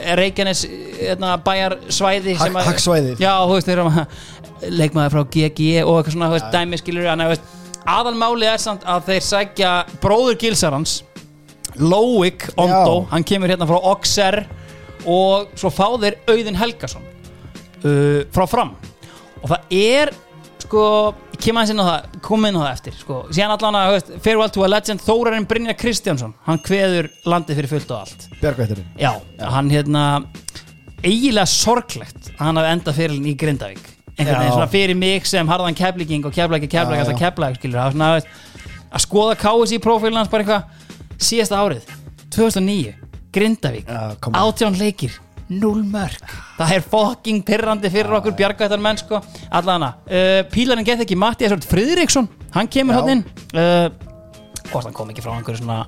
[0.02, 0.64] eh, Reykjanes
[0.98, 3.18] hérna, bæjarsvæði sem Hag- að- hagsvæðið.
[3.22, 4.06] Já, þú veist, þeir eru að
[4.80, 7.06] leikmaður frá GG og eitthvað svona, veist, dæmi skilur
[7.86, 9.72] aðalmáli er samt að þeir sækja
[10.02, 11.02] bróður Gilsarans
[11.78, 13.10] Lóik Ondo, Já.
[13.10, 14.46] hann kemur hérna frá Oxer
[15.06, 17.02] og svo fá þeir Auðun Helgason
[17.86, 18.74] uh, frá fram.
[19.42, 20.12] Og það er
[20.66, 20.82] sko,
[21.36, 23.90] ég kem aðeins inn á það kom inn á það eftir, sko, síðan allan að
[23.94, 28.24] veist, farewell to a legend, Þórarinn Brynjar Kristjánsson hann kveður landið fyrir fullt og allt.
[28.40, 29.12] Björgvætturinn já,
[29.52, 30.04] hann hérna
[31.04, 33.84] eiginlega sorglegt að hann hafi endað fyrirlin í Grindavík.
[34.16, 37.20] Einhvern veginn svona fyrir mig sem harðan keflíking og keflæki, Já, alltaf já.
[37.20, 38.64] keflæki skilur, var svona, veist,
[38.96, 41.92] að skoða KSI prófílinn hans bara eitthvað síðasta árið.
[42.32, 42.94] 2009,
[43.36, 43.92] Grindavík.
[44.32, 45.20] Átján leikir
[45.52, 46.22] null mörg
[46.56, 49.20] það er fucking pirrandi fyrir okkur bjargvættar menn sko.
[49.54, 53.24] Allana, uh, pílarinn gett ekki Matti Friðriksson, hann kemur hann inn.
[53.52, 53.88] Uh,
[54.70, 55.84] hvort hann kom ekki frá einhverju svona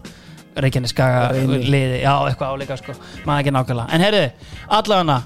[0.59, 1.59] Reykjaneskaga Reyni.
[1.71, 2.95] liði, já eitthvað áleika sko.
[3.27, 4.25] Maður ekki nákvæmlega, en herðu
[4.79, 5.19] allana,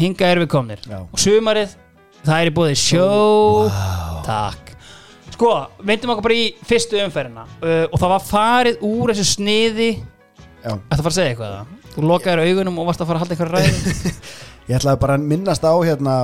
[0.00, 0.82] hinga erum við komnir.
[0.88, 0.98] Já.
[1.04, 1.76] og sumarið,
[2.26, 3.08] það er í búið sjó,
[4.28, 4.74] takk.
[5.34, 5.54] Sko,
[5.88, 7.46] veitum okkur bara í fyrstu umferðina.
[7.64, 9.90] Uh, og það var farið úr þessu sniði.
[10.60, 11.79] Já, Þetta fara að segja eitthvað það?
[11.94, 14.12] Þú lokaðir augunum og varst að fara að halda eitthvað ræði
[14.70, 16.14] ég ætlaði bara að minnast á hérna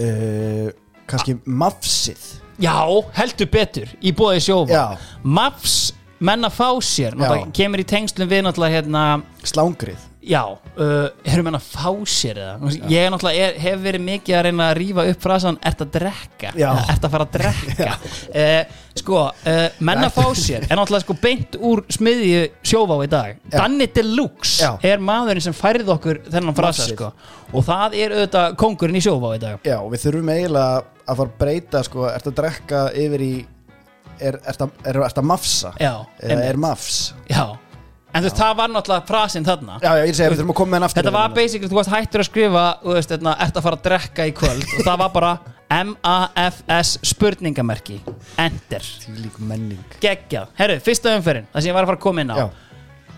[0.00, 0.66] uh,
[1.10, 2.26] kannski mafsið.
[2.60, 2.76] Já,
[3.16, 4.84] heldur betur í bóði sjófa Já.
[5.24, 5.78] Maps
[6.20, 9.04] menn að fá sér náttúrulega kemur í tengslum við náttúrulega hérna
[9.48, 14.02] Slángrið Já, uh, erum menn að fá sér eða Ég er náttúrulega er, hef verið
[14.04, 16.66] mikið að reyna að rífa upp frasan Ert að drekka Já.
[16.92, 17.94] Ert að fara að drekka
[18.42, 23.08] uh, Sko, uh, menn að fá sér Er náttúrulega sko beint úr smiðju sjófá í
[23.14, 23.38] dag.
[23.54, 24.74] Danny Deluxe Já.
[24.90, 26.98] er maðurinn sem færið okkur þennan frasa Mafsið.
[26.98, 27.48] sko.
[27.56, 31.30] Og það er auðvitað kongurinn í sjófá í dag Já, við þurfum eiginlega að fara
[31.30, 33.32] að breyta sko, ert að drekka yfir í
[34.20, 36.46] er, ert, að, er, ert að mafsa Já, eða einmitt.
[36.52, 37.00] er mafs
[37.32, 37.44] Já
[38.10, 39.76] En þú veist, það var náttúrulega frasinn þarna.
[39.84, 41.00] Já, já, ég segi, við þurfum að koma með hann aftur.
[41.04, 43.84] Þetta var basically, þú varst hættur að skrifa Þú veist, hérna, ert að fara að
[43.86, 44.64] drekka í kvöld.
[44.78, 45.30] Og það var bara
[45.70, 48.00] M-A-F-S spurningamerki.
[48.42, 48.82] Enter.
[49.04, 49.94] Því lík menning.
[50.02, 50.50] Geggjað.
[50.58, 52.36] Herru, fyrsta umferðin Það sem ég var að fara að koma inn á.
[52.40, 52.46] Já,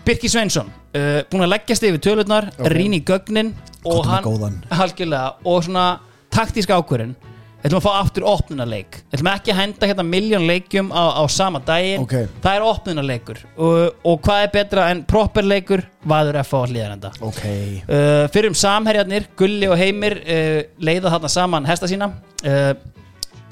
[0.03, 2.67] Birki Sveinsson uh, Búin að leggjast yfir tölurnar Ok.
[2.75, 3.53] Rýn í gögnin
[3.89, 4.59] Og hann.
[4.69, 5.85] Halgjörlega Og svona
[6.33, 7.15] taktísk ákvörðin
[7.63, 8.95] Við ætlum að fá aftur opnunarleik.
[9.07, 12.01] Við ætlum ekki að henda hérna miljón leikjum á, á sama daginn.
[12.03, 12.15] Ok.
[12.43, 13.39] Það er opnunarleikur.
[13.55, 17.39] Og, og hvað er betra en properleikur Vaður F á hlýðarenda ok.
[17.87, 22.11] Uh, Fyrir um samherjarnir Gulli og Heimir uh, leiða þarna saman hesta sína.
[22.43, 22.75] Uh,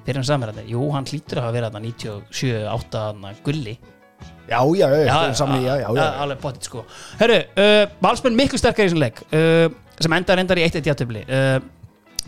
[0.03, 3.79] Fyrir um samherjarnir Jú, hann hlýtur að hafa verið þarna 97, 8 þarna Gulli.
[4.51, 6.07] Já, já, já, já, samni, já, já, já.
[6.19, 6.83] alveg potið sko.
[7.21, 9.23] Herru, uh, Valsmenn miklu sterkar í þessum leik.
[9.31, 9.69] Uh,
[10.03, 11.61] sem endar endar í 1-1 játtöfli uh,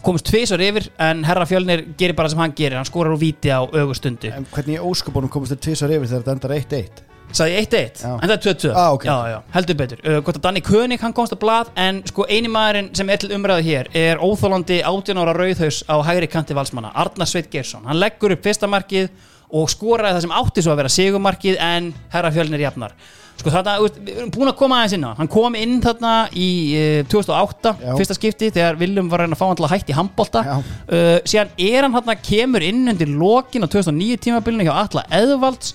[0.03, 2.75] komist tvisar yfir en herra fjölnir gerir bara sem hann gerir.
[2.79, 6.23] Hann skorar úr víti á augustundu En hvernig í óskupunum komast þér tvisar yfir þegar
[6.23, 7.03] þetta endar 1-1?
[7.33, 8.09] Sagði ég 1-1, Já.
[8.13, 9.05] en það er 2-2 Ah, ok.
[9.07, 10.01] já, já, heldur betur.
[10.05, 13.17] Uh, Gott að Danny König, hann komst að blað En sko eini maðurinn sem er
[13.23, 17.87] til umræðu hér Er óþólandi 18 ára rauðhaus Á hægri kanti valsmanna, Arnar Sveit Geirsson.
[17.89, 19.09] Hann leggur upp fyrsta markið
[19.49, 22.93] Og skoraði það sem átti svo að vera sigumarkið En herra fjölnir jafnar
[23.39, 26.49] Sko veist, við erum búin að koma aðeins inn á Hann kom inn þarna í
[26.77, 27.95] uh, 2008 Já.
[27.97, 30.53] Fyrsta skipti, þegar Viljum var að reyna að fá hann til að hætti handbolta Já.
[30.59, 35.73] uh, Síðan er hann þarna kemur inn undir lokin á 2009 tímabilinu hjá Atla Eðvalds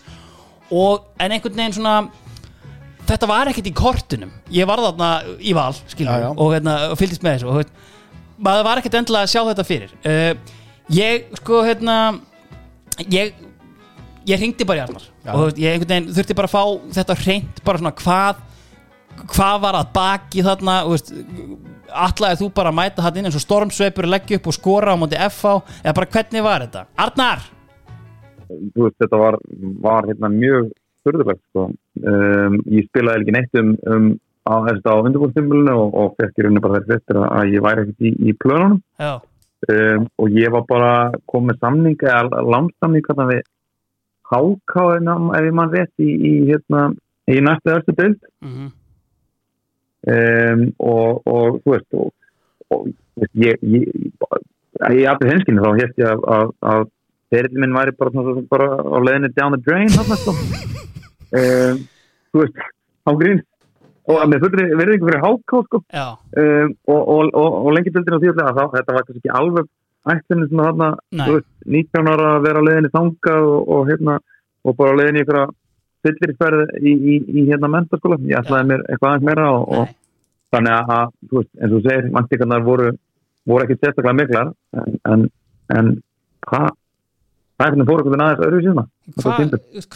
[0.69, 1.97] og en einhvern veginn svona
[3.09, 5.11] þetta var ekkert í kortunum ég var þarna
[5.41, 6.31] í val skilur, Já, já.
[6.35, 7.93] og, hérna, og fylgist með þessu og, hérna,
[8.49, 10.57] maður var ekkert endilega að sjá þetta fyrir uh,
[10.95, 11.99] ég sko hérna
[13.09, 13.33] ég
[14.29, 15.33] ég ringdi bara í Arnar Já.
[15.33, 18.45] og ég veginn þurfti bara að fá þetta hreint bara svona hvað
[19.29, 20.79] hvað var að baki þarna
[21.89, 25.01] allaði þú bara að mæta það inn eins og stormsveipur leggja upp og skora á
[25.01, 26.85] móti FH eða bara hvernig var þetta?
[27.07, 27.47] Arnar!
[28.49, 29.39] þú veist, þetta var,
[29.85, 30.71] var hérna mjög
[31.07, 31.69] furðulegt sko.
[31.69, 34.09] um, ég spilaði ekki neitt um, um
[34.49, 38.09] á, á undirbúrstimulinu og, og fekk í rauninu bara þess eftir að ég væri ekkert
[38.09, 39.13] í, í plönunum Já,
[39.75, 40.93] um, og ég var bara
[41.31, 43.45] komið samning eða landsamning hérna við
[44.33, 46.89] hákáðina ef ég mann rétt í, í hérna
[47.29, 48.75] í næstu östu bild mhm.
[50.09, 52.13] Um, og, og þú veist og,
[52.71, 52.85] og
[53.35, 56.85] ég ég allir henskinu þá hérst ég að, að, að
[57.35, 60.35] ferillin minn væri bara, svona, bara á leiðinni down the drain þarna,
[61.41, 61.83] um,
[62.31, 63.43] þú veist á grín
[64.09, 65.83] og með fullri verðingu fyrir háká sko.
[65.91, 69.35] Um, og, og, og, og lengi dildin á því að þá, þetta var kannski ekki
[69.43, 69.69] alveg
[70.07, 70.89] ætlunni sem að þarna
[71.27, 74.19] þú veist, 19 ára að vera á leiðinni þanga og, og hérna
[74.65, 75.41] og bara á leiðinni ykkur
[76.07, 79.95] fyllirisferð í, í, í hérna mentaskóla ég ætlaði mér eitthvað aðeins meira og, og
[80.55, 82.93] þannig að, að, þú veist, eins og segir vantíkarnar voru,
[83.49, 85.25] voru ekki sérstaklega miklar en, en,
[85.75, 85.91] en
[86.49, 86.69] hvað
[87.59, 89.33] það er hvernig fóru hvernig aðeins öðru síðan hvað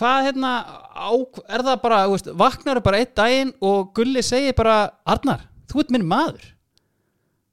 [0.00, 0.52] hva, hérna
[0.98, 1.10] á,
[1.46, 4.76] er það bara, veist, vaknar bara einn daginn og Gulli segir bara
[5.06, 6.50] Arnar, þú ert minn maður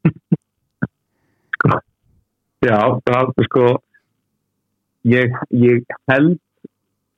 [2.65, 3.65] Já, það er sko
[5.07, 6.35] ég, ég held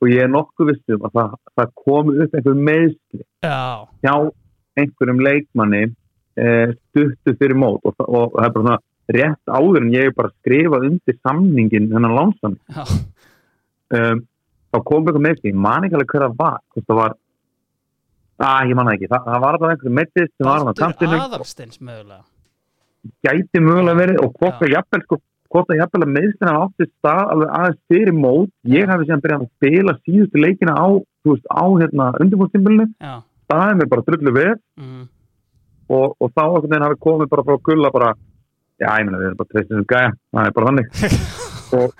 [0.02, 3.58] og ég er nokkuð vissum að það, það komi upp einhver meðsli Já,
[4.06, 4.14] hjá
[4.82, 5.82] einhverjum leikmanni
[6.38, 8.80] eh, stuttu fyrir mót og, það- og það er bara svona
[9.12, 12.60] rétt áður en ég er bara að skrifa undir samningin þennan lánsan
[13.92, 14.22] um,
[14.72, 17.18] þá kom eitthvað meðsli, ég man ekki alveg hver það var það var
[18.42, 22.24] að ég man það ekki, það, það var það einhver meðsli sem var Aðalsteins mögulega.
[23.26, 24.66] Gæti mögulega verið og hvort Já.
[24.68, 25.18] að jafnvel sko,
[25.52, 28.52] hvort að jafnvel að meðstina átti stað alveg aðeins fyrir mót.
[28.72, 30.88] Ég hefði síðan byrjað að spila síðustu leikina á,
[31.28, 33.14] veist, á hérna undirbúrstimbilinu, Já,
[33.48, 35.03] staðið mér bara drullu við mm,
[35.91, 38.14] og, og þá einhvern veginn hafi komið bara frá gulla bara,
[38.82, 40.95] já, ég meina við erum bara treystið sem gæja, það er bara þannig.
[41.72, 41.93] Og,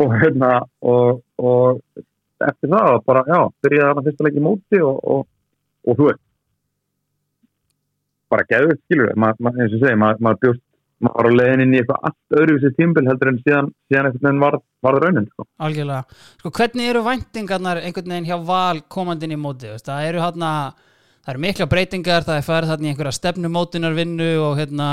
[0.00, 0.48] og hérna
[0.88, 1.82] og, og
[2.46, 5.26] eftir það bara, já, byrjaði þarna fyrsta leik í móti og, og,
[5.84, 6.22] og þú veist
[8.32, 10.62] bara geðu skilur eins og segi, maður ma bjóst
[11.04, 14.26] maður var á leiðin inn í eitthvað allt öðruvísi tímbil heldur en síðan, síðan einhvern
[14.26, 15.46] veginn var, var raunin sko.
[15.62, 19.86] algjörlega Sko, hvernig eru væntingarnar einhvern veginn hjá val komandinn í móti, veist?
[19.86, 20.52] það eru hérna
[21.22, 24.88] það eru mikla breytingar, það er farið þarna í einhverja stefnumótunarvinnu og hérna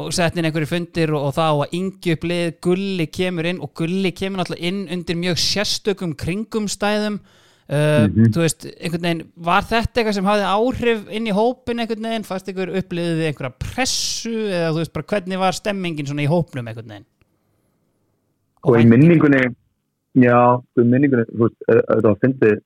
[0.00, 3.60] og sett inn einhverju fundir og, og þá að yngi upp lið, Gulli kemur inn
[3.62, 7.20] og Gulli kemur náttúrulega inn undir mjög sérstökum kringumstæðum
[7.70, 12.10] uh, þú veist, einhvern veginn var þetta eitthvað sem hafði áhrif inn í hópin einhvern
[12.10, 16.30] veginn, fast ykkur uppliðið einhverja pressu eða þú veist bara hvernig var stemmingin svona í
[16.30, 17.08] hópnum einhvern veginn?
[18.68, 19.44] Og í minningunni
[20.20, 22.58] já, í minningunni þú veist, þetta var fyndið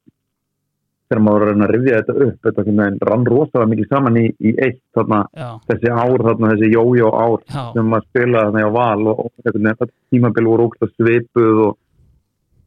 [1.04, 4.18] þegar maður var að að rifja þetta upp þetta sem þeim rann rosalega mikið saman
[4.18, 5.20] í, í eitt þarna,
[5.68, 9.28] þessi ár þarna, þessi jójó ár já, sem maður spilaði þarna á val og, og
[9.28, 11.76] einhvern veginn, þetta tímabil voru ógst svipuð og,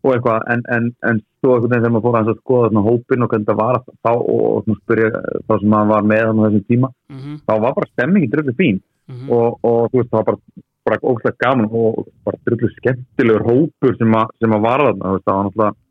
[0.05, 2.83] og eitthvað en, en, en svo einhvern veginn þegar maður fór aðeins að skoða þarna
[2.87, 5.09] hópin og hvernig það var þá og, og svona spyrja
[5.47, 8.55] þá sem maður var með þarna á þessum tíma mhm, þá var bara stemmingin drullu
[8.57, 8.79] fín.
[9.07, 9.29] Mhm.
[9.31, 13.97] Og, og þú veist það var bara, bara ógstlega gaman og bara drullu skemmtilegur hópur
[13.97, 15.83] sem, að, sem að var þarna veist, það var náttúrulega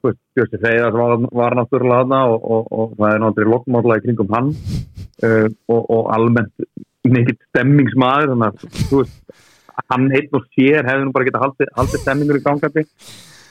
[0.00, 4.34] Björsi Freyðars var, var náttúrulega þarna og, og, og það er náttúrulega lokkmála í kringum
[4.36, 6.68] hann uh, og, og almennt
[7.08, 9.40] mikill stemmingsmaður þannig að þú veist
[9.88, 12.86] hann einn og sér hefði nú bara haldið, haldið stemmingur í gangandi.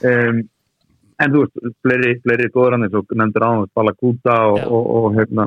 [0.06, 0.42] Um,
[1.20, 4.62] en þú veist, fleiri, fleiri góður hann eins og nefndir á hann, Bala Kúta og,
[4.66, 5.46] og, og hérna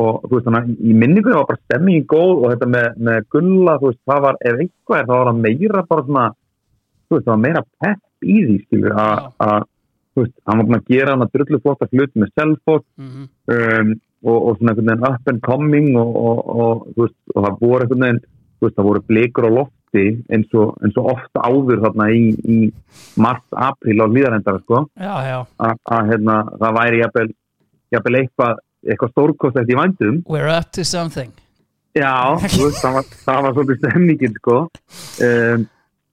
[0.00, 3.24] og þú veist þannig að í minningu var bara stemmingin góð og þetta með, með
[3.34, 6.26] gulla þú veist það var, ef eitthvað er það var það meira bara svona,
[7.08, 9.66] þú veist það var meira pepp í því skilur að,
[10.14, 13.26] þú veist, hann var búin að gera hann að drullu flotta hluti með Selfoss mhm,
[13.56, 17.46] um, og, og svona einhvern veginn up and coming og, og, og, þú veist, og
[17.46, 20.96] það voru einhvern veginn þú veist, það voru blikur á lofti rigndi eins og, eins
[20.96, 22.58] og ofta áður þarna í, í
[23.16, 24.86] mars-april á hlýðarendara sko.
[24.96, 30.22] Að, að hérna, það væri jafnvel, eitthvað, eitthvað stórkostætt í vændum.
[30.28, 31.32] We're up to something.
[31.94, 34.58] Já, veist, það var, það var svolítið stemmingin sko.
[35.26, 35.68] Um,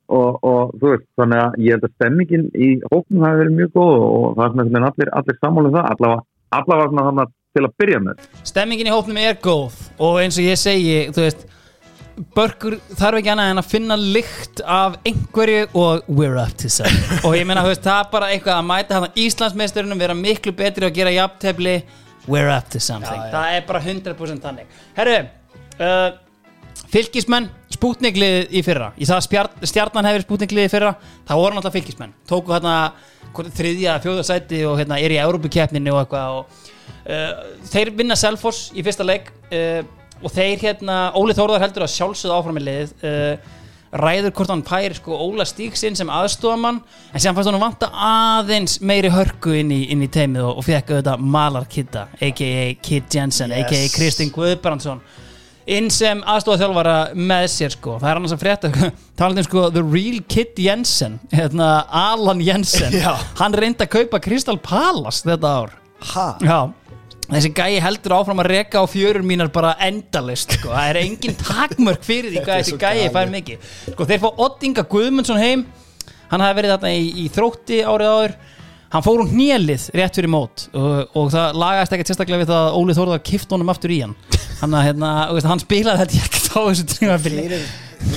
[0.08, 3.74] og, og þú veist, þannig að ég held að stemmingin í hóknum hafi verið mjög
[3.76, 6.24] góð og það er svona allir, allir sammála um það allavega,
[6.58, 8.26] allavega svona þannig til að byrja með.
[8.48, 11.46] Stemmingin í hópnum er góð og eins og ég segi, þú veist
[12.18, 17.26] Börkur þarf ekki annað en að finna lykt af einhverju og we're up to something
[17.28, 20.54] og ég meina, þú veist, það er bara eitthvað að mæta hann Íslandsmeisturinn vera miklu
[20.58, 21.76] betri að gera jafntefli.
[22.28, 23.34] We're up to something, Já, já.
[23.36, 24.80] það er bara 100% þannig.
[24.98, 25.20] Herru,
[25.80, 26.08] uh,
[26.92, 28.90] fylgismenn spútniklið í fyrra.
[28.98, 30.96] Í það spjar, stjarnan hefur spútniklið í fyrra.
[31.28, 32.78] Það voru náttúrulega fylgismenn tóku hérna
[33.38, 36.66] þriðja, fjóða sæti og hérna er í Európukeppninu og eitthvað og
[37.06, 39.30] uh, þeir vinna Selfoss í fyrsta leik.
[39.52, 39.86] Uh,
[40.24, 43.54] og þeir hérna, Óli Þórðar heldur að sjálfsögðu áfram í liðið uh,
[43.98, 46.82] ræður hvort hann pæri sko Óla Stíksinn sem aðstofamann
[47.16, 50.66] en sem fannst hann vanta aðeins meiri hörku inn í, inn í teimið og, og
[50.68, 52.66] fekk auðvitað Malar Kidda a.k.a.
[52.84, 53.64] Kid Jensen, Yes.
[53.70, 53.88] a.k.a.
[53.96, 55.00] Kristinn Guðbrandsson
[55.68, 58.70] inn sem aðstofaþjálfara með sér sko það er annars að frétta
[59.20, 63.14] talað um sko The Real Kid Jensen hérna, Alan Jensen Já.
[63.40, 65.74] hann reyndi að kaupa Crystal Palace þetta ár
[66.12, 66.28] Ha?
[66.46, 66.60] Já
[67.28, 70.72] Þessi gæi heldur áfram að reka á fjörur mínar bara endalist sko.
[70.72, 73.72] Það er engin takmörk fyrir því hvað þessi gæi fær mikið.
[73.92, 75.66] Sko þeir fá Ottinga Guðmundsson heim.
[76.32, 78.38] Hann hafi verið þarna í, í þrótti árið áður.
[78.94, 82.62] Hann fór um hnélið rétt fyrir mót og, og það lagaðist ekkert sérstaklega við það
[82.70, 84.16] að Óli Þórðar kift honum aftur í hann.
[84.64, 87.68] Að hérna, þú veist, hann spilaði þetta ekkert á þessu trímafili Fyrir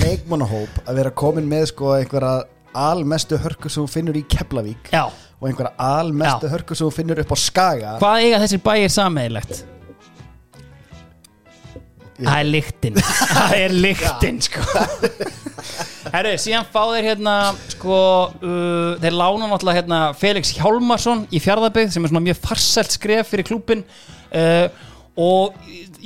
[0.01, 2.45] leikmannahóp að vera komin með sko einhverja
[2.77, 6.53] almestu hörku sem þú finnur í Keflavík Já, og einhverja almestu Já.
[6.55, 7.93] hörku sem þú finnur upp á Skaga.
[8.01, 9.63] Hvað eiga þessir bæir sameigilegt?
[12.21, 12.99] Það er lyktin.
[13.35, 14.65] Það er lyktin sko.
[16.11, 17.33] Herru, síðan fá þeir hérna
[17.71, 17.97] sko,
[18.41, 23.29] uh, þeir lána náttúrulega hérna Felix Hjálmarsson í fjárðabygg sem er svona mjög farsælt skref
[23.31, 24.67] fyrir klúbin uh,
[25.21, 25.57] og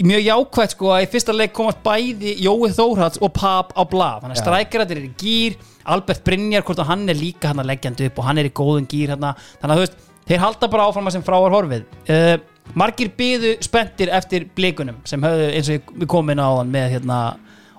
[0.05, 4.23] mjög jákvægt sko að í fyrsta leik komast bæði Jói Þórhats og Pap á blað.
[4.23, 5.57] Þannig að strækjarættir er í gýr
[5.93, 8.53] Albert Brynjar, hvort að hann er líka hann að leggjandi upp og hann er í
[8.55, 11.55] góðum gýr hérna þannig að þú veist, þeir halda bara áfram að sem frá er
[11.55, 11.87] horfið.
[12.09, 12.35] Uh,
[12.73, 16.95] margir byðu spenntir eftir blikunum sem höfðu eins og við komum inn á hann með
[16.95, 17.19] hérna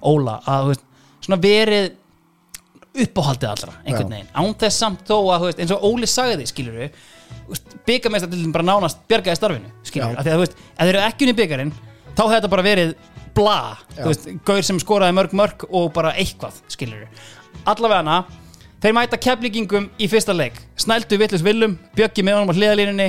[0.07, 0.85] Óla að veist,
[1.25, 1.89] svona verið
[2.97, 6.47] uppáhaldið allra einhvern veginn, án þess samt þó að veist, eins og Óli sagði því,
[6.53, 7.03] skilur við
[7.89, 10.81] byggamestar til þeim bara nánast bjargaði starfinu skilur við, af því að þú veist, ef
[10.81, 11.75] þeir eru ekki unni byggarinn
[12.07, 12.95] þá hefði þetta bara verið
[13.37, 13.59] bla
[13.91, 17.27] þú veist, gaur sem skoraði mörg mörg og bara eitthvað, skilur við
[17.67, 18.19] allavega hana,
[18.83, 23.09] þeir mæta keflíkingum í fyrsta leik, snældu vitlis villum bjöggi með honum á hliðalínunni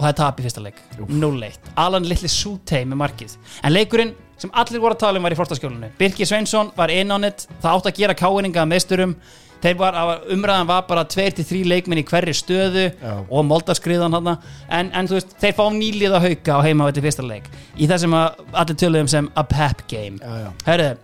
[0.00, 0.80] og það er tap í fyrsta leik.
[0.96, 3.36] 0-1, Alan Little Sutey með markið.
[3.64, 5.92] En leikurinn sem allir voru að tala um var í fortaskjólinu.
[6.00, 9.14] Birkir Sveinsson var inn á nett það átt að gera káinninga að meisturum.
[9.60, 9.96] Þeir var,
[10.32, 13.10] umræðan var bara 2-3 leikminn í hverri stöðu Já.
[13.20, 17.26] og moldarskriðan hann en, en þú veist, þeir fá nýliða hauka á heima í fyrsta
[17.26, 17.50] leik.
[17.76, 20.16] Í það sem að allir töluðum sem a pep game.
[20.64, 20.94] Herðu,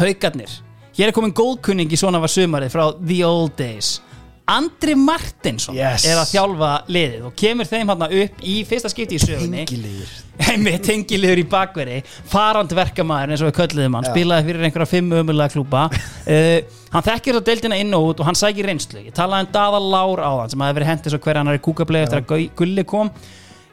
[0.00, 0.58] haukarnir
[0.94, 3.96] Hér er komin góðkunning í svona var sumarið frá The Old Days.
[4.44, 6.02] Andri Martinsson Yes.
[6.04, 9.62] er að þjálfa liðið og kemur þeim hann upp í fyrsta skipti í sögunni.
[9.64, 11.96] Tengilegur með tengiliður í bakveri.
[12.28, 14.08] Farand verkamaður eins og við kölluðum hann.
[14.10, 18.28] Spilaði fyrir einhverja fimm ömulega klúpa uh, hann þekkir þá deildina inn og út og
[18.28, 19.00] hann sækir reynslu.
[19.08, 21.58] Ég talaði um Daða Lár á hann sem hafi verið hendis og hver hann er
[21.58, 23.10] í kúkablegi eftir að Gau- Gulli kom.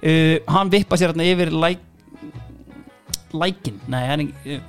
[0.01, 1.83] Uh, hann vippa sér hérna yfir læk
[3.35, 4.63] lækin, nei hann er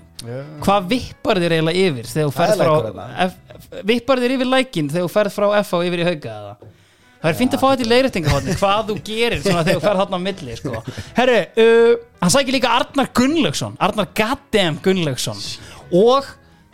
[0.62, 5.08] hvað vippar þér eiginlega yfir þegar þú ferð er frá vippar þér yfir lækin þegar
[5.08, 6.70] þú ferð frá F og yfir í hauga eða?
[7.22, 10.18] Það er fínt að fá þetta í leiðrættingahotni hvað þú gerir þegar þú ferð þarna
[10.18, 10.84] á milli sko.
[11.18, 11.92] herru, uh,
[12.22, 15.42] hann sækir líka Arnar Gunnlaugsson Arnar Gaddem Gunnlaugsson.
[15.94, 16.26] Og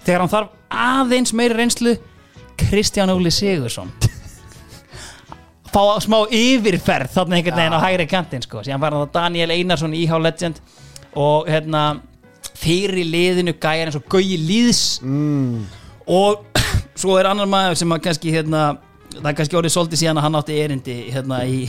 [0.07, 1.99] þegar hann þarf aðeins meiri reynslu
[2.59, 3.93] Kristján Óli Sigursson
[5.69, 8.63] fá smá yfirferð þarna einhvern veginn á hægri kantinn sko.
[8.65, 10.61] síðan var hann það Daniel Einarsson IH Legend.
[11.19, 12.01] Og hérna
[12.59, 15.63] fyrir liðinu gæjar eins og Gauji Líðs mm.
[16.15, 16.59] og
[17.01, 18.65] svo er annar maður sem að kannski hérna,
[19.15, 21.63] það er kannski orðið svolítið síðan að hann átti erindi hérna í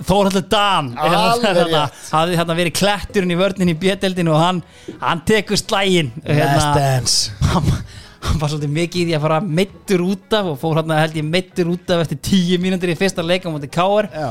[0.00, 0.94] Þórhaldur Dan.
[0.96, 2.04] Alveg hérna, rétt.
[2.14, 4.60] hafði hérna verið kletturinn í vörnin í bjödeldinu og hann,
[5.02, 7.34] hann tekur slægin Last dance.
[7.50, 7.66] hann,
[8.24, 11.18] hann var svolítið mikið í því að fara meittur út af og fór hann held
[11.20, 14.30] ég meittur út af eftir tíu mínútur í fyrsta leika á móti Káar Já,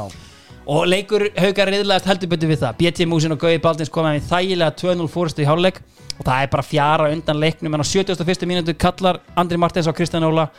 [0.70, 4.28] og leikur haukar reyðlegast heldur betur við það BT Músin og Gauði Baldins koma með
[4.30, 5.80] þægilega 2-0 fórustu í hálfleik
[6.20, 8.46] og það er bara fjara undan leiknum en á 71.
[8.50, 10.50] mínútu kallar Andri Martins á Kristján Óla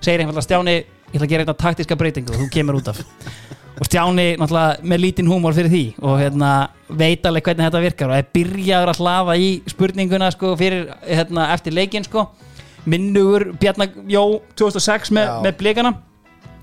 [0.00, 3.00] segir einfallega Stjáni ég ætla að gera eitthvað taktiska breytingu og þú kemur út af
[3.80, 6.50] og Stjáni náttúrulega með lítinn húmor fyrir því og hérna,
[6.88, 11.48] veit alveg hvernig þetta virkar og er byrjaður að hlafa í spurninguna sko, fyrir, hérna,
[11.56, 12.28] eftir leikin sko.
[12.84, 15.94] minnugur Bjarnar Jó 2006 með, með blikana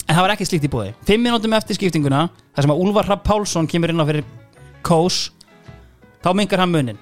[0.07, 3.09] en það var ekki slíkt í búði fimm minútum eftir skiptinguna þar sem að Úlfar
[3.11, 4.25] Rapp Pálsson kemur inn á fyrir
[4.83, 5.29] Kós
[6.23, 6.99] þá mingar hann munin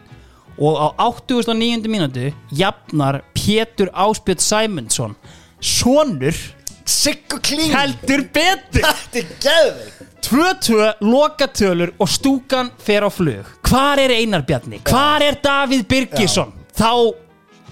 [0.62, 1.88] og á 89.
[1.90, 5.16] mínútu jafnar Pétur Áspjöld Sæmundsson
[5.62, 6.36] sonur
[6.86, 14.00] Siggu klín heldur betur Þetta er geðveik 2-2 lokatölur og stúkan fer á flug hvar
[14.02, 14.82] er Einar Bjarni?
[14.86, 16.54] hvar er Davíð Birgisson?
[16.78, 16.92] þá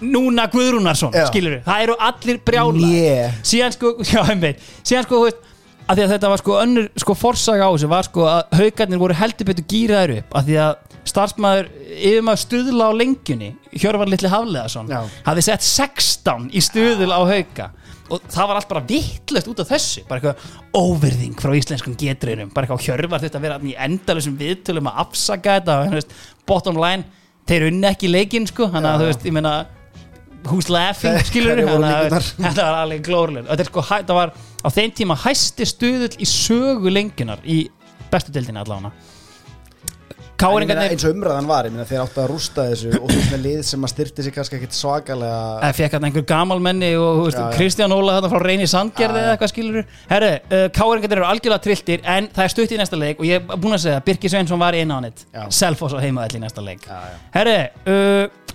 [0.02, 3.32] núna Guðrúnarsson skilur við, það eru allir brjála Né.
[3.44, 5.48] síðan sko, já, einmitt, síðan sko, þú veist
[5.90, 9.02] að því að þetta var sko önnur sko forsaga á þessu var sko að haugarnir
[9.02, 10.76] voru heldur betur gýraður upp að því að
[11.10, 15.00] starfsmæður yfirmaður stuðla á lengjunni Hjörvar Litli Hafleðarsson Já.
[15.26, 17.72] hafði sett 16 í stuðul á hauga
[18.10, 22.54] og það var allt bara vittlust út af þessu bara eitthvað óverðing frá íslenskum geturinnum
[22.54, 26.06] bara eitthvað Hjörvar þetta að vera í endalusum viðtölum að afsaka þetta
[26.50, 27.06] bottom line,
[27.50, 29.54] þeir unni ekki leikinn sko, þannig að þú veist, ég meina
[30.48, 33.86] who's laughing, skilur þetta var alveg glóruleg þetta sko,
[34.16, 37.66] var á þeim tíma hæsti stuðull í sögu lengjunar í
[38.10, 38.94] bestu deildinni allavega.
[40.40, 43.42] Káringarnir eins og umræðan var, ég meina þeir áttu að rústa þessu og þú með
[43.44, 47.36] lið sem að styrti sig kannski ekkit svakalega Það fekk hann einhver gamalmenni og veist,
[47.36, 47.58] Já, já.
[47.58, 49.82] Kristján Óla þetta frá Reyni Sandgerði eða eitthvað skilur
[50.14, 53.42] Herru, uh, Káringarnir eru algjörlega trilltir en það er stutt í næsta leik og ég
[53.42, 55.26] er búin að segja Birki Sveinsson var inn á hann.
[55.60, 56.88] Selfoss á heimaðall í næsta leik.
[56.88, 57.20] Já.
[57.36, 58.49] Herru, uh,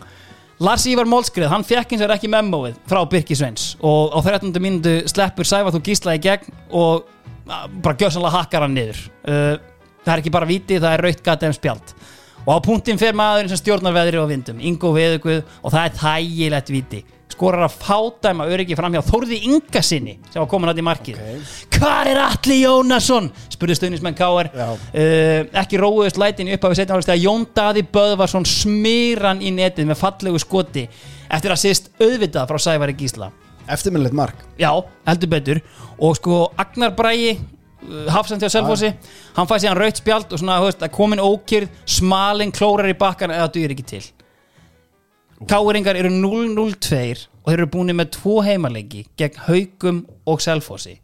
[0.65, 3.75] Lars Ívar Mólskrið hann fekk eins og ekki memóið frá Birki Sveins.
[3.85, 4.55] Og á 13.
[4.63, 9.03] mínútu sleppur Sævar þú gísla í gegn og uh, bara gjössanlega hakkar hann niður.
[9.29, 9.59] Uh,
[10.07, 11.93] það er ekki bara viti, það er raut gata um spjald.
[12.47, 15.99] Og á punktinn fer maðurinn sem stjórnar veðri og vindum Ingo Veðuguð og það er
[16.01, 17.03] þægilegt viti
[17.35, 21.21] skorar að fádæma öryggi fram hjá Þórði Inga sinni sem var komin að í markið.
[21.21, 21.55] Ok.
[21.77, 23.31] Hvar er Alli Jónasson?
[23.53, 24.67] spurði stuðnismenn Káar Já.
[24.75, 29.91] uh, ekki róðust lætin upp af við setjum að Jón Daði Böðvarsson smýran í netið
[29.91, 30.87] með fallegu skoti
[31.29, 33.31] eftir að sýst auðvitað frá Sævari Gísla.
[33.65, 34.41] Eftirminnilegt mark.
[34.61, 34.71] Já,
[35.09, 35.61] heldur betur.
[35.99, 37.39] Og sko Agnar Bræi
[38.13, 38.91] hafsend hjá Selfossi
[39.37, 43.51] hann fæði síðan raut spjald og svona, að komin ókýrð smalinn klórar í bakkan eða
[43.53, 44.05] dugir ekki til
[45.49, 47.01] Káringar eru 0-0-2
[47.45, 50.95] og þeir eru búin með tvo heimaleiki gegn Haugum og Selfossi.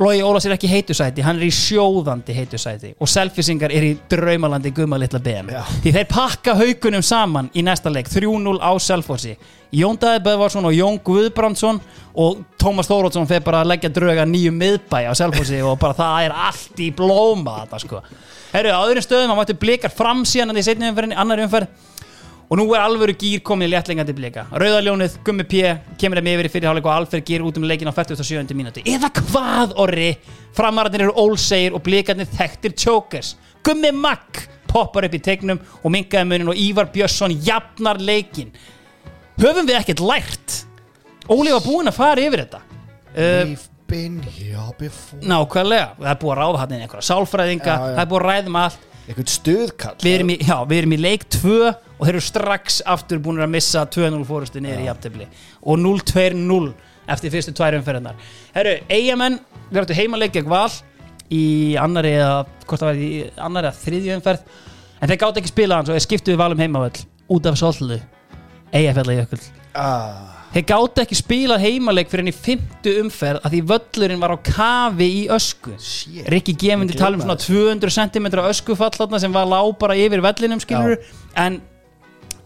[0.00, 4.72] Logi Ólafs er ekki heitusæti hann er í sjóðandi heitusæti og selfisingar er í draumalandi
[4.74, 5.60] gumma litla BM Já.
[5.84, 9.36] því þeir pakka haugunum saman í næsta leik 3-0 á Selfossi.
[9.72, 11.78] Jón Daði Böðvarsson og Jón Guðbrandsson
[12.24, 16.26] og Tómas Þórótsson fer bara að leggja drauga nýju miðbæ á Selfossi og bara það
[16.26, 18.02] er allt í blóma þetta sko.
[18.52, 21.91] Herru, á öðrum stöðum, hann mætti blikar fram síðan í setni umferðinni, annar umferð
[22.48, 24.46] og nú er alvöru gýr komin í léttlingandi blika.
[24.52, 25.62] Rauðaljónið, Gummi P
[26.00, 28.52] kemur þeim yfir í fyrirháleik og Alfer gýr út um leikin á 47.
[28.58, 30.10] mínúti eða hvað orri?
[30.56, 33.36] Framararnir eru ólsegir og blikarnir þekktir chokers.
[33.64, 38.52] Gummi Magg poppar upp í tegnum og minkaði munin og Ívar Björnsson jafnar leikin
[39.40, 40.62] höfum við ekkert lært?
[41.30, 42.62] Óli var búinn að fara yfir þetta.
[43.14, 45.20] We've been here before.
[45.20, 48.52] nákvæmlega, það er búið að ráða hann inn einhverja sálfræðinga, það er búið að ræða
[48.52, 52.12] um allt eitthvað stuðkall við erum, í, já, við erum í leik 2 og þeir
[52.14, 55.28] eru strax aftur búin að missa 2-0 fórustu niður í jafntefli.
[55.66, 56.72] Og 0-2-0
[57.12, 58.18] eftir fyrstu tvær umferðinar
[58.54, 59.40] Herru, eigamenn,
[59.70, 60.70] við áttu heimaleik gegn val
[61.32, 64.44] í annari eða hvort það var í annari eða þriðju umferð.
[65.02, 67.98] En þeir gátt ekki spila hann svo þeir skiptuðu valum heimavöll út af sollu
[68.72, 69.40] í ökul
[69.74, 74.38] ah, þeir gátt ekki spila heimaleik fyrir henni fymtu umferð að því völlurinn var á
[74.46, 75.74] kafi í ösku.
[76.32, 80.24] Rikki Gemundi Ég tala um svona 200 cm öskufall þarna sem var lá bara yfir
[80.24, 80.98] vellinum skilur
[81.40, 81.60] en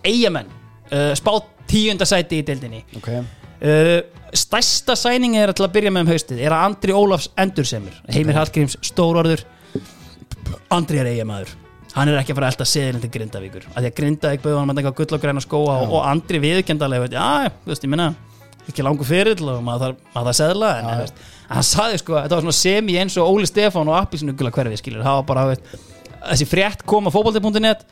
[0.06, 0.52] eigamenn
[0.92, 2.84] uh, spátt tíundasæti í deildinni.
[3.00, 3.10] Ok.
[3.56, 3.98] Uh,
[4.36, 8.78] stærsta sæningi er að byrja með um haustið er að Andri Ólafs endursemur Heimir Hallgríms
[8.84, 9.46] stórorður.
[10.70, 11.56] Andri er eigamæður
[11.96, 13.66] hann er ekki að fara að elda seðilin til Grindavíkur.
[13.72, 16.40] Af því að Grindavík bauð hann með eitthvað gull og græna skóa og, og Andri
[16.42, 18.10] viðurkendalega veit, já, þú veist, ég minna
[18.66, 22.38] ekki langur fyrir og maður þarf að seðla en, en, veist, hann saði sko, þetta
[22.38, 25.44] var svona semi eins og Óli Stefán og Appilsinu gula hverfi skilur, það var bara,
[25.52, 25.76] veist,
[26.26, 27.86] þessi frétt kom á fótbolti.net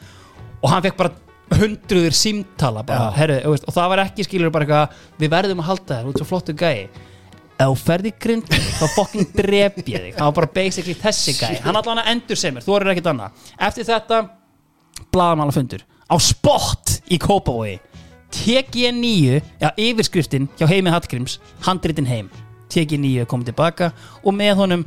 [0.59, 1.15] og hann fekk bara
[1.55, 3.19] hundruður símtala bara, Já.
[3.21, 6.11] herru, þú veist, og það var ekki skilur bara eitthvað, við verðum að halda þér
[6.11, 6.89] út svo flottu gæi
[7.55, 10.15] ef þú ferði grind þá fokking drep ég þig.
[10.17, 13.11] Það var bara basically þessi gæi hann allan að endur sem er, þú er ekkert
[13.13, 13.45] annað.
[13.69, 14.21] Eftir þetta,
[15.15, 17.79] blaðamála fundur á spott í Kópavogi.
[18.35, 22.31] TG9 já, yfirskriftin hjá Heimi Hallgríms handritin heim.
[22.73, 23.93] TG9 er komið tilbaka
[24.25, 24.83] og með honum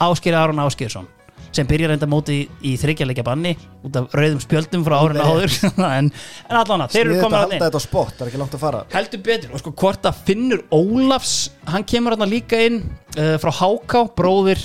[0.00, 1.08] Ásker Aron Áskersson
[1.54, 3.54] sem byrjar enda móti í, í þryggjarleikja banni
[3.86, 5.56] út af rauðum spjöldum frá árinu áður.
[5.90, 6.10] En,
[6.46, 8.56] en allan að, þeir eru komin að halda þetta á spott, það er ekki langt
[8.56, 8.82] að fara.
[8.92, 11.38] Heldur betur og sko hvort að Finnur Ólafs
[11.70, 12.82] hann kemur hann líka inn
[13.16, 14.62] uh, frá Háká, bróðir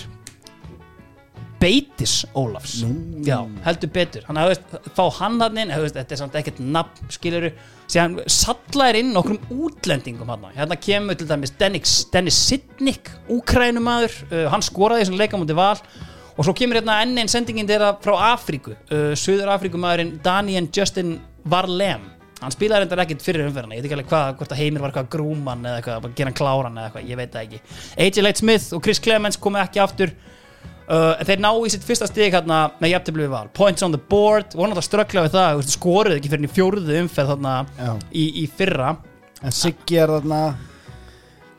[1.66, 2.82] Beitis Ólafs.
[3.26, 4.26] Já, heldur betur.
[4.28, 7.54] Hann hafði veist, fá hann hann inn veist, Þetta er samt ekkert nafn, skiluru
[7.86, 14.44] Síðan sallaðir inn nokkrum útlendingum hann Hérna kemur til dæmis Dennis, Dennis Sidnik, úkrænumæður uh,
[14.54, 15.80] Hann skoraði þessum leikamóti val
[16.36, 18.76] Og svo kemur hérna enn einn sendingin þeirra frá Afríku.
[18.92, 21.16] Uh, Suður Afríkumæðurinn Daniel Justin
[21.48, 22.12] Varlem.
[22.42, 23.78] Hann spilaði reyndar ekkert fyrir umferðina.
[23.78, 26.32] Ég veit ekki alveg hvað, hvort að Heimir var eitthvað grúman eða eitthvað, bara gera
[26.32, 27.62] hann kláran eða eitthvað, ég veit það ekki.
[28.04, 30.12] AJ Light Smith og Chris Clemens komu ekki aftur.
[30.86, 33.48] Uh, Þeir ná í sitt fyrsta stig hérna með jafntefli við val.
[33.56, 37.56] Points on the board, voru náttúrulega ströggla við það Skoruðu ekki fyrir fjórðu umferð þarna
[38.12, 38.98] í, í fyrra.
[39.42, 40.42] En Siggi er þarna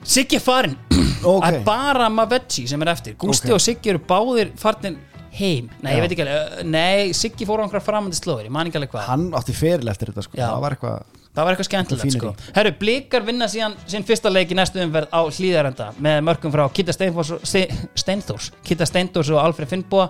[0.06, 0.76] Siggi er farinn
[1.26, 1.42] Ok.
[1.42, 3.56] Það er bara Mavetti sem er eftir Gústi Ok.
[3.58, 4.98] og Siggi eru báðir farnir
[5.36, 8.54] heim Nei, ég veit ekki alveg uh, Nei, Siggi fór á einhverja framandi slóður Ég
[8.54, 10.46] man ekki alveg hvað Hann átti feril eftir þetta sko Já.
[10.52, 12.30] Það var eitthvað Það var eitthvað skemmtilegt Fínir sko.
[12.32, 12.52] í.
[12.56, 16.62] Herru, Blikar vinna síðan sinn fyrsta leik í næstu umferð á hlýðarenda með mörgum frá
[16.72, 17.66] Kitta Steinfors Ste
[18.00, 20.06] Steinþórs Kitta Steindórs og Alfred Finnboa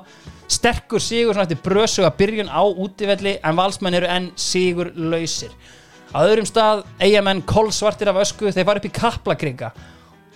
[0.47, 5.51] sterkur sigur svona eftir brösuga byrjun á útivelli en valsmenn eru enn sigur lausir
[6.17, 9.73] á öðrum stað eigamenn kolsvartir af ösku þeir fara upp í kaplakringa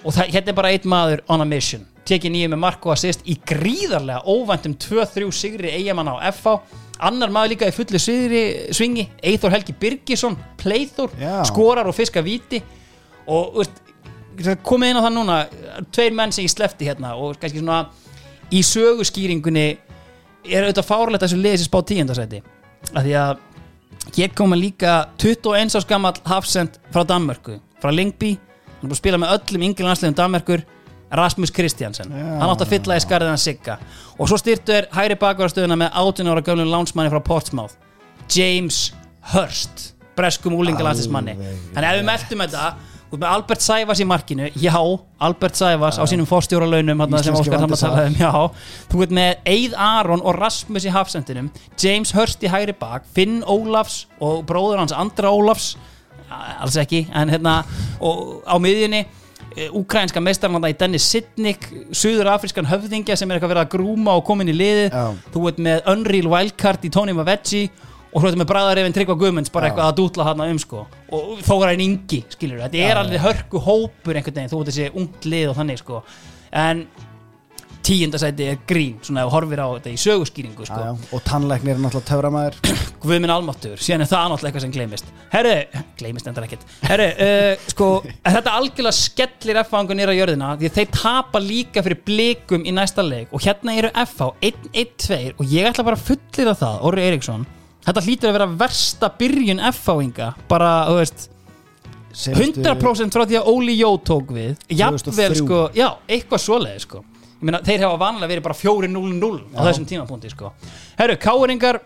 [0.04, 1.86] og það, hérna er bara einn maður on a mission.
[2.08, 6.56] Tekið nýju með Marko assist í gríðarlega óvæntum 2-3 sigri eigamann á FH
[7.00, 8.42] annar maður líka í fullu sigri,
[8.76, 11.44] svingi Eithor Helgi Birgisson, Já.
[11.48, 12.60] skorar og fiska víti.
[13.30, 13.80] Og veist,
[14.64, 15.38] komið inn á það núna
[15.92, 17.84] tveir menn sem ég slefti hérna og kannski svona
[18.50, 19.66] í söguskýringunni
[20.48, 22.42] er auðvitað fárlegt að þessu liðis spá tíundasæti.
[22.90, 23.32] Af því að
[24.16, 29.00] hér koma líka 21 árs gammal hafsend frá Danmörku, frá Lingby hann er búin að
[29.02, 30.64] spila með öllum yngri landsliðum Danmörkur
[31.10, 32.26] Rasmus Kristjansen Já.
[32.40, 33.78] hann átt að fylla í skarðið hann Sigga.
[34.16, 37.74] Og svo styrtu er hæri bakvarastöðuna með 18 ára gömlum lánsmanni frá Portsmouth
[38.30, 38.92] James
[39.32, 41.58] Hurst breskum úlingalandslismanni Alveg.
[41.74, 42.64] Þannig ef við meltum þetta
[43.10, 44.74] með Albert Sævas í markinu já,
[45.18, 47.94] Albert Sævas á sínum fórstjóralaunum sem Óskar hann að vandasar.
[47.96, 48.32] tala um já,
[48.92, 53.40] þú veit með Eid Aron og Rasmus í hafsendinum James Hurst í hægri bak Finn
[53.42, 55.74] Ólafs og bróður hans Andra Ólafs
[56.30, 57.64] alls ekki, en hérna
[57.98, 59.02] og á miðjunni
[59.74, 64.22] Úkrænska meistarlanda í Dennis Sidnik Suður afrískan höfðingja sem er eitthvað verið að grúma og
[64.28, 65.04] komin í liðið Já.
[65.34, 67.64] þú veit með Unreal Wildcard í Tony Mavetti
[68.10, 70.86] og veit með bræðarefin Tryggva Guðmunds bara eitthvað að dútla hann um sko.
[71.14, 74.90] Og þóra einn yngi, skilur þetta er alveg hörku hópur einhvern veginn, þú veit þessi
[74.98, 76.02] ungt lið og þannig sko.
[76.50, 76.84] En
[77.86, 80.78] tíundasæti er grín svona ef horfir á þetta í söguskýringu sko.
[80.78, 81.10] Já, já.
[81.16, 82.58] Og tannleiknir er náttúrulega töframæður
[83.04, 85.12] Guðminn Almáttur, síðan er það náttúrulega eitthvað sem gleymist.
[85.32, 85.54] Herru,
[86.00, 86.66] gleymist endar ekkert.
[86.84, 87.88] Herru, uh, sko,
[88.36, 93.30] þetta algjörlega skellir F-fangur nýra jörðina því þeir tapa líka fyrir blikum í næsta leik.
[93.32, 97.48] Og hérna eru F-fá 1-1-2 og ég ætla bara að fullir það, Orri Eriksson
[97.86, 101.28] þetta hlýtur að vera versta byrjun F-fáinga bara, þú veist
[102.10, 104.56] 100% frá því að Óli Jó tók við.
[104.66, 105.38] Jafnvel 2003.
[105.38, 107.04] sko, já, eitthvað svoleið sko.
[107.40, 110.50] Ég meina, þeir hafa vanlega verið bara 4-0-0 á þessum tímapunkti sko.
[110.98, 111.80] Herru, káringar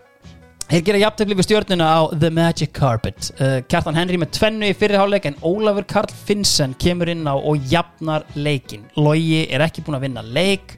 [0.65, 3.27] Þeir gera jafntefli við stjórnuna á The Magic Carpet.
[3.37, 7.67] Uh, Kjartan Henry með tvennu í fyrirháleik en Ólafur Karl Finnsen kemur inn á og
[7.69, 10.73] jafnar leikin Logi er ekki búin að vinna leik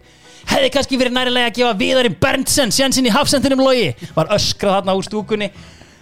[0.48, 3.90] Hefði kannski verið nærilega að gefa Viðari Berntsen sjansinn í hafsendinum Logi.
[4.16, 5.50] Var öskrað þarna úr stúkunni.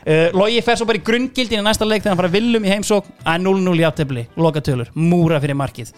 [0.06, 2.70] Uh, Logi fer svo bara í grunngildin í næsta leik þegar hann fara villum í
[2.70, 5.90] heimsók að 0-0 jafntefli, lokatölur, múra fyrir markið.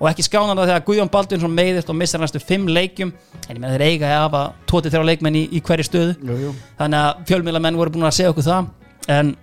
[0.00, 3.12] Og ekki skána það þegar Guðjón Baldunsson meiðist og missar næstu fimm leikjum.
[3.44, 6.14] En ég með þeir eiga að hafa 23 leikmenn í, í hverju stöðu.
[6.24, 6.52] Jú, jú.
[6.80, 8.70] þannig að fjölmiðlamenn voru búin að segja okkur það.
[9.12, 9.34] En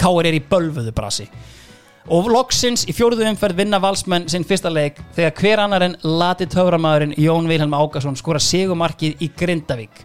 [0.00, 1.28] Káir er í bölvuðu brasi
[2.12, 6.46] og loksins í fjóruðu umferð vinna valsmenn sinn fyrsta leik þegar hver annar en lati
[6.52, 10.04] töframæðurinn Jón Vilhelm Ákason skora sigumarkið í Grindavík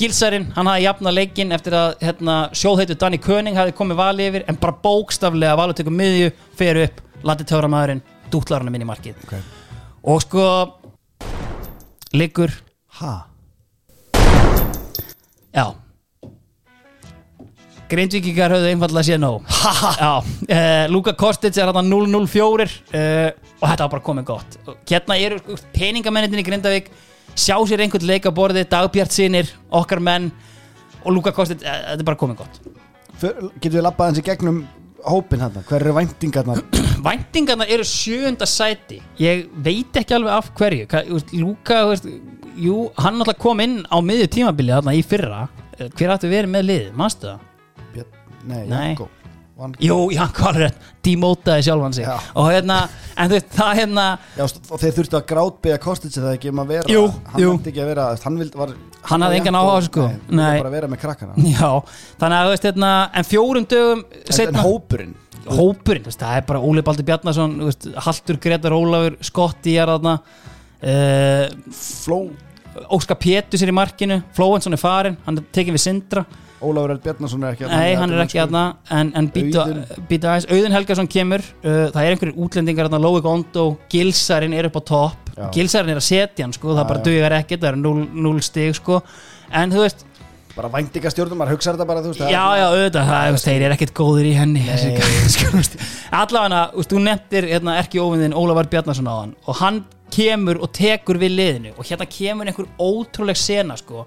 [0.00, 4.46] Gilsarinn, hann hafði jafna leikinn eftir að hérna, sjóðheitu Danny König hafði komið vali yfir
[4.48, 8.00] en bara bókstaflega valur tekur miðju, fer upp lati töframæðurinn,
[8.32, 9.34] dútlar hann inn í markið Ok.
[10.04, 10.46] og sko
[12.16, 12.52] liggur
[13.00, 13.12] Ha?
[15.54, 15.72] Já
[17.90, 19.46] Grindvíkingar höfðu einfallega séð nóg.
[19.50, 24.58] Uh, Luka Kostic er hérna 004 uh, og þetta var bara komið gott.
[24.88, 26.90] Hérna eru sko, peningamennin í Grindavík
[27.34, 30.30] sjá sér einhvern leik á borði Dagbjart sinir, okkar menn
[31.04, 32.60] og Luka Kostic, uh, þetta er bara komið gott.
[33.20, 34.62] För, getum við labbað hans í gegnum
[35.04, 36.62] hópin hann Hver eru væntingarnar?
[37.06, 39.00] Væntingarnar eru sjöunda sæti.
[39.20, 40.88] Ég veit ekki alveg af hverju.
[40.90, 41.04] Hva,
[41.40, 42.08] Luka, veist,
[42.60, 45.46] jú, hann náttúrulega kom inn á miðju tímabili þarna í fyrra.
[45.78, 47.46] Eh, Hver áttu verið með liðið, manstu það?
[48.48, 48.66] Nei.
[48.68, 49.08] Janko
[49.80, 50.70] Jú, er þetta?
[51.04, 52.06] Demótaði sjálfan sig.
[52.38, 52.76] Og hérna,
[53.12, 54.04] en þú veist, það hérna
[54.38, 57.02] Já, og þeir þurftu að grátbyggja Kostic það ekki um að vera Jú,
[57.34, 57.50] Hann jú.
[57.58, 58.72] vildi ekki að vera Hann, vild, var,
[59.10, 60.06] Hann hafði engan Janko- áhuga sko.
[60.08, 61.70] Nei, hann vildi bara vera með krakkana Já,
[62.22, 64.04] þannig að þú veist, hérna En fjórum dögum
[64.40, 65.14] En, hópurinn
[65.50, 69.76] Hópurinn, þú veist, það er bara Óli Baldur Bjarnason þú veist, Haltur Gretar Ólafur, Skotti
[69.80, 71.46] er þarna uh,
[71.76, 72.22] Fló
[72.96, 76.24] Óskar Pétus er í markinu Flóensson er farin, hann er tekið við Sindra
[76.60, 77.00] Ólafur L.
[77.04, 81.08] Bjarnason er ekki þarna Nei, hann er ekki aðna en, en býtu aðeins, Auðun Helgason
[81.10, 85.32] kemur uh, það er einhverjir útlendingar aðna, Lói Gondo Gilsarinn er upp á topp.
[85.54, 87.80] Gilsarinn er að setja hann, sko, það Já, bara dugar ekkert það er
[88.28, 89.00] 0 stig, sko.
[89.56, 90.06] En þú veist,
[90.50, 93.92] Bara væntingastjórnum, maður hugsa þetta bara, veist já, já, auðvitað það, veist, þeir eru ekkert
[93.96, 94.64] góðir í henni
[95.36, 95.60] sko,
[96.18, 99.78] allavega, þú nefndir hérna, erki óvinnin Ólafur Bjarnason á hann og hann
[100.10, 104.04] kemur og tekur við liðinu og hérna kemur einhver ótrúleg sena, sko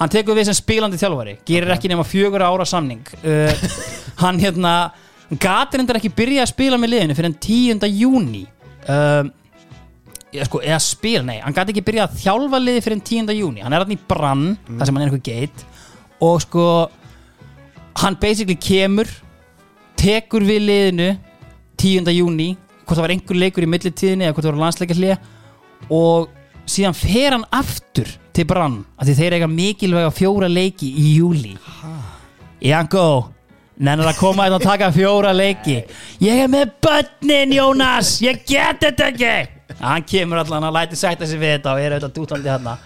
[0.00, 3.66] hann tekur við sem spilandi þjálfari gerir ekki nema fjögur ára samning uh,
[4.22, 4.74] hann hérna
[5.42, 7.88] gatir endur ekki byrja að spila með liðinu fyrir en 10.
[7.96, 8.44] júni
[8.92, 9.24] uh,
[10.44, 13.34] sko, eða spila, nei, hann gati ekki byrja að þjálfa liði fyrir en 10.
[13.38, 15.66] júni hann er hann í brann, þar sem hann er einhver geit
[16.22, 16.66] og sko
[18.02, 19.08] hann basically kemur
[19.96, 21.10] tekur við liðinu
[21.80, 22.12] 10.
[22.12, 22.52] júni
[22.84, 25.18] hvort það var einhver leikur í millitíðinni eða hvort það var landsleikar
[25.92, 26.28] og
[26.66, 31.56] síðan fer hann aftur til brann af því þeir eiga mikilvæga fjóra leiki í júli
[32.64, 33.06] Janko
[33.76, 35.82] Nennar að koma hérna og taka fjóra leiki.
[36.24, 39.32] Ég er með börnin Jónas Ég get þetta ekki.
[39.82, 42.76] Hann kemur allan að læti sætta sig við þetta og er auðvitað dútandi hérna.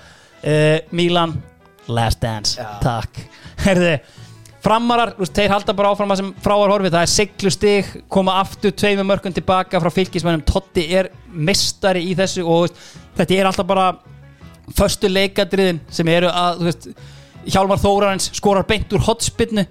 [0.40, 1.36] Uh, Milan,
[1.92, 3.20] last dance Takk.
[3.60, 3.92] Herðu,
[4.64, 8.72] framarar, þeir halda bara áfram að sem fráar horfið, það er siglu stig koma aftur
[8.74, 12.72] tveimur mörgum tilbaka frá fylgismennum, Totti er mestari í þessu og
[13.20, 13.90] þetta er alltaf bara
[14.76, 16.90] föstu leikadriðin sem eru að, veist
[17.50, 19.64] Hjálmar Þórarens skorar beint úr hotspinnu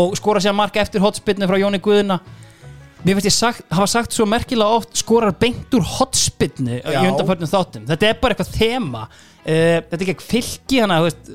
[0.00, 2.20] og skorar sér marka eftir hotspinnu frá Jóni Guðuna
[3.00, 7.48] Mér finnst ég sagt, hafa sagt svo merkilega oft skorar beint úr hotspinnu í undanförnum
[7.48, 7.86] þáttum.
[7.88, 9.04] Þetta er bara eitthvað þema.
[9.40, 11.30] Uh, þetta er ekki fylki hana veist,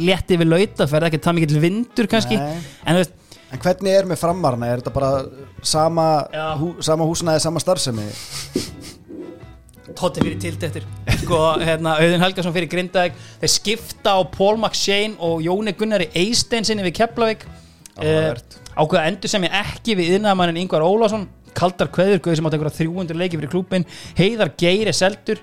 [0.00, 2.38] létti við lautaferð, ekki það mikill vindur kannski.
[2.40, 3.18] En veist,
[3.52, 4.68] En hvernig er með framarna?
[4.72, 5.10] Er þetta bara
[5.60, 6.06] sama,
[6.56, 8.06] hú, sama húsnaði, sama starfsemi?
[9.82, 10.84] Totti fyrir tilt eftir
[11.24, 13.16] sko, hérna, Auðun Helgason fyrir Grindavík.
[13.42, 17.46] Þeir skipta á Paul McShane og Jóni Gunnari Eisteinsinni við Keflavík.
[17.92, 18.54] Áhugavert.
[18.72, 22.78] ákveða endur sem ég ekki við yðnaðamannin Ingvar Ólásson kaldar kveður, guði sem átti einhverja
[22.78, 23.84] 300 leiki fyrir klúbin,
[24.16, 25.42] Heiðar Geiri seldur.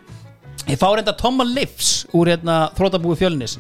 [0.66, 3.60] Ég fá reynda Tomma Livs úr hérna, þrótabúi fjölnis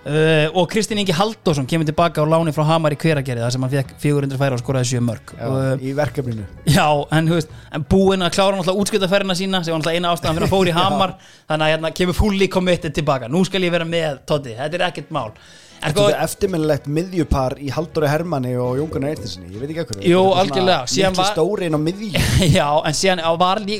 [0.00, 3.64] Uh, og Kristinn Ingi Halldórsson kemur tilbaka á láni frá Hamar í hveragerði þar sem
[3.66, 6.46] hann fekk 400 færa og skoraði 7 mörg Já, uh, í verkefninu.
[6.64, 6.86] Já,
[7.18, 10.48] en, veist, en búinn að klára náttúrulega útskjötaferðina sína sem var náttúrulega eina ástæðan fyrir
[10.48, 11.12] að fóra í Hamar.
[11.50, 14.86] Þannig að hérna kemur fully committed tilbaka nú skal ég vera með Toddi, þetta er
[14.88, 15.34] ekkert mál.
[15.80, 20.02] Þetta sko, er eftirminnilegt miðjupar í Halldóri Hermanni og Jóngunar Eirtinsinni Ég veit ekki ekkur
[20.04, 21.12] Jú, algjörlega.
[21.16, 22.10] Var- stórin á miðju.
[22.58, 23.22] Já, en síðan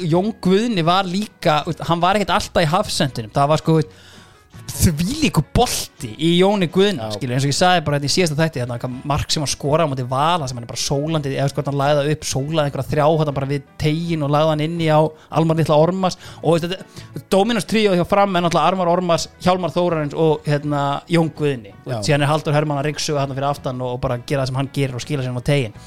[0.09, 1.59] Jón Guðni var líka,
[1.89, 3.77] hann var ekkert alltaf í hafsendunum, það var sko
[4.75, 8.39] því líku bolti í Jóni Guðna skilur, eins og ég sagði bara þetta í síðasta
[8.39, 11.35] þætti þetta eitthvað mark sem hann skora á móti vala sem hann er bara sólandi,
[11.37, 14.53] eða sko hann lagði það upp sólaði einhverja þrjá þetta bara við tegin og lagði
[14.55, 15.01] hann inn í á
[15.41, 16.19] Almar Lilla Ormas.
[16.43, 16.89] Og þetta,
[17.33, 21.75] Dominos tríó hjá fram en alltaf Armar Ormas, Hjálmar Þórarins og hérna, Jón Guðni.
[21.87, 24.53] Og síðan er Haldur Hermann að ryggsuga hann fyrir aftan og, og bara gera það
[24.53, 25.81] sem hann gerir og skila sér á tegin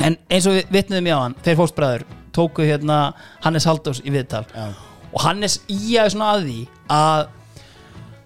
[0.00, 2.98] en eins og við vitnuðum í á hann þeir fóstbræður tóku hérna
[3.44, 4.44] Hannes Halldórs í viðtal.
[4.54, 4.72] Já.
[5.12, 6.58] og Hannes íjaði svona að því
[6.96, 7.24] að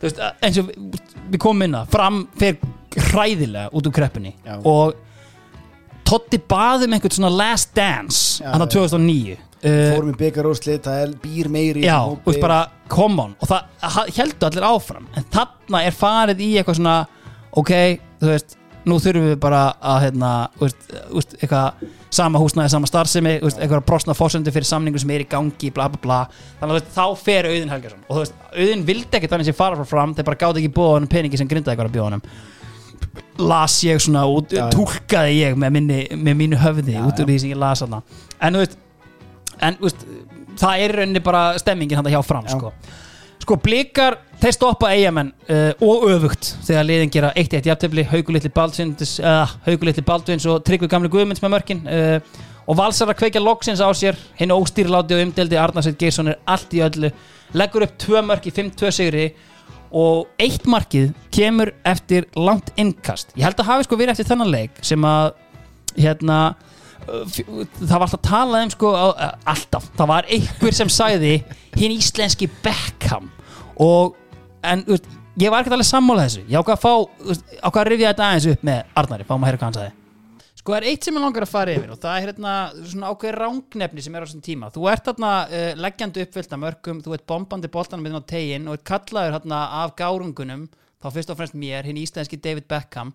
[0.02, 2.58] veist, eins og við, komum inn að fram fer
[3.10, 4.56] hræðilega út úr kreppunni Já.
[4.62, 5.02] og
[6.06, 8.86] Totti baði með einhvern svona last dance Já, hann að já.
[8.86, 9.40] 2009 uh,
[9.96, 12.60] Fórum í byggarúslit, það er býr meiri í já, þessum þú veist bara
[12.92, 16.96] come on og það heldur allir áfram en þarna er farið í eitthvað svona
[17.56, 17.74] ok,
[18.22, 23.32] þú veist nú þurfum við bara að hérna, þú veist, eitthvað sama húsnæði, sama starfsemi
[23.42, 26.18] eitthvað brostna fósendur fyrir samningu sem er í gangi bla bla bla,
[26.60, 28.04] þannig að veist, þá fer Auðun Helgason.
[28.06, 30.74] Og þú veist, Auðun vildi ekki þannig sem fara frá fram, þeir bara gáði ekki
[30.78, 32.24] búa honum peningi sem grindaði eitthvað að bjóða honum.
[33.50, 34.70] Las ég svona út, Já, já.
[34.72, 38.00] túlkaði ég með, minni, með mínu höfði Já, út úr því sem ég las þarna.
[38.40, 38.78] En þú veist,
[39.66, 40.06] en þú veist
[40.60, 42.72] það er rauninni bara stemmingin hann hjá fram sko.
[43.46, 48.04] Sko blikar þeir stoppa eigamenn uh, og öfugt þegar liðin gera 1-1 jafntefli.
[48.10, 52.18] Haugulitli Baldvins uh, haugulitli Baldvins og tryggvi gamli Guðmunds með mörkin uh,
[52.66, 54.18] og valsar að kveikja loksins á sér.
[54.40, 57.12] Hinn óstýrláti og umdeldi Arnarsveit Geirsson er allt í öllu.
[57.54, 59.28] Leggur upp tvö mörk í 5-2 sigri
[59.94, 63.30] og eitt markið kemur eftir langt innkast.
[63.38, 65.36] Ég held að hafi sko verið eftir þennan leik sem að
[65.94, 66.40] hérna
[67.06, 68.92] það var alltaf talað um sko
[69.46, 71.36] alltaf, það var einhver sem sagði
[71.78, 73.30] hinn íslenski Beckham
[73.82, 74.16] og
[74.66, 75.06] en veist,
[75.40, 76.92] ég var ekkert alveg sammála þessu ég ákvað að fá,
[77.28, 79.94] veist, ákvað að rifja þetta aðeins upp með Arnari, fáum að heyra hvað hann sagði
[80.56, 82.52] Sko það er eitt sem ég langar að fara yfir og það er hérna
[82.90, 84.70] svona ákveð rángnefni sem er á þessum tíma.
[84.74, 88.66] Þú ert hérna uh, leggjandi uppfyllt af mörgum, þú ert bombandi boltanum með á tegin
[88.66, 90.64] og ert kallaður hérna af gárungunum,
[90.98, 93.12] þá fyrst og fremst mér, hinn íslenski David Beckham.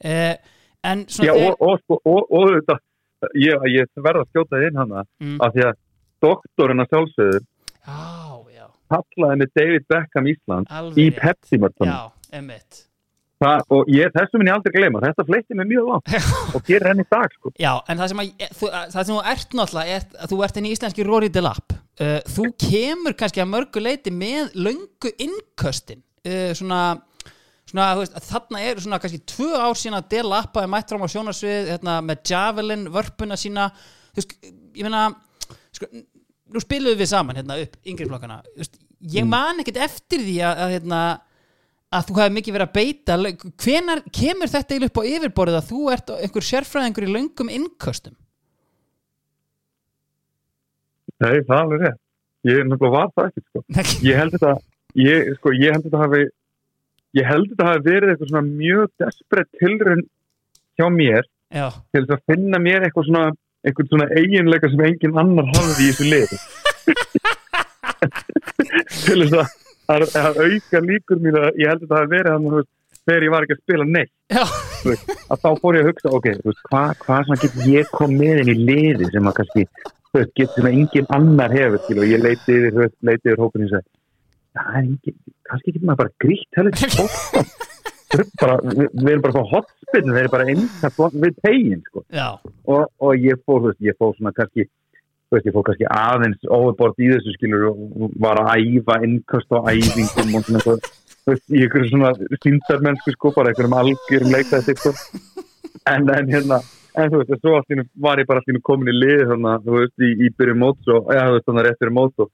[0.00, 0.32] Uh,
[0.80, 2.78] en svona Já, þegar- og, og, sko, og, og þetta,
[3.42, 5.36] ég, ég verð að skjóta inn hana Mm.
[5.44, 5.76] af því að
[6.24, 7.44] doktorinn að sjálfsögður,
[7.84, 8.13] Já, já.
[8.94, 11.14] Kallaði með David Beckham Ísland Alveg í.
[11.20, 11.94] Pepsi-mörtunum
[13.42, 15.00] og ég, þessu minn ég aldrei gleyma.
[15.04, 16.12] Þetta fleitti mig mjög langt.
[16.54, 17.52] Og gerir henni í dag sko.
[17.60, 20.60] Já, en það sem, að, þú, það sem þú ert náttúrulega er að þú ert
[20.60, 21.74] enn í íslenski Rory Delap.
[22.00, 26.80] Uh, þú kemur kannski að mörgu leiti með löngu innköstin uh, svona,
[27.70, 31.08] svona veist, þarna er svona kannski tvö ár sína að Delap er mætt fram á
[31.12, 33.68] sjónarsvið hérna, með Javelin vörpuna sína.
[34.16, 34.34] Veist,
[34.74, 35.06] ég meina
[35.74, 35.90] sko,
[36.54, 38.40] nú spiluðum við saman hérna upp yngri flokkana,
[39.12, 41.00] ég man ekkert eftir því að, að hérna
[41.94, 43.16] að þú hefði mikið verið að beita.
[43.62, 48.16] Hvenar kemur þetta eiginlega upp á yfirborðið að þú ert einhver sérfræðingur í löngum innköstum
[51.22, 52.00] Nei, það er alveg rétt.
[52.44, 53.60] Ég náttúrulega var það ekki sko.
[54.08, 54.54] ég held þetta
[55.00, 56.24] ég, sko, ég held þetta hafi
[57.14, 60.02] ég held þetta hafi verið eitthvað svona mjög desperate tilrun
[60.74, 61.22] hjá mér
[61.54, 63.24] já, til þess að finna mér eitthvað svona
[63.64, 66.40] eitthvað svona eiginleika sem engin annar hafði í þessu liði
[69.04, 69.58] til þess að,
[69.94, 72.64] að, að auka líkur mín að ég held að það hafi verið hann
[73.04, 74.12] þegar ég var ekki að spila neitt.
[75.32, 76.30] Að þá fór ég að hugsa ok,
[76.70, 79.66] hvað hva svona get ég kom með inn í liði sem að kannski
[80.14, 83.42] veist, getur sem að engin annar hefur skil, og ég leiti yfir, veist, leiti yfir
[83.42, 83.90] hópin og ég segi,
[84.54, 85.18] það er engin
[85.50, 90.34] kannski getur maður bara grítt heldur bara, við, við erum bara svo hotspinn, við erum
[90.36, 90.80] bara eins
[91.24, 92.04] við tegin, sko.
[92.70, 94.68] Og, og ég fór, veist, ég fór svona kannski
[95.34, 99.58] veist, ég fór kannski aðeins overbord í þessu skilur og var að æfa innkast á
[99.72, 100.76] æfingum og svona þú
[101.32, 102.14] veist, í einhverju svona
[102.44, 104.94] síndarmennsku sko, bara einhverjum algjörum leikæði sko.
[105.92, 106.60] en, en hérna
[106.94, 109.96] en þú veist, svo einu var ég bara einu komin í lið að, þú veist,
[109.98, 112.30] í, í byrju móts og, já, þú veist, þannig rétt fyrir mót og,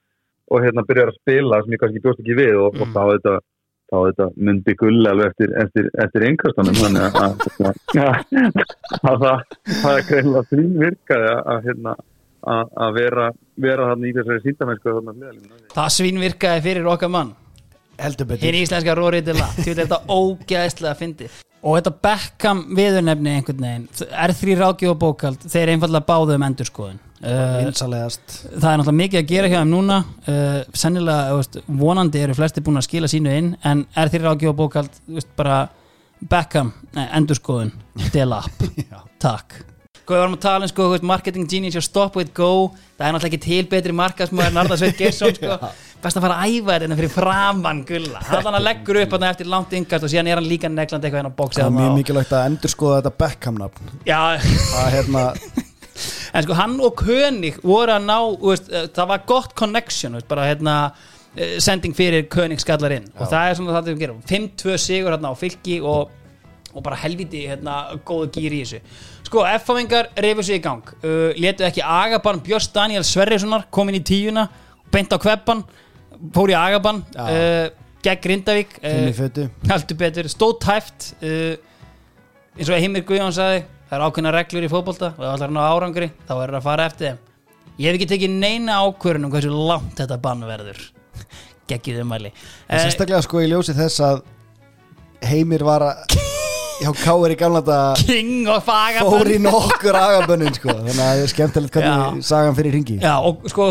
[0.50, 3.40] og hérna byrjar að spila sem ég kannski bjóst ekki við og, og þá þetta
[3.90, 8.60] þá þetta myndi gull alveg eftir, eftir, eftir einhverstanum þannig að, að, að,
[9.10, 11.94] að það, það er greinlega því virkaði að, að, hérna,
[12.40, 13.28] að, að vera,
[13.60, 15.60] vera þannig í þessari síndamennsku þannig að liðalínu.
[15.74, 17.36] það svínvirkaði fyrir okkar mann.
[18.00, 18.48] Heldur betur.
[18.48, 18.96] Hinn íslenska
[19.60, 21.28] til þetta ógæðslega fyndi
[21.60, 27.00] og þetta Beckham viðurnefni einhvern veginn R3 ráðgjóð og bókald þeir einfallega báðu um endurskoðun.
[27.20, 28.36] Uh, vinsalegast.
[28.48, 29.98] það er náttúrulega mikið að gera hjá þeim núna.
[30.24, 34.56] Uh, sennilega, veist, vonandi eru flesti búin að skila sínu inn en er þeir ágjöf
[34.56, 35.66] bókald, þú veist, bara
[36.30, 37.74] Beckham, nei, endurskoðun.
[38.14, 38.64] Delap,
[39.24, 39.60] takk
[40.00, 43.14] Sko, við varum að tala um, sko, marketing genius og stop with go, það er
[43.14, 45.58] náttúrulega ekki til betri markasmöður en Arðar Sveit Gesson, sko.
[46.00, 49.74] Best að fara að æfa þetta fyrir framann gulla, hann að leggur upp eftir langt
[49.76, 52.32] yngast og síðan er hann líka neglandi eitthvað hérna á bóksi það er mjög mikilvægt
[52.32, 53.90] að endurskoða þetta Beckham-nafn.
[54.08, 55.24] Já, það er hérna
[56.34, 60.28] en sko hann og König voru að ná veist, eh, það var gott connection veist,
[60.30, 60.76] bara hérna
[61.36, 63.10] eh, sending fyrir König skallar inn.
[63.18, 64.24] Og það er svona það við gerum.
[64.30, 66.16] 5-2 sigur hérna á fylki og,
[66.72, 68.82] og bara helviti hérna góðu gýri í þessu
[69.30, 70.82] sko F-famingar reyfur sig í gang.
[71.04, 74.48] Uh, letu ekki Agaban Björns Daniel Sverrissonar komin í tíuna
[74.90, 75.62] beint á kveppan
[76.34, 77.22] fór í Agaban Já.
[77.30, 79.44] uh, gegn Grindavík Finni uh, fötu.
[79.70, 81.54] heldur betur, stóð tæft uh,
[82.58, 85.60] eins og Heimir Guðjón sagði það er ákveðna reglur í fótbolta og það er ná
[85.68, 87.22] árangri þá er það að fara eftir þeim.
[87.80, 90.82] Ég hef ekki tekið neina ákvörðun um hversu langt þetta bann verður.
[91.70, 94.24] Geggið umæli En uh, sérstaklega sko í ljósi þess að
[95.30, 96.18] Heimir var að
[96.80, 100.72] hjá Káir í gamla þetta King og fór í Fagabann nokkur agabönnin sko.
[100.76, 103.66] Þannig að það er skemmtilegt hvernig sagan fyrir ringi Já, og sko,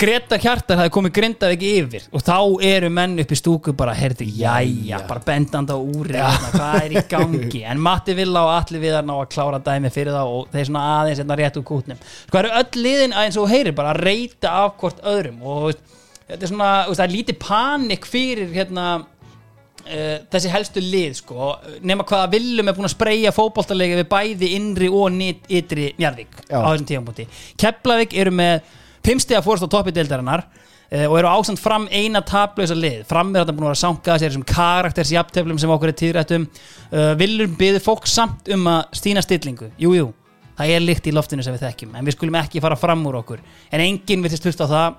[0.00, 2.36] Greta Hjartar það komið grindað ekki yfir og þá
[2.70, 7.04] eru menn upp í stúku bara, heyrðu, jæja, bara bendandi á úri hvað er í
[7.12, 10.70] gangi, en Matti Villa og allir við ná að klára dæmi fyrir þá og þeir
[10.70, 12.00] svona aðeins hérna rétt úr kútnum.
[12.00, 15.04] Sko, það eru öll liðin að eins og þú heyrir bara að reyta af hvort
[15.12, 15.80] öðrum og
[16.30, 18.86] þetta er svona, það er lítið panik fyrir hérna
[19.84, 21.52] þessi helstu lið sko
[21.86, 26.42] nema hvaða villum er búin að spreyja fótboltalegi við bæði innri og nýtt ytri Njarðvík
[26.44, 26.58] Já.
[26.60, 27.26] á þessum tífampunkti
[27.60, 28.60] Keflavík eru með
[29.06, 33.02] fimmstega fórst á toppi deildarinnar uh, og eru ásamt fram eina tablausa lið.
[33.08, 36.48] Fram er þetta búin að vera sankaða sér þessum karakters jafnteflum sem okkur er tíðrættum.
[36.90, 40.08] Uh, villum byður fólk samt um að stýna stillingu, jú jú
[40.60, 43.22] það er líkt í loftinu sem við þekkjum en við skulum ekki fara fram úr
[43.22, 43.40] okkur.
[43.72, 44.98] En enginn þess hlusta á það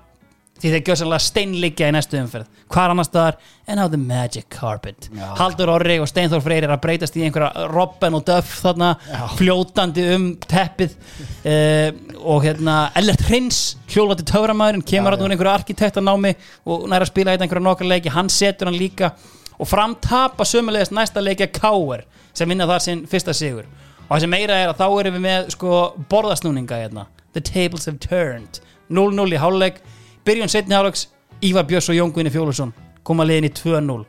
[0.62, 2.60] því þeir gjössanlega steinliggja í næstu umferð.
[2.70, 3.38] Hvar annars staðar?
[3.66, 5.08] En á the magic carpet.
[5.10, 5.24] Já.
[5.40, 8.92] Haldur Orri og Steinþór Freyr er að breytast í einhverja Robben og Duff þarna
[9.38, 10.94] fljótandi um teppið.
[11.42, 11.90] Uh,
[12.22, 17.34] og hérna Ellert Hrins hjólvati töframæðurinn kemur hann úr einhverju arkitektanámi og næra að spila
[17.34, 18.14] þetta einhverja nokkar leiki.
[18.14, 19.14] Hann setur hann líka
[19.58, 23.66] og framtapa sömulegast næsta leiki að Káer sem vinna þar sinn fyrsta sigur.
[24.06, 27.08] Og það sem meira er að þá erum við með sko borðasnúninga hérna.
[27.34, 28.60] The tables have turned.
[28.92, 29.78] 0-0 í hálfleik
[30.24, 31.08] byrjun setni hálfleiks.
[31.42, 32.70] Ívar Björns og Jón Guðni Fjólusson
[33.02, 34.04] koma liðin í 2-0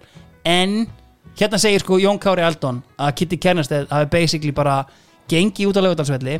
[0.45, 0.73] en
[1.39, 4.83] hérna segir sko Jón Kári Aldon að Kitty Kernesteð hafi basically bara
[5.29, 6.37] gengi út á lögudalsvelli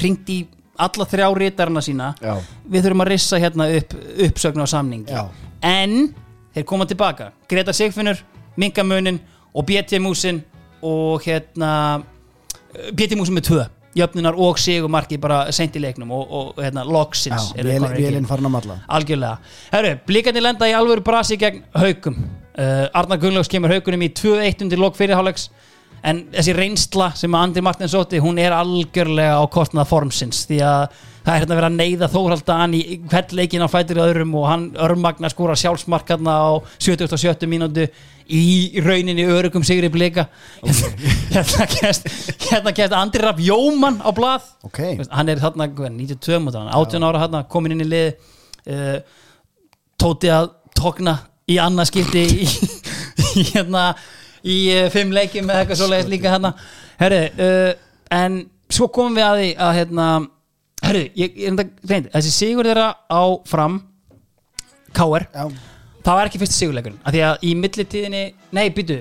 [0.00, 0.38] ringt í
[0.78, 2.14] alla þrjá rítarna sína.
[2.20, 2.36] Já.
[2.68, 3.94] við þurfum að rissa hérna upp
[4.28, 5.28] uppsögn á samning Já.
[5.62, 6.14] en
[6.54, 7.32] þeir koma tilbaka.
[7.48, 8.16] Greta Sigfinnur,
[8.56, 9.20] Minkamunin
[9.54, 10.40] og BT Músin
[10.82, 12.02] og hérna
[12.92, 13.64] BT Músin með tvö
[13.96, 18.54] jöfnunar og sigumarki bara sent í leiknum og, og hérna, loksins í vélinn farin að
[18.58, 19.38] malla Algjörlega.
[19.72, 22.18] Herru, blíkandi lenda í alvöru brasi gegn haukum.
[22.56, 25.50] Uh, Arnar Gunnlaugs kemur haukunum í 2-1 undir lok fyrirhálegs
[26.06, 30.60] en þessi reynsla sem að Andri Martins sóti, hún er algjörlega á kostnað formsins því
[30.64, 30.82] að
[31.26, 34.66] það er hérna verið að neyða Þórhaldan í hvern leikin á fætir öðrum og hann
[34.86, 37.88] örmagna skóra sjálfsmark hérna á 77 mínútu
[38.32, 40.26] í rauninni örugum sigri blika.
[41.32, 42.08] Hérna kemst
[42.46, 44.46] hérna kemst Andri Rapp Jóman á blað.
[44.66, 44.80] Ok.
[45.00, 48.08] Veist, hann er þarna hvað, 92 mútur, 18 ára þarna, komin inn í lið
[48.72, 48.98] uh,
[50.00, 51.18] tóti að tókna
[51.50, 52.48] í annað skipti í,
[53.40, 53.90] í hérna
[54.46, 56.52] í uh, fimm leikjum með eitthvað svoleiðis líka hérna
[57.00, 57.72] herri, uh,
[58.14, 58.40] en
[58.72, 60.08] svo komum við að því að hérna,
[60.84, 63.80] herri, ég, ég er enda reynd, þessi sigur þeirra á fram
[64.96, 65.48] KR, Já,
[66.06, 68.24] það var ekki fyrsti sigurleikurinn af því að í millitíðinni,
[68.56, 69.00] nei, byttu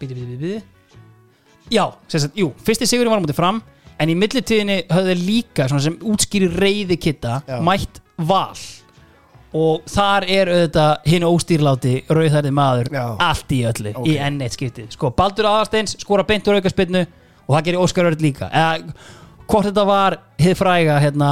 [0.00, 3.62] byttu, byttu, byttu já, sagt, jú, fyrsti sigurinn var á móti fram
[4.02, 8.56] en í millitíðinni höfðu þeir líka svona sem útskýri reyði kitta mætt val.
[9.52, 13.02] Og þar er auðvitað hinn óstýrláti rauðhærið maður Já.
[13.20, 14.06] allt í öllu Ok.
[14.08, 14.86] í enn eitt skiptið.
[14.96, 18.48] Sko, Baldur Aðarsteins skora beint úr aukaspinnu og það gerir Óskar Örd líka.
[18.48, 18.94] Eða
[19.52, 21.30] hvort þetta var hið fræga hérna,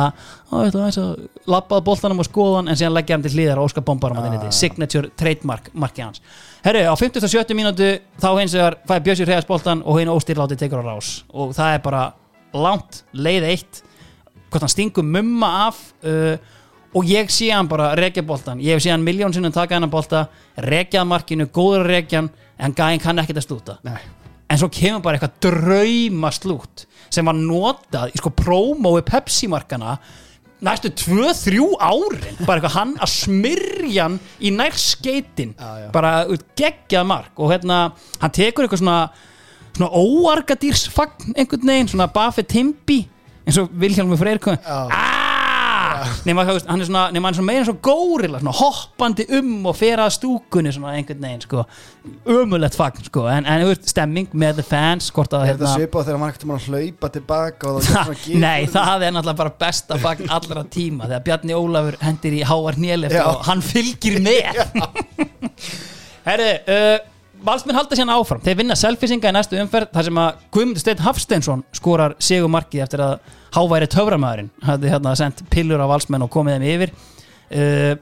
[0.51, 4.37] þetta var eins og skoðan en síðan leggja hann til hlýðar og Óskar bombar hann
[4.37, 4.53] ah.
[4.53, 6.23] signature trademark marki hans.
[6.65, 7.57] Herru, á 57.
[7.57, 7.91] mínútu
[8.21, 11.23] þá hins vegar fæði Bjössi Hreðars boltan og hinn óstýrláti tekur á rás.
[11.33, 12.05] Og það er bara
[12.53, 13.83] langt leið eitt
[14.51, 16.37] hvort hann stingur mumma af uh,
[16.91, 19.93] og ég sé hann bara rekja boltan ég hef sé hann miljón sinnum taka hennar
[19.93, 20.27] bolta
[20.59, 23.79] rekjað markinu, góður hann en gæðin kann ekkert að stúta.
[23.87, 24.20] Nei
[24.51, 29.97] en svo kemur bara eitthvað drauma slút sem var notað í sko prómói Pepsi-markana
[30.61, 32.37] næstu 2-3 árin.
[32.45, 35.89] Bara eitthvað hann að smyrja hann í nær skeitin Já, já.
[35.95, 36.11] bara
[36.59, 37.33] geggjað mark.
[37.41, 37.79] Og hérna
[38.21, 38.99] hann tekur eitthvað svona
[39.71, 43.01] svona óargadýrsfagn einhvern veginn svona Buffett Timby
[43.47, 44.59] eins og Vilhjálmur Freyr kom.
[44.67, 45.20] Aaaah
[46.27, 49.77] nema hann er svona, nema hann er svona meira og górilla svona hoppandi um og
[49.79, 51.65] fer að stúkunni svona einhvern veginn sko.
[52.31, 53.27] Ömulegt fagn sko.
[53.33, 56.35] En, en þú veist, stemming með the fans hvort að Er þetta svipað þegar maður
[56.35, 61.09] ekkert að hlaupa tilbaka og það Nei, það er náttúrulega bara besta fagn allra tíma
[61.11, 63.25] þegar Bjarni Ólafur hendir í háar nélef Já.
[63.29, 64.61] og hann fylgir með.
[66.27, 66.99] Herri, uh,
[67.45, 68.41] Valsmenn halda síðan áfram.
[68.45, 73.03] Þeir vinna selfisinga í næstu umferð þar sem að Guðmundur Steinn Hafsteinsson skorar segumarkið eftir
[73.05, 73.15] að
[73.57, 77.95] háværi töframæðurinn hafði hérna sendt pillur á Valsmenn og komið þeim yfir uh,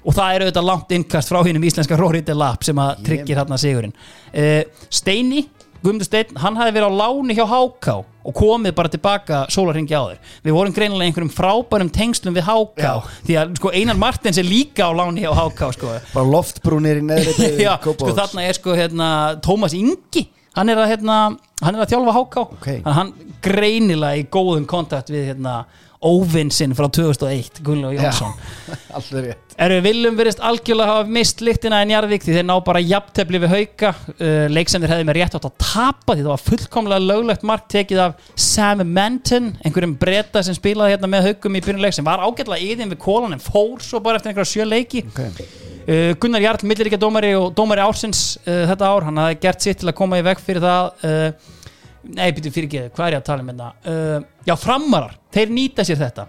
[0.00, 3.60] og það er auðvitað langt innkast frá hinnum íslenska Rory Delap sem að tryggir hérna
[3.60, 5.46] sigurinn uh, Steini
[5.80, 10.12] Guðmundur Steinn, hann hafði verið á láni hjá Háká og komið bara tilbaka sólarringi á
[10.12, 10.18] þér.
[10.44, 12.90] Við vorum greinilega einhverjum frábærum tengslum við Háká Já.
[13.24, 15.94] því að sko, Einar Martins er líka á láni hjá Háká sko.
[16.12, 19.08] Bara loftbrúnir í neðri Já, sko þarna er sko hérna,
[19.40, 20.26] Tómas Ingi
[20.58, 21.16] hann er að, hérna,
[21.64, 22.68] hann er að þjálfa Háká Ok.
[22.68, 25.62] Þannig að hann greinilega í góðum kontakt við hérna,
[26.00, 28.32] óvinsinn frá 2001 Gunnlaug Jónsson.
[28.96, 29.50] Alltaf rétt.
[29.60, 33.52] Eru Viljum verist algjörlega hafa mist lyktina en Jarðvík því þeir ná bara jafntefli við
[33.52, 33.90] hauka.
[34.14, 37.44] Uh, leik sem þeir hefði með rétt átt að tapa því það var fullkomlega löglegt
[37.50, 42.08] mark tekið af Sam Menton, einhverjum breyta sem spilaði hérna með haukum í byrjunleik sem
[42.08, 45.04] var ágætlega yðin við kólan en fór svo bara eftir einhverja sjö leiki.
[45.12, 45.52] Okay.
[45.84, 49.84] uh, Gunnar Jarl, milliríkja dómari og dómari ársins uh, þetta ár, hann hafði gert sitt
[49.84, 50.92] til að koma í veg fyrir það.
[51.04, 51.58] Uh,
[52.04, 53.70] nei, byrju fyrir ekki, hvað er ég að tala um hérna?
[53.84, 56.26] Uh, já, framarar, þeir nýta sér þetta.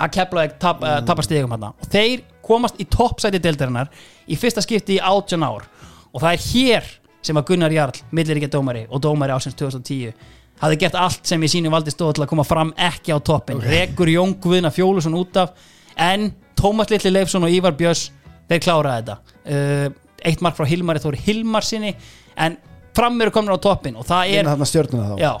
[0.00, 3.90] Að kepla tap, uh, tapa stigum hann og þeir komast í toppsæti deildarinnar
[4.30, 5.66] í fyrsta skipti í 18 ár.
[6.10, 6.92] Og það er hér
[7.26, 10.14] sem að Gunnar Jarl milliríkja dómari og dómari ásins 2010
[10.60, 13.60] hafði gert allt sem í sínu valdi stóð til að koma fram ekki á toppin
[13.64, 15.52] rekur Jón Guðna Fjólusson út af
[16.00, 18.10] en Tómas Litli Leifsson og Ívar Björns
[18.50, 19.36] þeir kláraði þetta.
[19.44, 19.86] Uh,
[20.26, 21.94] eitt mark frá Hilmari Þóri Hilmarsinni
[22.40, 22.58] en
[22.96, 25.14] fram eru komin á toppin og það er þarna stjörnuna þá.
[25.20, 25.32] Já,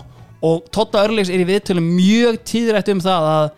[0.50, 3.50] og Totta Örlegs er í viðtölum mjög tíðrætt um það að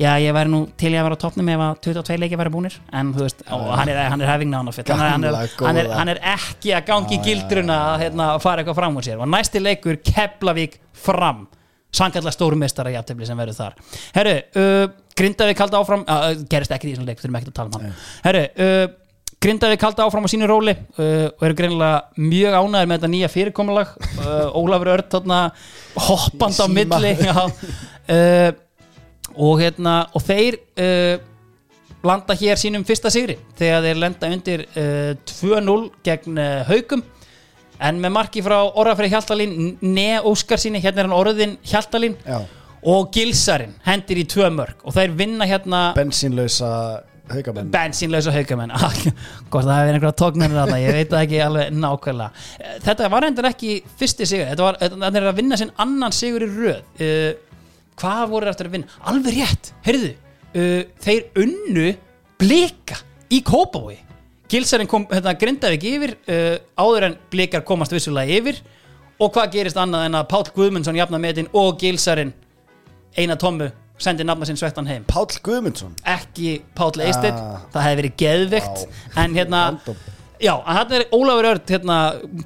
[0.00, 2.52] já, ég væri nú til í að vera á toppnum ef að 22 leiki væri
[2.54, 4.70] búnir en þú veist, og hann er, hann er fyrir hann,
[5.04, 5.26] hann,
[5.60, 9.20] hann, hann er ekki að gangi í gildruna að hérna, fara eitthvað fram úr sér.
[9.20, 11.44] Og næsti leikur Keflavík fram.
[11.90, 13.78] Sangallega stórumestara jafntefli sem verður þar.
[14.14, 14.84] Herru, uh,
[15.18, 17.96] Grindavík halda áfram uh, gerist ekki í þessum leik, þurfum ekki að tala um hann.
[18.28, 18.84] Herru, uh,
[19.40, 23.30] Grindavík halda áfram á sínu róli uh, og eru greinilega mjög ánæður með þetta nýja
[23.32, 23.94] fyrirkomulag.
[24.20, 25.38] Uh, Ólafur þarna
[25.96, 28.50] hoppand á milli já, uh,
[29.40, 31.24] og hérna og þeir uh,
[32.04, 37.08] landa hér sínum fyrsta sigri þegar þeir lenda undir uh, 2-0 gegn uh, Haukum.
[37.80, 42.20] En með marki frá Orrafrið Hjaltalín Ne Óskar síni, hérna er hann orðin Hjaltalín.
[42.28, 42.42] Já.
[42.80, 46.70] og Gilsarinn hendir í tvö mörg og þeir vinna hérna Bensínlausa
[47.34, 48.72] haugamenn bensínlausa haugamenn
[49.50, 52.44] hvort það hefur einhverja tóknarnir þarna ég veit það ekki alveg nákvæmlega.
[52.86, 56.44] Þetta var endur ekki fyrsti sigur þetta, var, þetta er að vinna sinn annan sigur
[56.46, 56.82] í röð.
[57.00, 57.30] Uh,
[58.00, 59.00] hvað voru eftir að vinna?
[59.10, 60.12] Alveg rétt, heyrðu.
[60.50, 61.88] Uh, þeir unnu
[62.40, 63.00] blika
[63.30, 63.98] í Kópavogi.
[64.50, 68.58] Gilsarinn kom hérna, Grindavík yfir uh, áður en blikar komast vissulega yfir.
[69.20, 72.32] Og hvað gerist annað en að Páll Guðmundsson jafna metin og Gilsarinn
[73.18, 73.68] eina tommu
[74.00, 75.04] sendi nafna sinn svettan heim.
[75.10, 75.92] Páll Guðmundsson.
[76.08, 77.60] Ekki Páll Eistedt Ah.
[77.74, 78.86] það hefði verið geðveikt.
[79.20, 79.96] En hérna, Random.
[80.40, 81.98] já, en hann er Ólafur Örd hérna,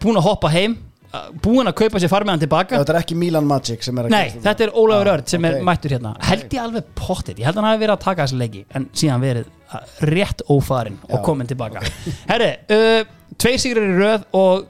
[0.03, 0.77] búin að hoppa heim
[1.15, 2.79] uh, búin að kaupa sér farmiðan tilbaka.
[2.83, 5.45] Þetta er ekki Milan Magic sem er að Nei, þetta er Ólafur Ah, Örd sem
[5.49, 6.15] er mættur hérna.
[6.27, 8.89] Held ég alveg pottit, ég held að hann hafi verið að taka þessi leiki en
[8.93, 11.85] síðan verið uh, rétt ófarin og Já, komin tilbaka.
[12.33, 13.05] Herri, uh,
[13.39, 14.67] tveir sigrar í röð og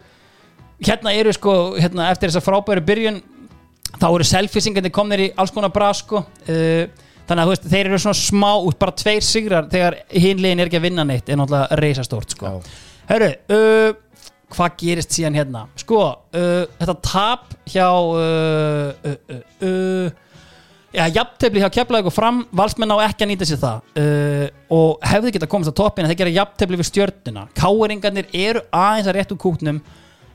[0.85, 3.23] hérna eru sko hérna, eftir þessa frábæru byrjun
[4.01, 6.25] þá eru selfisingandi komnir í alls konar bra sko.
[6.49, 6.87] Uh,
[7.25, 10.81] þannig að veist, þeir eru svona smá út bara tveir sigrar þegar hinlegin er ekki
[10.81, 12.51] að vinna neitt er náttúrulega reisastórt sko.
[12.53, 12.83] Já.
[13.09, 14.21] Herru, uh,
[14.55, 15.65] hvað gerist síðan hérna?
[15.81, 16.03] Sko,
[16.37, 20.21] uh, þetta tap hjá uh, uh, uh,
[20.95, 23.91] já, jafntefli hjá Keflavík og fram, valsmenn á ekki að nýta sér það.
[24.75, 27.49] Og hefðu geta komast á toppin en þeir gera jafntefli við stjörnuna.
[27.59, 29.81] Káeringarnir eru aðeins að réttu kútnum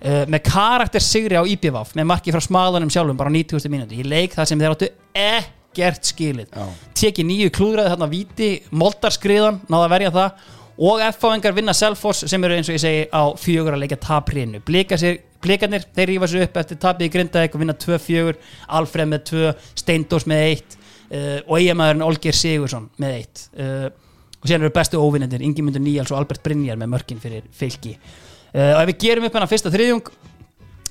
[0.04, 3.72] uh, með karakter sigri á IPVAF með marki frá smalanum sjálfum bara á 90.
[3.72, 6.56] mínúti í leik þar sem þeir áttu ekkert skilið.
[6.98, 10.48] Teki nýju klúðræði þarna víti moldarskriðan, náða að verja það.
[10.80, 14.62] Og F-fáingar vinna Selfoss sem eru eins og ég segi á fjögur að leika taprinu
[14.64, 18.38] blika sér, blikarnir, þeir rífa sér upp eftir tapið í Grindavík og vinna 2-4
[18.80, 19.50] Alfred með 2,
[19.82, 23.90] Steindós með 1 uh, og eigamæðurinn Olger Sigursson með 1 uh,
[24.40, 27.98] og síðan eru bestu óvinnendir Ingimundur Níals og Albert Brynjar með mörkin fyrir fylki
[28.54, 30.12] og ef við gerum upp hennar fyrsta þriðjung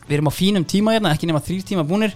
[0.08, 2.14] við erum á fínum tíma hérna, ekki nema þrýr tíma búnir.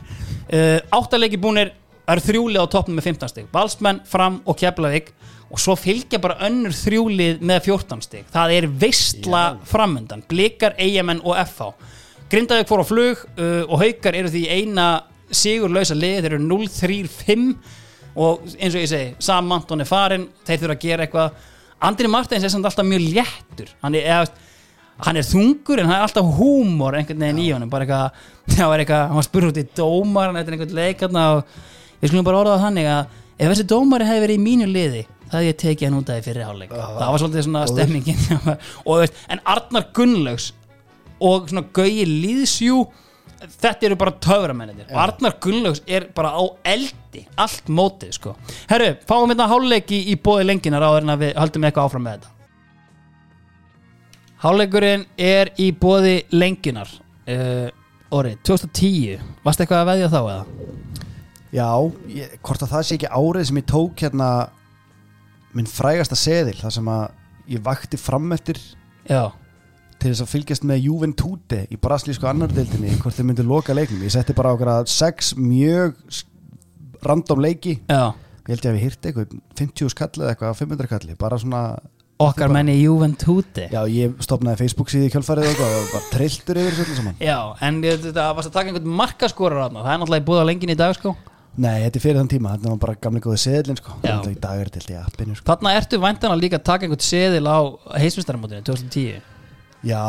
[0.49, 3.49] Uh, áttalegi búnir það eru þrjúlið á toppnum með 15 stig.
[3.53, 5.13] Valsmenn, Fram og Keflavík.
[5.53, 8.25] Og svo fylgja bara önnur þrjúlið með 14 stig.
[8.33, 11.75] Það er veistla framundan blikar, eigamenn og FH
[12.33, 14.87] Grindavík fór á flug uh, og haukar eru því eina
[15.33, 17.43] sigurlausa lið, þeir eru 0-3-5
[18.17, 21.43] og eins og ég segi Sam Anton er farin, þeir þurfa að gera eitthvað.
[21.85, 23.75] Andri Martins er samt alltaf mjög léttur.
[23.85, 24.49] Hann er, eða,
[25.03, 27.73] hann er þungur en hann er alltaf húmor einhvern veginn í honum.
[27.73, 31.27] Bara eitthvað, það var eitthvað, hann var spurður út í dómar hann er einhvern leikarna
[31.37, 31.59] og
[32.03, 35.05] við skulum bara orða það þannig að ef þessi dómari hefði verið í mínu liði
[35.33, 36.75] það hefði ég tekið hann út af því fyrir hálfleik.
[36.77, 38.27] Það var svolítið svona stemmingin.
[38.91, 40.51] Og, en Arnar Gunnlaugs
[41.23, 42.83] og svona Gauji Lýðsjú
[43.43, 46.43] þetta eru bara töframennir og Arnar Gunnlaugs er bara á
[46.75, 48.37] eldi allt mótið sko.
[48.71, 52.19] Herru, fáum hérna hálfleiki í bóði lenginar áður en að við höldum eitthvað áfram með
[52.19, 52.42] þetta
[54.43, 57.69] hálfleikurinn er í bóði lenginar uh,
[58.13, 60.41] orðið 2010 varst eitthvað að veðja þá eða?
[61.53, 61.69] Já,
[62.09, 64.31] ég, hvort að það sé ekki árið sem ég tók hérna
[65.53, 67.05] minn frægasta seðil þar sem að
[67.53, 68.59] ég vakti fram eftir
[69.05, 69.29] já,
[70.03, 74.03] til þess að fylgjast með Juventute í braslísku annardeildinni hvort þeir myndu loka leiknum.
[74.03, 75.95] Ég setti bara okkur að sex mjög
[77.07, 77.77] random leiki.
[77.87, 78.11] Já.
[78.43, 81.63] Ég held ég að við hýrti eitthvað 50 skall eða eitthvað 500 kalli bara svona
[82.29, 86.97] okkar menni Juventute já ég stopnaði Facebook síði í kjölfarið og bara trilltur yfir þessu
[87.01, 87.19] saman.
[87.23, 87.37] Já,
[87.67, 90.79] en þetta varst að taka einhvern markaskorar þarna, það er náttúrulega búið á lengin í
[90.79, 91.17] dag sko.
[91.53, 92.55] Nei þetta er fyrir þann tíma.
[92.57, 93.99] Þetta var bara gamli góði seðilin sko.
[93.99, 94.07] Já.
[94.07, 95.47] Náttúrulega í dag er þetta í appinu sko.
[95.51, 97.61] Þarna ertu væntan að líka taka einhvern seðil á
[98.01, 99.21] heismestaramótinu 2010
[99.83, 100.07] já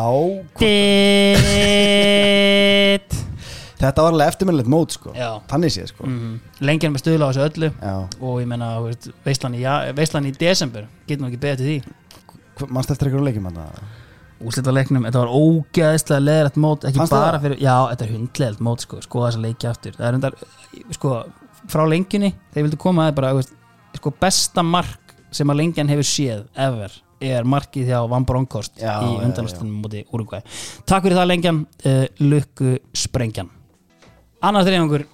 [3.83, 5.11] þetta var alveg eftirminnilegt mót sko.
[5.17, 5.41] Já.
[5.49, 6.05] þannig séð sko.
[6.07, 6.37] Mm.
[6.63, 7.69] Lengjan með stuðla á þessu öllu.
[7.81, 7.95] Já.
[8.21, 11.97] Og ég menna, þú veist, veislan í, í desember getur nú ekki beðið til því
[12.69, 13.51] mannst eftir einhverjum leikjum
[14.43, 17.43] Úslita leiknum, þetta var ógeðslega leðrætt mót ekki Fannst bara það?
[17.45, 19.93] fyrir, já, þetta er hundleðilt mót sko, sko þess að leikja aftur.
[19.95, 20.35] Það er undar,
[20.97, 21.11] sko,
[21.71, 23.53] frá lengjunni þegar vildu koma að bara, þú veist,
[24.01, 28.97] sko besta mark sem að lengjan hefur séð ever, er markið hjá Van Bronckhorst Já,
[29.05, 30.41] í já, undanlustunum múti Uruguay
[30.83, 33.47] Takk fyrir það lengjan, uh, lukku sprengjan.
[34.43, 35.05] Annar þriðangur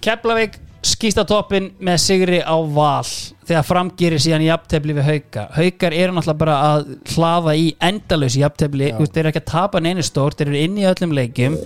[0.00, 3.06] Keflavík skýst á toppin með sigri á val
[3.48, 8.44] þegar framgýri síðan jafntefli við hauka haukar eru náttúrulega bara að hlaða í endalösi.
[8.44, 11.58] Þú veist, þeir eru ekki að tapa neinu stórt, þeir eru inn í öllum leikjum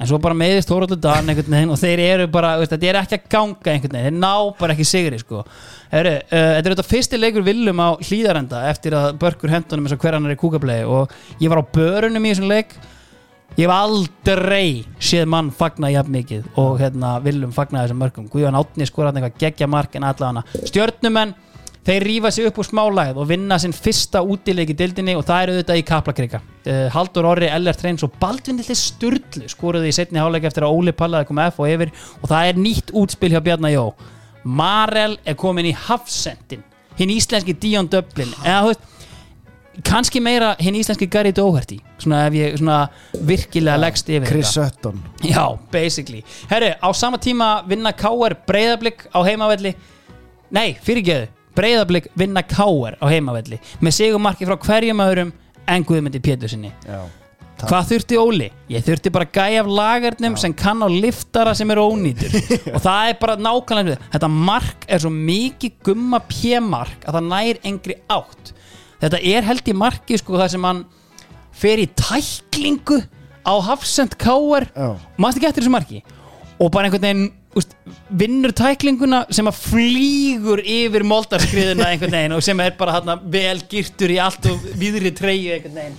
[0.00, 2.98] en svo bara meðist Þóraldur Dan veginn og þeir eru bara, þú veist, þetta er
[3.02, 5.42] ekki að ganga þeir ná bara ekki sigri sko.
[5.90, 9.96] Heru, uh, þetta er þetta fyrsti leikur viljum á hlýðarenda eftir að Börkur hendunum eins
[9.96, 12.72] og hverjanar í kúkablei og ég var á börunum í þessum leik
[13.58, 18.58] ég hef aldrei séð mann fagna jafn mikið og hérna viljum fagna þessum mörgum Guðjón
[18.60, 21.34] Átni skoraði eitthvað geggja mark en allavega stjörnumenn
[21.86, 25.42] þeir rífa sig upp úr smálæð og vinna sinn fyrsta útileik í dildinni og það
[25.42, 26.40] eru auðvitað í kaplakrika.
[26.66, 30.76] Uh, Haldur Orri, Ellert Reyns og Baldvin Lilli Sturlu skoruði í setni háleik eftir að
[30.76, 33.86] Óli Pallaði koma F og yfir og það er nýtt útspil hjá Bjarnar Jó.
[34.44, 36.62] Marel er komin í hafsendin.
[37.00, 38.99] Hinn íslenski Dion Dublin eða þú veist
[39.86, 42.78] kannski meira hinn íslenski Gary Doherty svona ef ég svona
[43.14, 44.64] virkilega ja, leggst yfir Chris þetta.
[44.64, 45.02] Chris Sutton.
[45.30, 46.24] Já, basically.
[46.50, 48.36] Herru, á sama tíma vinna K.R.
[48.48, 49.74] Breiðablík á heimavelli.
[50.50, 52.98] Nei, fyrirgeðu Breiðablík vinna K.R.
[52.98, 53.60] á heimavelli.
[53.84, 55.32] Með sigumarki frá hverjum öðrum
[55.70, 57.02] en Guðmundi Pétur sinni já
[57.68, 58.46] Hvað þurfti Óli?
[58.72, 62.32] Ég þurfti bara gæja af lagarnum sem kann á liftara sem er ónýtur.
[62.74, 67.60] Og það er bara nákvæmlega þetta mark er svo mikið gumma pjemark að það nær
[67.72, 68.54] engri átt
[69.00, 70.84] þetta er held í marki sko það sem hann
[71.60, 73.00] fer í tæklingu
[73.44, 74.88] á Hafsend Káar Já.
[75.16, 76.02] maður ekki eftir þessu marki
[76.60, 77.72] og bara einhvern veginn úst,
[78.14, 83.58] vinnur tæklinguna sem að flýgur yfir moldarskriðuna einhvern veginn og sem er bara hana, vel
[83.70, 85.98] girtur í allt og viðri treyju einhvern veginn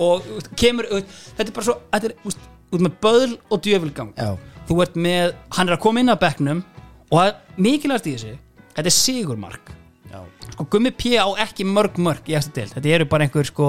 [0.00, 3.64] og úst, kemur, úst, þetta er bara svo þetta er úst, út með böðl og
[3.64, 4.34] djöfulgang Já.
[4.68, 6.62] þú ert með, hann er að koma inn á bekknum
[7.10, 8.36] og það mikilvægast í þessu
[8.76, 9.72] þetta er sigurmark.
[10.54, 13.68] Sko Gummi P á ekki mörg mörg í eftir deild, þetta eru bara einhver sko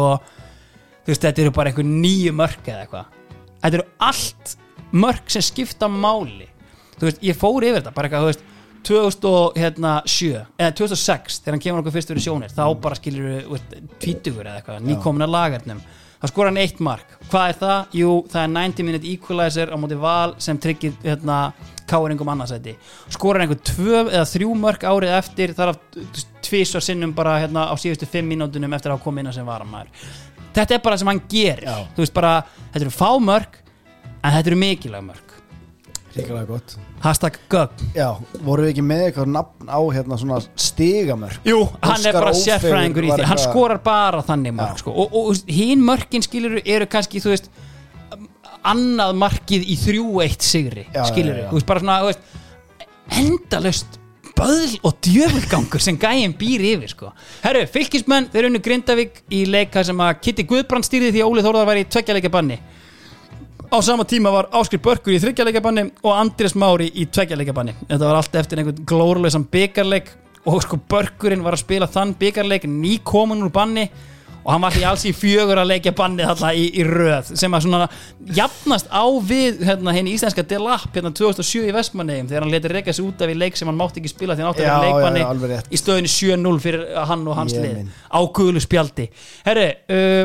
[1.02, 3.20] þú veist, þetta eru bara einhver nýju mörg eða eitthvað.
[3.62, 4.56] Þetta eru allt
[4.92, 6.48] mörg sem skipta máli.
[6.98, 8.48] Þú veist, ég fór yfir þetta bara eitthvað, þú veist
[8.88, 14.48] 2007 eða 2006 þegar hann kemur okkur fyrst fyrir sjónir þá bara skilur við tvítugur
[14.48, 15.84] eða eitthvað, nýkomna lagarnum.
[16.22, 17.94] Þá skora hann eitt mark, hvað er það?
[17.98, 21.38] Jú, það er 90 minute equalizer á móti val sem tryggir hérna
[21.92, 22.78] káringum annarsæti,
[23.12, 25.80] skora hann einhver tvö eða þrjú mörk árið eftir þar af
[26.48, 29.92] tvísvar sinnum bara hérna á síðustu fimm mínútunum eftir að koma inn sem varamæður
[30.56, 31.66] þetta er bara sem hann gerir.
[31.68, 31.90] Já.
[31.96, 32.38] þú veist bara,
[32.72, 33.60] þetta eru fá mörk
[34.22, 35.28] en þetta eru mikilvæg mörk.
[36.12, 36.74] Ríkilega gott.
[37.02, 37.86] Hashtag gögn.
[37.96, 38.10] Já,
[38.44, 41.46] voru við ekki með eitthvað nafn á hérna svona stigamörk?
[41.48, 43.28] Jú, hann er bara sérfræðingur í var því.
[43.30, 44.74] Hann skorar bara þannig Já.
[44.84, 44.92] sko.
[44.92, 47.48] og, og, og hinn mörkin skilur eru kannski þú veist
[48.68, 51.50] annað markið í 3-1 sigri Já, skilur já, já.
[51.50, 52.20] þú veist bara svona veist,
[53.22, 53.98] endalaust
[54.38, 57.10] böðl og djöfulgangur sem gæin býr yfir sko.
[57.44, 61.44] Herru, fylkismenn, þeir unnu Grindavík í leika sem að Kitty Guðbrand stýrði því að Óli
[61.46, 62.58] Þórðar var í tveggjarleika banni
[63.72, 67.76] á sama tíma var Áskir Börkur í þryggjarleika banni og Andrés Mári í tveggjarleika banni
[67.86, 70.12] þetta var allt eftir einhvern glóruleysan byggarleik
[70.44, 73.86] og sko Börkurinn var að spila þann byggarleik nýkomin úr banni
[74.42, 77.54] og hann var því alls í fjögur að leikja bannið þarna í, í röð sem
[77.54, 77.88] að svona
[78.42, 82.96] jafnast á við hérna, henni íslenska Delap hérna 2007 í Vestmannegjum þegar hann leti reyka
[82.96, 85.62] sig út af í leik sem hann mátti ekki spila því hann átti að leikbanni
[85.70, 89.08] í stöðinu 7-0 fyrir hann og hans Ég lið á guðlu spjaldi.
[89.46, 90.24] Herri, uh,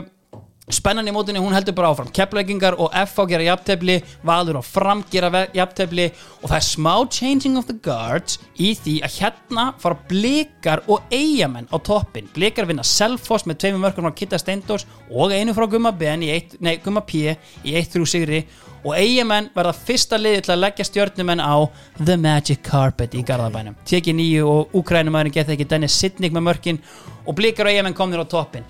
[0.75, 2.09] spennan í mótunni hún heldur bara áfram.
[2.11, 6.09] Keppleikingar og FH gera jafntefli Valur og Fram gera jafntefli
[6.41, 11.07] og það er smá changing of the guards í því að hérna fara blikar og
[11.15, 15.69] eigamenn á toppin blikar vinna Selfoss með tveimur mörgum frá Kitta Steindors og einu frá
[15.71, 17.23] Gumma Ben eitt, nei, Gumma P
[17.63, 18.43] í 1-3 sigri.
[18.87, 21.55] Og eigamenn verða fyrsta liði til að leggja stjörnumenn á
[21.99, 23.79] The Magic Carpet í Garðabænum.
[23.87, 26.83] Tekið nýju og úkrænumæðurinn geta ekki Dennis Sidnig með mörkin
[27.27, 28.67] og blikar og eigamenn komnir á toppin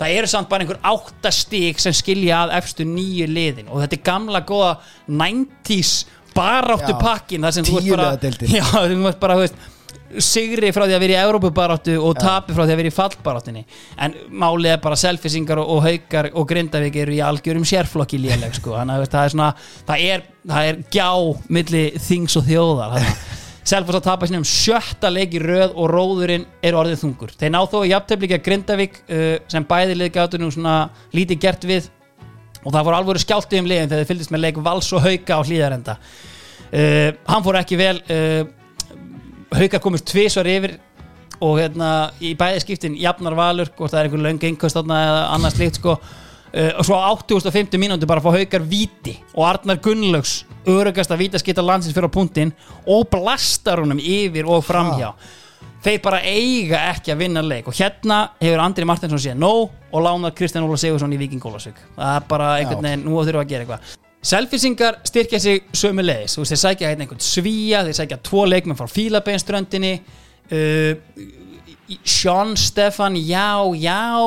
[0.00, 3.68] það eru samt bara einhver átta stík sem skilja að efstu nýju liðin.
[3.68, 4.72] Og þetta er gamla góða
[5.08, 5.92] 90s
[6.34, 9.60] baráttu pakkin það sem þú ert bara já, þú ert bara, veist
[10.18, 13.64] sigri frá því að vera í Európubaráttu og tapi frá því að vera í fallbaráttunni.
[14.02, 18.56] En málið er bara selfisingar og, og haukar og grindavík eru í algjörum sérflokki léleg
[18.58, 19.50] sko, þannig að það er svona
[19.90, 21.10] það er, það er gjá
[21.58, 23.38] milli þings og þjóðar þannig að
[23.70, 27.36] Selfoss að tapa sinni um sjötta leik í röð og róðurinn er orðið þungur.
[27.38, 30.76] Þeir ná þó í jafnteflíkja Grindavík uh, sem bæði liðgátur nú svona
[31.14, 31.86] lítið gert við.
[32.64, 35.38] Og það voru alvöru skjáltu um liðin þegar þeir fylgdist með leik Vals og Hauka
[35.38, 35.94] á hlýðarenda
[36.70, 38.42] uh, hann fór ekki vel uh,
[39.56, 40.76] Hauka komist tvisvar yfir
[41.40, 45.22] og hérna í bæði skiptin jafnar valur, hvort það er einhver löng einhvers þarna eða
[45.36, 45.96] annars slíkt sko
[46.50, 51.62] og svo á 8050 mínúti bara fá haukar víti og Arnar Gunnlaugs örugast að vítaskita
[51.62, 52.50] landsins fyrir á punktinn
[52.90, 55.12] og blastar honum yfir og framhjá
[55.84, 60.04] þeir bara eiga ekki að vinna leik og hérna hefur Andri Martinsson séð no og
[60.04, 63.42] lánar Kristján Óla Sigursson í Viking Ólasvík það er bara einhvern veginn, nú þurfum við
[63.44, 63.96] að gera eitthvað.
[64.30, 68.90] Selfisingar styrkja sig sömu leiðis þeir sækja hérna einhvern svíja þeir sækja tvo leikmenn frá
[68.90, 69.94] Fílabeinströndinni
[70.52, 70.92] uh,
[72.04, 74.20] Sean Stefan, já, já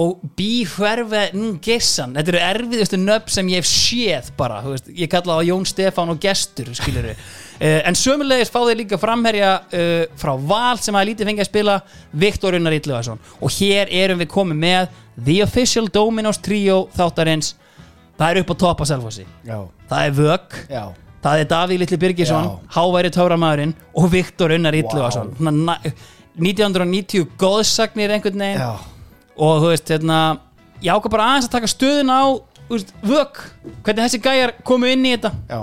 [0.00, 5.36] og Bíhverfe Ngessan, þetta eru erfiðustu nöfn sem ég hef séð bara, veist, ég kalla
[5.36, 7.16] það Jón Stefán og gestur, skilur uh,
[7.88, 11.74] en sömulegis fá þeir líka framherja uh, frá Val sem að lítið fengi að spila
[12.24, 17.52] Viktor Unnar Ítluvarsson og hér erum við komið með The Official Dominos Trio þáttarins.
[18.16, 19.26] Það er upp á topp á Selfossi.
[19.44, 19.58] Já,
[19.90, 20.56] það er Vögg,
[21.26, 22.54] það er Davíð Littli Birgisson Já.
[22.78, 25.92] Háværi Tauramæðurinn og Viktor Unnar Ítluvarsson wow.
[26.40, 28.64] 1990 góðsagnir einhvern veginn.
[28.64, 28.91] Já
[29.36, 30.18] og þú veist, hérna
[30.82, 32.22] ég ákvað bara aðeins að taka stöðun á
[32.66, 33.44] þú veist, vök,
[33.84, 35.62] hvernig þessi gæjar komu inn í þetta Já,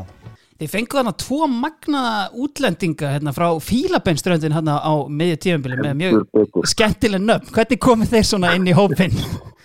[0.59, 6.65] Þið fengu þarna tvo magnaða útlendinga hérna, frá Fílabeinströndin hérna á miðju tífambili með mjög
[6.67, 7.53] skemmtileg nöfn.
[7.55, 9.15] Hvernig komið þeir svona inn í hópinn?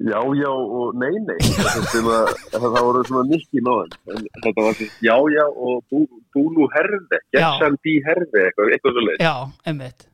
[0.00, 1.36] Já, já og nei, nei.
[1.60, 3.90] Að, það voru svona nikki náðan.
[4.06, 6.00] Þetta var svona já, já og bú,
[6.32, 9.20] búlú herði, gessan bí herði, eitthvað, eitthvað svo leið.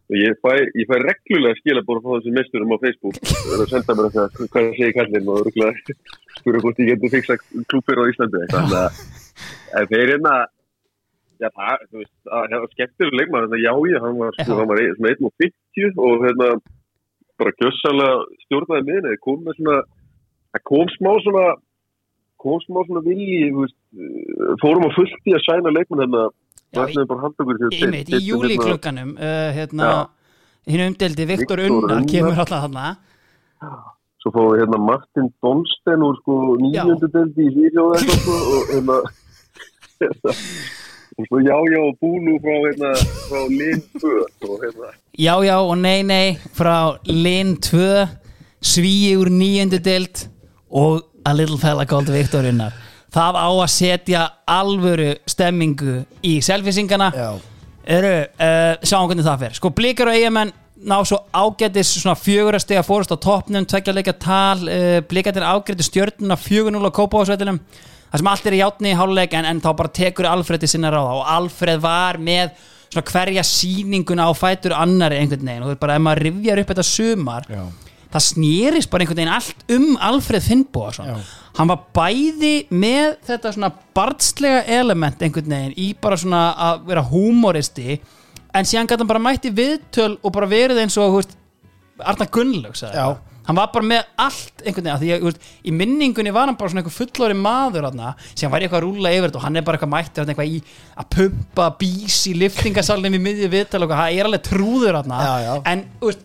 [0.06, 3.16] Og ég fæ, ég fæ reglulega skilabóra frá þessum mesturum á Facebook.
[3.30, 5.96] Það er að senda mér þetta, hvað það segir kallinn og rúglega
[6.40, 7.38] spura hvort ég getur fixa
[7.70, 8.42] klúpir á Íslandi.
[8.52, 8.76] Þannig
[9.80, 10.34] að þeir hérna,
[11.42, 14.58] já það, þú veist, að það var skemmtileg leikmann, þetta já, já, hann var, sko,
[14.60, 16.50] hann var ein- svona 1.50 og hérna,
[17.40, 19.78] bara gjössalega stjórnaði miðinni, það kom með svona,
[20.54, 21.46] það kom smá svona,
[22.42, 26.28] kom smá svona vilji, veist, eh, fórum á fullt í að sæna leikmann hérna,
[26.74, 29.90] Já, það er bara handtökur sér Einmitt, í júliklukkanum uh, hérna,
[30.66, 32.88] hinn umdeldi Viktor Unnar kemur alltaf þarna.
[34.20, 38.98] Svo fáum við hérna Martin Donsten úr sko nýjöndu deldi í eitthvað sko og hérna
[41.18, 42.90] og svo já já og búlu frá hérna
[43.28, 44.88] frá Linn 2 og hérna.
[45.18, 48.08] Já, já og nei, nei frá Linn 2
[48.60, 50.28] Svíi úr nýjöndu deild
[50.70, 52.72] og a little fella called Viktor Unnar
[53.16, 57.30] það á að setja alvöru stemmingu í selfisingana Já.
[57.86, 59.56] eru, uh, sjáum hvernig það fer.
[59.56, 60.52] Sko blikar og eigamenn
[60.86, 66.36] ná svo ágætis svona fjögurastega fórust á toppnum tveggja leika tal, uh, blikarnir ágæti stjörnuna
[66.36, 67.60] 4-0 á Kópavásvellinum
[68.10, 70.70] það sem allt er í játni í háluleik en, en þá bara tekur Alfred til
[70.70, 72.54] sinna ráða og Alfred var með
[72.90, 76.62] svona hverja sýninguna á fætur annari einhvern veginn og þú veist bara ef maður rifjar
[76.62, 77.62] upp þetta sumar Já.
[78.14, 81.16] það snýrist bara einhvern veginn allt um Alfred Já.
[81.58, 87.04] hann var bæði með þetta svona barnslega element einhvern veginn í bara svona að vera
[87.10, 87.98] húmoristi
[88.56, 91.36] en síðan gæti hann bara mætti viðtöl og bara verið eins og þú veist,
[91.96, 93.18] Arna Gunnlaug sagði það.
[93.46, 96.56] Hann var bara með allt einhvern veginn því að þú veist, í minningunni var hann
[96.58, 99.56] bara svona einhver fullori maður þarna, sem var eitthvað að rúla yfir þetta og hann
[99.60, 100.62] er bara eitthvað mættir eitthvað í
[101.02, 105.20] að pumpa bís í liftingasalnum í miðju viðtal og það er alveg trúður þarna.
[105.22, 105.52] Já, já.
[105.72, 106.24] en veist,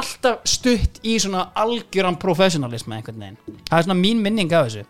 [0.00, 3.60] alltaf stutt í svona algjöran professionalism einhvern veginn.
[3.66, 4.86] Það er svona mín minning af þessu.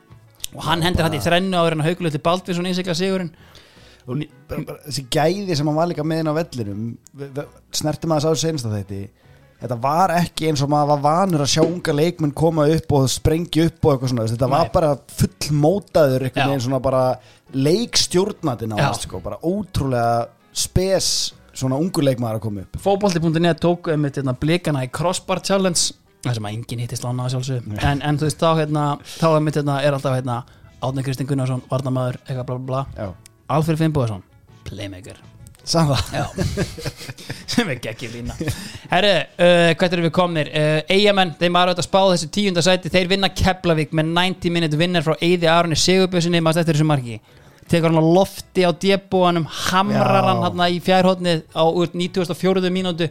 [0.50, 3.30] Og hann hendur þetta í þrennu áður en að haugulegt til Baldvinsson innsikla sigurinn.
[4.10, 4.22] Og
[4.88, 6.84] þessi gæði sem hann var líka með inn á vellinum
[7.20, 7.44] v-
[7.76, 8.40] snerti maður sá að
[9.60, 12.94] þetta þetta var ekki eins og maður var vanur að sjá unga leikmenn koma upp
[12.96, 14.72] og sprengja upp og eitthvað svona, þetta var Nei.
[14.74, 16.28] bara full mótaður Já.
[16.30, 17.02] einhvern veginn svona bara
[17.52, 19.08] leikstjórnandi náðast Já.
[19.08, 21.10] sko, bara ótrúlega spes
[21.52, 25.92] svona ungu leikmaður að koma upp fótbolti.net tók um þetta blikana í crossbar challenge
[26.24, 29.28] það sem að enginn hittist lána að sjálfsög en, en þú veist þá hérna þá
[29.30, 30.40] er mitt hérna er alltaf hérna
[30.80, 33.10] Átni Kristinn Gunnarsson, Varnamaður, eitthvað bla bla bla Já.
[33.52, 34.22] Alfred Finnbúðarsson,
[34.64, 35.20] playmaker
[36.12, 36.24] Já.
[37.50, 38.34] Sem er ekki lína.
[38.90, 40.50] Herru, uh, hvað erum við komnir?
[40.54, 42.92] Uh, Eyjamenn, þeim var auðvitað að spá þessu tíunda sæti.
[42.92, 47.20] Þeir vinna Keflavík með 90 minute vinnar frá Eyði Arunni Sigurbjörnsinni maður eftir þessu marki.
[47.70, 52.72] Tekur hann á lofti á djebúanum hamrar hann hann í fjærhóttnið á úr 94.
[52.72, 53.10] mínútu.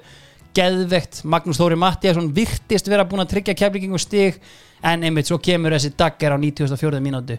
[0.58, 4.42] Geðvegt, Magnús Þóri Mattiasson virtist vera búin að tryggja keflingingu stig.
[4.84, 7.00] En einmitt svo kemur þessi dagger á 94.
[7.04, 7.38] mínútu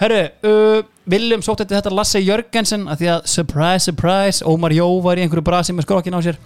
[0.00, 4.88] Herru, uh, Viljum sótt eftir þetta Lasse Jörgensen að því að surprise, surprise, Ómar Jó
[5.04, 6.40] var í einhverju brasi með skrokkin á sér.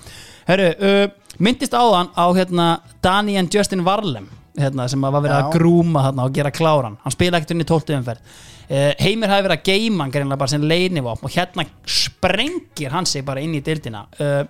[0.47, 2.69] Herru, uh, myndist áðan á hérna
[3.03, 4.29] Dani and Justin Varlem
[4.61, 5.53] hérna, sem að var verið að Já.
[5.57, 6.99] grúma hérna, og gera kláran.
[7.03, 8.35] Hann spila ekkert unni 12 umferð.
[8.71, 13.09] Uh, Heimir hafi verið að geima hann greinlega bara sem leinivopn og hérna sprengir hann
[13.09, 14.45] sig bara inn í dildina uh,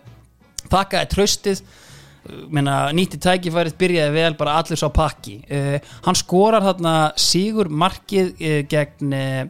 [0.68, 1.62] þakkaði tröstið
[2.52, 5.40] menna, nýtti tækifærið byrjaði vel bara allir svo pakki.
[5.50, 5.76] Uh,
[6.06, 9.42] hann skorar þarna sigur markið uh, gegn uh,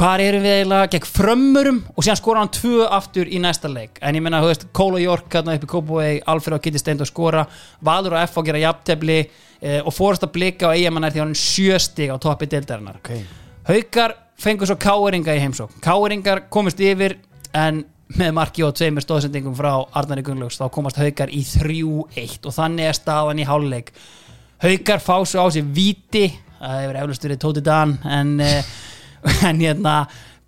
[0.00, 0.88] hvar erum við eiginlega?
[0.94, 3.98] Gegn frömmurum og síðan skorar hann tvö aftur í næsta leik.
[4.00, 7.04] En ég menna, þú veist, Kóla York hérna upp í Kópavegi, Alfred og Kitty Steind
[7.04, 7.44] að skora
[7.84, 11.24] Valur og F að gera jafntefli uh, og fórst að blika á eigamann er því
[11.24, 13.02] hann er sjöstig á toppi deildarinnar.
[13.04, 13.24] Okay.
[13.68, 17.18] Haukar fengur svo káeringa í heimsók Káeringar komist yfir
[17.56, 17.84] en
[18.18, 22.90] með marki og tveimur stóðsendingum frá Arnari Gunnlaugs þá komast Haukar í 3-1 og þannig
[22.90, 23.92] er staðan í háluleik
[24.64, 26.26] Haukar fá svo á sig víti
[26.58, 28.72] það hefur eflust verið Tóti Dan en, eh,
[29.48, 29.94] en hérna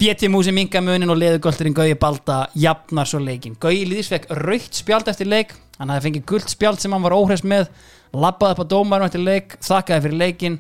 [0.02, 5.10] BT Músi mingamunin og leðugölturinn Gauji Balda jafnar svo leikin Gauji Lýðis fekk raukt spjald
[5.12, 7.70] eftir leik hann hafði fengið gult spjald sem hann var óhress með
[8.12, 10.58] labbaði upp á dómarum eftir leik þakkaði fyrir leikin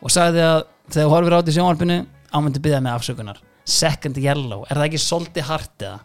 [0.00, 2.00] og sagði að þegar horfir á þetta í sjónvarpinu
[2.34, 3.40] ámyndi byggða með afsökunar.
[3.70, 5.98] Second yellow, er það ekki svolítið hart eða?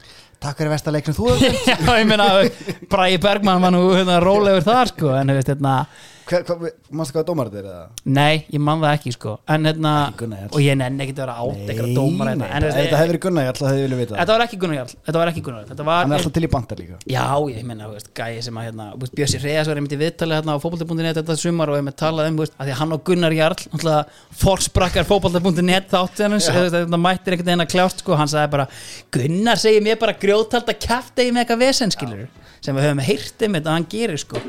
[0.44, 1.36] Takk fyrir versta leik sem þú
[1.70, 2.28] Já, ég meina,
[2.92, 5.76] Bræði Bergmann var nú hérna, rólegur þar sko, en þú veist, hérna
[6.26, 7.86] Hver, hver, Mástu hvað dómar þetta er eða?
[8.18, 9.32] Nei, ég man það ekki sko.
[9.54, 9.92] En hérna,
[10.50, 12.48] og ég nenni ekki að vera átt eitthvað dómar nei, hérna.
[12.50, 14.58] En ef þetta hefði verið Gunnar Jarl þá hefði ég viljað vita Þetta var ekki
[14.64, 16.74] Gunnar Jarl Þetta var ekki Gunnar Jarl Þetta var Hann er alltaf til í banta
[16.80, 16.96] líka.
[17.06, 19.96] Já, ég meina, þú veist, gæi sem að hérna, þú veist, Bjössi Reyðas var einmitt
[19.96, 22.74] í viðtalið hérna á fótbolti.net þetta sumar og einmitt talað um, þú veist, að því
[22.74, 24.04] að hann og Gunnar Jarl náttúrulega
[24.42, 25.06] forsprakkar
[27.76, 28.66] klárt sko, hann sagði bara,
[32.66, 34.40] Með sem við höfum heyrt um þetta að hann gerir sko.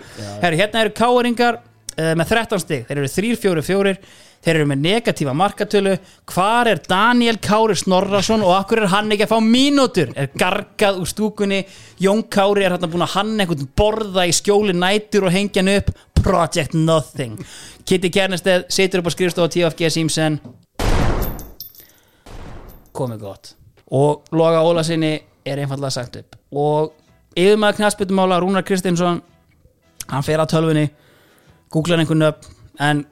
[0.41, 3.93] Herru, hérna eru káringar uh, með 13 stig, þeir eru 3-4-4
[4.47, 5.93] þeir eru með negatífa markatölu.
[6.31, 10.13] Hvar er Daniel Kári Snorrason og akkur er hann ekki að fá mínútur?
[10.15, 11.65] Er gargað úr stúkunni.
[12.01, 15.75] Jón Kári er hann búin að hann einhvern borða í skjóli nætur og hengja hann
[15.75, 15.91] upp.
[16.27, 17.37] Project Nothing.
[17.87, 20.39] Kitty Kernesteð situr upp á skrifstofa TFG Simpson.
[22.97, 23.53] Komið gott.
[23.95, 25.13] Og Loga Ólasinni
[25.47, 26.39] er einfallega sagt upp.
[26.55, 26.95] Og
[27.37, 29.21] yfirmaður knastbyttumála Rúnar Kristinsson
[30.11, 30.89] hann fer á tölvunni
[31.73, 32.47] googlar einhvern upp
[32.81, 33.05] en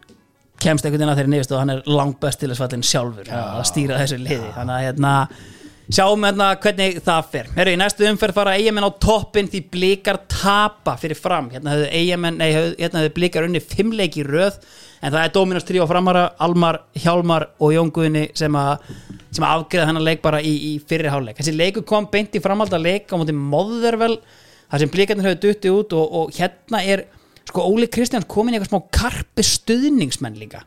[0.62, 3.28] kemst einhvern veginn að þeirri nefist og hann er langt best til þess fallin sjálfur
[3.34, 4.48] að stýra þessu liði.
[4.54, 5.12] Þannig að hérna
[5.92, 7.50] sjáum hérna hvernig það fer.
[7.58, 11.50] Heru, í næstu umferð fara eigamenn á toppin því blikar tapa fyrir fram.
[11.52, 11.90] Hérna höfðu,
[12.78, 14.56] hérna höfðu blikar unni fimmleik í röð
[15.04, 18.86] en það er Dominos 3 á framara, Almar, Hjálmar og Jón Guðni sem að
[19.34, 22.42] sem að afgreða hennar leik bara í, í fyrri háleik þessi leiku kom beint í
[22.42, 24.16] framhalda leik á móti Móðurvel
[24.70, 27.04] þar sem blikarnir höfðu dutti út og, og hérna er
[27.44, 30.62] sko Óli Kristjáns komin í eitthvað smá karpi stuðningsmenn líka.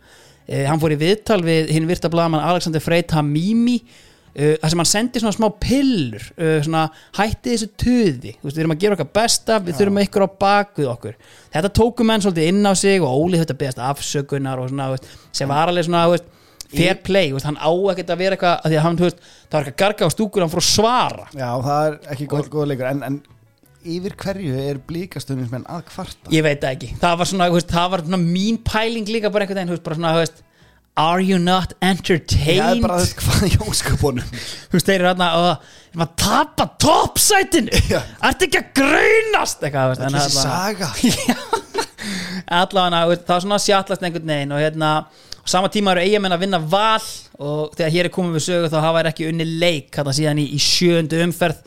[0.47, 4.05] Uh, hann fór í viðtal við hinn virta blaðmann Alexander Frey Tamimi uh,
[4.37, 6.83] þar sem hann sendi svona smá pillur uh, svona
[7.17, 10.89] hætti þessu töði við erum að gera okkar besta, við þurfum ykkur á bak við
[10.91, 11.15] okkur.
[11.55, 14.91] Þetta tóku menn svolítið inn á sig og Óli þetta beðast afsökunar og svona,
[15.35, 16.05] sem var alveg svona
[16.67, 20.09] fair play, hann á ekkert að vera eitthvað því að hann, það var eitthvað garga
[20.11, 21.27] á stúkur hann fór að svara.
[21.31, 23.19] Já, það er ekki góð, leikur en, en
[23.87, 26.33] yfir hverju er blíkastundinsmenn að kvarta?
[26.33, 29.47] ég veit ekki, það var svona, þú veist, það var svona mín pæling líka bara
[29.47, 30.43] einhvern veginn,
[30.97, 32.81] are you not Já, það er entertained?
[32.85, 35.67] bara þetta hvað í óskapunum þú veist, þeir eru hérna og
[35.97, 37.79] að tapa toppsætinu.
[37.89, 38.01] Já.
[38.29, 40.89] ertu ekki að grunast eitthvað, veist, en Þessi saga.
[42.57, 46.45] Allavega, það var svona sjallast einhvern veginn og hérna, á sama tíma eru eigamenn að
[46.45, 47.03] vinna val
[47.37, 50.41] og þegar hér er komið við sögu þá hafa þær ekki unni leik hérna síðan
[50.43, 51.61] í, í sjöndu umferð.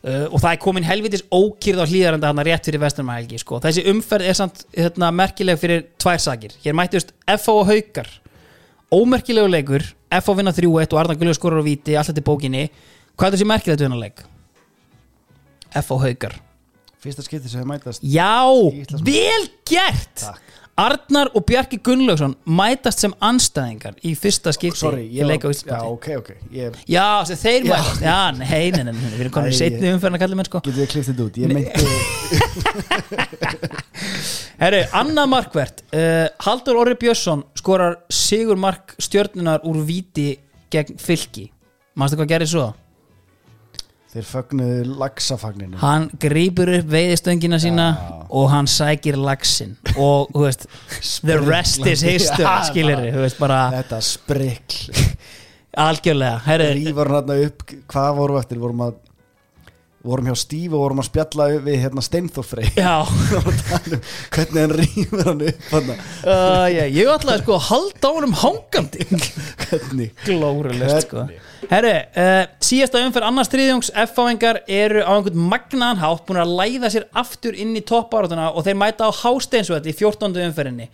[0.00, 3.58] Uh, og það er komin helvitis ókýrð á hlýðarenda hérna rétt fyrir vesturmahelgi sko.
[3.60, 8.08] þessi umferð er samt hérna, merkileg fyrir tvær sakir, hér mættust FO og Haukar
[8.94, 9.84] ómerkilegu leikur
[10.20, 12.62] FO vinna 3-1 og Arna Gullur skorur á víti allt þetta í bókinni,
[13.14, 14.22] hvað er þessi merkilegt vinnarleik?
[15.86, 16.34] FO Haukar
[17.00, 18.42] Fyrsta skipti sem þau mætast Já,
[19.06, 20.56] vel gert Takk.
[20.80, 25.28] Arnar og Bjarki Gunnlaugsson mætast sem anstæðingar í fyrsta skipti Sorry, ég
[25.66, 27.70] Já, ok, ok ég, Já, sem þeir Já.
[27.74, 28.00] mætast.
[28.06, 30.58] Já, nei, nei, nei, við erum komin í setni umferðin að kalla mér sko.
[30.64, 31.34] Getur við klift þetta út?
[31.36, 31.80] Ég meinti
[34.62, 40.38] Herru, annað markvert uh, Haldur Orri Björnsson skorar sigur mark stjörnunar úr víti
[40.72, 41.50] gegn fylki.
[41.98, 42.66] Manstu hvað gerir svo?
[44.10, 47.84] Þeir fögnuðu laxafagninu Hann grípur upp veiðistöngina sína
[48.26, 50.66] og hann sækir laxin og, þú veist,
[51.22, 55.06] the rest is history Já, skilir bara- þú veist, bara Þetta sprikl.
[55.86, 58.62] Algjörlega Rífur hann upp Hvað vorum við eftir?
[58.64, 58.98] Vorum að
[60.00, 63.04] Vorum hjá Stíf og vorum að spjalla við hérna Steinþórfrey Já,
[64.32, 68.32] Hvernig hann rífur hann upp hann uh, já, ég ætlaði sko að halda á honum
[68.40, 69.04] hangandi.
[69.66, 70.14] Hvernig?
[70.24, 71.26] Glórulegt sko?
[71.68, 76.94] Herru, uh, síðasta umferð annars þriðjungs F-fáingar eru á einhvern magnaðan hátt búin að læða
[76.96, 80.32] sér aftur inn í toppárátuna og þeir mæta á Hásteinsvöld í 14.
[80.48, 80.88] umferðinni.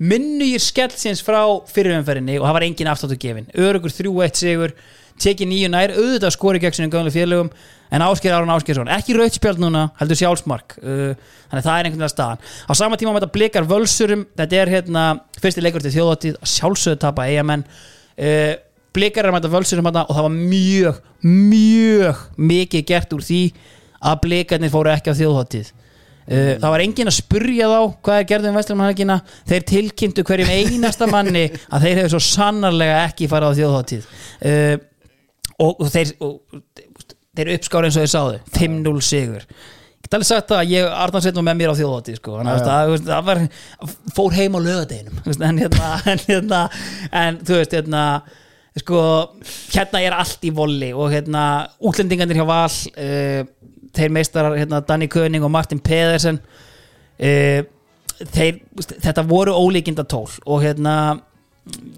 [0.00, 1.40] Minnugir skellsins frá
[1.72, 4.76] fyrir umferðinni og það var engin afstáttu gefin örugur 3-1 sigur
[5.20, 7.50] tekið nýju nær, auðvitað skori gegn sinni gömlu félögum
[7.90, 11.12] en Ásker Aron Áskersson ekki rautspjald núna, heldur sjálfsmark uh,
[11.50, 12.44] þannig að það er einhvern veginn að staðan.
[12.70, 15.04] Á sama tíma mæta blikar völsurum þetta er hérna
[15.42, 18.54] fyrsti leikur til þjóðatíð sjálfsögðu tapa eigamenn uh,
[18.94, 23.42] blikar er að mæta völsurum hérna og það var mjög, mjög mikið gert úr því
[24.00, 25.76] að blikarnir fóru ekki á þjóðatíð
[26.30, 29.14] Uh, það var enginn að spurja þá hvað er gerðum vestlumannhelgina
[29.50, 34.76] þeir tilkynntu hverjum einasta manni að þeir hefur svo sannarlega ekki farið á þjóðháttíð uh,
[35.60, 36.14] og, og þeir
[37.36, 38.40] þeir uppskára eins og þeir sáðu.
[38.56, 39.46] 5-0 sigur.
[40.00, 42.36] Ég get alveg sagt að ég Arnar Sveinn var með mér á þjóðháttíð sko.
[42.50, 43.40] Það, var,
[44.16, 46.60] fór heim á lögadeginum en hérna en, hérna,
[47.22, 48.04] en þú veist hérna
[48.80, 49.02] sko,
[49.74, 51.44] hérna er allt í volli og hérna
[51.84, 53.42] útlendingarnir hjá Val uh,
[53.96, 57.60] þeir meistarar hérna, Danny König og Martin Pedersen uh,
[58.20, 58.62] þeir,
[58.96, 60.94] þetta voru ólíkinda tól og hérna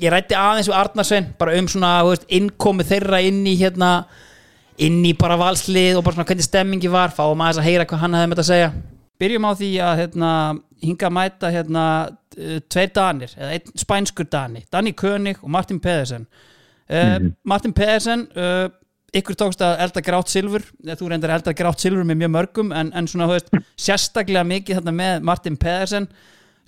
[0.02, 3.92] ég rætti aðeins við Arnarsvein bara um svona veist, innkomi þeirra inn í hérna
[4.82, 7.12] inn í bara valslið og bara svona hvernig stemmingi var.
[7.14, 8.72] Fáum aðeins að heyra hvað hann hefði með þetta að segja.
[9.22, 10.30] Byrjum á því að hérna,
[10.82, 11.86] hinga að mæta hérna,
[12.72, 16.26] tveir danir, eða einn spænskur dani Danny König og Martin Pedersen.
[16.90, 18.66] Uh, Martin Pedersen uh,
[19.16, 22.32] ykkur tókst að elda grátt silfur eða þú reyndar að elda grátt silfur með mjög
[22.34, 26.08] mörgum en, en svona, þú veist, sérstaklega mikið þarna með Martin Pedersen.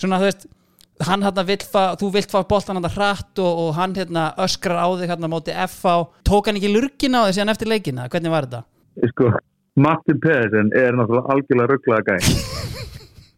[0.00, 0.46] Svona, þú veist
[1.02, 4.78] hann hérna vill fá, þú vilt fá boltan hann hratt og, og hann hérna öskrar
[4.78, 5.94] á þig hérna móti FH,
[6.28, 8.62] tók hann ekki lurkin á þig síðan eftir leikina, hvernig var þetta?
[9.10, 9.32] sko,
[9.74, 12.20] Martin Pedersen er náttúrulega algjörlega rugglaða gæn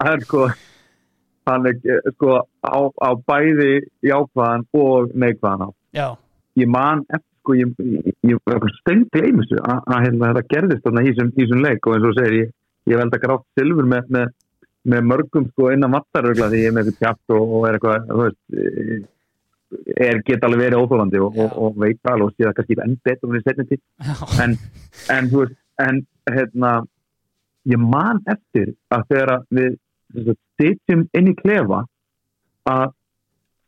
[0.04, 0.42] hann er sko
[1.48, 3.72] hann er eh, sko á, á bæði
[4.04, 6.08] jákvæðan og neikvæðan á Já,
[6.60, 7.72] ég man eftir sko ég,
[8.26, 12.16] ég, ég, steindi einmistu að hérna, þetta gerðist þarna í þessum- leik og eins og
[12.18, 12.50] segir ég,
[12.90, 14.32] ég velda grátt silfur með, með,
[14.86, 18.10] með mörgum sko innan vattarugla því ég er með eitthvað tjátt og, og er eitthvað
[18.10, 18.98] þú veist eh,
[20.06, 22.98] er geta alveg verið óþólandi og, og, og veit alveg og sé það kannski enn
[23.08, 24.58] betur en í setni já, en,
[25.16, 26.72] en þú veist en hérna
[27.66, 29.78] ég man eftir að þegar við
[30.60, 31.82] sitjum inn í klefa
[32.70, 32.94] að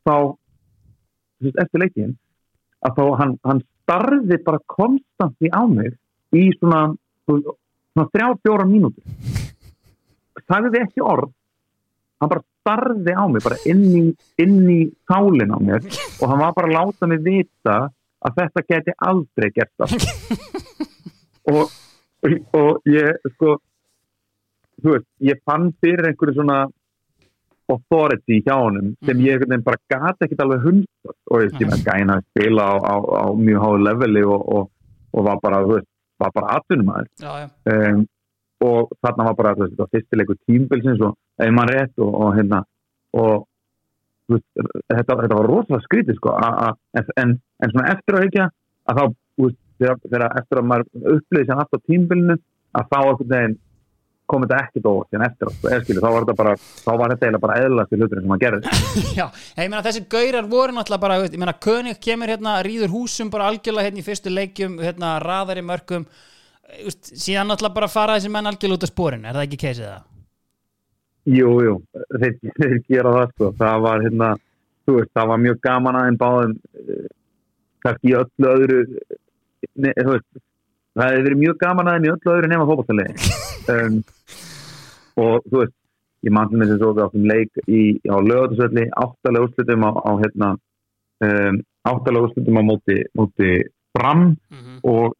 [0.06, 2.14] þá þú veist, eftir leikin
[2.86, 5.96] að þá hann, hann starði bara konstanti á mig
[6.36, 6.86] í svona,
[7.26, 9.47] svona þrjá, fjóra mínútur
[10.46, 11.32] sagði ekki orð.
[12.18, 14.02] Hann bara starði á mig bara inn í,
[14.42, 15.84] inn í sálinn á mér
[16.20, 17.78] og hann var bara að láta mig vita
[18.18, 20.08] að þetta geti aldrei gert aftur
[21.54, 21.70] og,
[22.58, 23.58] og ég sko
[24.82, 26.58] þú veist, ég fann fyrir einhverju svona
[27.68, 31.70] authority hjá honum sem ég einhvern veginn bara gati ekkert alveg hundar og ég skil
[31.70, 34.70] að gæna að spila á, á, á mjög háðu leveli og, og,
[35.14, 38.06] og var bara, þú veist, var bara já, já, um,
[38.64, 41.14] og þarna var bara þetta fyrstileikur tímbilsins og
[41.44, 42.64] ef mann rétt og, og hérna
[43.18, 43.46] og
[44.32, 49.00] veist, þetta, þetta var rosalega skrítið sko en, en, en svona eftir að ekki að
[49.00, 49.04] þá
[49.44, 52.38] veist, þegar, þegar eftir að maður upplýði allt á tímbilinu
[52.78, 53.58] að þá einhvern veginn
[54.28, 57.12] kom þetta ekkert óvart en eftir að sko, skilu, þá var þetta bara þá var
[57.14, 58.72] þetta eiginlega bara eðlast í hluturinn sem maður gerði.
[59.18, 63.30] Já ég meina þessi gaurar voru náttúrulega bara, ég meina König kemur hérna, rýður húsum
[63.32, 66.04] bara algjörlega hérna í fyrstu leikjum, hérna raðar í mörgum
[66.68, 69.86] veist, síðan náttúrulega bara fara þessi menn algjörlega út af spórin, er það ekki keisið
[69.88, 70.04] það?
[71.28, 71.72] Jú, jú,
[72.16, 74.28] þeir, þeir gera það sko, það var hérna,
[74.88, 77.08] þú veist, það var mjög gaman aðeins báðum, eh,
[77.84, 78.78] kannski í öllu öðru,
[79.84, 80.28] ne, þú veist,
[80.98, 83.34] það hefur verið mjög gaman aðeins í öllu öðru nema fótballtalegi.
[83.74, 83.98] um,
[85.24, 85.76] og þú veist,
[86.26, 90.12] ég mann til þess að svo áttum leik í, á lögatusvelli, áttalega úrslutum á, á
[90.24, 90.50] hérna,
[91.28, 93.52] um, áttalega úrslutum á móti, móti
[93.98, 94.30] fram
[94.86, 95.17] og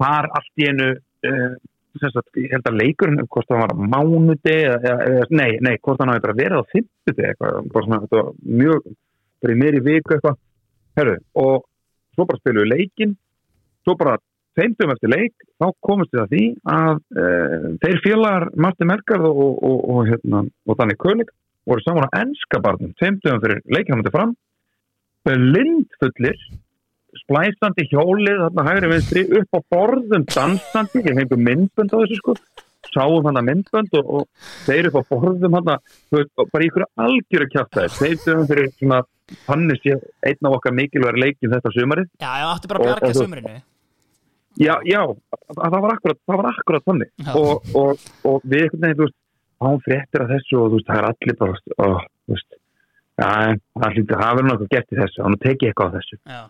[0.00, 0.88] þar allt í einu,
[2.00, 6.00] sem sagt, ég held að leikurinn hvort það var mánudi eða, eða, nei, nei, hvort
[6.00, 8.86] hann hafi bara verið á fimmtuti eitthvað, mjög
[9.40, 10.38] bara í meiri viku eitthvað.
[10.98, 11.66] Herru, og
[12.14, 13.16] svo bara spilum við leikin
[13.84, 14.18] svo bara
[14.58, 17.26] þeimtum eftir leik, þá komist við að því að e,
[17.84, 21.30] þeir félagar Martin Merkard og, og, og, hérna og þannig König
[21.68, 24.34] voru saman á ennska barnum, þeimtum fyrir leikin hann fram
[25.30, 26.38] lindfullir
[27.18, 32.34] splæsandi hjólið þarna hægri vinstri upp á borðum dansandi, ég fengið myndbönd á þessu sko.
[32.90, 37.48] Sáum hann að myndbönd og, og þeir upp á borðum hann bara í ykkur algjöru
[37.52, 39.00] kjáttæði þeir döfum fyrir svona
[39.46, 42.08] þannig sé einn af okkar mikilvægur leikin þetta sumarið.
[42.18, 43.58] Já, já, áttu bara að Og- bjarga og sumrinu.
[44.60, 45.02] Já, já,
[45.54, 47.10] það var akkurat það var akkurat þannig.
[47.38, 49.18] Og, og, og við einhvern veginn, þú veist,
[49.60, 51.88] án fréttir af þessu og þú veist, það er allir bara ó,
[52.26, 52.56] þú veist,
[53.20, 56.18] það hlýtur það verður náttúrulega gert í þessu, þannig tekið eitthvað á þessu.
[56.26, 56.42] Já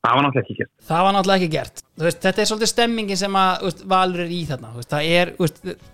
[0.00, 0.72] það var náttúrulega ekki gert.
[0.88, 1.84] Það var náttúrulega ekki gert.
[2.00, 4.74] Veist, Þetta er svolítið stemmingin sem að veist, Valur er í þarna.
[4.78, 5.32] Veist, er,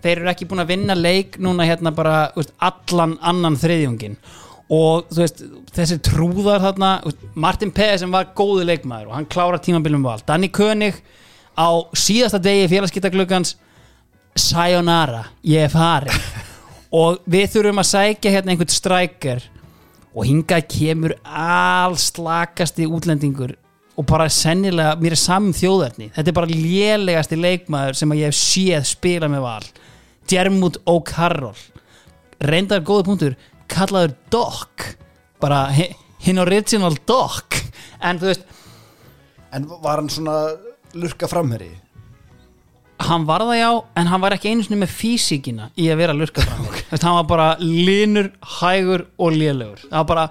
[0.05, 2.18] Þeir eru ekki búin að vinna leik núna hérna bara
[2.68, 4.18] allan annan þriðjungin
[4.73, 6.97] og þessi trúðar þarna
[7.39, 10.99] Martin Peði sem var góðu leikmaður og hann klára tímabilum val Danny König
[11.55, 13.55] á síðasta degi félagskiptagluggans
[14.36, 16.10] Sayonara, ég er farin
[17.01, 19.47] og við þurfum að sækja hérna einhvern strækjar
[20.17, 23.55] og hingað kemur allslakasti útlendingur
[23.97, 28.36] og bara sennilega, mér er saman þjóðarni þetta er bara lélegasti leikmaður sem ég hef
[28.36, 29.65] séð spila með val.
[30.28, 31.62] Dermot O'Carroll
[32.44, 33.36] reyndar góða punktur
[33.73, 34.91] kallaður Doc.
[35.41, 35.94] Bara hi-
[36.26, 37.62] hinn original Doc.
[38.02, 38.44] En þú veist,
[39.57, 40.34] En var hann svona
[40.94, 41.70] lurka framherri?
[42.99, 46.15] hann var það já en hann var ekki einu sinni með físíkina í að vera
[46.16, 49.83] lurka fram mér Þú veist, hann var bara linur, hægur og lélegur.
[49.91, 50.25] Það var bara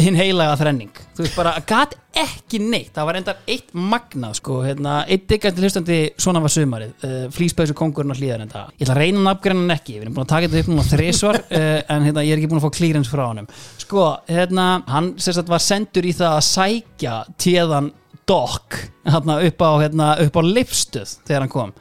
[0.00, 0.92] hinn heilaga þrenning.
[1.16, 2.92] Þú veist bara, gat ekki neitt.
[2.96, 6.94] Það var endar eitt magnað sko hérna, eitt diggandi hlustandi svona var sumarið.
[7.02, 10.16] Uh, flýspausu kongurinn og hlýðar en það ég ætla að reyna hann ekki, við erum
[10.16, 12.66] búin að taka þetta upp núna þrisvar uh, en hérna, ég er ekki búin að
[12.68, 13.50] fá klírens frá honum.
[13.82, 17.92] Sko, hérna, hann sagt var sendur í það að sækja tíðan
[18.26, 18.74] Doc
[19.06, 21.76] hérna, upp á, hérna, á lifstuð þegar hann kom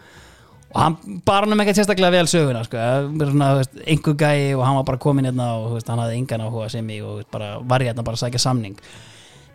[0.75, 2.79] og hann bara hann ekkert sérstaklega vel söguna sko,
[3.87, 6.89] einhver gæi og hann var bara komin hérna og veist, hann hafði engan áhuga sem
[6.91, 8.75] ég og bara var hérna bara að sækja samning.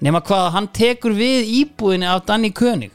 [0.00, 2.94] Nema hvað, hann tekur við íbúðinni af Danny König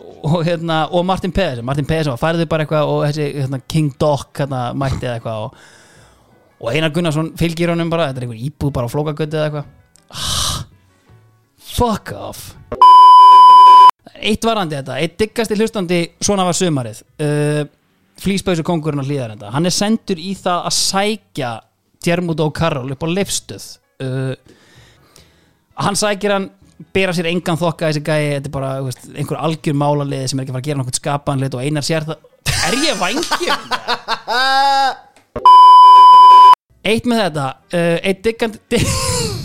[0.00, 1.66] og, hérna, og Martin Pedersen.
[1.68, 5.44] Martin Pedersen var færði bara eitthvað og þessi hérna, King Doc hérna, mætti eða eitthvað
[5.44, 5.60] og,
[6.62, 9.70] og Einar Gunnarsson fylgir honum bara, þetta er einhver íbúð bara á flókagötu eða eitthvað.
[10.08, 10.64] Ah,
[11.60, 13.01] fuck off
[14.18, 17.02] eitt varandi þetta, eitt diggasti hlustandi svona var sumarið.
[17.22, 17.62] Uh,
[18.22, 21.52] flýspausu kongurinn á hlýðarenda hann er sendur í það að sækja
[22.02, 23.64] Djermút og Karol upp á leifstöð
[24.04, 24.34] uh,
[25.80, 26.50] hann sækir hann
[26.94, 28.34] bera sér engan þokka þessi gæi.
[28.36, 30.98] Þetta er bara veist, einhver algjör málaliði sem er ekki að fara að gera nokkuð
[30.98, 32.18] skapanlit og einar sér það.
[32.66, 33.54] Er ég vangir?
[36.92, 37.46] eitt með þetta.
[37.70, 38.82] Uh, eitt diggandi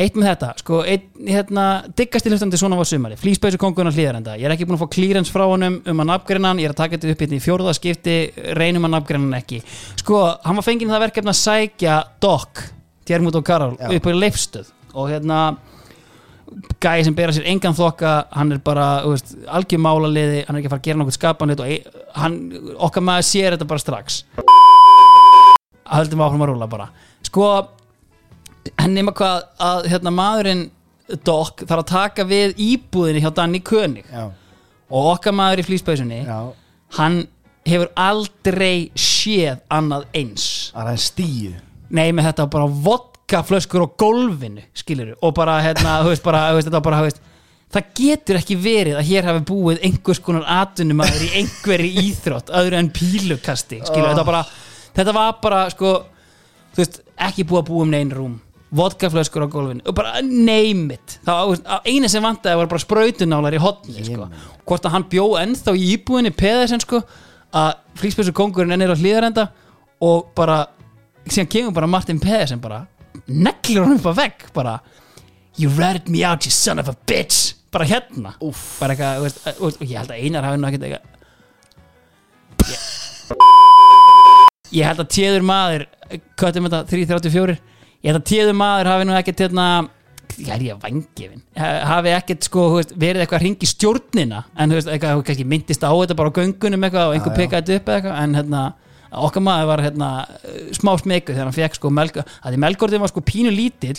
[0.00, 1.64] Eitt með þetta, sko, einn, hérna,
[1.98, 4.92] diggast í hlustandi svona var sumari, flýspeysu kongurinn hlýðarenda, ég er ekki búin að fá
[4.94, 7.42] klírens frá honum um að nafngreina hann, ég er að taka þetta upp hérna í
[7.44, 8.14] fjórða skipti,
[8.56, 9.58] reynum að nafngreina hann ekki.
[10.00, 12.62] Sko, hann var fenginn það verkefni að sækja Doc,
[13.10, 13.90] Djermút og Karol, Já.
[13.98, 15.40] upp á leifstöð og hérna,
[16.80, 20.62] gæði sem bera sér engan þokka, hann er bara, þú veist, algjör málaliði, hann er
[20.62, 22.38] ekki að fara að gera nokkuð skapanlit og hann,
[22.88, 24.22] okkar maður sér þetta bara strax.
[25.90, 26.88] Höldum við áfram að rúla bara.
[27.26, 27.50] Sko,
[28.80, 30.68] en nema hvað að hérna, maðurinn
[31.26, 34.06] Doc þarf að taka við íbúðinni hjá Danny König.
[34.06, 34.28] Já,
[34.90, 36.38] og okkar maður í flýspausunni já,
[36.98, 37.24] hann
[37.66, 40.44] hefur aldrei séð annað eins.
[40.74, 41.56] Það er stíu.
[41.90, 46.60] Nei með þetta bara vodkaflöskur á gólfinu skilur og bara hérna þú veist bara, þú
[46.60, 47.22] veist, þetta bara þú veist,
[47.74, 52.78] það getur ekki verið að hér hafi búið einhvers konar atvinnumæður í einhverri íþrótt öðru
[52.78, 54.44] en pílukasti skilur þetta, var bara,
[54.94, 55.96] þetta var bara sko
[56.70, 58.38] þú veist, ekki búið að búa um neinn rúm
[58.76, 61.18] vodkaflöskur á gólfinu og bara name it.
[61.26, 64.28] Eina sem vantaði var bara sprautunálar í hotni sko.
[64.64, 67.02] hvort að hann bjó ennþá í íbúinni peðisen sko
[67.50, 69.48] að flýspessu kongurinn ennir á hlýðarenda
[70.06, 70.62] og bara
[71.26, 72.84] síðan kemur bara Martin Pedersen bara
[73.26, 74.78] neglir hann upp á vegg bara
[75.58, 77.56] you ratted me out you son of a bitch.
[77.70, 78.34] Bara hérna.
[78.42, 78.78] Úf.
[78.80, 81.04] bara eitthvað, þú veist, og, ég held að einar hafi ekkert eitthvað
[82.70, 82.78] ég,
[84.78, 85.84] ég held að téður maður
[86.38, 87.58] köttum þetta 334
[88.00, 89.66] ég held að téður maður hafi nú ekkert hérna
[90.40, 91.42] ég er ég að vangifin
[91.90, 95.90] hafi ekkert sko veist, verið eitthvað að ringi stjórnina en veist, eitthvað, kannski myndist á
[95.90, 98.64] þetta bara á göngunum eitthvað og einhver pekaði þetta upp eitthvað en hérna,
[99.26, 100.10] okkar maður var hérna
[100.76, 103.98] smá smeku þegar hann fekk sko melg, að því melgordin var sko pínu lítill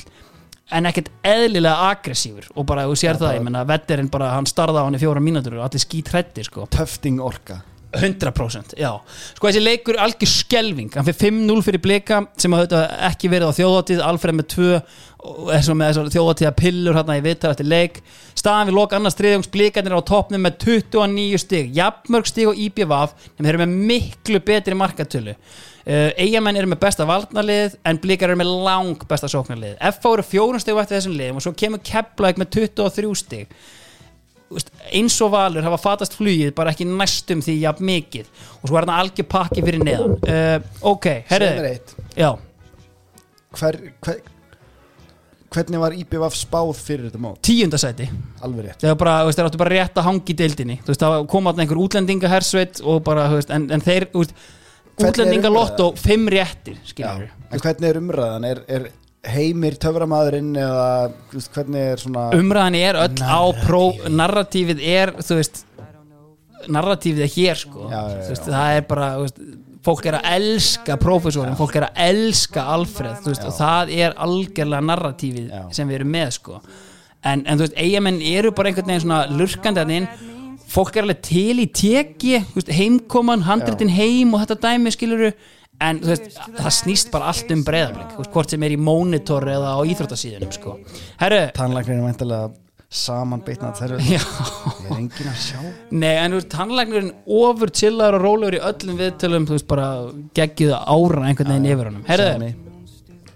[0.72, 4.82] en ekkert eðlilega aggressífur og bara þú sér það, ég menna vetterinn bara hann starða
[4.82, 6.64] á hann í fjóra mínútur og allir skít hrættir sko.
[6.72, 7.60] Töfting orka
[7.92, 8.92] 100% já.
[9.36, 13.58] Sko þessi leikur algjör skelving hann fyrir 5-0 fyrir blika sem þetta ekki verið á
[13.58, 14.70] þjóðháttið Alfred með 2
[15.22, 18.00] og þessum með þjóðháttíða pillur hérna í viðtal eftir leik.
[18.38, 21.76] Staðan við lok annars þriðjóngs blikarnir á toppnum með 29 stig.
[21.78, 25.36] Jafnmörg stig og IBVF en þeir eru með miklu betri markatölu.
[25.86, 30.62] Eigamenn eru með besta valdnarlið en blikar eru með lang besta sóknarlið FH eru fjórun
[30.62, 33.56] stig eftir þessum liðum og svo kemur Keflavík með 23 stig
[34.92, 38.30] eins og valur hafa fatast flugið bara ekki næstum því jafn mikið.
[38.62, 40.18] Og svo er hann algjör pakki fyrir neðan.
[40.26, 41.80] Uh, ok, herriði
[43.58, 44.22] hver, hver,
[45.52, 47.42] Hvernig var IBVF spáð fyrir þetta mót?
[47.44, 48.06] tíundasæti
[48.80, 50.78] þegar bara, þú veist, þeir áttu bara rétt að hangi deildinni.
[50.80, 54.06] Þú veist, það kom að einhver útlendinga hersveit og bara, þú veist, en, en þeir
[54.14, 54.46] þú veist,
[55.02, 55.90] útlendinga lott umræðan?
[55.90, 56.80] og fimm réttir,
[57.52, 58.48] En hvernig er umræðan?
[58.48, 58.88] Er, er
[59.28, 60.86] heimir töframadurinn eða
[61.30, 65.66] þú veist, hvernig er svona umræðan er öll á pró narratífið er, þú veist
[66.72, 67.90] narratífið er hér, sko.
[67.90, 68.30] Já, já, já.
[68.30, 69.44] Veist, það er bara, veist
[69.86, 75.48] fólk er að elska prófessorin, fólk er að elska Alfred, og það er algjörlega narratífið
[75.50, 75.64] Já.
[75.74, 76.60] sem við erum með, sko.
[77.22, 80.08] En, en þú veist, eigamenn eru bara einhvern veginn svona lurkandi að inn.
[80.72, 82.38] Fólk er alveg til í teki
[82.72, 85.34] heimkoman, handritin heim og þetta dæmi skiluru,
[85.82, 89.76] en veist það snýst bara allt um breyðablik veist, hvort sem er í monitor eða
[89.78, 90.76] á íþróttasíðunum sko.
[91.22, 92.52] herru, Tannlæknirinn er væntalega
[92.92, 93.60] saman já.
[94.12, 94.22] Ég
[94.92, 95.60] er engin að sjá.
[95.92, 99.86] Nei, en þú veist, tannlæknirinn ofur chillaður og rólegur í öllum viðtölum þú veist, bara
[100.36, 102.04] geggjuð ára einhvern veginn yfir honum.
[102.10, 102.52] Herru,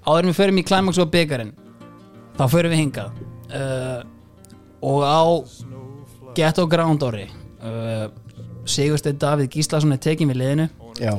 [0.03, 1.53] áður en við förum í Climax og byggarinn
[2.35, 3.23] þá förum við hingað.
[3.55, 4.03] Uh,
[4.83, 5.23] og á
[6.35, 7.29] Ghetto Ground orri.
[7.63, 8.09] Uh,
[8.67, 10.67] Sigursteinn Davíð Gíslason er tekin við liðinu.
[10.99, 11.15] Já,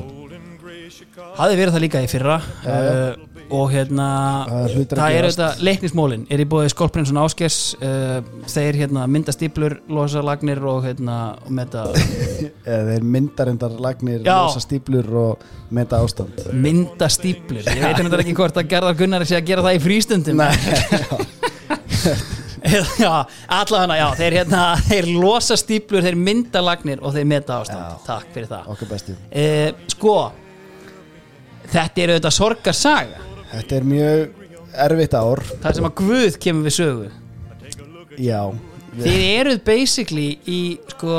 [1.37, 3.15] hafði verið það líka í fyrra uh,
[3.53, 4.07] og hérna
[4.47, 6.25] Það það er þetta leiknismólin.
[6.33, 8.17] Er í bóði Skolprinsson Áskers uh,
[8.49, 11.85] þeir hérna mynda stíplur losa lagnir og hérna og meta
[12.65, 14.35] þeir myndarindar lagnir Já.
[14.47, 16.41] losa stíplur og meta ástand.
[16.53, 19.85] Mynda stíplur ég veit hérna ekki hvort að Gerðar Gunnar sé að gera það í
[19.85, 20.43] frístundum.
[22.67, 28.01] Já, allavega, já, þeir hérna þeir losa stíplur, þeir mynda lagnir og þeir meta ástand,
[28.03, 29.13] takk fyrir það.
[29.31, 30.17] Eh, sko
[31.73, 33.23] þetta er auðvitað sorgarsaga.
[33.51, 34.45] Þetta er mjög
[34.87, 35.43] erfitt ár.
[35.63, 37.11] Það sem að Guð kemur við sögu.
[38.17, 38.41] Já.
[38.97, 41.17] Þið eruð basically í sko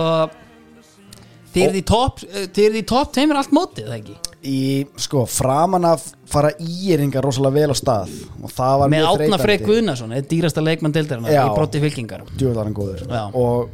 [1.52, 4.16] þið eruð í topp þið eruð í topp teimur allt mótið, það ekki?
[4.48, 4.58] Í,
[5.02, 8.12] sko, framan af fara íringar rosalega vel á stað.
[8.38, 11.40] Og það var með mjög Átna Freyr Guðnason, eða dýrasta leikmann deildarinnar Já.
[11.42, 12.22] í brotti fylkingar.
[12.38, 13.02] Djúðlarinn góður.
[13.10, 13.24] Já.
[13.34, 13.72] og,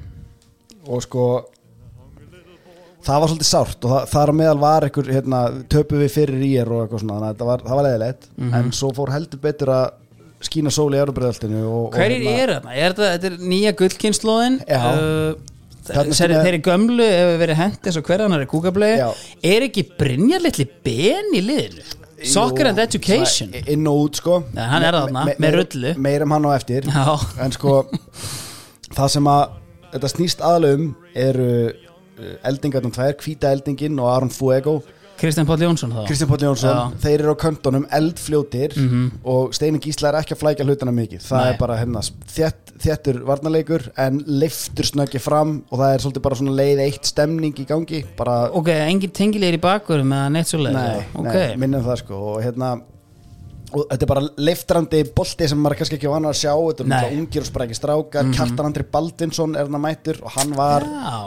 [0.88, 1.26] og sko
[3.04, 5.40] það var svolítið sárt og það, þar meðal var einhver hérna,
[5.72, 8.28] töpu við fyrir í er og eitthvað svona þannig að þetta var, það var leðilegt
[8.38, 8.54] Mhm.
[8.60, 9.90] en svo fór heldur betur að
[10.44, 11.00] skína sól í
[11.64, 12.74] og hverjir eru þarna?
[12.76, 15.34] Er þetta, þetta er nýja gullkynnslóðin uh,
[15.84, 18.92] Þarna þeir, sem er- þeir eru gömlu hefur verið hent eins og hverjanar er kúkablei
[18.96, 19.08] Já.
[19.44, 21.84] er ekki Brynjar litli ben í liðinu?
[22.24, 25.90] Soccer and Education inn og út sko Nei, hann er þarna, með rullu.
[26.00, 27.18] meirum hann á eftir Já.
[27.44, 27.82] en sko
[28.96, 29.42] það sem að
[29.94, 31.50] þetta snýst aðalum eru
[32.44, 34.82] eldingarnum tvær, hvíta eldingin og Aron Fuego.
[35.14, 36.00] Kristján Páll Jónsson þá.
[36.08, 38.74] Kristján Páll Jónsson, þeir eru á köntunum eldfljótir
[39.22, 41.50] og Steini Gísla er ekki að flækja hlutana mikið, það Nei.
[41.52, 42.02] er bara hérna,
[42.34, 47.06] þétt, þéttur varnarleikur en liftur snöggi fram og það er svolítið bara svona leið eitt
[47.06, 51.30] stemning í gangi bara, ok, engin tengilegir í bakverðum eða neitt svo leið nei, ok,
[51.30, 52.72] nei, minnum það sko og hérna
[53.74, 56.52] og þetta er bara liftrandi bolti sem maður er kannski ekki vanað að sjá.
[56.54, 58.30] Þetta er náttúrulega ungir og sprækir strákar.
[58.36, 61.20] Kjartan Andri Baldvinsson er hann mættur og hann var já,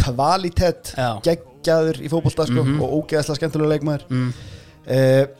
[0.00, 1.10] kvalitet Já.
[1.26, 4.06] geggjaður í fótbolta sko, og ógeðslega skemmtilega leikmaður.
[4.10, 4.30] Mm.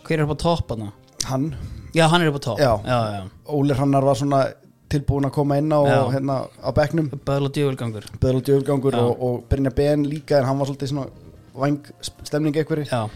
[0.07, 0.93] hver er upp á topp hana?
[1.29, 1.55] hann.
[1.95, 2.61] Já, hann er upp á topp.
[2.61, 2.73] Já.
[2.85, 3.23] já, já.
[3.51, 4.45] Óli Hrannar var svona
[4.91, 5.81] tilbúin að koma inn á,
[6.11, 7.11] hérna, á bekknum.
[7.27, 8.07] Böðl og djöfulgangur.
[8.23, 9.03] Böðl og Djöfulgangur Já.
[9.03, 11.07] og, og Brynja Ben líka en hann var svolítið svona
[11.55, 11.79] vang
[12.27, 12.89] stemning einhverju.
[12.91, 13.07] Já,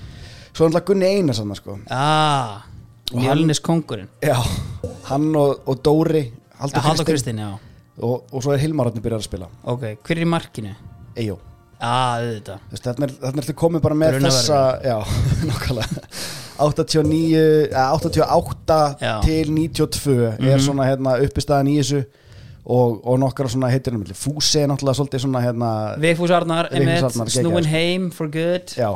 [0.54, 1.78] svo hann Gunni Einar sann sko.
[1.90, 2.62] ah,
[3.12, 4.38] Mjölnis kongurinn já,
[5.10, 7.50] hann og, og Dóri Haldur Haldur Kristinn já.
[8.00, 9.48] Og, og svo er Hilmar hann byrjar að spila.
[9.70, 10.72] Ok, hver er í markinu?
[11.14, 11.36] Eyjó.
[11.84, 12.16] Ah,
[12.72, 14.30] Þarna er, þið komið bara með Brunavörður.
[14.30, 14.96] þessa Já,
[15.50, 16.02] nokkulega
[16.64, 19.14] 89, eh, 88 Já.
[19.24, 22.04] til 92 er svona hérna, uppistæðan í þessu.
[22.64, 26.80] Og, og nokkara svona heitir hann Fúsi er náttúrulega svolítið svona hérna Vigfús Arnar, Vigfús
[26.80, 27.42] Emmett, Arnar, geggjað.
[27.44, 28.72] snúin heim for good.
[28.78, 28.88] Já.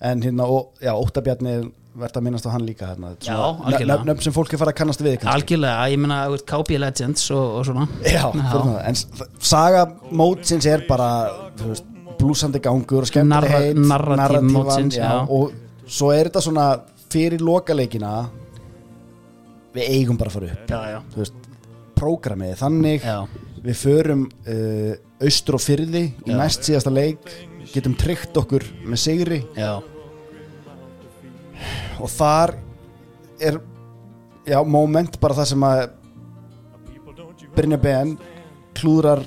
[0.00, 1.58] En hérna, og, já, Óttabjarni
[1.98, 4.04] verðt að minnast á hann líka hérna, Já, algjörlega.
[4.06, 5.34] Nöfn sem fólk er fara að kannast við kannski.
[5.34, 8.68] algjörlega, ég veist, KB Legends og, og svona Já, það.
[8.86, 8.98] en
[9.50, 11.08] saga mótsins er bara
[11.64, 11.84] veist,
[12.20, 15.10] blúsandi gangur og skemmt Narra- narratív mótsins, já.
[15.26, 15.52] og
[15.90, 16.66] svo er þetta svona
[17.10, 18.28] fyrir lokaleikina
[19.74, 21.46] við eigum bara að fara upp já, já, veist,
[21.98, 23.18] prógramið þannig já,
[23.64, 26.36] við förum uh, austur og fyrði í Já.
[26.38, 27.32] næst síðasta leik
[27.74, 29.74] getum tryggt okkur með sigri já.
[32.00, 32.54] Og þar
[33.40, 33.60] er
[34.46, 35.84] já, moment bara það sem að
[37.50, 38.14] Brynja Ben
[38.78, 39.24] klúðrar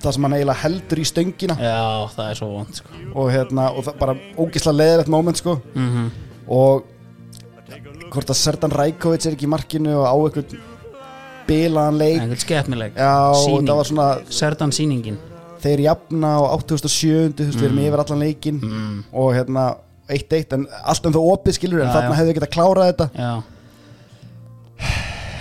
[0.00, 1.56] það sem hann eiginlega heldur í stöngina.
[1.60, 2.98] Já það er svo vond sko.
[3.10, 5.60] og, hérna, og það bara ógislega leðilegt moment sko.
[5.74, 6.10] Mm
[6.50, 6.86] og
[8.10, 10.62] hvort að Serdan Rækovic er ekki í markinu og á einhvern
[11.46, 12.22] bilaðan leik.
[12.24, 12.40] Einhvern
[13.86, 15.18] svona Serdan sýningin.
[15.60, 17.36] Þeir jafna á 87.
[17.36, 18.98] þú veist, við erum yfir allan leikin mm.
[19.12, 19.66] og hérna
[20.16, 23.06] 1-1 en allt um það opið skilur en þarna hefðu getað klárað þetta.
[23.14, 23.32] Já,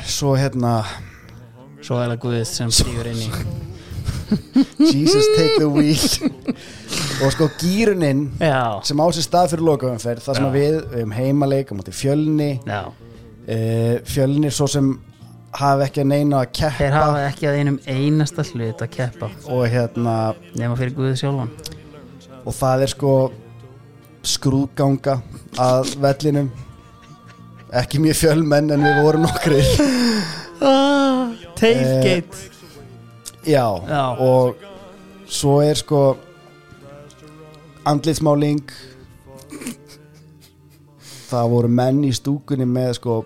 [0.09, 0.73] svo hérna
[1.85, 3.29] svo er það Guð sem stígur inn í.
[4.93, 6.31] Jesus take the wheel.
[7.23, 8.27] Og sko gýruninn
[8.85, 12.51] sem á sér stað fyrir lokaumferð það sem við, við um heimaleik móti fjölni.
[12.69, 14.91] Uh, fjölni svo sem
[15.57, 19.31] hafa ekki að neina að þeir keppa hafa ekki að einum einasta hlut að keppa.
[19.49, 20.15] Og hérna
[20.53, 21.49] nema fyrir Guð sjálfan.
[22.45, 23.13] Og það er sko
[24.25, 25.19] skrúðganga
[25.59, 26.49] að vellinum.
[27.79, 29.59] Ekki mjög fjölmenn en við vorum nokkri
[30.65, 32.47] ah, Tailgate.
[33.45, 34.05] Já, Já.
[34.19, 34.57] og
[35.29, 36.17] svo er sko
[37.87, 38.63] andlitsmáling.
[41.29, 43.19] Það voru menn í stúkunni með sko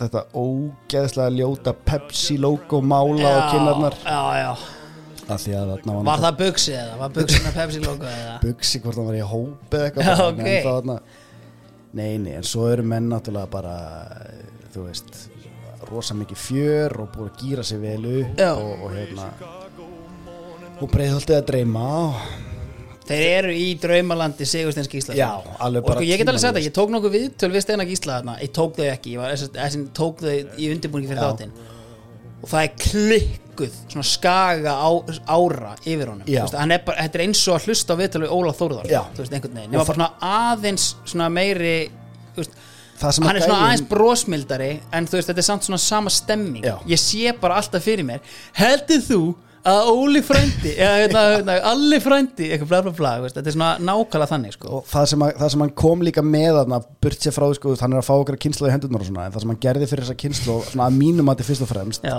[0.00, 3.94] þetta ógeðslega ljóta Pepsi logo mála á kinnarnar.
[4.04, 4.81] já, já.
[5.30, 8.80] Af því að þarna var það buksi eða var buksin að Pepsi logo eða bugsi
[8.82, 10.40] hvort hann var í hópi eða eitthvað Já, ok.
[10.42, 10.96] en það þarna
[11.92, 13.76] nei, nei, en svo eru menn náttúrulega bara
[14.74, 15.20] þú veist
[15.90, 18.50] rosa mikið fjör og búið að gýra sig vel upp Já.
[18.54, 19.28] og, og hérna
[20.82, 22.24] og breiðholtið að dreyma og
[23.02, 25.26] Þeir eru í draumalandi Sigursteins Gísla Já,
[25.58, 26.68] alveg Og bara sko ég get alveg sagt það, tímalaust.
[26.70, 29.50] ég tók nokkuð viðtöl við Steinar Gísla þarna Ég tók þau ekki, ég var, þess,
[29.56, 30.30] þess, tók þau
[30.62, 31.24] í undirbúningi fyrir Já.
[31.26, 31.54] þáttinn
[32.42, 34.90] Og það er klikkuð Svona skaga á,
[35.30, 36.26] ára yfir honum.
[36.26, 38.90] Veist, er bara, Þetta er eins og að hlusta á viðtöl við Óla Þórðar
[39.32, 41.74] Nefna bara svona aðeins Svona meiri
[42.36, 42.56] veist,
[43.02, 46.64] hann er svona aðeins brósmildari en veist, þetta er samt svona sama stemming.
[46.64, 46.76] Já.
[46.88, 48.22] ég sé bara alltaf fyrir mér
[48.58, 49.20] heldur þú
[49.68, 54.30] að Óli frændi hérna, hérna, Alli frændi eitthvað bla bla bla, þetta er svona nákvæmlega
[54.32, 54.70] þannig sko.
[54.78, 57.58] og það sem, að, það sem hann kom líka með þarna, burt sér frá því,
[57.60, 59.60] sko, hann er að fá okkar kynslu í hendurnar og svona, en það sem hann
[59.66, 62.16] gerði fyrir þessa kynslu svona að mínum að þetta fyrst og fremst já,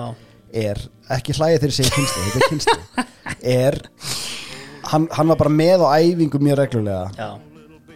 [0.63, 0.83] er,
[1.17, 3.07] ekki hlæja þegar ég segi kynslu þetta
[3.43, 3.79] er er
[4.93, 7.29] hann, hann var bara með á æfingu mjög reglulega já,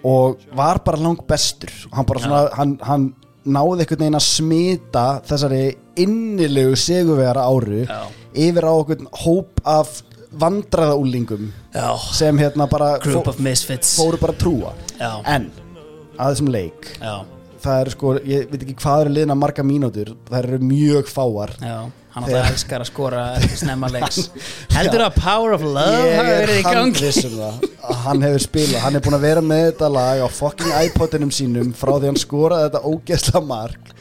[0.07, 3.09] og var bara lang bestur hann bara svona, hann, hann
[3.47, 5.61] náði einhvern veginn að smita þessari
[6.03, 7.99] innilegu seguvegara áru Já.
[8.47, 9.97] Yfir á okkur hóp af
[10.37, 11.87] vandræðaúlingum já.
[12.13, 13.95] sem hérna bara fó, of misfits.
[13.97, 14.73] fóru bara að trúa.
[14.99, 15.11] Já.
[15.25, 15.49] en
[16.17, 17.13] að þessum leik já,
[17.63, 21.53] það eru sko, ég veit ekki hvað eru liðna marga mínútur, það eru mjög fáar.
[21.61, 21.77] Já,
[22.17, 24.19] hann Þegar- alltaf elskar að skora eftir snemma leiks.
[24.73, 27.11] Heldur að Power of Love hafi er verið í gangi?
[27.29, 30.27] um það að hann hefur spilað, hann er búin að vera með þetta lag á
[30.39, 33.93] fucking iPodinum sínum frá því hann skoraði þetta ógeðsla mark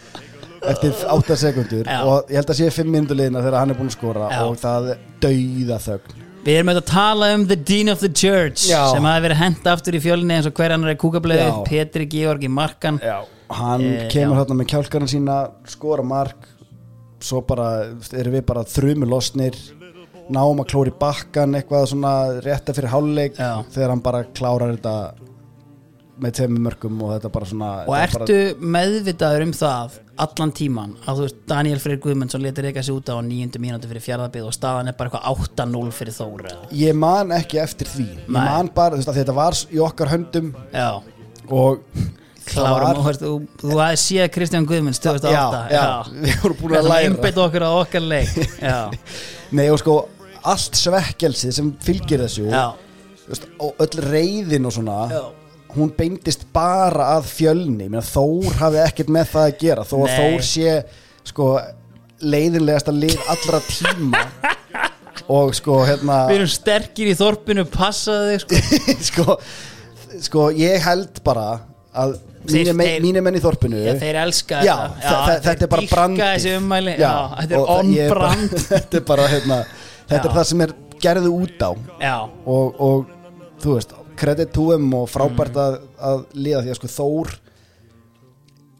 [0.72, 1.98] eftir 8 sekundur Já.
[2.04, 4.40] og ég held að sé 5 minútur liðina þegar hann er búin að skora Já.
[4.46, 4.88] og það
[5.24, 8.82] dauða þögn Við erum auðvitað að tala um The Dean of the Church Já.
[8.92, 11.64] sem hafi verið hent aftur í fjölni eins og hver annar er kúkablaðið, Já.
[11.66, 13.16] Petri Georg í markan Já.
[13.50, 14.40] hann Eh, kemur já.
[14.44, 16.46] hérna með kjálkarna sína skora mark
[17.20, 17.66] svo bara
[18.14, 19.56] erum við bara þrjumur losnir
[20.30, 22.12] náum að klóri bakkan eitthvað svona
[22.42, 23.62] rétta fyrir hálfleik Já.
[23.74, 24.94] þegar hann bara klárar þetta
[26.22, 28.36] með tveimur mörgum og þetta bara svona og ertu
[28.76, 33.10] meðvitaður um það allan tíman að þú veist Daniel Freyr Guðmundsson letur reyka sig út
[33.12, 37.34] á nýjundu mínúti fyrir fjárðabíð og staðan er bara eitthvað 8-0 fyrir bara, ég man
[37.36, 38.06] ekki eftir því.
[38.14, 38.40] Ég Nei.
[38.48, 40.88] man bara, veist, að þetta var í okkar höndum Já,
[41.52, 41.84] og
[42.48, 45.86] klárum var- þú, þú aðeins séð Kristján Guðmunds 2008 já, já,
[46.24, 47.10] við vorum búin að læra.
[47.10, 48.36] einbeitt okkur á okkar leik.
[49.56, 49.98] Nei og sko
[50.46, 52.48] allt svekkelsi sem fylgir þessu
[53.58, 55.22] og öll reyðin og svona já.
[55.76, 57.86] Hún beindist bara að fjölni.
[57.88, 59.84] Meina, Þór hafi ekkert með það að gera.
[59.86, 60.16] Þó að Nei.
[60.18, 60.76] Þór sé
[61.26, 61.48] sko
[62.22, 64.22] leiðinlegasta lið allra tíma.
[65.32, 68.60] Og sko hérna Við erum sterkir í þorpinu, passaðu þig sko.
[69.10, 69.36] sko,
[70.28, 71.48] sko ég held bara
[71.96, 75.00] að Þeir- mínir me, þeir- mínu menn í þorpinu Já, þeir elska Já, þetta.
[75.02, 77.80] þe- þe- þetta er bara þeir dýrka brandi þessi ummæli, já, þetta er og það-
[77.80, 79.58] on ég bara- brand Þetta er bara hérna
[80.06, 80.30] Þetta Já.
[80.30, 81.70] er það sem er gerðu út á.
[82.06, 82.14] Já,
[82.46, 83.10] og, og
[83.64, 85.62] þú veist them og frábært Mm.
[85.66, 85.78] að,
[86.10, 87.34] að liða því að sko Þór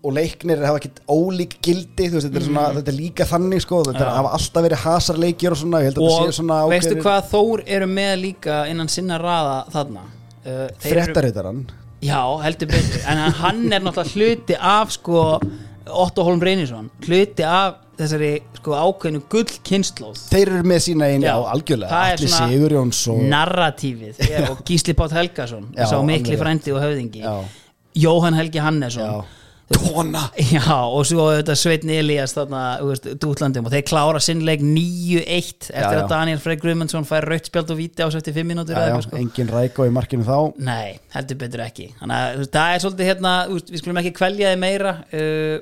[0.07, 2.77] og leiknir hafa ekkert ólík gildi veist, þetta er, svona, Mm.
[2.79, 4.13] þetta er líka þannig sko, þetta Já.
[4.17, 5.81] hafa alltaf verið hasarleikir og svona,
[6.29, 10.01] og svona veistu ákveðin- hvað Þór eru með líka innan sinna raða þarna
[10.47, 11.67] uh, þeir eru-
[12.03, 15.41] Já, heldur betur En hann er náttúrulega hluti af sko
[15.89, 21.31] Otto Holm Reynisson Hluti af þessari sko ákveðinu gull kynnslóð þeir eru með sína einu
[21.33, 21.93] á algjörlega.
[21.93, 24.21] það er Allir svona Sigurjóns og narratífið.
[24.37, 26.43] Er, og Gísli Pátt Helgason Já, sá mikli alveg.
[26.43, 27.25] frændi og höfðingi.
[27.25, 27.65] Já.
[27.97, 29.03] Jóhann Helgi Hannesson.
[29.09, 29.37] Já.
[29.67, 30.21] Kona.
[30.39, 35.25] Já, og svo þetta Sveitn Elías þarna, þú veist, dútlandum og þeir klára sinnleik 9-1
[35.27, 38.77] eftir Já, að Daniel Freyr Guðmundsson fær rautt spjald og víti ás eftir 5 mínútur
[38.77, 39.23] eða já, eitthvað, sko.
[39.25, 40.37] engin rækó í markinu þá.
[40.69, 41.89] Nei, heldur betur ekki.
[41.99, 44.63] Þannig að þú veist, það er svolítið hérna þú veist, við skulum ekki kvelja þið
[44.63, 45.57] meira uh,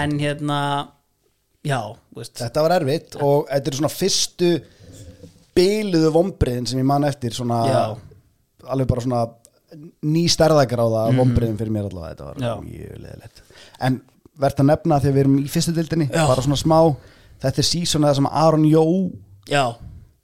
[0.00, 0.58] en hérna
[1.66, 1.80] já,
[2.16, 2.36] veist.
[2.40, 4.52] Þetta var erfitt og þetta er svona fyrstu
[5.56, 7.82] byluðu vombriðin sem ég man eftir svona Já.
[8.70, 9.22] alveg bara svona
[10.06, 12.14] ný stærðagráða mm vombriðin fyrir mér allavega.
[12.14, 13.42] Þetta var mjög leðilegt
[13.80, 14.00] en
[14.40, 16.24] verðt að nefna þegar við erum í fyrstu dildinni Já.
[16.30, 16.78] bara svona smá
[17.42, 18.84] þetta er sísona það sem Aron Jó
[19.50, 19.64] Já,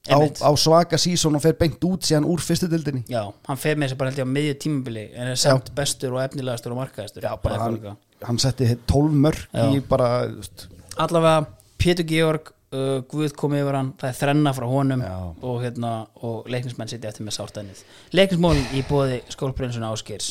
[0.07, 3.77] á, á svaka sísón og fer beint út síðan úr fyrstu dildinni Já, hann fer
[3.77, 6.81] með þessi bara held ég á miðju tímabili en er samt bestur og efnilegastur og
[6.85, 7.81] markaðastur Já, bara hann,
[8.23, 10.67] hann setti 12 mörg í bara þú veist,
[11.03, 11.47] Allavega,
[11.81, 15.15] Pétur Georg uh, Guð komið yfir hann, það er þrenna frá honum Já.
[15.37, 15.93] og, hérna,
[16.25, 17.85] og leiknismenn sitja eftir með sártænið
[18.17, 20.31] Leiknismól í bóði skólprinsuna Áskers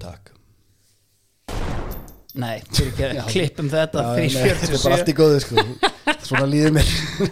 [0.00, 0.30] takk.
[2.34, 2.56] Nei,
[3.30, 5.64] klippum þetta Já, nei, þetta er 347 bara allt í góðu sko.
[6.24, 6.88] Svona líður mér.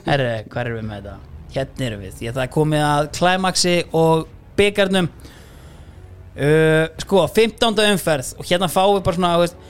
[0.07, 1.15] Herri, hvað erum við með þetta?
[1.57, 4.29] Hérna erum við, ég það er komið að klæmaksi og
[4.61, 7.83] byggarnum uh, Sko, 15.
[7.89, 9.67] umferð og hérna fáum við bara svona þú veist,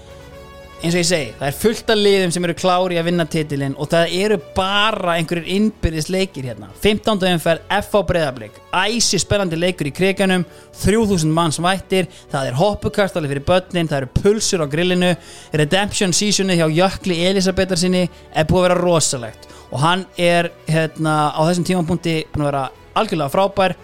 [0.83, 3.75] eins og ég segi, það er fullt af liðum sem eru klári að vinna titilinn
[3.79, 6.71] og það eru bara einhverjir innbyrðis leikir hérna.
[6.83, 7.23] 15.
[7.29, 10.43] umferð, FH Breiðablík æsi spennandi leikur í kriganum
[10.81, 15.13] 3000 manns vættir það er hoppukastali fyrir börnin, það eru pulsur á grillinu.
[15.55, 21.31] Redemption seasoni hjá Jökli Elisabetar sinni er búið að vera rosalegt og hann er hérna
[21.31, 22.65] á þessum tímapunkti búin að vera
[22.99, 23.77] algjörlega frábær.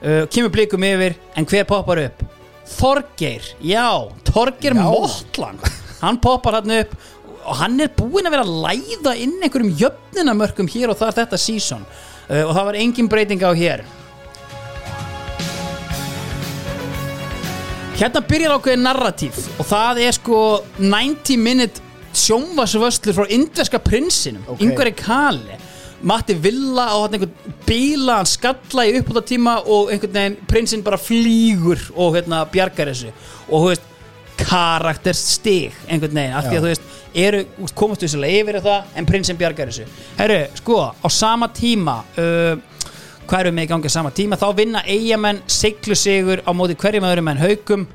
[0.00, 2.24] Uh, kemur blikum yfir en hver poppar upp?
[2.70, 3.86] Þorgeir, já,
[4.26, 6.94] Þorgeir Mottland hann poppar hann upp
[7.40, 11.18] og hann er búinn að vera að læða inn einhverjum jöfnunamörkum hér og það er
[11.22, 13.86] þetta season uh, og það var engin breyting á hér
[18.00, 20.36] Hérna byrjar ákveðin narratív og það er sko
[20.80, 21.82] 90 minute
[22.16, 24.54] sjónvarsvöslur frá indverska prinsinum, Ok.
[24.54, 24.66] okay.
[24.66, 25.58] Yngvari Kali
[26.02, 27.34] Matti Villa á hann einhvern
[27.66, 32.88] bíla, hann skalla í uppbúta tíma og einhvern veginn prinsinn bara flýgur og hérna bjargar
[32.88, 33.12] þessu
[33.50, 33.89] og þú veist,
[34.44, 36.88] karakterstig einhvern veginn, af því að þú veist
[37.24, 39.86] eru, þú komast vissulega yfir það en prinsinn bjargar þessu.
[40.18, 42.54] Herru, sko á sama tíma uh,
[43.30, 46.78] hvað eru með í gangi á sama tíma, þá vinna eigamenn siglu sigur á móti
[46.78, 47.88] hverjum öðrum en haugum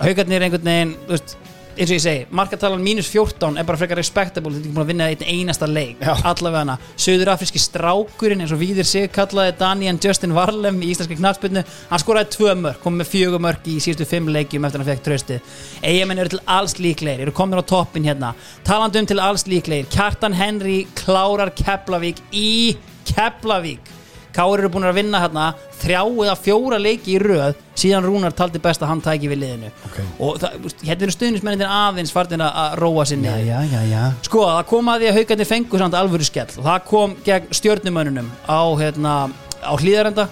[0.00, 1.36] haugarnir einhvern veginn, þú veist
[1.76, 4.84] eins og ég segi, markatalan mínus 14 er bara frekar respectable, þetta er ekki búin
[4.84, 6.14] að vinna einn einasta leik Já.
[6.30, 11.64] allavega hana, söðurafriski strákurinn eins og Víðir sig kallaði Daniel Justin Varlem í íslenski knafspilnu
[11.90, 15.04] hann skoraði tvö mörg, kom með fjögur mörg í síðustu fimm leikjum eftir hann fekk
[15.04, 18.32] tröstið eigamenn eru til alls líklegir, eru komin á toppin hérna,
[18.64, 22.76] talandi um til alls líklegir Kjartan Henry klárar Keflavík í
[23.12, 23.92] Keflavík
[24.36, 25.46] Káur eru búin að vinna hérna
[25.80, 29.70] þrjá eða fjóra leiki í röð síðan Rúnar taldi best að hann tæki við liðinu.
[29.88, 29.96] Ok.
[30.20, 34.62] og það, hérna eru stuðnismennin aðeins fartin að- róa sinni Já, já, já, sko það
[34.66, 38.60] kom að því að haugarnir fengu samt alvöru skell og það kom gegn stjörnumönnunum á,
[38.80, 39.16] hérna,
[39.64, 40.28] á hlýðarenda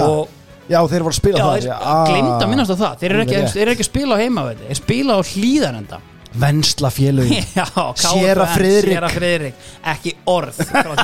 [0.00, 0.28] og
[0.70, 2.92] Já, þeir voru að spila já, það að minnast á það.
[3.00, 5.98] Þeir eru ekki, eru ekki að spila á heimavelli þeir spila á hlýðarenda
[6.34, 7.44] Vensla félögin.
[7.54, 9.64] Já, Séra KFN, Friðrik.
[9.92, 10.94] Ekki orð Herru,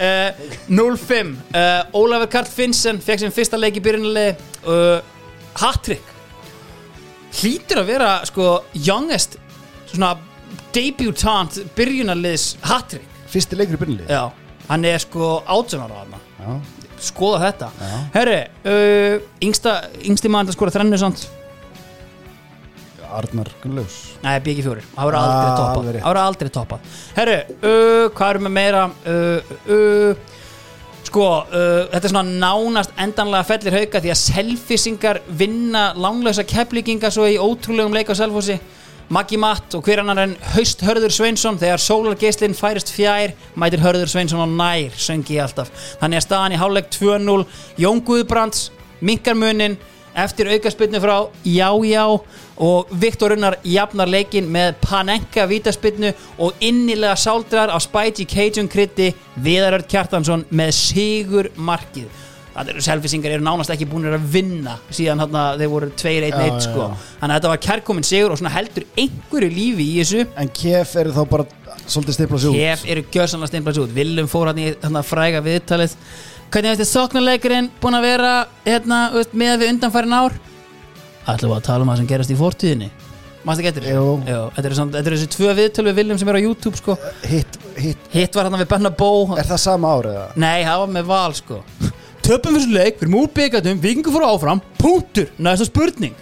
[0.00, 5.02] uh, 0-5 uh, Ólafur Karl Finnsen fekk sem fyrsta leik í byrjunalegi uh,
[5.60, 6.14] Hattrick.
[7.36, 9.36] Hlýtur að vera sko youngest
[9.90, 10.14] svona
[10.74, 13.12] debutant byrjunaliðs Hattrick.
[13.30, 14.28] Fyrsti leikur í byrjunli Já,
[14.70, 16.22] hann er sko 18 ára þarna.
[16.40, 16.84] Já.
[17.06, 17.72] Skoða þetta.
[17.76, 17.96] Já.
[18.14, 18.36] Herru,
[18.72, 21.26] uh, yngsta, yngsti að skora þrennu samt
[23.18, 26.00] Arnar Gunnlaus Nei, BG fjórir, það voru Ah, aldrei alveg toppað.
[26.00, 26.96] Það voru aldrei toppað.
[27.16, 30.32] Herru, uh, hvað erum við meira uh, uh,
[31.06, 37.12] Sko, uh, þetta er svona nánast endanlega fellir hauka því að selfisingar vinna langlösa keflíkinga
[37.14, 38.58] svo í ótrúlegum leik á selfossi.
[39.14, 44.10] Maggi Matt og hver annar en Haust Hörður Sveinsson þegar sólargeislinn færist fjær mætir Hörður
[44.10, 45.70] Sveinsson á nær söngi alltaf.
[46.00, 47.44] Þannig að staðan í hálfleik 2-0
[47.84, 49.78] Jón Guðbrands, minkar munin
[50.18, 52.02] eftir aukaspinnu frá Já Já
[52.62, 56.12] og Viktor Unnar jafnar leikinn með Panenka vítaspinnu
[56.42, 59.12] og innilega sáldrar á Spidey Cajun krytti
[59.44, 62.24] Viðarörd Kjartansson með sigur markið
[62.56, 66.30] það eru selfisingar eru nánast ekki búin að vinna síðan hann að þeir voru 2-1-1
[66.30, 66.86] Já, já, sko.
[67.20, 70.24] þannig að þetta var kærkomin sigur og svona heldur einhverju lífi í þessu.
[70.40, 71.46] En KF eru þá bara
[71.84, 72.58] svolítið stipla sig út.
[72.62, 73.94] Kef eru gjössanlega stimplast út.
[73.96, 75.96] Willum fór hann í hann að fræga viðtalið.
[76.46, 79.00] Hvernig veist þið sóknarleikurinn búin að vera hérna,
[79.36, 80.38] með við undanfærin ár
[81.26, 82.88] Ætlum við að tala um það sem gerast í fortíðinni
[83.46, 83.84] Mástu ekki eftir?
[83.92, 84.14] Jú.
[84.56, 86.96] Þetta eru eru þessi tvö viðtölu við Willum sem eru á YouTube sko
[87.26, 90.26] Hitt, hitt Hitt var hann við Benna Bó Er það sama árið eða?
[90.42, 91.60] Nei, það var með val sko
[92.26, 96.16] Töpum fyrir leik, við erum úr byggatum Vikingur fór áfram, punktur, næsta spurning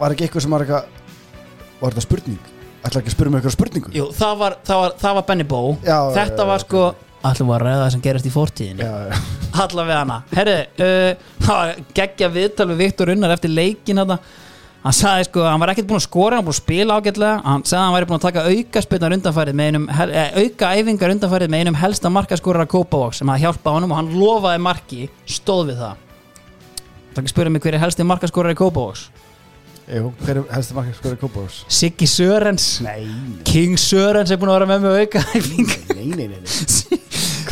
[0.00, 0.90] Var ekki eitthvað sem var eitthvað
[1.82, 2.50] Var þetta spurning?
[2.84, 3.94] Ætla ekki að spyrja mig eitthvað spurningu?
[3.94, 6.84] Jú, það var, það var, það var Benny Bó Já, Þetta já, var já, sko
[7.24, 9.22] Ætlum við að ræða það sem gerast í fortíðinni já
[9.62, 14.18] allavega hana herru, uh, það geggja viðtal við Viktor Unnar eftir leikin hana.
[14.84, 17.40] Hann sagði sko, hann var ekkert búinn að skora hann var búinn að spila ágætlega,
[17.44, 20.72] hann sagði að hann væri búinn að taka auka spilnar undanfærið með einum eh, auka
[20.78, 25.02] æfingar undanfærið með einum helsta markaskorara Kópavox sem að hjálpa honum og hann lofaði marki
[25.24, 26.00] stóð við það.
[27.14, 29.08] Það ekki spyrja mig hver er helsti markaskorari Kópavox
[29.84, 31.56] Jú, hver er helsti markið skoður Kópavós?
[31.68, 32.68] Siggi Sörens.
[32.84, 33.04] Nei,
[33.44, 35.96] King Sörens er búinn að vera með með auka æfingar.
[35.98, 37.00] Nei, nei, nei, nei.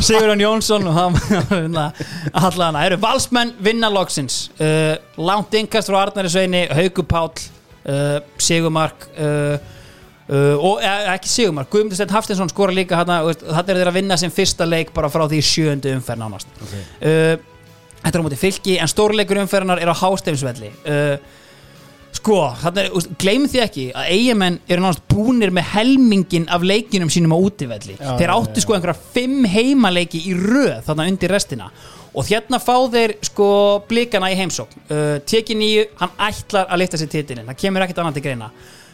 [0.03, 4.49] Sigurðan Jónsson og hann allan, það eru valsmenn vinna loksins.
[4.59, 7.31] Uh, langt innkast frá Arnari Sveini Hauku Páll
[7.87, 9.71] uh, Sigurmark uh,
[10.33, 14.33] og eh, ekki Sigurmark, Guðmundur Steinn Haftinsson skora líka hann er þeirra að vinna sem
[14.33, 16.55] fyrsta leik bara frá því sjöndu umferð nánast.
[16.63, 16.85] Okay.
[18.03, 21.42] Þetta er á móti fylki en stórleikur umferðarnar er á hástefnsvelli uh,
[22.13, 27.33] Sko, er, gleym því ekki að eigamenn eru náttúrulega búnir með helmingin af leikinum sínum
[27.33, 27.97] á útivelli.
[27.97, 28.65] Já, þeir áttu já.
[28.67, 31.71] sko einhverja fimm heimaleiki í röð þarna undir restina.
[32.13, 33.49] Og hérna fá þeir sko
[33.89, 34.85] blikana í heimsókn.
[34.91, 38.51] Uh, teki nýju, hann ætlar að lifta sér titilin það kemur ekkert annað til greina.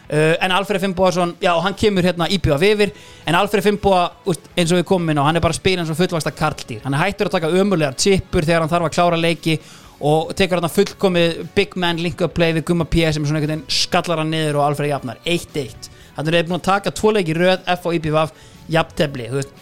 [0.09, 2.95] Uh, en Alfred Fimboðarsson, já hann kemur hérna íbjöða vifir,
[3.29, 5.99] en Alfred Fimboða úst, eins og við komum inn á, hann er bara eins og
[5.99, 9.59] fullvaksta karldýr, hann er hættur að taka ömurlegar tippur þegar hann þarf að klára leiki
[9.99, 13.57] og tekur hann fullkomið big man link up play við Gumma P sem svona einhvern
[13.57, 17.35] veginn skallar hann niður og Alfred jafnar 1-1 þannig er búin að taka tvo leiki
[17.35, 19.53] í röð F og IPVF jafntefli þú veist,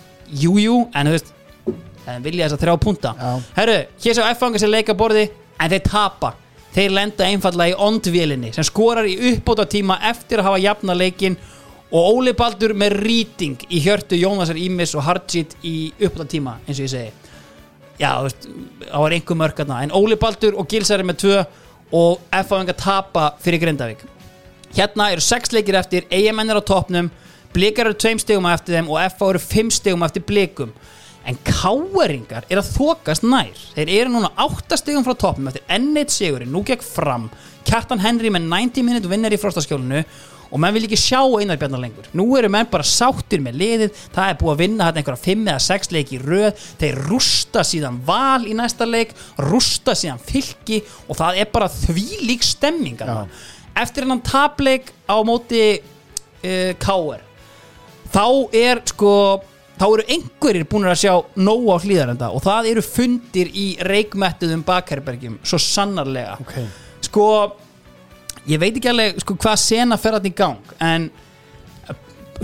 [0.42, 1.32] jú jú en þú veist
[2.22, 3.12] vilja þess að þrjá punta.
[3.56, 5.26] Herru, hér svo F-fangar sem leika borði
[5.58, 6.32] en þeir tapa.
[6.76, 11.38] Þeir lenda einfallega í ondvélinni sem skorar í uppbóta tíma eftir að hafa jafna leikin
[11.86, 16.76] og Óli Baldur með rýting í hjörtu Jónasar Ímis og Hardshit í uppbóta tíma eins
[16.76, 17.25] og ég segi
[18.00, 18.48] já, veist,
[18.86, 21.38] það var einhver mörkarna en Óli Baldur og Gilsari með tvö
[21.96, 22.60] og F.A.
[22.60, 24.04] enga tapa fyrir Grindavík
[24.76, 27.10] hérna eru sex leikir eftir eigamenn er á toppnum
[27.54, 29.30] blikar eru tveim stegum eftir þeim og F.A.
[29.30, 30.74] eru fimm stegum eftir blikum
[31.26, 36.12] en káeringar er að þokast nær þeir eru núna átta stegum frá toppnum eftir N1
[36.14, 37.30] sigurinn, nú gekk fram
[37.66, 40.04] Kjartan Henry með 90 minút vinnar í frostaskjólinu
[40.56, 43.98] og menn vil ekki sjá einar bjarnar lengur nú eru menn bara sáttir með liðið
[44.14, 47.64] það er búið að vinna hérna einhverja 5 eða 6 leik í röð þeir rústa
[47.66, 49.12] síðan val í næsta leik
[49.50, 53.18] rústa síðan fylki og það er bara þvílík stemming ja.
[53.76, 57.20] eftir hennan tapleik á móti uh, K.R.
[58.14, 58.24] þá
[58.56, 59.12] er sko
[59.76, 64.64] þá eru einhverjir búin að sjá nóg á hlýðarenda og það eru fundir í reikmettuðum
[64.64, 66.64] bakherbergjum svo sannarlega okay.
[67.04, 67.26] sko
[68.46, 71.08] ég veit ekki alveg sko, hvað sena fer hann í gang en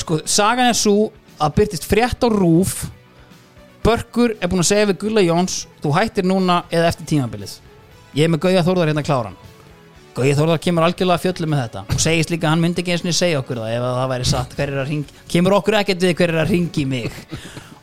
[0.00, 2.82] sko, sagan er svo að byrtist frétt á rúf
[3.82, 7.56] Börkur er búin að segja við Gulla Jóns þú hættir núna eða eftir tímabilið.
[8.14, 9.34] Ég er með Gauja Þórðar hérna kláran.
[10.14, 11.82] Gauja Þórðar kemur algjörlega fjöldlu með þetta.
[11.90, 14.28] Og segist líka að hann myndi ekki eins og segja okkur það ef það væri
[14.30, 17.18] satt hver er að ringi kemur okkur ekkert við hver er að ringi mig.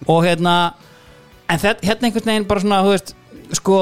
[0.08, 0.56] Og hérna
[1.50, 3.14] en þetta, hérna einhvern veginn bara svona þú veist,
[3.60, 3.82] sko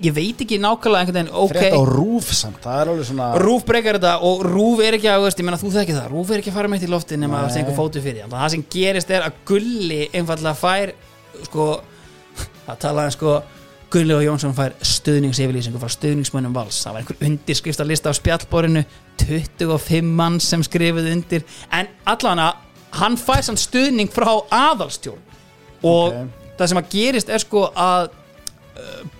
[0.00, 3.28] ég veit ekki nákvæmlega einhvern veginn ok, Frétt á rúf samt, það er alveg svona
[3.42, 6.32] Rúf breykar þetta og Rúf er ekki að, veist, ég meina þú þekki það, Rúf
[6.32, 8.32] er ekki að fara meitt í lofti nema að einhver fótu fyrir hann.
[8.32, 10.94] það sem gerist er að Gulli einfallega fær
[11.48, 11.66] sko,
[12.66, 13.34] það talaði sko
[13.90, 18.14] Gulli og Jónsson fær stuðningsyfirlýsingu frá stuðningsmönnum vals, það var einhver undirskrift að lista á
[18.14, 18.84] spjallborinu,
[19.24, 21.42] 25 mann sem skrifuð undir,
[21.74, 22.44] en allan
[23.00, 25.26] hann fær samt stuðning frá aðalstjórn.
[25.82, 26.30] Og Ok.
[26.58, 28.10] það sem að gerist er sko að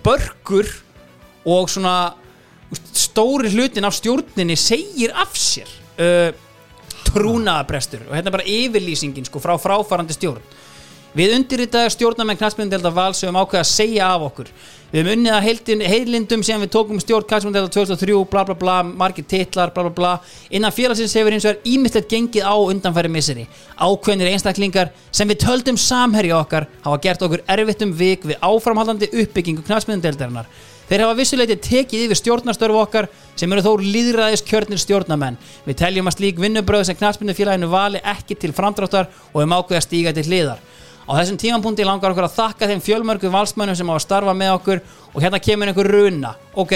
[0.03, 0.69] börkur
[1.45, 2.13] og svona
[2.95, 6.31] stóri hlutin af stjórninni segir af sér uh,
[7.07, 10.43] trúnaðabrestur og hérna bara yfirlýsingin sko frá fráfarandi stjórn
[11.17, 14.51] við undirritaði stjórnarmenn knastmyndelda vals sem ákveða að segja af okkur
[14.91, 19.27] við höfum unnið að heilindum sem við tókum stjórn knastmyndelda 2003 bla bla bla, margir
[19.27, 20.13] titlar bla bla bla
[20.49, 25.43] innan félagsins hefur eins og er ímyndilegt gengið á undanfæri misseri ákveðnir einstaklingar sem við
[25.45, 30.51] töldum samherja okkar hafa gert okkur erfitt um vik við áframhaldandi uppbyggingu knastmyndeldarinnar
[30.91, 33.05] Þeir hafa vissuleiti tekið yfir stjórnarstörfu okkar
[33.39, 35.37] sem eru þó líðræðis kjörnir stjórnamenn.
[35.63, 39.81] Við teljum að slík vinnubröð sem knastmyndu félaginu vali ekki til framdráttar og við ákveða
[39.85, 40.59] stíga til hliðar.
[41.11, 44.81] Á þessum tímanpunkti langar okkur að þakka þeim fjölmörgu valsmönnum sem hafa starfað með okkur
[45.11, 46.29] og hérna kemur einhver runa.
[46.55, 46.75] Ok,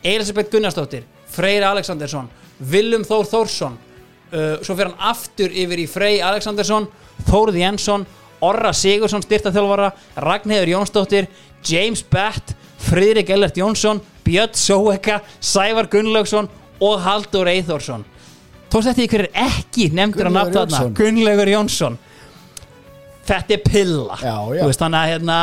[0.00, 2.30] Elisabeth Gunnarsdóttir, Freyr Alexandersson,
[2.70, 3.76] Willum Þór Þórsson,
[4.32, 6.88] uh, svo fyrir hann aftur yfir í Frey Alexandersson,
[7.28, 8.06] Þórð Jensson,
[8.44, 9.90] Orra Sigursson styrtaþjálfara,
[10.24, 11.28] Ragnheður Jónsdóttir,
[11.68, 12.56] James Batt,
[12.88, 16.48] Friðrik Ellert Jónsson, Björn Sóeka, Sævar Gunnlaugsson
[16.80, 18.08] og Haldur Eithórsson.
[18.72, 20.96] Tókst þetta hverju er ekki nefndur að nafna þarna?
[20.96, 22.00] Gunnlaugur Jónsson.
[23.24, 24.18] Þetta er pilla.
[24.20, 24.64] Já, já.
[24.68, 25.38] Veist, þannig að hérna,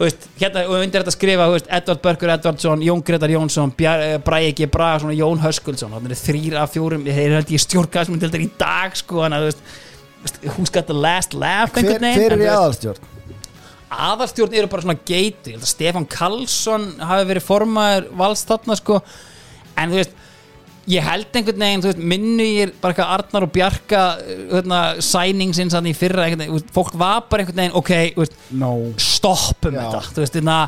[0.00, 4.18] veist, hérna, og undir þetta skrifa, þú veist, Edvard Börkur Edvardsson, Jón Gretar Jónsson, eh,
[4.26, 4.70] Bragi G.
[4.72, 5.96] Bragason og Jón Höskuldsson.
[5.96, 9.50] Þannig er þrýra af fjórum, þeir held ég stjórnkastmynd til þetta í dag, sko, að,
[9.50, 13.12] veist, who's got the last laugh, Hver, hver er í aðalstjórn?
[13.96, 18.76] aðalstjórn eru bara svona geitu ég held að Stefán Karlsson hafi verið formaður valst þarna
[18.78, 18.98] sko
[19.78, 20.16] en þú veist
[20.86, 24.02] ég held einhvern veginn, þú veist, minnu ég bara eitthvað Arnar og Bjarka
[24.52, 27.90] hérna, sæningsins hann í fyrra einhvern veginn, fólk var bara einhvern veginn, ok
[28.20, 28.70] veist, No
[29.02, 29.80] stoppum Já.
[29.82, 30.58] þetta þú veist, hérna,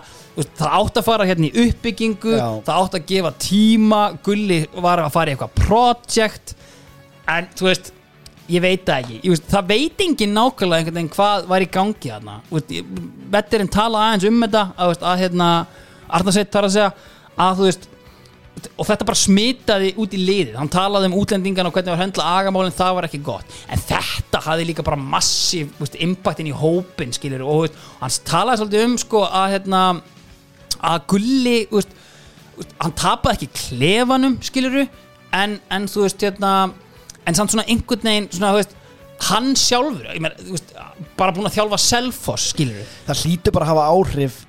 [0.59, 2.49] það átt að fara hérna í uppbyggingu Já.
[2.67, 6.55] það átt að gefa tíma Gulli var að fara í eitthvað project
[7.29, 7.93] en þú veist
[8.49, 11.71] ég veit það ekki, ég veist, það veit engin nákvæmlega einhvern veginn hvað var í
[11.79, 12.11] gangi
[12.75, 12.91] ég-
[13.37, 15.49] vettirinn tala aðeins um þetta að, að hérna
[16.09, 16.93] Arnarsveit þarf að segja
[17.45, 17.89] að þú veist
[18.67, 20.57] og þetta bara smitaði út í liðið.
[20.59, 23.57] Hann talaði um útlendingan og hvernig var höndla agamálinn, það var ekki gott.
[23.70, 28.17] En þetta hafði líka bara massív veist, impact inn í hópin skilur og veist, hann
[28.28, 29.83] talaði svolítið um sko að hérna
[30.78, 31.95] að gulli veist,
[32.81, 34.85] hann tapaði ekki klefanum skiluru
[35.37, 36.53] en, en þú veist hérna
[37.28, 38.77] en samt svona einhvern veginn svona, þú veist,
[39.28, 40.59] hann sjálfur ég meina,
[41.19, 44.45] bara búin að þjálfa Selfoss skiluru Það hlýtur bara að hafa áhrif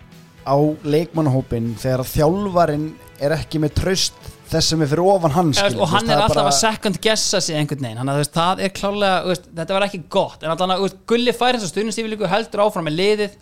[0.49, 2.89] á leikmannahópin þegar að þjálfarin
[3.21, 6.47] er ekki með traust þess sem er fyrir ofan hans veist, og hann er alltaf
[6.49, 9.85] að second guessa sig einhvern veginn, þannig að veist, það er klálega veist, þetta var
[9.85, 13.35] ekki gott, en alltaf veist, Gulli fær þess að stuðningsyfirlíku heldur áfram með liðið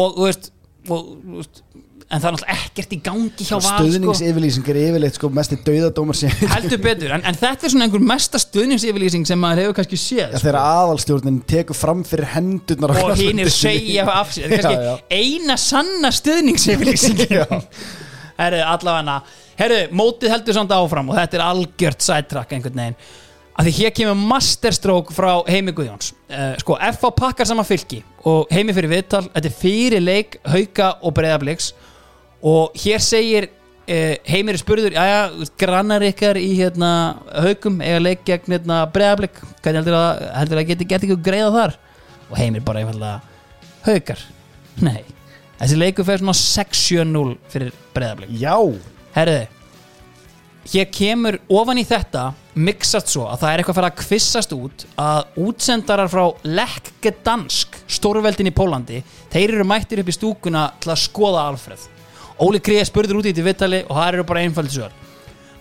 [0.00, 0.50] og veist,
[0.86, 1.62] og, veist
[2.06, 3.86] en það er náttúrulega ekkert í gangi hjá val sko.
[3.90, 6.20] Stöðningsyfirlýsing er yfirleitt sko mest í dauðadómar
[6.52, 10.36] heldur betur, en, en þetta er svona einhver mesta stuðningsyfirlýsing sem maður hefur kannski séð
[10.36, 14.54] Ja, þegar aðalstjórnin tekur fram fyrir hendurnar og hinn er segja af sér.
[14.54, 17.42] Þetta er kannski eina sanna stuðningsyfirlýsingin
[18.40, 19.16] herru, allavega
[19.58, 23.00] herru, mótið heldur samt áfram og þetta er algjört sidetrack einhvern veginn.
[23.56, 26.10] Að því hér kemur masterstroke frá Heimi Guðjóns.
[26.28, 30.36] Uh, sko, F á pakkar saman fylki og Heimi fyrir viðtal, þetta er fyrir leik
[30.44, 31.70] Hauka og Breiðabliks
[32.42, 33.48] og hér segir
[33.88, 36.90] eh, Heimir spurður, jæja, grannar ykkar í hérna
[37.32, 41.52] haugum eiga leik gegn hérna breðablik hvernig heldur að, heldur að geti gert ykkur greiða
[41.54, 41.76] þar?
[42.30, 43.20] Og Heimir bara einfallega
[43.86, 44.22] haugar,
[44.82, 45.04] nei.
[45.56, 48.56] Þessi leikur fer svona 6-7-0 fyrir breðablik Já,
[49.16, 49.46] Herriði
[50.66, 52.24] Hér kemur ofan í þetta
[52.58, 56.24] mixast svo að það er eitthvað að fara að kvissast út að útsendarar frá
[56.58, 61.86] Lech Gdansk, stórveldin í Pólandi þeir eru mættir upp í stúkuna til að skoða Alfreð
[62.42, 64.94] Óli Greið spurður út í þetta vittali og það eru bara einfald svör.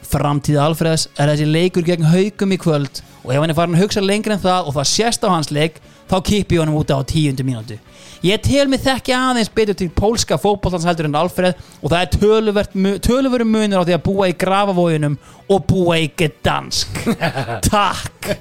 [0.05, 3.85] Framtíða Alfreðs er þessi leikur gegn haugum í kvöld og ef hann er farin að
[3.85, 6.99] hugsa lengur en það og það sést á hans leik þá kipi honum út á
[7.07, 7.77] tíundu mínútu.
[8.25, 12.99] Ég tel mig þekki aðeins betur til pólska fótbollans heldur en Alfreð og það er
[13.07, 15.17] töluveru munur á því að búa í grafavóginum
[15.49, 17.01] og búa í Gdansk.
[17.71, 18.31] Takk.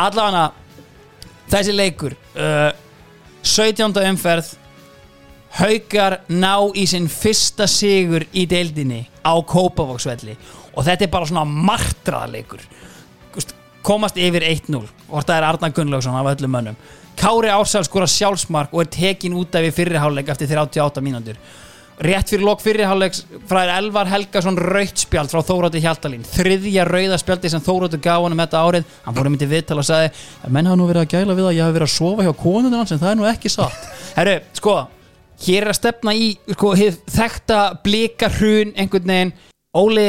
[0.00, 0.48] Allavega
[1.50, 2.70] þessi leikur uh,
[3.42, 3.94] 17.
[4.10, 4.54] umferð
[5.58, 10.36] Haukar ná í sinn fyrsta sigur í deildinni á Kópavogsvelli.
[10.76, 12.62] Og þetta er bara svona martraðleikur
[13.34, 13.54] Gúst,
[13.86, 16.78] komast yfir 1-0 og það er Arnar Gunnlaugsson af öllum mönnum.
[17.20, 21.36] Kári Ársæl skora sjálfsmark og er tekin út af í fyrriháleik eftir 38 mínútur.
[22.00, 26.22] Rétt fyrir lok fyrriháleiks fræðir Elvar Helgason rautt spjald frá Þóróti Hjaltalín.
[26.24, 28.86] Þriðja rauða spjaldi sem Þóróti gaf honum þetta árið.
[29.04, 31.58] Hann fór um í viðtal og sagði menn hafa nú verið að gæla við að
[31.58, 33.84] ég hafi verið að sofa hjá konunum hans en það er nú ekki satt.
[34.16, 34.78] Herru, sko,
[35.44, 39.32] hér er að stefna í sko, hið þekkta blika hrun einhvern veginn.
[39.80, 40.08] Óli,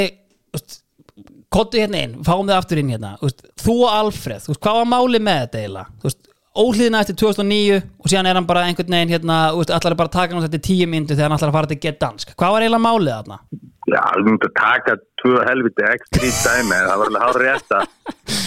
[1.52, 3.16] kottu hérna inn fáum þið aftur inn hérna.
[3.26, 5.98] Úst, þú og Alfreð, úst, hvað var máli með þetta eiginlega?
[6.10, 10.12] Úst, óhlýðina eftir 2009 og síðan er hann bara einhvern veginn hérna, úst, allar bara
[10.12, 12.34] að taka hann þetta tíu myndu þegar hann allar að fara til get dansk.
[12.36, 13.40] Hvað var eiginlega málið þarna?
[13.92, 17.74] Já, þú mútti að taka tvö helviti ekstra í dæmi, það var alveg hár rétt
[17.76, 17.86] að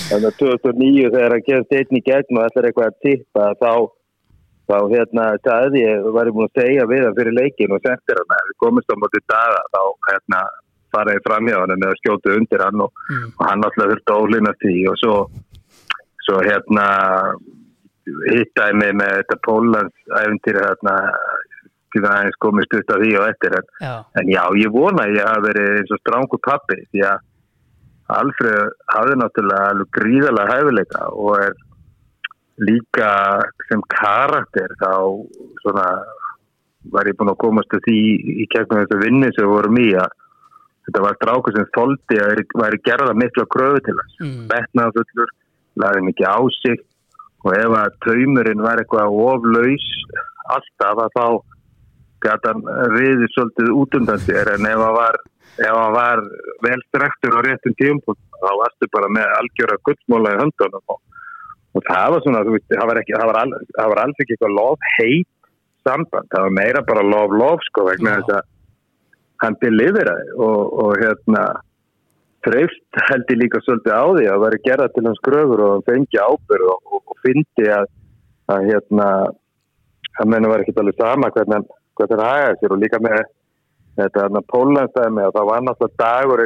[0.08, 3.72] þannig að 2009 þegar hann gerði einn í gegn og ætlar eitthvað að tippa þá,
[4.70, 8.20] þá hérna sagði ég, var ég búin að segja við hann fyrir leikin og sendir
[8.20, 10.44] hann að við komist á móti daga þá hérna
[10.94, 13.02] faraði fram hjá hann eða skjótu undir hann og,
[13.38, 14.76] og hann alltaf þurfti að ólina því.
[14.92, 15.16] Og svo,
[16.26, 16.86] svo hérna
[18.30, 20.96] hittaði mig með þetta Pólans æfintýri hérna
[21.94, 25.04] til að aðeins komist upp af því og eftir en Já, En já, ég vona
[25.04, 27.22] að ég hafi verið eins og strángu pappi því að
[28.14, 31.54] Alfred hafði náttúrulega gríðalega hæfileika og er
[32.62, 33.10] líka
[33.68, 34.92] sem karakter þá
[35.62, 35.86] svona
[36.92, 37.98] var ég búin að komast að því
[38.44, 40.12] í kegnum þessu vinni sem við vorum í að
[40.84, 44.48] þetta var stráku sem þóldi að væri gerða miklu kröfu til hans Mm.
[44.52, 45.30] betnaðfullur,
[45.80, 46.78] lagði mikið á sig
[47.44, 49.86] og ef að taumurinn var eitthvað oflaus
[50.54, 51.26] alltaf að þá
[52.24, 52.62] gæti hann
[52.94, 55.16] riðið svolítið út undan sér en ef hann var,
[55.96, 56.22] var
[56.64, 61.00] vel strektur á réttum tímpun þá varstu bara með algjöra gullmóla í höndunum og,
[61.74, 64.22] og það var svona þú veist, það var, ekki, það var, all, það var alls
[64.22, 65.30] ekki eitthvað lof heit
[65.84, 68.50] samband, það var meira bara lof lof sko vegna þess að
[69.44, 71.44] hann deliveraði og, og hérna
[72.44, 76.20] treyft held ég líka svolítið á því að vera gerða til hans gröfur og fengi
[76.20, 77.88] ábyrð og, og, og fyndi að,
[78.52, 79.08] að hérna
[80.20, 81.64] að menna var ekki alveg sama hvernig
[81.98, 82.74] hvernig hann hagaði sér.
[82.74, 83.22] Og líka með
[83.98, 86.44] þetta hérna Pólandstæmi að það var náttúrulega dagur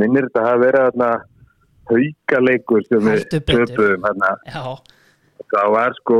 [0.00, 1.10] minnir þetta hafi verið hérna
[1.90, 3.24] haukaleikur sem við
[4.46, 4.64] já,
[5.54, 6.18] það var sko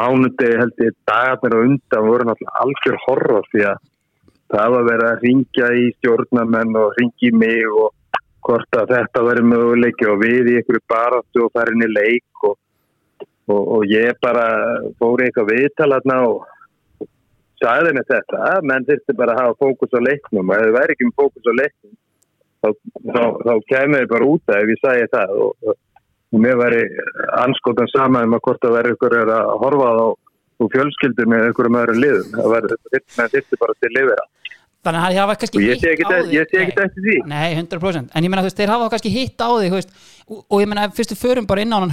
[0.00, 3.82] mánudegi held ég dagarnir á undan voru náttúrulega algjör horror því að
[4.52, 7.92] það var verið að ringja í stjórnamenn og ringja í mig og
[8.42, 12.56] hvort að þetta verið möguleiki og við í einhverju baráttu og farin í leik og,
[13.48, 14.46] og, og ég bara
[14.98, 16.48] fór eitthvað viðtalarna og
[17.62, 20.78] sagði henni þetta að menn þurfti bara að hafa fókus á leiknum og ef það
[20.78, 21.94] væri ekki með fókus á leiknum
[22.62, 22.68] þá,
[23.12, 25.72] þá, þá kemur ég bara út að ef ég sagði það og,
[26.32, 26.82] og mér væri
[27.42, 30.06] anskotan sama um að hvort að vera ykkur að horfa á
[30.62, 32.28] og fjölskyldu með einhverjum öðrum liðum.
[32.36, 34.26] Það verður bara til lifira
[34.82, 36.32] þannig að það hafa kannski hitt á þig.
[36.34, 37.16] ég sé ekki eftir því.
[37.30, 39.76] Nei, 100% En ég meina, þú veist, þeir hafa kannski hitt á þig
[40.32, 41.92] og, ég meina, fyrstu förum bara inn á hann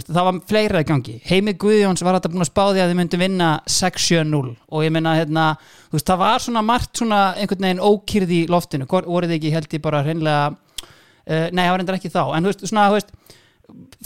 [0.00, 1.16] veist, það var fleira í gangi.
[1.28, 4.94] Heimi Guðjóns var þetta búin að spá því að þið myndum vinna 6-7-0 og ég
[4.96, 5.46] meina, hérna,
[5.88, 8.88] þú veist, það var svona margt svona einhvern veginn ókýrð í loftinu.
[8.90, 12.22] Voruð þið ekki, held ég bara hreinlega uh, Nei, það var endur ekki þá.
[12.36, 13.12] En þú veist, svona, þú veist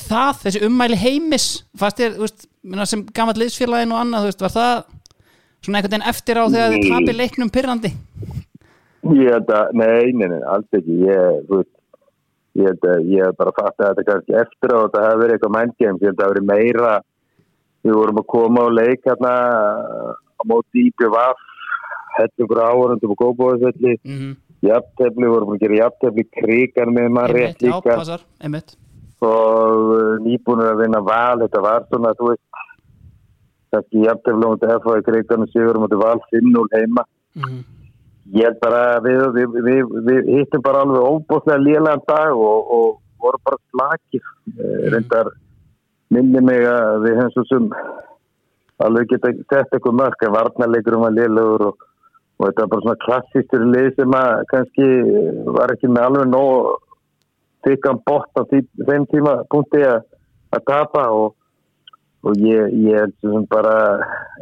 [0.05, 1.47] það, þessi ummæli heimis
[1.79, 2.03] fast
[5.65, 7.95] svona einhvern veginn eftir á þegar þið tapir leiknum pyrrandi
[9.13, 11.01] ég held að, nei, nei, nei, alls ekki.
[11.05, 11.73] Ég, þú veist
[12.55, 15.37] ég held að ég hef bara fatt að þetta kannski eftir á þetta hefur verið
[15.37, 16.93] eitthvað mindgames, ég held að það hefur verið meira
[17.85, 19.33] við vorum að koma á leik hérna
[20.15, 21.43] á móti IPVF
[22.15, 24.33] hellingur áhörundum og góðbóðsvelli mm -hmm.
[24.69, 27.99] jafntefli, vorum að gera jafntefli krigan með maður rétt líka.
[29.25, 32.54] og uh, nýbúinur að vinna val þetta var svona, þú veist
[33.75, 37.63] kannski jafntefla mútið FH í kriganum sigur mútið val 5-0 heima mm.
[38.33, 42.71] Ég held bara að við, við, við, við hittum bara alveg óbúslega lélegan dag og,
[42.73, 42.87] og
[43.21, 44.31] vorum bara slakir.
[44.49, 44.87] Mm.
[44.95, 45.29] Reyndar
[46.15, 47.69] minni mig að við hefum svo sem
[48.85, 51.85] alveg geta sett eitthvað mörg að varnarleikurum var lélegur og,
[52.39, 54.89] og þetta var bara svona klassistur lið sem að kannski
[55.59, 56.73] var ekki með alveg nóg
[57.69, 60.01] þykkan bort á þeim tíma punkti að,
[60.57, 61.37] að tapa og
[62.25, 63.75] og ég, ég held sem bara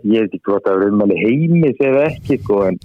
[0.03, 2.79] ég veit ekki hvort það var umhverju heimis eða ekki sko en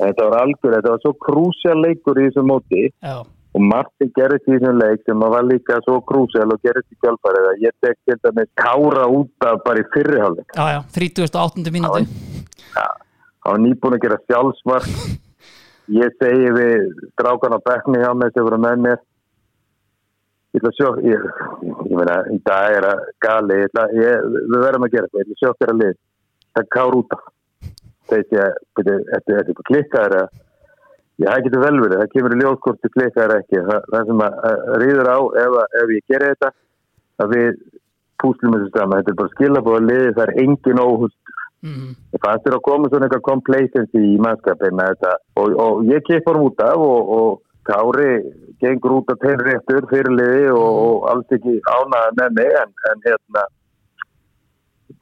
[0.00, 2.84] þetta var algjör, þetta var svo krúsjál leikur í þessum móti.
[3.02, 3.16] Já,
[3.56, 7.50] og Martin gerist í þessum leik sem var líka svo krúsjál og gerist í kjálfarið
[7.52, 11.74] að ég tek til dæmis kára út af bara í fyrriháleik já, já, 38.
[11.74, 12.06] mínúti
[13.46, 14.90] hann var nýbúin að gera sjálfsmark.
[16.02, 18.96] Ég segi við strákan á bekni hjá mig sem voru með mér
[20.56, 21.28] ég ætla að sjó ég,
[21.68, 25.20] ég meina, í dag er það gali ég ætla, ég, við verðum að gera þetta
[25.20, 25.94] ég ætla að sjó þér að lið
[26.56, 27.24] það er kár út af
[28.16, 28.58] ég,
[29.12, 30.42] þetta er klikkaður að
[31.16, 33.60] Já, það getur vel verið, það kemur í ljós hvort þú klikkar ekki.
[33.64, 36.50] Það, það sem að, að rýður á ef, að- ef ég gerir þetta
[37.24, 37.46] að við
[38.20, 38.98] púslum þessu saman.
[39.00, 41.32] Þetta er bara skilabóða liði, það er engin óhust.
[41.64, 44.82] mm, Það fannst þér að koma svona eitthvað complacency í mannskapin
[45.40, 48.10] og, og ég kemur út af og, og Kári
[48.62, 53.04] gengur út af tegnréttur fyrir liði og, og alls ekki ánaði með mig en, en
[53.04, 53.46] hérna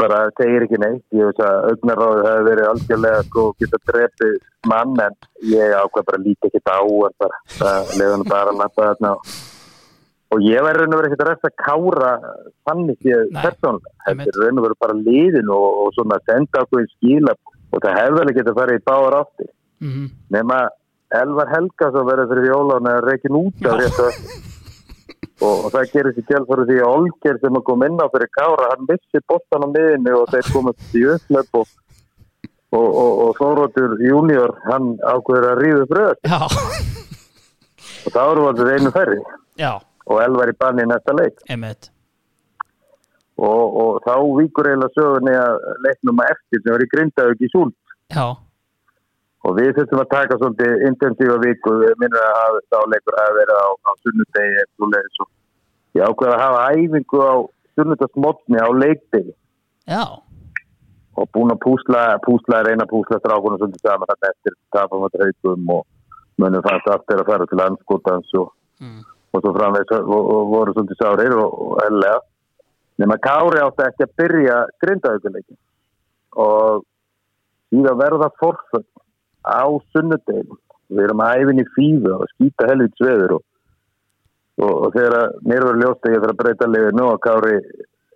[0.00, 1.04] bara segir ekki neitt.
[1.14, 4.36] Ég veist að augnaráðu hefur verið algjörlega sko geta drepið
[4.70, 5.16] mann en
[5.52, 9.16] ég ákveð bara lítið ekki á en bara, það leiðum bara að lappa þarna.
[10.34, 12.12] Og, ég væri raun og verið ekkert að resta kára
[12.66, 13.92] þannig ég persónulega.
[14.08, 17.36] Þetta er raun og verið bara liðin og, og svona senda okkur í skíla
[17.70, 19.52] og það hefur vel ekki að fara í báðar áttir.
[19.84, 20.58] Mm, nema
[21.20, 24.02] Elvar Helgason verður fyrir jólun eða reikin út af rétt
[25.44, 28.68] og, það gerist í kjálfari því að Olger sem að kom inn á fyrir Kára
[28.72, 31.72] hann missi bóttan á miðinni og þeir komast í upplöp og,
[32.74, 36.38] og, og, og Þóróttur junior hann ákveður að ríðu bröð já,
[38.04, 39.18] og þá eru við einu ferri
[39.60, 39.72] já,
[40.06, 41.42] og Elvar í banni næsta leik.
[43.34, 47.48] Og, og þá víkur eiginlega sögunni að leiknum að eftir sem var í Grindavík í
[47.50, 47.74] Súld.
[48.14, 48.26] Já,
[49.44, 53.32] og við þurftum að taka svolítið intensífa viku, við minnum að hafa þá leikur að
[53.38, 55.30] vera á, á sunnudegi eða svoleiðis og
[55.98, 57.34] ég ákveða að hafa æfingu á
[57.74, 59.34] sunnudagsmotni á leikdegi.
[59.90, 60.04] Já,
[61.14, 65.18] og búin að púsla, púsla reyna að púsla strákunum svolítið saman þarna eftir tapum að
[65.22, 65.82] haugum og
[66.40, 69.04] munum fannst aftur að fara til landskotans og, Mm.
[69.30, 72.18] og svo framvegis og, og voru svolítið sárir og, og ellega
[72.98, 75.58] nema Kári átti ekki að byrja grindaðuguleikin
[76.44, 76.82] og
[77.70, 78.82] síðan verða forföll
[79.44, 80.60] á sunnudegin
[80.94, 83.42] við erum æfin í fíðu og skýta helvits veður og,
[84.60, 87.20] og, og þegar að mér verður ljóst að ég þarf að breyta liðið nú að
[87.26, 87.56] Kári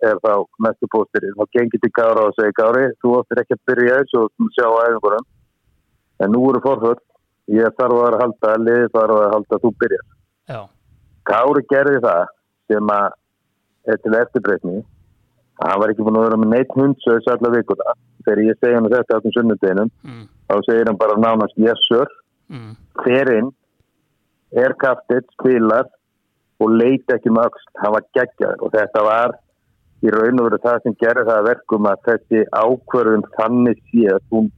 [0.09, 0.33] er þá
[0.65, 4.21] mestu póstir þá gengir til Kára og segir Kári þú áttir ekki að byrja þessu
[4.25, 5.27] og sjá æfingurum
[6.19, 6.99] en nú eru forföll.
[7.49, 10.03] Ég þarf að vera að halda liðið þarf að halda að þú byrjar.
[10.49, 10.59] Já,
[11.29, 12.23] Kári gerði það
[12.69, 13.07] sem að
[14.03, 14.75] til eftirbreytni.
[15.59, 18.77] Að hann var ekki búin að vera með neitt hundsöðs alla vikuna þegar ég segi
[18.77, 22.09] hann þetta á þessum sunnudeginum mm, þá segir hann bara nánast yes sir.
[22.49, 23.51] Mm, fer inn
[24.57, 25.89] er kaftið, spilar
[26.59, 29.35] og leiti ekki með öxt, hann var geggjaður og þetta var
[30.03, 34.05] í raun og veru það sem gerði það að verkum að þessi ákvörðun þannig sé
[34.13, 34.49] að hún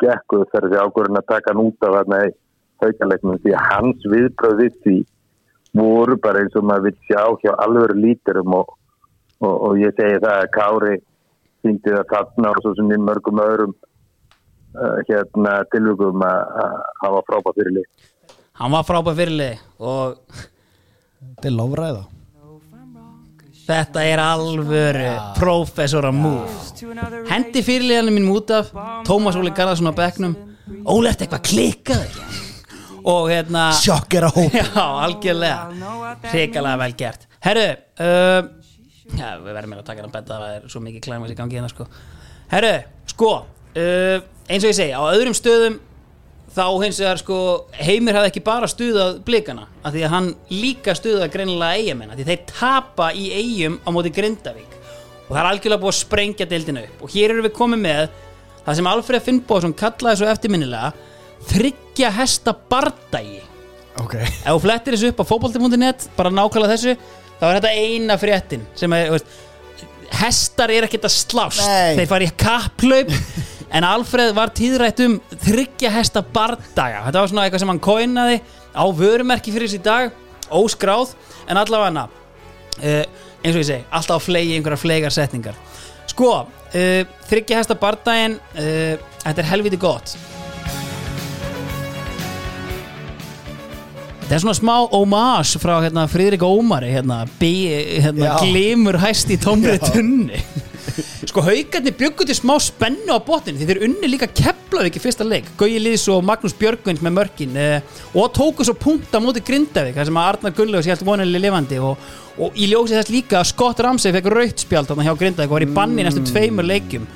[0.00, 2.34] gekkuð þegar þessi ákvörðun að taka hann út af þarna í
[2.80, 4.96] haugaleiknum því að hans viðbröð við því
[5.80, 8.74] voru bara eins og maður vil sjá hjá alvöru líturum og,
[9.40, 10.96] og, og ég segi það að Kári
[11.64, 17.16] syngdi það þarna og svo sem í mörgum öðrum uh, hérna tilvökum að að hann
[17.18, 18.08] var frábæð fyrir lið
[18.60, 20.40] hann var frábær fyrirlið og
[21.20, 22.02] Þetta er lofræða.
[23.70, 26.48] Þetta er alvöru professora move.
[27.28, 28.70] Hendi fyrirliðanum mínum út af
[29.06, 30.32] Tómas Óli Garðarsson á bekknum.
[30.88, 32.18] Óli, ertu eitthvað klikkaður
[33.10, 36.16] og hérna Sjokkera hóp Já, algjörlega.
[36.32, 37.28] Hrikalega vel gert.
[37.44, 37.66] Herru,
[38.00, 38.50] uh,
[39.16, 41.58] já, við verðum meira að taka hann betta það er svo mikið klæmis í gangi
[41.58, 41.86] hérna sko.
[42.50, 42.74] Herru,
[43.10, 44.18] sko uh,
[44.50, 45.78] eins og ég segi, á öðrum stöðum
[46.50, 47.36] þá hins vegar sko
[47.78, 52.18] Heimir hafði ekki bara stuðað blikana af því að hann líka stuðað greinilega eigamenn af
[52.18, 54.74] því þeir tapa í eigum á móti Grindavík.
[55.28, 57.04] Og það er algjörlega búið að sprengja deildina upp.
[57.06, 58.00] Og hér erum við komið með
[58.64, 60.90] það sem Alfred Finnbóðsson kallaði svo eftirminnilega
[61.52, 63.38] þryggja hesta bardagi.
[64.02, 64.16] Ok.
[64.18, 66.96] Ef þú flettir þessu upp á fótbolti.net bara nákvæmlega þessu
[67.40, 69.38] þá er þetta eina fréttin sem þú veist,
[70.20, 71.62] hestar er ekkert að slást.
[71.64, 71.96] Nei.
[72.00, 73.12] þeir fara í kapplaup
[73.76, 77.04] en Alfreð var tíðrætt um þryggja hesta bardaga.
[77.06, 78.40] Þetta var svona eitthvað sem hann kóinaði
[78.74, 80.10] á vörumerki fyrir þessi dag
[80.50, 81.14] óskráð
[81.46, 83.04] en allavega hana uh,
[83.40, 85.58] eins og ég segi, alltaf á flegi einhverja flegar setningar.
[86.10, 90.16] Sko, uh, þryggja hesta bardagin uh, þetta er helviti gott
[94.30, 99.74] Það er svona smá homage frá hérna, Friðrik Ómari hérna, hérna, glimur hæst í tómri
[99.82, 100.38] tunni
[101.30, 105.26] Sko haugarnir byggu til smá spennu á botnin því þeir unni líka Keflavík í fyrsta
[105.26, 105.50] leik.
[105.58, 110.12] Gauji Lýðs og Magnús Björgvind með mörkin eh, og tóku svo punta móti Grindavík þar
[110.12, 113.82] sem að Arnar Gunnlaugs held vonanlega lifandi og, og í ljósi þess líka að Scott
[113.82, 117.10] Ramsey fekk raut spjald þarna hjá Grindavík og var í banni næstu tveimur leikjum.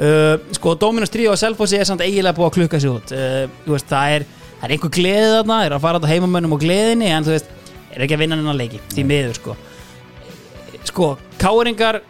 [0.00, 3.10] Uh, sko Dominus 3 og Selfossi er samt eiginlega búið að klukka sig út.
[3.12, 6.62] Uh, veist, það er, það er einhver gleði þarna er að fara þetta heimamönnum og
[6.62, 7.50] gleðinni en þú veist,
[7.90, 9.56] er ekki að vinna hennar leiki því miður sko.
[10.90, 12.00] Sko, káringar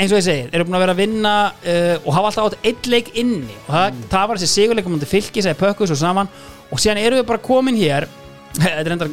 [0.00, 2.68] eins og ég segir, eru búin að vera að vinna uh, og hafa alltaf átt
[2.70, 3.56] eitt leik inni.
[3.66, 6.30] Og það, það var þessi sigurleikum mútið fylki segir pökkus og saman.
[6.70, 8.08] Og síðan eru við bara komin hér
[8.58, 9.10] þetta er enda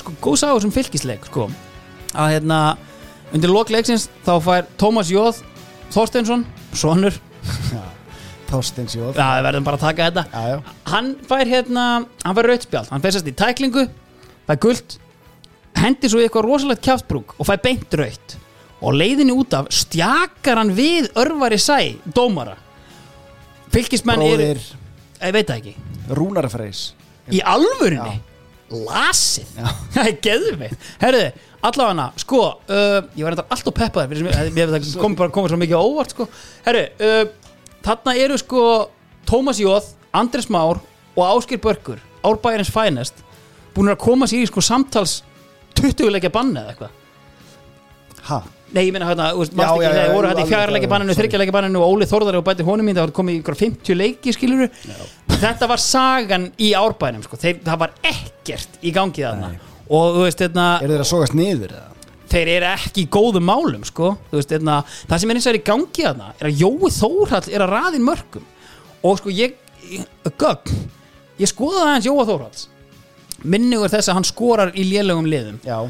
[0.00, 1.46] sko, góð sáður sem fylkisleik sko,
[2.18, 2.60] að hérna
[3.34, 5.44] undir lokleiksins þá fær Tómas Jóð
[5.94, 7.18] Þorsteinsson, sonur
[8.50, 10.24] Þorsteins Jóð Já, við verðum bara að taka þetta.
[10.32, 10.74] Já, já.
[10.90, 11.84] Hann fær hérna,
[12.24, 13.84] hann fær rautspjald Hann fær sérst í tæklingu,
[14.48, 14.96] fær guld
[15.80, 18.36] Hendi svo í eitthvað rosalegt kjáftbrúk Og fær beint raut
[18.80, 21.76] Og leiðinni út af stjakar hann við Örvari sæ,
[22.16, 22.54] dómara.
[23.70, 24.62] Fylkismenn eru Bróðir.
[25.20, 25.74] Ég veit það ekki.
[26.16, 26.80] Rúnar Freys
[27.30, 28.16] Í alvörinni
[28.70, 29.48] Lasið?
[29.94, 30.88] Það er geðveikt.
[31.02, 31.22] Herðu,
[31.66, 35.52] allavega sko uh, Ég var enda alltaf peppaður fyrir sem- Mér það kom bara komið
[35.54, 36.26] svo mikið á óvart sko.
[36.66, 37.49] Herðu, uh,
[37.86, 38.62] þarna eru sko
[39.28, 40.80] Tómas Jóð, Andres Már
[41.16, 43.24] Og Áskir Börkur, Árbæjarins Finest
[43.74, 45.20] Búin að koma sér í sko samtals
[45.78, 46.96] 20 leikja banni eða eitthvað
[48.30, 48.42] Ha?
[48.70, 50.74] Nei, ég meina hérna, þú veist, mást ekki já, voru jú, hérna í alveg, fjara
[50.74, 51.24] leikja banninu, sorry.
[51.24, 53.98] þryggja leikja banninu og Óli Þórðar og bæti honum mín, það komið í ykkur 50
[53.98, 54.68] leiki, skiluru
[55.40, 59.50] Þetta var sagan í árbænum, sko, þeir, það var ekkert í gangi þarna
[59.90, 61.74] og þú veist, hérna, Eru þeir að sogast niður?
[61.74, 61.99] eða?
[62.30, 64.14] Þeir eru ekki í góðum málum, sko.
[64.32, 67.48] Veist, hérna, það sem er eins og er í gangi þarna er að Jói Þórhall
[67.50, 68.44] er að raðin mörgum.
[69.06, 69.56] Og sko, ég,
[69.90, 70.84] ég gögn,
[71.40, 72.68] ég skoðaði aðeins Jói Þórhalls.
[73.40, 75.58] Minnugur þess að hann skorar í lélögum liðum.
[75.64, 75.80] Já.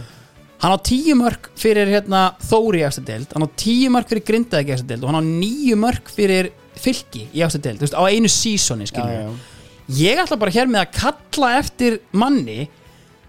[0.60, 4.74] Hann á tíu mörg fyrir hérna, Þóri í deild, hann á tíu mörg fyrir Grindavík
[4.74, 5.04] í deild.
[5.04, 9.32] Og hann á níu mörg fyrir Fylki í deild, þú veist, á einu sísoni já.
[10.00, 12.68] ég ætla bara hér með að kalla eftir manni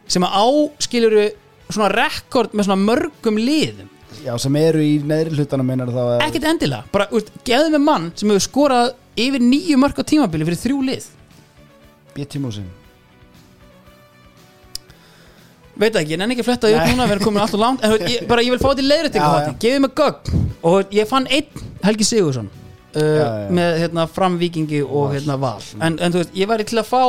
[0.08, 0.46] sem að á
[0.86, 1.26] skiluru
[1.78, 3.90] svona rekord með svona mörgum liðum.
[4.22, 7.72] Já, sem eru í neðri hlutanum meinar þá að ekkert endilega, bara, þú veist, geðu
[7.74, 8.92] með mann sem hefur skorað
[9.22, 11.10] yfir níu mörg á tímabili fyrir þrjú lið.
[12.12, 12.44] B.T.
[12.44, 12.68] Músin
[15.82, 17.62] veit það ekki, en enn ekki að fletta því upp núna við erum komin alltaf
[17.62, 20.42] langt, en þú ég, bara ég vil fá þetta í leiðrættingu gefið mig gögn.
[20.72, 23.48] Og ég fann einn Helgi Sigursson uh, Já, já.
[23.58, 25.62] með hérna, framvíkingi og hérna, val.
[25.80, 27.02] En, en þú veist, ég væri til að fá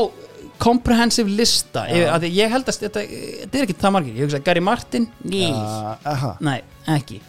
[0.62, 1.84] comprehensive lista.
[1.90, 3.04] Ég, að ég held að þetta,
[3.42, 4.16] þetta er ekki það margir.
[4.18, 6.34] Ég hugsa Gary Martin, ný uh, Aha.
[6.44, 6.58] Nei,
[6.94, 7.20] ekki.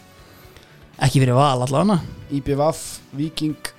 [1.02, 1.98] Ekki fyrir val allavega.
[2.34, 2.84] IBVF,
[3.18, 3.72] Viking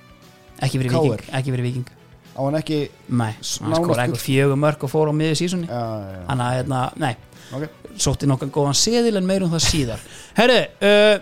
[0.62, 0.88] ekki KR.
[0.88, 1.92] viking, ekki fyrir viking
[2.36, 2.78] Á hann ekki
[3.16, 5.68] nei, hann skor eitthvað fjögur mörg og fór á miður sísunni.
[5.70, 5.80] Já
[6.28, 7.14] þannig að, hérna, nei.
[7.56, 7.64] Ok.
[7.96, 10.02] Sótti nokkan góðan seðil en meir um það síðar.
[10.36, 11.14] Herru, uh,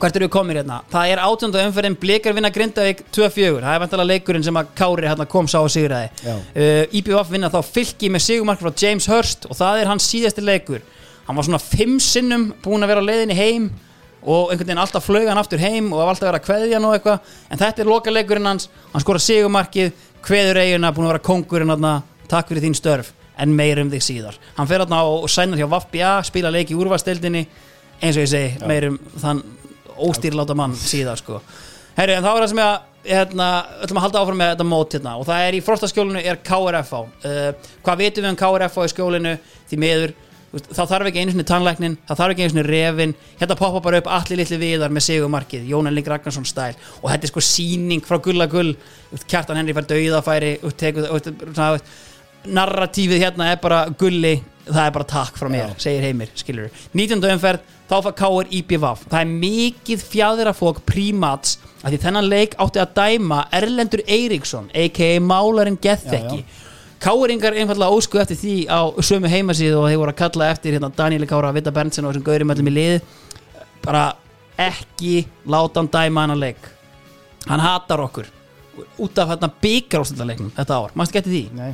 [0.00, 0.80] hvert eru við komir hérna?
[0.90, 5.08] Það er átjönda umferðin Blikar vinna Grindavík 2-4 Það er vantalega leikurinn sem að Kári
[5.08, 6.08] hérna, kom sá og sigraði.
[6.24, 6.34] Já.
[6.34, 10.44] uh, IBF vinna þá fylki með sigumark frá James Hurst og það er hans síðasti
[10.44, 10.82] leikur.
[11.28, 13.70] Hann var svona fimm sinnum búin að vera á leiðinni heim
[14.20, 17.32] og einhvern veginn alltaf flög hann aftur heim og alltaf vera að kveðja og eitthvað.
[17.48, 19.94] En þetta er lokaleikurinn hans, hann skora sigumarkið
[20.26, 21.94] kveður eiguna, búin að vera kongurinn þarna,
[22.28, 24.36] takk fyrir þín störf en meir um þig síðar.
[24.58, 27.46] Hann fer þarna og sænar hjá VFBA spila leik í úrvasteldinni
[28.00, 29.42] eins og ég segi, meir um þann
[30.06, 31.40] óstýrláta mann síðar sko.
[31.96, 33.50] Herri, en þá er það sem ég að hérna,
[33.84, 35.14] ætlum að halda áfram með þetta mót hérna.
[35.20, 39.36] Og það er í frostaskjólinu er KRFA uh, hvað vitum við um KRFA í skjólinu?
[39.70, 40.12] Því miður,
[40.50, 44.00] þá þarf ekki einu sinni tannlæknin, það þarf ekki einu sinni refin hérna poppa bara
[44.02, 48.02] upp allir litli viðar með sigumarkið Jón Elling Ragnarsson stæl og þetta er sko síning
[48.04, 48.42] frá gull.
[48.50, 48.64] Þú
[49.14, 51.06] veist, kjartan Henry fær dauðafæri þú veist, tekur,
[52.48, 54.38] narratífið hérna er bara gulli
[54.70, 57.18] það er bara takk frá mér, segir Heimir skilur 19.
[57.34, 62.82] umferð, þá fær Káur IPVaf það er mikið fjæðirafók prímats, að því þennan leik átti
[62.82, 65.12] að dæma Erlendur Eiríksson a.k.a.
[65.24, 66.44] Málarinn Gethekki
[67.00, 70.90] Káuringar einfallega ósku eftir því á sömu heimasíðu og þeir voru að kalla eftir hérna,
[70.92, 72.98] Danieli Kára, Vita Berntsen og þessum gaurum öllum í lið
[73.80, 74.10] bara
[74.60, 76.68] ekki láta hann dæma hann að leik.
[77.48, 78.28] Hann hatar okkur.
[79.00, 81.46] Út af hérna byggarástöldaleiknum þetta ár, mannstu getið því?
[81.56, 81.72] Nei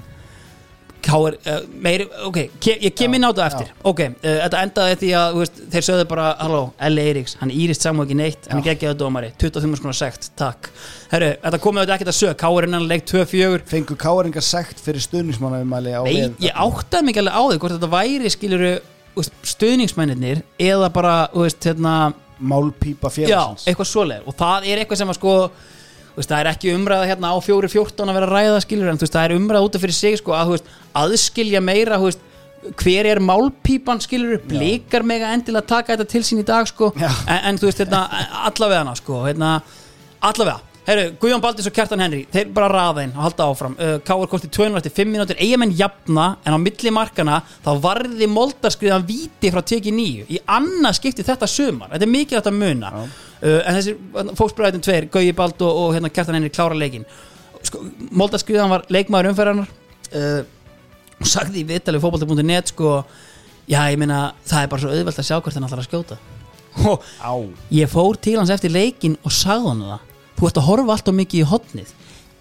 [1.07, 3.68] Káir, uh, meiri, ok, ke, ég kem inn á þetta eftir.
[3.86, 7.00] ok, uh, þetta endaði því að veist, þeir sögðu bara, halló, L.
[7.02, 10.70] Eiríks hann írist saman ekki neitt, hann geggjaðu dómari 25 skona sekt, takk.
[11.12, 15.05] Herru, þetta komið auðvitað ekkert að sög, Káir innan leik 2-4 Fengu káringar sekt fyrir
[15.05, 18.75] stuðnismannumæli á Nei, leið ég áttaði mig alveg á því hvort þetta væri skiluru
[19.47, 25.12] stuðningsmennir eða bara, veist, hérna Málpípa já, félagsins eitthvað svoleið og það er eitthvað sem
[25.12, 25.36] að sko
[26.16, 29.16] veist, það er ekki umræða hérna á 4.14 að vera að ræða skilur en veist,
[29.16, 32.00] það er umræða út af fyrir sig sko að veist, aðskilja meira
[32.80, 37.10] hver er málpípan skilur blikar mega endilega taka þetta til sín í dag sko, Já.
[37.28, 38.06] en, en þú veist hérna,
[38.48, 39.58] allavega sko, hérna,
[40.24, 43.73] allavega Herru, Guðjón Baldins og Kjartan Henry þeir bara raða inn og halda áfram.
[43.74, 45.39] Uh, Káur kosti 200 eftir 5 mínútur.
[45.42, 51.00] Eigamenn jafna en á milli markana þá varði moldarskriðan víti frá teki nýju í annað
[51.00, 51.90] skipti þetta sumar.
[51.90, 52.92] Þetta er mikilvægt að muna.
[53.42, 53.97] Uh, en þessi
[54.39, 57.06] fóksbræðin tveir, Guðji Bald og, og hérna, Kjartan Henry klára leikin
[57.66, 57.82] sko,
[58.15, 59.70] moldarskriðan var leikmaður umferðarnar
[60.15, 60.40] uh,
[61.18, 62.98] og sagði í vitali fótbolti.net sko,
[63.66, 66.18] já ég meina það er bara svo auðvelt að sjá hvert hann ætlar að skjóta.
[66.86, 70.97] Og ég fór til hans eftir leikin og sagði hann það þú ert að horfa
[70.97, 71.94] alltaf mikið í hotnið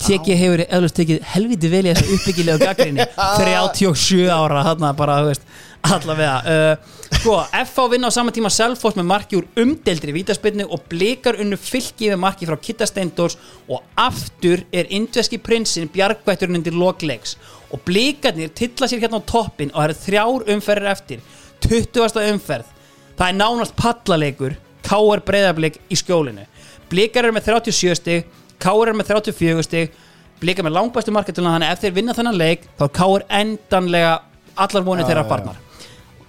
[0.05, 5.31] tekið hefur eflust tekið helviti vel í þessu uppbyggilega gaggrinni 37 ára þarna bara þú
[5.31, 5.47] veist
[5.85, 6.35] allavega.
[6.49, 11.37] Uh, sko FH vinna á sama tíma Selfoss með marki úr umdeldri vítaspinnu og blikar
[11.41, 13.37] unnu fylki með marki frá Kitta Steindors
[13.69, 17.37] og aftur er indveski prinsinn bjargvætturinn undir lokleiks
[17.69, 21.25] og blikarnir tilla sér hérna á toppin og það eru þrjár umferðir eftir.
[21.65, 22.29] 20.
[22.33, 22.73] umferð.
[23.15, 25.21] Það er nánast pallaleikur K.R.
[25.25, 26.43] breyðarblik í skjólinu
[26.91, 28.25] Blikar eru með 37 stig
[28.61, 28.87] K.R.
[28.87, 29.93] eru með 34 stig.
[30.39, 33.27] Blikar með langbæstu marketulina þannig að ef þeir vinna þennan leik þá er K.R.
[33.41, 34.15] endanlega
[34.65, 35.61] allar vonið þeirra já, barnar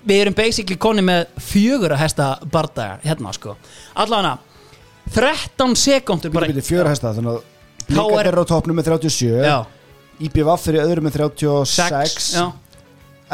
[0.07, 3.57] við erum basically koni með fjögur að hesta bardaga hérna sko.
[3.99, 4.37] Allavega
[5.15, 7.53] 13 sekundur bara fjögur hesta Þannig að
[7.87, 9.59] Blíkar eru á topnum með 37 já,
[10.27, 12.31] IBVF fyrir öðru með 36 sex.
[12.35, 12.47] Já,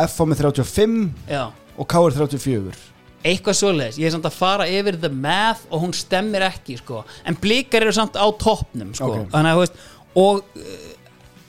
[0.09, 0.99] FH með 35
[1.33, 1.45] já.
[1.77, 2.92] Og K er 34
[3.25, 7.05] eitthvað svoleiðis, ég er samt að fara yfir the math og hún stemmir ekki sko.
[7.27, 9.11] en blikar eru samt á toppnum sko.
[9.13, 9.29] Ok.
[9.35, 9.77] þannig að þú veist
[10.23, 10.89] og uh,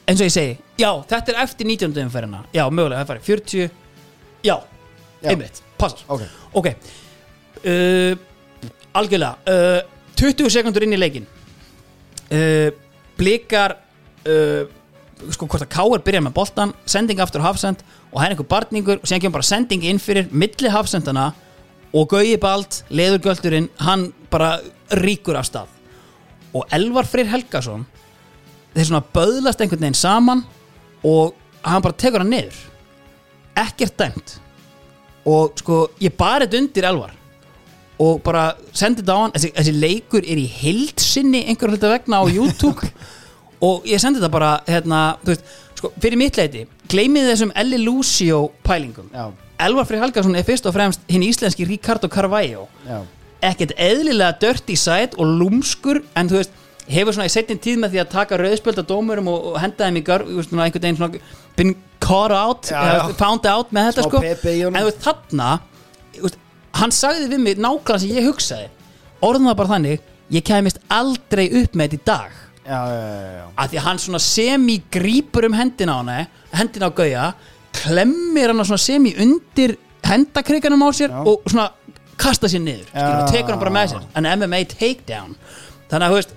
[0.07, 1.97] eins og ég segi, já, þetta er eftir 19.
[2.05, 3.71] umferðina, já, mögulega, það fari 40,
[4.43, 4.55] já,
[5.23, 5.29] Já.
[5.31, 6.21] einmitt passar, Ok.
[6.59, 8.13] ok uh,
[8.93, 9.81] algjörlega uh,
[10.19, 11.25] 20 sekundur inn í leikin
[12.29, 12.69] uh,
[13.17, 13.77] blikar
[14.27, 14.63] uh,
[15.31, 17.79] sko hvort að Káar byrjar með boltan sending aftur hafsend
[18.11, 21.29] og það er einhver barningur og síðan kemur bara sending inn fyrir milli hafsendana
[21.93, 24.57] og Gauji Bald, leðurgöldurinn hann bara
[25.03, 25.71] ríkur af stað.
[26.53, 27.85] Og Elvar Freyr Helgason
[28.73, 30.43] þeir svona böðlast einhvern veginn saman
[31.05, 32.57] og hann bara tekur hann niður.
[33.61, 34.37] Ekkert dæmt.
[35.29, 37.13] Og sko ég þetta undir Elvar.
[38.01, 39.35] Og bara sendi þetta á hann.
[39.35, 42.89] Þessi, þessi leikur er í heildsinni einhver hluta vegna á YouTube.
[43.63, 45.45] Og ég sendi þetta bara hérna, veist,
[45.77, 49.07] sko, fyrir mitt leiti gleymið þessum Elli Lucio pælingum.
[49.13, 49.29] Já,
[49.61, 52.67] Elvar Freyr Helgason er fyrst og fremst hinn íslenski Ricardo Carvalho.
[53.43, 56.59] Ekkert eðlilega dirty side og lúmskur en þú veist
[56.89, 59.99] hefur svona í setjum tíð með því að taka rauðspölda dómurum og, og henda þeim
[60.01, 61.21] í gar þú veist, svona einhvern veginn svona
[61.55, 63.03] been caught out Já, já.
[63.19, 64.23] found out með þetta Smá sko.
[64.25, 65.49] Pepe en þú veist þarna
[66.17, 66.39] veist,
[66.79, 68.69] hann sagði við mig nákvæmlega sem ég hugsaði.
[69.23, 72.39] Orðum það bara þannig ég kæmist aldrei upp með þetta í dag.
[72.63, 73.47] Já, já, já, já.
[73.59, 76.13] að því að hann svona semi grípur um hendina á hana
[76.55, 77.25] hendina á gauja
[77.73, 81.19] klemmir hann svona semi undir hendakrikanum á sér Já.
[81.27, 81.69] og svona
[82.19, 84.07] kasta sér niður skilur, og tekur hann bara með sér.
[84.15, 85.35] En MMA takedown.
[85.91, 86.33] Þannig að þú veist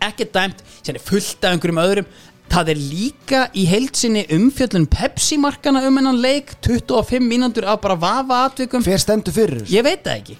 [0.00, 2.06] ekki dæmt, sér er fullt af einhverjum öðrum.
[2.50, 7.94] Það er líka í heilsinni umfjöllun Pepsi markana um hennan leik 25 mínútur af bara
[7.94, 10.36] vafa atvikum Hver stendur fyrir ég veit það ekki.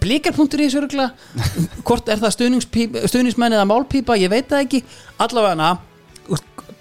[0.00, 1.10] Blikarpunktur í þessu örgla
[1.84, 4.82] hvort er það stuðningspíp- stuðningsmenn eða málpípa, ég veit það ekki.
[5.20, 5.76] Allavega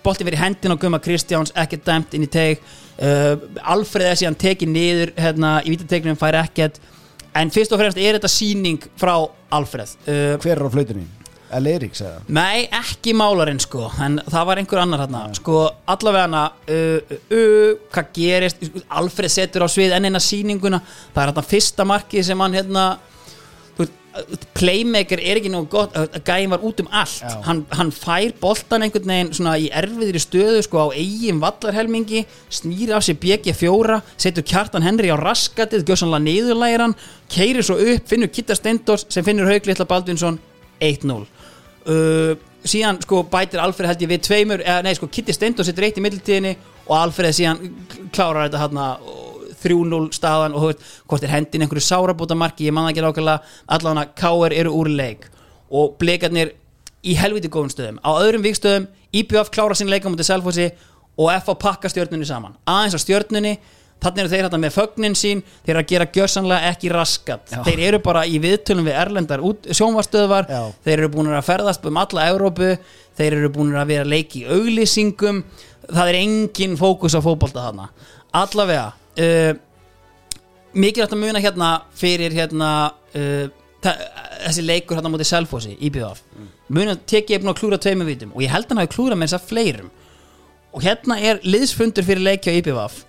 [0.03, 3.35] bolti verið hendin á Guma Kristjáns, ekki dæmt inn í teg uh,
[3.73, 6.79] Alfreð er síðan tekið niður hérna, í vítategnum fær ekkert.
[7.37, 9.15] En fyrst og fremst er þetta síning frá
[9.53, 11.07] Alfreð uh, Hver er á flautunni?
[11.49, 11.65] L.
[11.65, 12.19] Eiríks eða?
[12.29, 13.87] Nei, ekki málarinn sko.
[14.05, 18.65] En það var einhver annar hérna Sko, allavega hana uh, uh, uh, Hvað gerist?
[18.99, 20.81] Alfred setur á svið enn eina sýninguna.
[21.15, 22.85] Það er hérna fyrsta markið sem hann hérna
[24.57, 27.21] Playmaker er ekki nú gott uh, Gæin var út um allt.
[27.45, 32.95] Hann, hann fær boltan einhvern veginn Svona í erfiðri stöðu Sko á eigin vallarhelmingi Snýr
[32.97, 36.97] af sér BG fjóra Setur kjartan Henry á raskatið Gjössanlega niðurlægir hann
[37.29, 40.41] Keirir svo upp, finnur Kitta Stendors Sem finnur Haug Litla Baldvinsson
[40.79, 45.67] 1-0 uh, síðan sko bætir Alfred held ég við tveimur eða nei sko Kitty Steindor
[45.67, 46.55] setur eitt í middeltíðinni
[46.89, 47.61] og Alfred síðan
[48.15, 48.87] klárar þetta hérna
[49.63, 54.03] 3-0 staðan og veist hvort er hendin einhverju sárabúta marki ég manna ekki rákala allan
[54.03, 54.55] að K.R.
[54.55, 55.29] eru úr leik
[55.69, 56.55] og blekarnir
[57.05, 60.69] í helviti góðum stöðum á öðrum vikstöðum IBF klára sín leika mútið Selfossi
[61.19, 63.57] og F pakka stjörnunni saman aðeins á stjörnunni
[63.99, 67.59] þannig eru þeir hérna með fögnin sín þeir eru að gera gjörsanlega ekki raskat Já.
[67.67, 69.43] þeir eru bara í viðtölum við erlendar
[69.75, 70.61] sjónvarstöðvar Já.
[70.85, 72.69] þeir eru búin að ferðast um alla Evrópu
[73.19, 75.43] þeir eru búin að vera leiki auglýsingum
[75.89, 77.89] það er engin fókus á fótbolta þarna
[78.39, 79.53] allavega uh,
[80.73, 82.71] mikilvægt að muna hérna fyrir hérna
[83.17, 83.47] uh,
[83.81, 86.49] þessi leikur hérna móti Selfossi í BF mm.
[86.75, 89.31] muna tek ég búin að klúra tveimur vítum og ég held hann hafi klúra með
[89.31, 89.93] þess að fleirum.
[90.69, 92.99] Og hérna er liðsfundur fyrir leikja í BF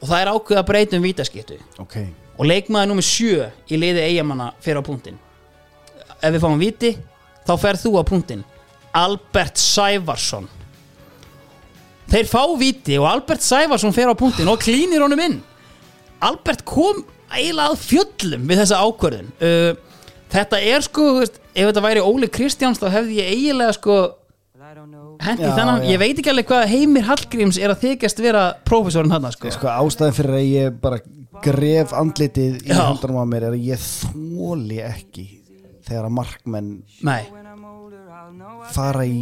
[0.00, 1.96] og það er ákveð að breyta um vítaskiptu ok.
[2.36, 5.18] Og leikmaður nummer sjö í liði eigamanna fer á punktin
[6.20, 6.92] ef við fáum viti
[7.46, 8.44] þá fer þú á punktin
[8.96, 10.48] Albert Sævarsson
[12.12, 15.40] þeir fá viti og Albert Sævarsson fer á punktin og klínir honum inn.
[16.24, 17.02] Albert kom
[17.32, 19.32] eiginlega að fjöllum við þessa ákvörðun.
[19.40, 19.96] Uh,
[20.32, 23.98] þetta er sko veist, ef þetta væri Óli Kristjáns þá hefði ég eiginlega sko
[25.22, 25.74] hendi já.
[25.86, 29.52] ég veit ekki alveg hvað Heimir Hallgríms er að þykjast vera prófessorinn hann sko.
[29.54, 31.00] sko ástæðin fyrir að ég bara
[31.44, 35.26] gref andlitið í hundanum á mér er að ég þóli ekki
[35.86, 36.70] þegar að markmenn
[37.06, 37.22] nei,
[38.74, 39.20] fara í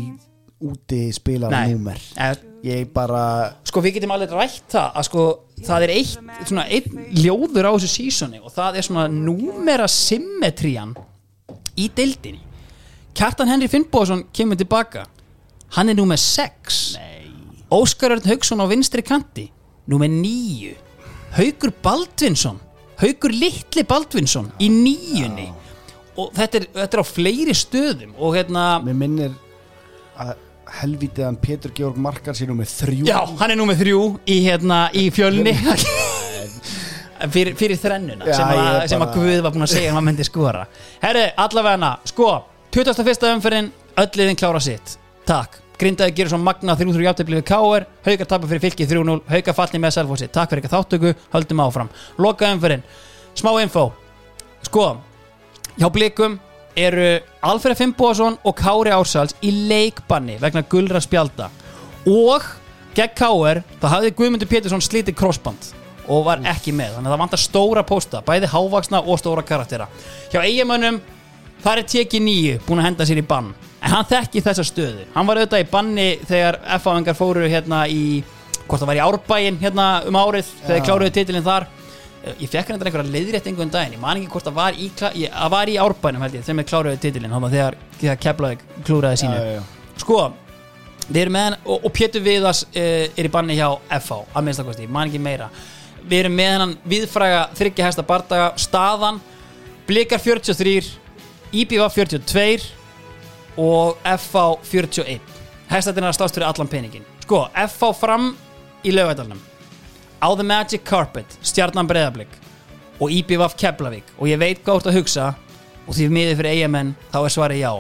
[0.65, 1.99] úti spila númer.
[2.17, 3.25] Eh, ég bara
[3.69, 5.25] sko við getum alveg rætt það að sko
[5.65, 10.95] það er eitt, svona einn ljóður á þessu sísoni og það er svona númera symmetrían
[11.77, 12.41] í deildinni.
[13.15, 15.05] Kjartan Henry Finnbóðsson kemur tilbaka.
[15.77, 16.97] Hann er númer 6
[17.75, 19.49] Óskar Örn Haugsson á vinstri kanti
[19.91, 20.75] númer 9
[21.35, 22.61] Haugur Baldvinsson
[23.03, 25.51] Haugur Litli Baldvinsson í níunni.
[26.15, 29.33] Og þetta er, þetta er á fleiri stöðum og hérna mér minnir
[30.15, 30.37] að
[30.81, 34.79] helvitiðan Pétur Georg Markar sér nú með þrjú Já, hann er númer þrjú í, hérna,
[34.97, 35.53] í fjölni.
[37.35, 39.73] fyrir, fyrir þrennuna Já, sem, ég að, er sem að bara- Guð var búin að
[39.75, 40.65] segja að maður myndi skora.
[41.03, 42.31] Herri, allavega sko
[42.75, 43.29] 21.
[43.35, 43.69] umferðin,
[44.03, 44.97] öll liðin klára sitt.
[45.29, 47.87] Takk, Grindaði gerir svo magna 3-3 jafntefli við K.R.
[48.07, 50.29] Haukar tapar fyrir fylki 3-0 Haukar fallni með Selfossi.
[50.31, 51.91] Takk fyrir eitthvað þáttöku, höldum áfram.
[52.23, 52.85] Loka umferðin,
[53.39, 53.89] smá info.
[54.69, 54.85] Sko,
[55.79, 56.37] hjá blikum
[56.77, 57.09] eru
[57.45, 61.49] Alfred Fimboðsson og Kári Ársals í leikbanni vegna gulra spjalda.
[62.11, 62.45] Og
[62.97, 65.73] gegn Káir það hafði Guðmundur Pétursson slítið crossband
[66.11, 66.97] og var ekki með.
[66.97, 69.89] Þannig að það vantar stóra pósta bæði hávaksna og stóra karaktera.
[70.33, 71.01] Hjá eigamönnum
[71.65, 73.55] þar er teki nýju búin að henda sér í bann.
[73.85, 75.07] En hann þekki þessa stöðu.
[75.15, 78.23] Hann var auðvitað í banni þegar F-áengar fóru hérna í
[78.65, 81.67] hvort það var í Árbæin hérna um árið þegar þeir kláruðu titilin þar
[82.41, 83.97] ég fekk hann einhverja leiðréttingu um daginn.
[83.97, 86.71] Ég man ekki hvort það var í, það var í árbænum held ég, þegar við
[86.71, 89.37] kláruðu titilin að þegar, þegar Keflavík klúraði sínu.
[89.37, 90.19] Já, já, sko,
[91.09, 93.69] við erum með hann og, og Pétur Viðas uh, er í banni hjá
[94.01, 95.51] FH að minnstakosti, man ekki meira.
[96.05, 99.21] Við erum með hann viðfræga þryggja hesta bardaga, staðan
[99.85, 100.95] Blikar 43
[101.53, 102.71] IBV 42
[103.61, 105.21] og FH 41
[105.71, 108.31] hestatina er stást fyrir allan peningin sko, FH fram
[108.85, 109.41] í lögadalnum
[110.25, 112.39] á The Magic Carpet stjarnan breyðablík
[113.03, 114.07] og IBVF Keflavík.
[114.17, 115.35] Og ég veit ert að hugsa
[115.85, 117.73] og því miður fyrir eigamenn þá er svarið já.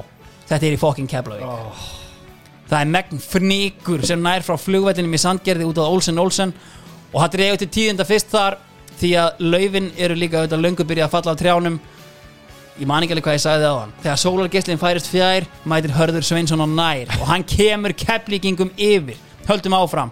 [0.50, 1.81] Þetta er í fokkin Keflavík.
[2.68, 6.52] Það er megn fníkur sem nær frá flugvellinum í Sandgerði út á Olsen Olsen
[7.12, 8.58] og það dregur til tíðinda fyrst þar
[8.98, 11.81] því að laufin eru líka auðvitað löngu byrjað að falla á trjánum.
[12.74, 16.26] Ég man ekki alveg hvað ég sagði á hann þegar sólargeslinn færist fjær mætir Hörður
[16.26, 19.20] Sveinsson á nær og hann kemur keflíkingum yfir.
[19.48, 20.10] Höldum áfram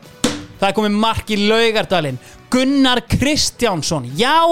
[0.62, 2.18] það er komið mark í laugardalinn.
[2.52, 4.06] Gunnar Kristjánsson.
[4.14, 4.46] Já,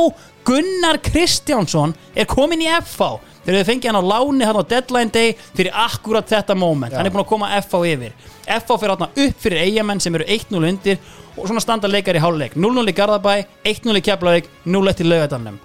[0.44, 5.12] Gunnar Kristjánsson er komin í FH þegar þau fengið hann á láni hann á deadline
[5.14, 6.96] day fyrir akkurat þetta moment.
[6.96, 8.16] Hann er búin að koma FH yfir.
[8.42, 10.98] FH fyrir hann upp fyrir eigamenn sem eru 1-0 undir
[11.36, 13.36] og svona standa leikar í háluleik 0-0 í Garðabæ,
[13.70, 15.60] 1-0 í Keflavík 0-1 í laugardalnum.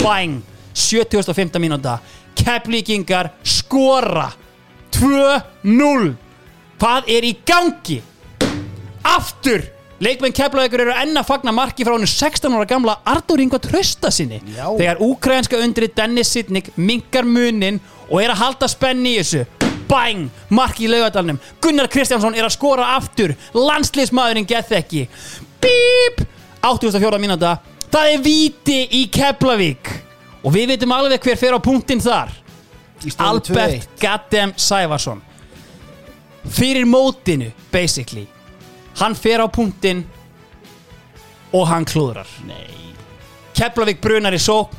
[0.00, 0.40] Bang
[0.72, 1.60] 75.
[1.60, 1.98] mínúta.
[2.40, 4.30] Keflíkingar skora
[4.96, 6.14] 2-0
[6.80, 8.00] hvað er í gangi?
[9.04, 9.66] Aftur
[10.00, 14.10] leikmenn Keflavíkur eru enn að fagna marki frá hennu 16 ára gamla Artur Ingvar Trausta
[14.14, 14.40] sinni.
[14.56, 14.66] Já.
[14.78, 19.44] þegar úkrainska undrið Dennis Sidnik minkar munin og er að halda spenni í þessu
[19.90, 23.34] bang, marki í laugadalnum Gunnar Kristjánsson er að skora aftur.
[23.54, 25.06] Landsliðsmaðurinn gett ekki.
[25.60, 26.24] Bíp!
[26.62, 27.18] 84.
[27.20, 27.56] mínúta.
[27.90, 29.90] Það er víti í Keflavík.
[30.44, 32.32] Og við veitum alveg hver fer á punktinn þar.
[33.16, 33.88] Albert 2-1.
[34.00, 35.24] Gaddem Sævarsson.
[36.48, 38.28] Fyrir mótinu basically
[39.00, 40.04] hann fer á punktinn
[41.56, 42.28] og hann klúðrar.
[42.46, 42.68] Nei.
[43.56, 44.76] Keflavík brunar í sók.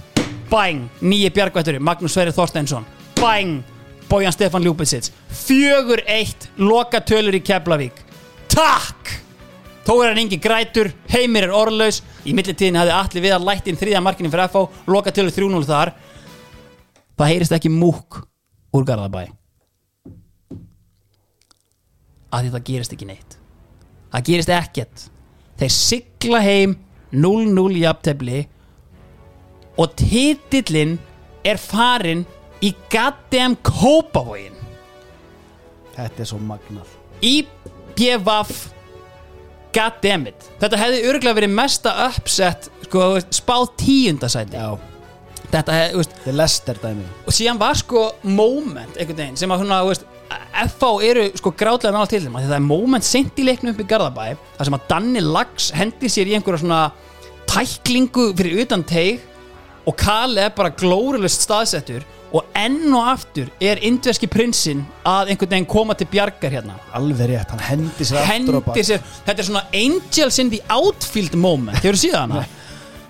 [0.51, 2.85] Bang, nýji bjargvætturi Magnús Sverri Þorsteinsson.
[3.19, 3.61] Bang,
[4.09, 8.03] Bojan Stefan Ljúbitsits fjögur eitt, loka tölur í Keflavík.
[8.51, 9.17] Takk!
[9.81, 12.01] Þó er hann engi grætur, heimir er orðlaus.
[12.27, 15.65] Í millitíðin hafði allir við að lætt inn þriðja markinu fyrir FH, loka til 3-0
[15.65, 15.95] þar.
[17.17, 18.21] Það heyrist ekki múk
[18.75, 19.25] úr Garðabæ.
[22.31, 23.40] Að það gerist ekki neitt
[24.11, 25.05] Það gerist ekkert.
[25.61, 26.75] Þeir sigla heim
[27.11, 28.43] 0-0 jafntefli
[29.79, 30.97] og titillinn
[31.47, 32.25] er farin
[32.63, 34.57] í goddamn Kópavógin
[35.95, 36.91] Þetta er svo magnað.
[37.21, 38.69] IBVF
[39.75, 44.73] goddammit þetta hefði örgulega verið mesta uppset sko, spáð tíundasæti Já,
[45.51, 49.39] þetta hefði, þú veist, þetta er Lester dæmi og síðan var sko moment einhvern veginn
[49.39, 50.07] sem að svona, þú veist
[50.61, 53.87] FH eru sko grátlega nála til þeim það er moment sent í leiknum upp í
[53.89, 54.25] Garðabæ
[54.57, 56.81] þar sem að Danni Lax hendir sér í einhverja svona
[57.51, 59.27] tæklingu fyrir utan teig
[59.87, 65.51] og Kale er bara glórulust staðsettur og enn og aftur er indverski prinsinn að einhvern
[65.51, 66.77] veginn koma til bjargar hérna.
[66.95, 68.69] Alveg rétt, hann hendi sér aftur á bak.
[68.71, 72.45] hendir sér, þetta er svona angels in the outfield moment, hefur þú síðan hana?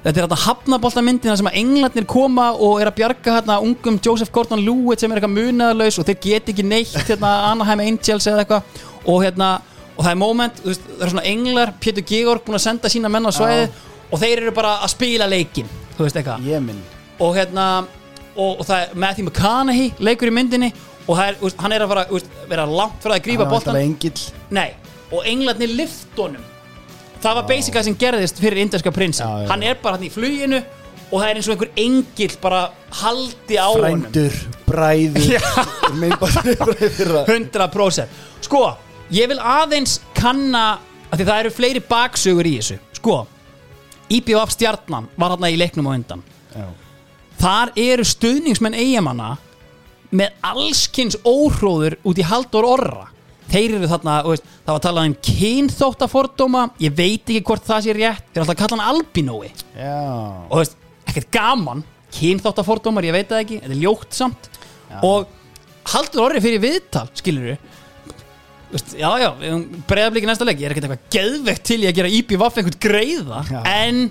[0.01, 4.31] Þetta er þetta hafnaboltamyndina sem að englarnir koma og er að bjarga hérna ungum Joseph
[4.33, 8.81] Gordon-Lewitt sem er eitthvað munaðlaus og þeir get ekki neitt hérna Anaheim Angels eða eitthvað.
[9.05, 9.49] Og hérna,
[9.93, 13.11] og það er moment, veist, það er svona englar, Pétur Georg búin að senda sína
[13.13, 13.67] menn á svæði
[14.09, 16.49] og þeir eru bara að spila leikin, þú veist eitthvað.
[17.21, 17.67] Og hérna
[18.35, 20.71] og, og það er Matthew McConaughey leikur í myndinni
[21.05, 23.77] og er, veist, hann er að fara, veist, vera langt frá að grípa boltan
[25.11, 26.49] og englarnir liftunum
[27.21, 29.49] Það var basic að sem gerðist fyrir inderska prinsin.
[29.49, 30.61] Hann er bara hann í fluginu
[31.11, 32.61] og það er eins og einhver engill bara
[33.01, 34.05] haldi á honum.
[34.07, 35.27] Frændur, bræður
[36.01, 38.15] Minn bara bræður fyrra 100%
[38.47, 38.63] Sko,
[39.13, 40.79] ég vil aðeins kanna
[41.11, 42.79] því það eru fleiri baksögur í þessu.
[42.97, 43.17] Sko,
[44.11, 46.23] IBF stjarnan var hann í leiknum á undan.
[46.55, 46.65] Já.
[47.41, 49.35] Þar eru stuðningsmenn eigamanna
[50.15, 53.05] með allskins óhróður út í Halldór Orra
[53.51, 56.61] Þeir eru þarna, þú veist, það var talað um kynþóttafordóma.
[56.81, 58.23] Ég veit ekki hvort það sé rétt.
[58.29, 59.51] Þeir eru alltaf að kalla hann albinói.
[59.75, 59.97] Já.
[60.47, 60.79] Og þú veist,
[61.11, 61.83] ekkert gaman.
[62.15, 63.59] Kynþáttafordómar, ég veit það ekki.
[63.65, 64.49] Þetta er ljótt samt.
[65.03, 65.37] Og
[65.91, 67.53] haldur orðið fyrir viðtal, skilur
[68.71, 69.29] veist, já, já,
[69.89, 72.79] breyðabliki næsta leik, ég er ekkert eitthvað geðvegt til ég að gera íbí vaff einhvern
[72.79, 73.41] greiða.
[73.51, 73.59] Já.
[73.67, 74.05] en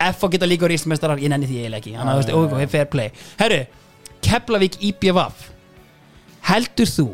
[0.00, 0.30] F.A.
[0.32, 1.96] geta líka rísmestarar, ég nenni því eiginlega ekki.
[1.98, 3.10] Þannig að, þú veist, ok, fair play.
[3.40, 3.58] Herru,
[4.24, 5.50] Keflavík íbí vaff
[6.48, 7.06] heldur þú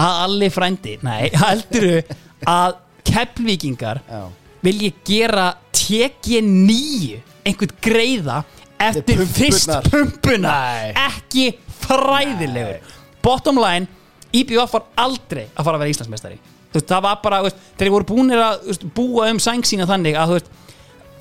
[0.00, 2.20] að allir frændi, nei, heldur þú
[2.50, 2.78] að
[3.10, 4.20] Keflvíkingar Já.
[4.64, 5.46] vilji gera
[5.76, 8.42] TG9 einhvern greiða
[8.80, 9.34] eftir pumpurnar.
[9.36, 10.52] fyrst pumpuna?
[10.52, 10.92] Nei.
[11.08, 11.46] ekki
[11.80, 12.94] fræðilegur.
[13.24, 13.88] Bottom line,
[14.32, 16.38] IBF var aldrei að fara að vera Íslandsmeistari.
[16.70, 20.16] Veist, það var bara, veist, þeir voru búinir að veist, búa um sæng sína þannig
[20.20, 20.36] að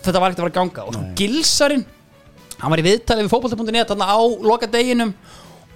[0.05, 0.85] þetta var ekkert að fara að ganga.
[0.85, 1.85] Og sko Gilsarinn,
[2.59, 4.19] hann var í viðtali við fótbolta.net þarna á
[4.51, 5.15] lokadeginum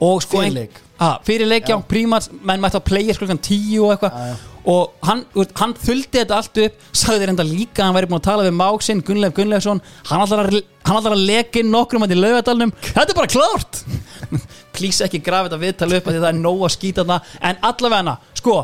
[0.03, 0.61] og sko ein-.
[1.03, 4.19] Ah, fyrir leik, já, prímats, menn mætti að playa sklokkan tíu og eitthvað.
[4.23, 4.49] Já.
[4.71, 5.25] og hann,
[5.59, 8.45] hann þuldi þetta allt upp sagði þér enda líka að hann væri búin að tala
[8.45, 9.81] við Máksinn, Gunnleif Gunnleifsson.
[10.07, 10.61] Hann ætlar að,
[10.93, 13.81] að inn nokkrum að í laugadalnum, þetta er bara klárt!
[14.75, 17.19] Please ekki grafa þetta viðtal upp af því það er nóg að skýta þarna.
[17.49, 18.55] En allavega sko,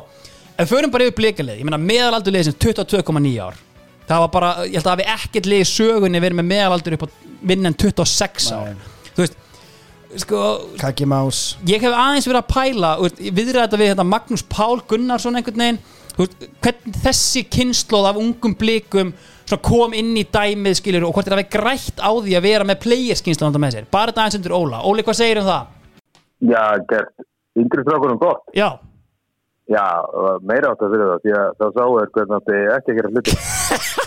[0.56, 3.60] ef við förum bara yfir blikalið ég meina meðalaldur liðið sem 22,9 ár.
[4.10, 7.04] Það var bara, ég held að hafi ekkert lið í sögunni verið með meðalaldur upp
[7.06, 7.10] á
[7.52, 8.88] vinna en 26 ár Nei.
[9.14, 9.38] þú veist,
[10.18, 10.44] sko
[10.80, 15.40] Kaki Más ég hef aðeins verið að pæla viðræða þetta við þetta Magnús Pál Gunnarsson
[15.40, 15.82] einhvern veginn
[16.20, 19.14] hvernig þessi kynnslóð af ungum blikum
[19.66, 22.68] kom inn í dæmið skilur og hvort er að við grætt á því að vera
[22.70, 25.72] með playerskynslóðanda með sér bara þetta aðeins undir Óla Óli hvað segir um það?
[26.50, 27.26] Já, gert
[27.60, 28.46] yngri strákunum gott.
[28.56, 28.70] Já,
[29.70, 29.86] Já,
[30.42, 33.12] meira átt að fyrir það, því að þá sáu er hvernig átti ekki að gera
[33.14, 33.36] hluti.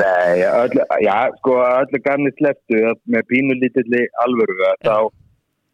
[0.00, 2.80] Nei, öll, já, sko, öllu gamni sleftu
[3.12, 4.96] með pínu lítilli alvöru þá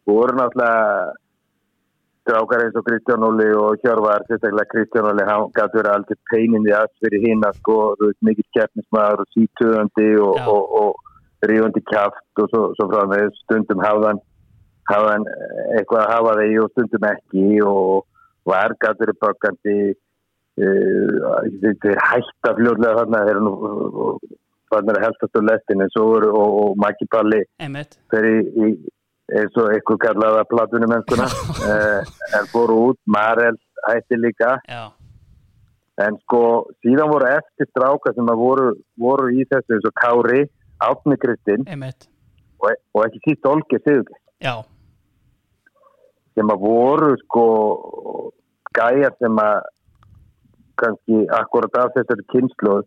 [0.09, 1.13] voru náttúrulega
[2.29, 6.67] strákar eins og Kristján Óli og Hjörvar, sérstaklega Kristján Óli, hann gæti verið aldrei peinin
[6.67, 10.49] í allt fyrir hinn að sko, þú veist, mikill keppnismæður og sítöðandi og, Já.
[10.53, 14.21] og, og rífandi kjaft og svo, svo frá með stundum hafðan
[14.89, 15.25] hafðan
[15.77, 18.05] eitthvað að hafa þeir og stundum ekki og
[18.49, 19.97] var gæti verið bökkandi uh,
[20.59, 23.53] þeir hætta fljóðlega þarna þeir eru nú
[24.69, 27.97] þarna er helstast á lestin en svo eru og, og Maggi Palli einmitt.
[28.11, 28.69] fer í, í
[29.39, 34.55] eins og eitthvað kallaða platunum mennskuna uh, en fóru út, Marel hætti líka.
[34.67, 34.89] Já,
[36.05, 36.41] en sko
[36.83, 38.67] síðan voru eftir stráka sem að voru,
[38.99, 40.43] voru í þessu eins og Kári,
[40.85, 44.19] Átni Kristinn og, og ekki síst Olgi Sigur
[46.37, 47.45] sem að voru sko
[48.77, 49.67] gæjar sem að
[50.81, 52.85] kannski akkurat af þessari kynsluð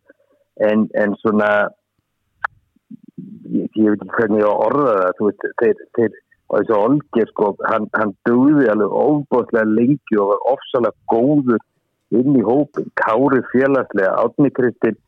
[0.69, 1.51] en, en svona
[3.53, 6.19] ég, ég veit ekki hvernig ég orða það þú veist, þeir, þeir
[6.53, 11.63] og þessu Olgir sko, hann, hann dugði alveg ofbóðslega lengi og var ofsalega góður
[12.13, 14.99] inn í hópin, Kári félagslega, Átni Kristinn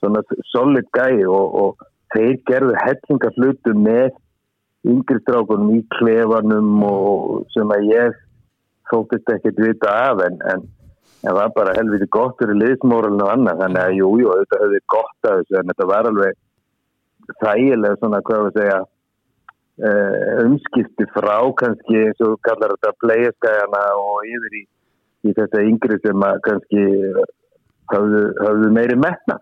[0.00, 0.20] svona
[0.52, 4.10] solid gæi og, og þeir gerðu hellinga hlutu með
[4.90, 8.20] yngri strákunum í klefanum og sem að ég
[8.90, 10.68] þóttist ekkert vita af en, en,
[11.20, 13.60] en var bara helviti gott fyrir liðsmóralinu og annað.
[13.64, 16.38] Þannig að jú, jú, þetta höfði gott af þessu en þetta var alveg
[17.40, 24.30] þægilega svona, hvað að segja uh, umskipti frá kannski eins og kallar þetta playerskæjana og
[24.30, 24.64] yfir í,
[25.28, 26.86] í þetta yngri sem að kannski
[27.92, 29.38] höfðu, höfðu meiri metna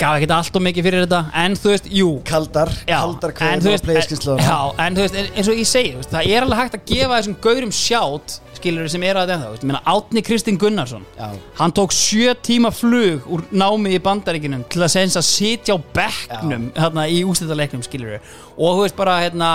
[0.00, 2.08] gaf ekkert allt og mikið fyrir þetta en þú veist, jú.
[2.28, 5.94] Kaldar, Já, kaldar og veist, playskynslaður já, en þú veist, en- eins og ég segi
[5.96, 9.46] veist, það er alveg hægt að gefa þessum gaurum sjátt skilur sem eru að þetta,
[9.46, 11.30] þú veist, ég meina Átni Kristinn Gunnarsson, Já.
[11.58, 15.78] hann tók sjö tíma flug úr námi í bandaríkinum til að segja að sitja á
[15.96, 18.16] bekknum hérna í ústættaleiknum, skilur
[18.56, 19.50] og þú veist bara, hérna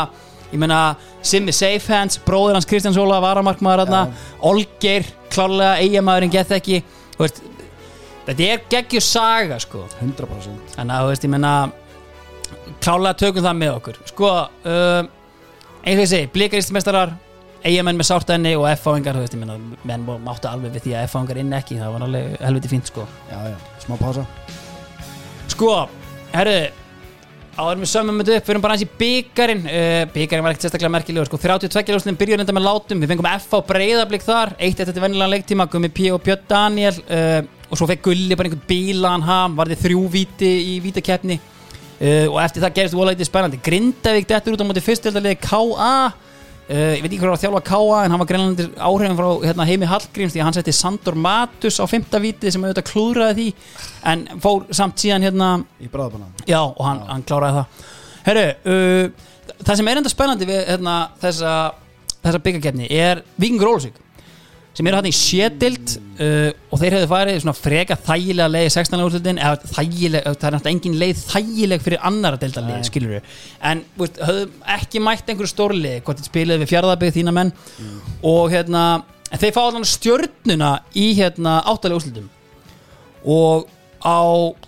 [0.51, 4.01] ég meina, Simmi Safehands, bróður hans Kristján Sóla varamarkmaður hérna,
[4.41, 6.81] Olgeir klárlega, eigamæðurinn gett ekki
[7.15, 7.41] þú veist,
[8.31, 9.85] þetta er geggjur saga, sko.
[10.01, 11.53] 100% Þannig að þú veist, ég menna
[12.81, 13.99] klálega tökum það með okkur.
[14.11, 14.31] Sko,
[14.65, 15.01] uh,
[15.85, 17.13] eins og ég segi Blíkaristmestarar,
[17.61, 20.95] eigamenn með sártæðinni og F-fáingar, þú veist, ég menna menn má- máttu alveg við því
[20.97, 23.05] að F-fáingar inn ekki það var alveg helviti fínt, sko.
[23.29, 24.25] Já, já, smá pása.
[25.51, 25.73] Sko,
[26.33, 26.59] herru
[27.61, 30.65] áður við sömum þetta upp, við erum bara hans í byggarinn uh, byggarinn var ekkert
[30.65, 33.01] sérstaklega merkilegur sko, 32 ljóstin byrjun enda með látum.
[33.03, 36.45] Við fengum F á breyðablík þar, eitt eftir þetta vennilega leiktíma Gummi P og Björn
[36.49, 41.39] Daniel uh, og svo fekk Gulli bara einhvern bílan ham, varði þrjú víti í vítakeppni.
[42.01, 45.93] Uh, og eftir það gerist eitthvað spennandi, Grindavík dettur út á móti fyrstöldalegi KA
[46.71, 49.65] Uh, ég veit ekki hvað var þjálfa Káa en hann var greinlandir áhrifin frá hérna,
[49.67, 53.47] heimi Hallgríms því að hann setti Sandor Matus á fymta vítið sem auðvitað klúðraði því
[54.07, 55.49] en fór samt síðan hérna
[55.83, 57.89] Í bráðabanna Já, og hann, hann kláraði það.
[58.29, 61.55] Herru, uh, það sem er enda spennandi við hérna, þessa,
[62.21, 63.99] þessa byggakefni er Víkingur Ólusvík
[64.77, 68.73] sem eru hann í sétild uh, og þeir hefðu farið svona freka þægilega leið í
[68.75, 69.05] 16.
[69.05, 73.39] úrslutin eða þægileg, það er náttúrulega engin leið þægileg fyrir annara deildar leið, skilur við
[73.71, 74.45] en veist, höfðu
[74.77, 77.51] ekki mætt einhverju stórlið hvort þið spilaði við fjárðabið þína menn.
[78.31, 78.85] Og hérna
[79.31, 82.29] en þeir fá allan stjörnuna í hérna áttalega úrslutum
[83.21, 83.67] og
[84.01, 84.19] á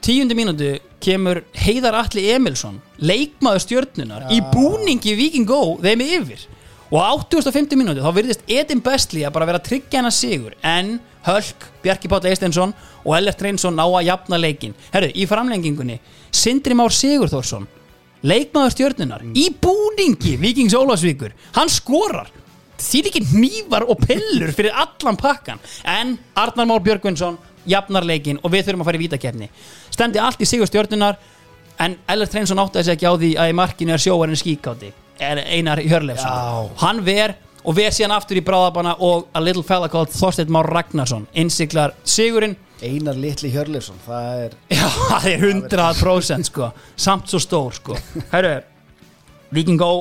[0.03, 6.45] tíundu mínútu kemur Heiðar Atli Emilsson leikmaður stjörnunar í búningi Viking Go þeim yfir
[6.93, 10.53] og á 8050 mínútu þá virðist Edin Bestli að bara vera að tryggja hana sigur.
[10.61, 12.73] En Hölk, Bjarki Páll Eisteinsson
[13.03, 15.97] og Ellert Reynsson ná að jafna leikin herru, í framlengingunni
[16.35, 17.65] Sindri Már Sigurþórsson
[18.27, 22.29] leikmaður stjörnunar í búningi Vikings Ólafsvíkur hann skorar.
[22.83, 25.61] Þýr ekki hnífar og pillur fyrir allan pakkan.
[25.87, 27.37] En Arnar Már Björgvinsson
[27.69, 29.49] jafnar leikin og við þurfum að fara í vítakefni
[29.93, 31.15] stendi allt í sigur stjörnunar
[31.83, 35.81] en Ellert Reynsson átti þessi ekki á því að í markinu er sjóarinn skíkáti Einar
[35.83, 36.69] Hjörleifsson.
[36.81, 40.67] Hann ver og ver síðan aftur í bráðabana og a little fella called Þorsteinn Már
[40.71, 42.57] Ragnarsson innsiklar sigurinn.
[42.83, 46.71] Einar litli Hjörleifsson Það er Já, það er 100% sko.
[46.99, 47.95] Samt svo stór sko.
[48.33, 48.57] Herru,
[49.53, 49.91] Víkingó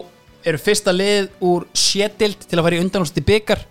[0.42, 3.62] eru fyrsta lið úr sétild til að fara í undanúrslit í byggar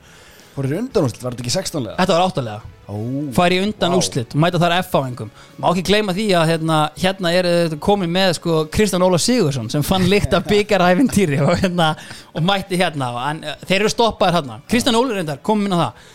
[0.52, 1.96] Fórir undanúrslit, var þetta ekki 16 lega?
[2.02, 2.62] Þetta var áttalega.
[2.92, 2.96] Ó,
[3.32, 3.98] fara í undan Vá.
[4.02, 5.30] úrslit mæta þar F-fáingum
[5.62, 7.48] má ekki gleyma því að hérna, hérna er
[7.80, 11.94] komið með sko Kristján Óla Sigursson sem fann líkt af byggaræfintýri og, hérna,
[12.36, 14.60] og mætti hérna og hann, þeir eru stoppaðir hérna.
[14.68, 16.06] Kristján Óli reyndar komið inn á það.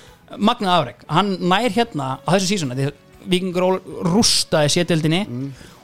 [0.50, 2.92] Magna Afrek, hann nær hérna á þessu sísona því
[3.26, 3.80] Víkingur Ól
[4.12, 5.24] rústaði sétildinni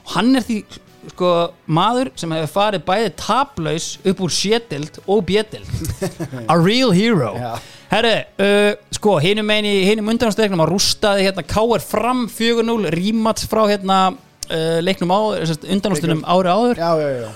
[0.03, 0.61] og hann er því
[1.09, 1.29] sko
[1.67, 5.67] maður sem hefur farið bæði taplaus upp úr sétild og bjetild
[6.51, 7.33] a real hero.
[7.35, 7.57] Já.
[7.93, 11.83] Herri, uh, sko, hinum megin í hinum undanástöðleiknum að rústaði hérna K.R.
[11.85, 16.81] fram 4-0, rímats frá hérna uh, leiknum undanástöðnum ári áður.
[16.81, 17.27] Já, já, já.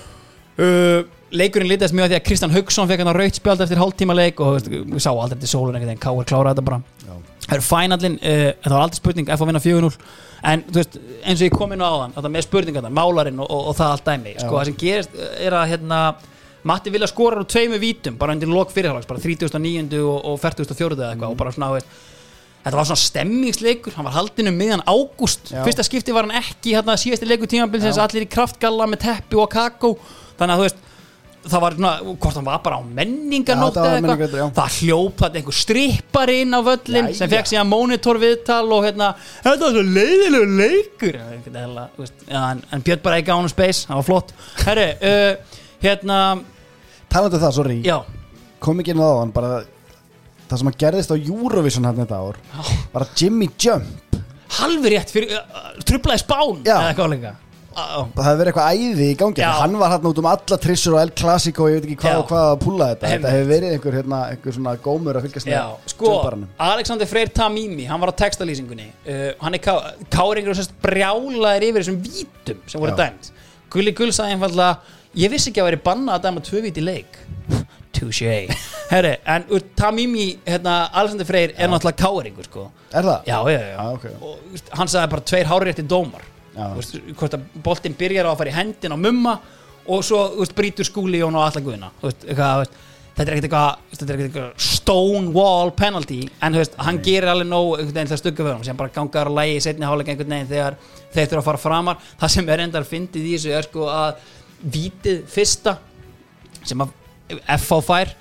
[0.58, 1.04] Uh,
[1.38, 4.16] leikurinn litast mjög að því að Kristján Haugsson fekk hann að raut spjald eftir hálftíma
[4.18, 6.30] leik og við sá aldrei til sólun einhvern veginn, K.R.
[6.32, 6.82] kláraði þetta bara.
[7.48, 9.92] Það er fænallin, uh, en það var aldrei spurning F að vinna 4-0
[10.48, 13.70] en veist, eins og ég kom inn á áðan þetta með spurningarna, málarinn og, og,
[13.70, 14.34] og það allt dæmi.
[14.42, 16.02] Sko, það sem gerist uh, er að hérna,
[16.68, 20.02] Matti vilja skora úr tveimu vítum bara undir lok fyrirhálags, bara 39.
[20.04, 20.98] og, og 44.
[20.98, 22.06] eða eitthvað og bara svona, veist
[22.68, 25.54] Þetta var svona stemmingsleikur, hann var haldinn um miðjan ágúst.
[25.64, 29.48] Fyrsta skipti var hann ekki hérna síðasti leikur tímabilsins allir í kraftgalla með teppi og
[29.54, 29.94] kakó
[30.38, 30.82] Þannig að þú veist,
[31.48, 34.42] það var svona, hvort hann var bara á menninganótt eða eitthvað.
[34.58, 39.14] Það hljóp þetta einhver strippar inn á völlin sem fekk síðan monitor viðtal og hérna
[39.46, 44.08] Þetta var svo leiðilegu leikur en, en Björn bara ekki á hann space, það var
[44.12, 46.20] flott Herri, uh, hérna,
[47.12, 47.98] Talandi um það, sorry já,
[48.64, 49.52] Kom ekki inn á það, bara
[50.48, 52.38] Það sem að gerðist á Eurovision hann þetta ár
[52.94, 54.04] Var að Jimmy Jump
[54.58, 56.78] halvi rétt fyrir, uh, trublaði spán Já.
[56.78, 57.34] eða eitthvað líka
[57.78, 57.84] Já,
[58.16, 59.50] Það hefði verið eitthvað æði í gangi Já.
[59.60, 62.22] Hann var hann út um alla trissur og El Clasico Ég veit ekki hvað Já.
[62.24, 63.26] og hvað að púla þetta Einmitt.
[63.28, 66.48] Þetta hefur verið einhver, hérna, einhver svona gómur að fylgjast Já, með sko, jumparanum.
[66.70, 69.76] Alexander Freyr Tamimi hann var á textalýsingunni uh, hann er ká,
[70.16, 73.02] káringur og sérst brjálaðir yfir þessum vítum sem voru Já.
[73.04, 73.30] dæmt
[73.76, 74.80] Gulli Gull sagði einfallega
[75.18, 77.20] ég vissi ekki að veri bannað að dæma tvö víti í leik.
[77.98, 78.34] Touché.
[78.92, 82.68] Herri, en úr Tamimi hérna, Alexander Freyr er náttúrulega káringur sko.
[82.94, 83.24] Er það?
[83.26, 84.06] já, já, já, Já, ok.
[84.22, 86.28] og hann sagði bara tveir hárétti dómar.
[86.78, 89.34] Veist, hvort að boltinn byrjar á að fara í hendin á mumma
[89.88, 91.92] og svo þú veist, brýtur skúli Jón og alla guðina
[93.18, 97.96] þetta er ekkert eitthvað eitthvað stonewall penalty en þú veist, hann gerir alveg nóg einhvern
[97.96, 100.52] veginn það stugga fyrir hann sem bara gangar að lægi í setni hálfleik einhvern veginn
[100.52, 100.78] þegar
[101.16, 102.02] þeir þurfa að fara framar.
[102.22, 104.28] Það sem er endar fyndið í þessu er sko að
[104.62, 105.78] vítið fyrsta
[106.68, 106.96] sem að
[107.58, 108.16] FH fær.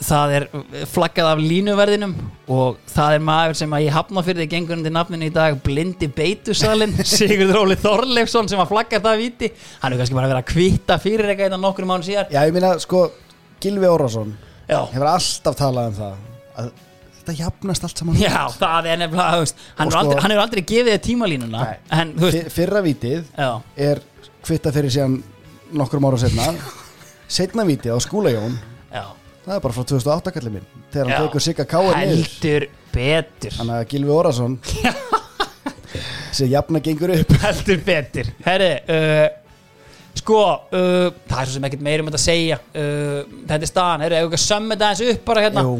[0.00, 0.44] Það er
[0.88, 2.12] flaggað af línuverðinum
[2.54, 5.58] og það er maður sem að ég hafna fyrir því gengur undir nafninu í dag
[5.66, 9.50] blindi beitusalinn Sigurður Óli Þorleifsson sem að flagga það víti.
[9.82, 12.30] Hann er kannski bara verið að kvitta fyrir eitthvað þetta nokkur mánu síðar.
[12.32, 13.02] Já, ég meina, sko,
[13.60, 14.32] Gilvi Órásson
[14.70, 16.14] hefur alltaf talað um það
[16.62, 16.70] að
[17.18, 20.62] þetta jafnast allt saman Já það er nefnilega veist, hann, sko, sko- aldrei, hefur aldrei
[20.70, 21.80] gefið þér tímalínuna Nei.
[21.98, 22.14] en
[22.54, 23.50] Fyrra vítið já,
[23.90, 24.00] er
[24.46, 25.18] kvitta fyrir síðan
[25.76, 26.50] nokkrum ára setna
[27.30, 28.56] Setna vítið á skúlajón
[28.90, 29.04] já.
[29.44, 31.26] Það er bara frá 2008 kallið minn Þegar hann Já.
[31.26, 32.22] tekur Sigga niður.
[32.24, 33.54] Heldur betur.
[33.56, 34.56] Þannig að Gilvi Órásson
[36.34, 37.36] sem jafna gengur upp.
[37.44, 38.32] Heldur betur.
[38.46, 39.28] Herri uh,
[40.18, 42.58] sko uh, það er svo sem ekkert meira um þetta að segja.
[42.74, 45.64] Uh, þetta er staðan, herri, ef við ekki að sömma þetta eins upp bara hérna,
[45.68, 45.76] Jú,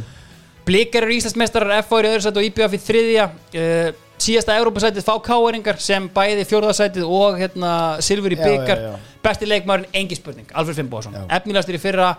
[0.71, 3.27] blikar eru Íslandsmeistarar er í öðru sæti og IBF í þriðja.
[3.51, 7.73] Uh, síðasta Európa-sætið fá káeringar sem bæði fjórðasætið og hérna
[8.05, 9.15] Silfur í Já, byggar já, já.
[9.25, 11.25] besti leikmaðurinn, engi spurning, Alfred Finnbóðsson Já.
[11.39, 12.11] efnilegastur í fyrra,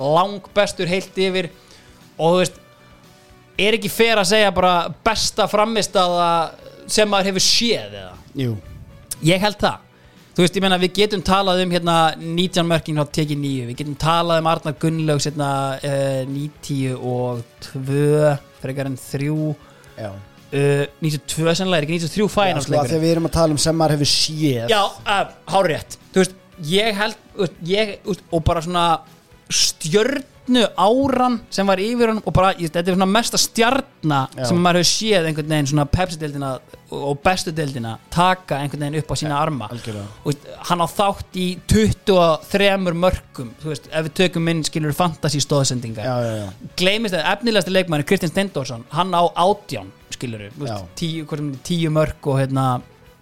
[0.00, 1.50] lang bestur heilt yfir.
[2.20, 2.58] Og þú veist
[3.60, 4.74] er ekki fer að segja bara
[5.04, 6.30] besta framistaða
[6.90, 8.14] sem maður hefur séð eða?
[8.40, 8.56] Jú.
[9.28, 9.86] Ég held það.
[10.30, 13.76] Þú veist, ég meina, við getum talað um hérna 19 mörkin á teki 9 Við
[13.82, 19.28] getum talað um Arnar Gunnlaugs hérna uh, 90 og 2 frekar en 3
[20.50, 23.34] uh, Já 92 sennilega, er ekki 93 Já, sko, að fænarsleikur þegar við erum að
[23.38, 24.66] tala um sem maður hefur séð.
[24.72, 25.22] Já, uh,
[25.54, 26.36] hárétt Þú veist,
[26.70, 27.94] ég held veist, ég,
[28.34, 28.86] og bara svona
[29.50, 34.44] stjörnu áran sem var yfir hann og bara, ég, þetta er svona mesta stjarna Já.
[34.48, 36.50] sem maður hefur séð einhvern veginn svona Pepsi-deildina
[36.90, 40.06] og bestu deildina taka einhvern veginn upp á sína arma algjörlega.
[40.24, 44.92] og veist, hann á þátt í 23 mörgum þú veist, ef við tökum inn skilur
[44.96, 50.80] fantasy stóðsendingar gleymist að efnilegasti leikmæri Kristinn Stendorsson hann á átján skilur Já.
[50.98, 51.26] tíu,
[51.62, 52.80] tíu mörg og hérna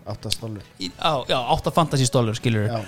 [0.09, 2.81] Áttastólur í- á, já, átta fantasy stólur skilur Já,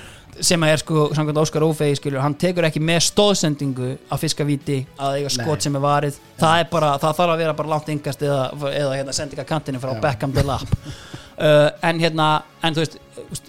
[0.44, 4.78] sem að er sko, samkvæmt Óskar Ófegi skilur hann tekur ekki með stóðsendingu að fiskavíti
[4.96, 6.18] að eiga skot sem er varið.
[6.40, 9.82] Það er bara, það þarf að vera bara langt yngast eða, eða hérna sendinga kantinu
[9.82, 10.02] frá Já.
[10.08, 10.76] Beckham til Lapp.
[11.40, 12.24] Uh, en hérna,
[12.60, 13.46] en þú veist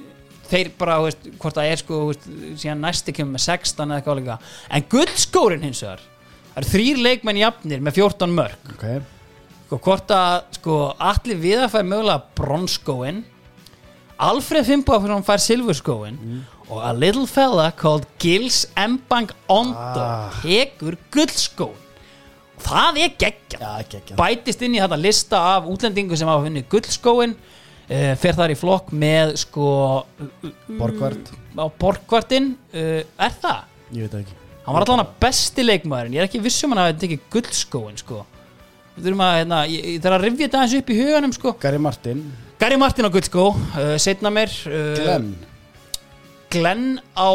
[0.48, 2.28] þeir bara, þú veist, hvort það er sko veist,
[2.62, 4.38] síðan næsti kemur með 16 eða eitthvað líka.
[4.72, 6.06] En guldskórin hins vegar
[6.52, 8.86] það eru þrýr leikmenn jafnir með 14 mörg ok.
[9.66, 10.80] Sko, hvort að sko,
[11.12, 13.22] allir við að fæ mögulega bronskóin
[14.22, 16.20] Alfred Fimboðsson fær silfurskóin
[16.72, 20.30] og a little fella called Gils Mbang Ondo Ah.
[20.42, 21.78] tekur guldskóin
[22.62, 27.34] það er geggja ekki bætist inn í þetta lista af útlendingu sem hafa vunnið guldskóin
[27.36, 29.66] uh, fer þar í flokk með sko
[30.80, 33.66] Borgvart á Borgvartin uh, er það?
[33.92, 34.38] Ég veit ekki.
[34.64, 36.14] Hann var allan að besti leikmaðurinn.
[36.16, 38.22] Ég er ekki vissum hann að þetta ekki guldskóin sko.
[38.96, 41.54] Við þurfum að, hérna, ég, ég þarf að rifja þetta aðeins upp í huganum sko.
[41.66, 42.22] Gary Martin.
[42.62, 45.28] Gary Martin á guldskó, uh, setna mér uh, Glenn
[46.52, 47.32] Glenn á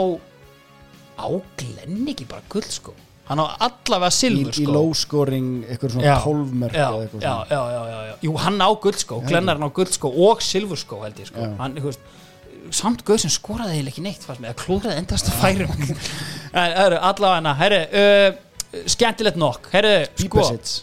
[1.17, 2.95] á Glenn ekki bara guldskó
[3.27, 4.75] hann á allavega Í, silfur í sko.
[4.77, 6.17] low scoring Eitthvað svona Já.
[6.23, 9.73] 12 mörg já, já, já, já, já, jú hann á guldskó Glenn er hann á
[9.75, 11.49] guldskó og silfurskó held ég sko.
[11.59, 12.05] Hann, þú veist
[12.75, 15.71] samt gauð sem skoraði eiginlega ekki neitt mér, að klúðraði endast að færum
[16.57, 19.69] allavega hana herru, uh, skemmtilegt nokk.
[19.75, 20.43] Herru, sko.
[20.43, 20.77] Bíbersits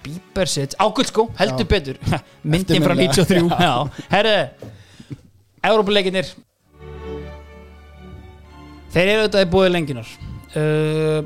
[0.00, 1.98] Bíbersits, á guldskó, heldur betur.
[2.50, 3.50] Myndin frá Eftirminnilega.
[3.60, 3.74] 93 já,
[4.14, 4.36] herru
[5.70, 6.30] Európa-leikinir
[8.94, 10.12] þeir eru auðvitað í búið lenginar.
[10.50, 11.20] Uh,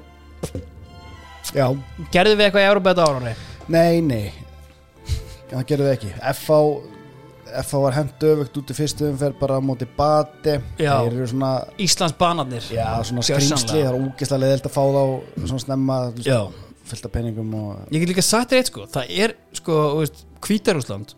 [1.54, 1.66] Já.
[2.12, 3.36] gerðu við eitthvað í Európa þetta ára
[3.72, 4.32] Nei, nei.
[5.48, 6.10] Það gerðu við ekki.
[6.34, 6.58] FH
[7.54, 10.56] FH var hent öfugt út í fyrstu umferð bara á móti bati.
[11.30, 12.64] Svona Íslands banarnir.
[12.74, 15.02] Já, svona skrýmsli, það er ógeðslega leðilt að fá þá
[15.44, 18.88] svona snemma af peningum og ég get líka sagt þér eitt sko.
[18.92, 19.76] Það er sko,
[20.44, 21.14] Hvítarúsland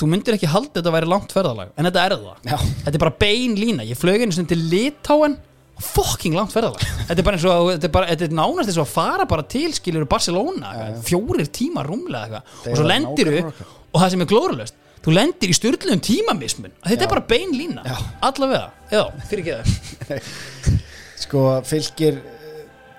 [0.00, 2.50] þú myndir ekki halda þetta að væri langt ferðalag en þetta er það.
[2.50, 3.86] Já, þetta er bara bein lína.
[3.86, 5.38] Ég flög einu sinni til Litáen
[5.80, 6.82] fucking langt ferðalag.
[7.08, 9.26] Þetta er bara eins og þetta er, bara, þetta er nánast eins og að fara
[9.30, 11.00] bara til skilur Barcelona Já, já.
[11.08, 12.70] fjórir tímar rúmlega eitthvað.
[12.72, 16.74] Og svo lendir þú og það sem er glórulöst þú lendir í styrluðum tímamismun.
[16.84, 17.06] Þetta Já.
[17.06, 17.84] er bara bein lína.
[18.28, 18.66] Allavega.
[18.92, 20.32] Já fyrir ekki það.
[21.24, 22.20] Sko fylgir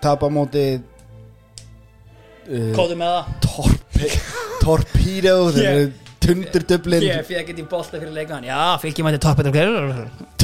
[0.01, 0.65] tapa móti
[2.49, 3.33] uh, kóðu með það.
[3.45, 4.11] torpe,
[4.63, 9.47] Torpedo þeir Ég- eru tundurdöblin ég fekk ekki bolta fyrir leikaðan já fylgjum mætti toppið
[9.57, 10.40] ég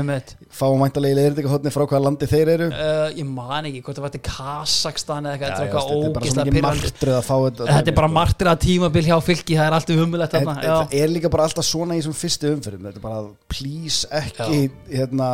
[0.00, 2.66] um þetta fáum væntalegi leðrindika hotni frá hvaða landi þeir eru?
[2.74, 6.14] Uh, ég man ekki hvort það var til Kazakstan eða eitthvað, Já, já, þetta er
[6.16, 9.58] bara svo mikið martröð að fá þetta Þetta er bara martrið að tímabil hjá fylki,
[9.60, 10.76] það er allt umulegt En- þarna en já.
[10.80, 13.22] Það er líka bara alltaf svona í þessum fyrstu umfyrir Þetta er bara
[13.52, 15.30] please ekki hérna,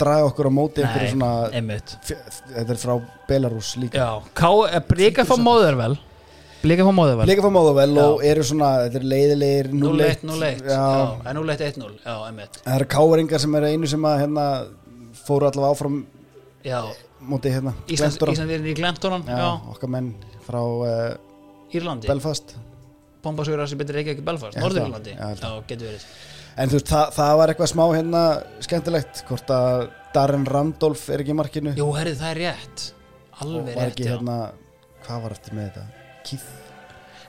[0.00, 1.96] draga okkur á móti Nei, svona einmitt.
[2.08, 2.94] þetta er frá
[3.28, 3.96] Belarus líka.
[4.00, 4.80] Já, Ká, eh,
[6.60, 10.66] Blika fá móðurvel Blika fá móðuvel og eru svona þetta er leiðilegir 0-1, 0-1 0-1
[10.68, 10.80] Já.
[10.80, 12.58] Já, en 0-1, 1-0 Já, einmitt.
[12.66, 14.44] Það eru káringar sem eru einu sem að hérna
[15.24, 16.00] fóru allavega áfram
[16.66, 16.80] Já,
[17.32, 18.36] móti hérna Íslands, Glentoran.
[18.36, 20.10] Ísland er í Glentoran Já, Já, okkar menn
[20.44, 22.10] frá uh, Írlandi?
[22.10, 22.52] Belfast.
[23.24, 24.58] Bombasugur sem betur ekki ekki Belfast.
[24.60, 26.04] Norður-Írlandi Já, Já, getur verið.
[26.60, 28.22] En þú veist, það, það var eitthvað smá hérna
[28.66, 31.72] skemmtilegt hvort að Darren Randolph er ekki í markinu?
[31.78, 32.86] Jú, herrið, það er rétt.
[33.30, 34.12] Og Alveg var rétt, ekki já.
[34.16, 34.38] hérna
[35.06, 35.99] hvað var eftir með þetta?
[36.26, 36.48] Keith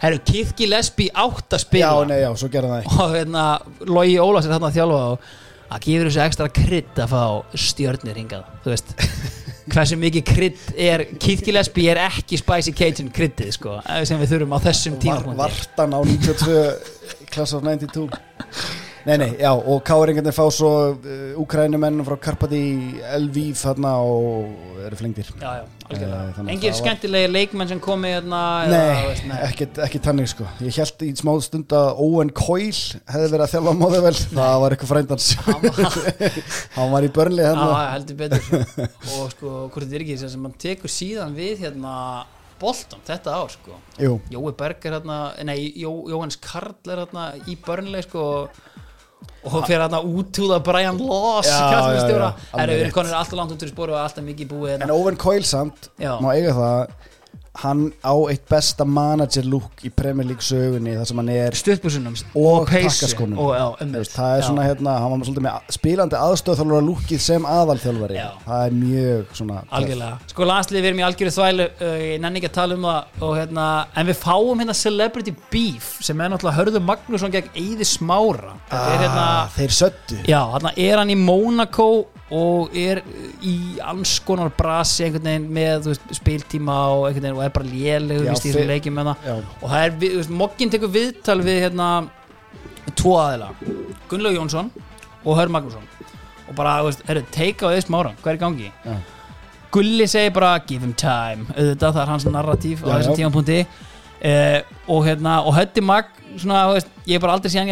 [0.02, 2.96] Herru, Keith Gillespie átt að Já, spila nei, já, svo gerði það ekki.
[3.04, 3.44] Og hérna
[3.86, 5.28] Logi Ólafs er þarna að þjálfa og
[5.72, 8.96] að gefur þessu ekstra krydd að fá stjörnir hingað, þú veist.
[9.72, 13.78] Hversu mikið krydd er Keith Gillespie er ekki Spicy Cajun kryddið sko,
[14.10, 15.40] sem við þurfum á þessum tímapunkti.
[15.40, 18.10] Vartan á 92 Class of 92
[19.06, 22.62] Nei, nei, já, og káringarnir fá svo uh, Ukrænumenn frá Karpati
[23.24, 25.32] Lviv þarna og eru flengdir.
[25.42, 26.28] Já, já, Eh, algjörlega.
[26.40, 28.38] að Engir skemmtilegi leikmenn sem komi hérna
[28.72, 29.40] Nei, nei.
[29.84, 30.46] ekki tannig sko.
[30.64, 34.14] Ég held í smá stund að Owen Coyle hefði verið að þjálfa móðu vel.
[34.32, 35.28] Það var eitthvað frændans.
[36.78, 38.62] Hann var í börnli Já, hérna heldur betur sko.
[39.18, 41.96] og sko, hvort þetta er ekki sem hann tekur síðan við hérna
[42.62, 43.82] Bolton þetta ár sko.
[44.00, 48.26] Jú, Jói Berg er hérna, nei, Jó, Jóhannes Karl er hérna í börnleg sko
[49.42, 51.00] og fyrir hérna útúða Brian
[52.62, 52.84] alveg við rétt.
[52.86, 54.98] erum konur alltaf langt út úr spóru og alltaf mikið búið en hérna.
[54.98, 56.94] Owen Coyle samt má eiga það
[57.60, 62.14] hann á eitt besta manager look í Premier League sögunni þar sem hann er stuttbusunum
[62.40, 68.16] Og veist, það er svona hérna, hann var svolítið með spilandi aðstöðþjálfara lúkið sem aðalþjálfari.
[68.16, 68.30] Já.
[68.46, 72.42] það er mjög svona algjörlega, sko landslið við erum í algjöru þvælu uh, ég nenni
[72.42, 73.68] ekki að tala um það og, hérna,
[74.00, 78.56] en við fáum hérna Celebrity Beef sem er náttúrulega Hörður Magnússon gegn Eyði Smára.
[78.72, 81.90] Þetta er hérna ah, þeir söttu Já, þarna er hann í Monaco
[82.32, 83.02] og er
[83.44, 87.68] í alls konar brasi einhvern veginn með veist, spiltíma og einhvern veginn og er bara
[89.12, 89.36] það Já.
[89.62, 91.88] og það er, við- veist, Moggin tekur viðtal við hérna
[92.96, 93.50] tvo aðila
[94.10, 94.72] Gunnlaug Jónsson
[95.26, 95.84] og Hör Magnússon
[96.48, 98.72] og bara, veist, herru, teika á þess mára hvað er gangi?
[98.86, 98.96] Já.
[99.72, 103.20] Gulli segir bara give him time, auðvitað það er hans narratív á þessum já.
[103.22, 107.72] tímapunkti uh, og hérna, og Hötti Magg svona, veist, ég er bara aldrei síðan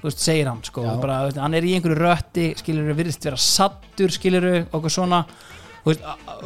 [0.00, 3.38] þú veist, segir hann, sko, bara, veist, hann er í einhverju rötti, skilur virðist vera
[3.42, 5.22] sattur, skilur okkur svona
[5.84, 6.02] veist,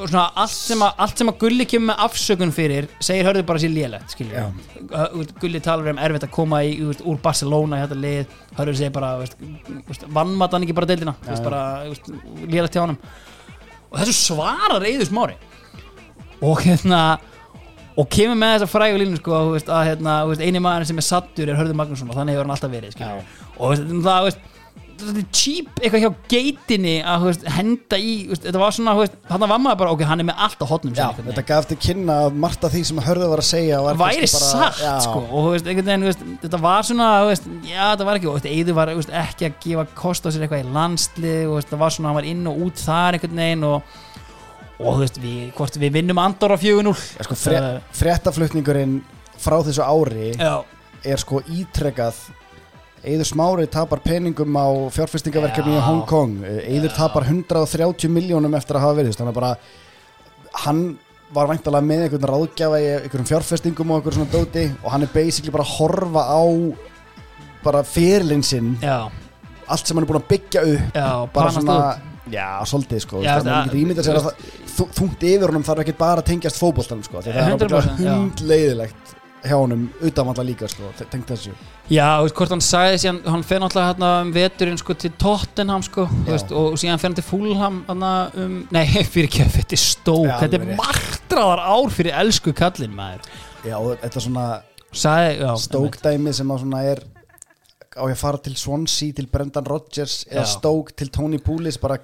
[0.07, 3.63] svona allt sem, að, allt sem að Gulli kemur með afsökun fyrir segir hörðu bara
[3.63, 3.75] sér
[4.37, 4.47] Já.
[5.43, 9.25] Gulli talar um erfitt að koma í, úr Barcelona þetta lið, hörðu segir bara þú
[9.25, 9.37] veist,
[9.69, 11.17] þú veist, vannmat hann ekki bara deildina
[12.47, 13.01] lélegt hjá honum
[13.93, 15.37] og þessu svarar Eiður Smári
[16.43, 17.03] og hérna
[17.97, 21.59] og kemur með þessa frægu línu sko, að hérna, eini maður sem er sattur er
[21.59, 23.29] Hörður Magnússon og þannig hefur hann alltaf verið skilur.
[23.59, 24.49] og veist, það, veist
[25.03, 28.95] er cheap eitthvað hjá geitinni að veist, henda í, þetta var svona
[29.29, 31.79] þannig var maður bara, ok, hann er með allt á hotnum Já, þetta gaf til
[31.83, 34.93] kynna að margt af því sem hörðu var að segja var væri bara- satt já,
[35.07, 35.49] sko, og
[35.91, 37.11] veginn, þetta var svona
[37.67, 40.73] já, þetta var ekki, og Eiður var ekki að gefa kost á sér eitthvað í
[40.79, 43.99] landslið og það var svona, hann var inn og út þar einhvern veginn og,
[44.83, 47.59] og þú veist, við, hvort við vinnum Andorra 4-0 Já, sko, fre
[47.97, 49.01] fréttaflutningurinn
[49.43, 50.55] frá þessu ári já,
[51.05, 52.19] er sko ítrekað.
[53.03, 55.81] Eður Smári tapar peningum á fjárfestingaverkefni í.
[55.83, 56.37] Hong Kong.
[56.47, 59.55] Eður tapar 130 miljónum eftir að hafa verið þannig að bara
[60.63, 60.85] hann
[61.33, 65.11] var væntalega með einhvern ráðgjafa í einhverjum fjárfestingum og einhverjum svona dóti og hann er
[65.15, 66.43] basically bara að horfa á
[67.65, 68.77] bara fyrirlinn sinn.
[68.85, 69.09] Já,
[69.67, 70.95] allt sem hann er búin að byggja upp.
[70.95, 75.49] Já, bara svona út já, svolítið sko Já, það sér að það þú- þungt yfir
[75.51, 78.15] honum þarf ekki bara að tengjast fótboltanum sko, það er 100%, bara já.
[78.15, 81.51] hundleiðilegt hjá honum utanvalla líka sko, te- tengt þessu.
[81.91, 85.83] Já, veist hvort hann sagði síðan hann fer náttúrulega hérna um veturinn sko til Tottenham
[85.83, 89.75] sko, veist, og síðan fer hann til Fulham hérna um, nei, fyrir ekki að þetta
[89.75, 90.79] er stók, Já, þetta er rétt.
[90.79, 93.27] martraðar ár fyrir elsku kallinn maður.
[93.67, 94.47] Já, þetta er svona
[95.59, 97.03] stókdæmi sem að svona er
[97.97, 101.99] á ég að fara til Swansea til Brendan Rodgers eða stók til Tony Poulis bara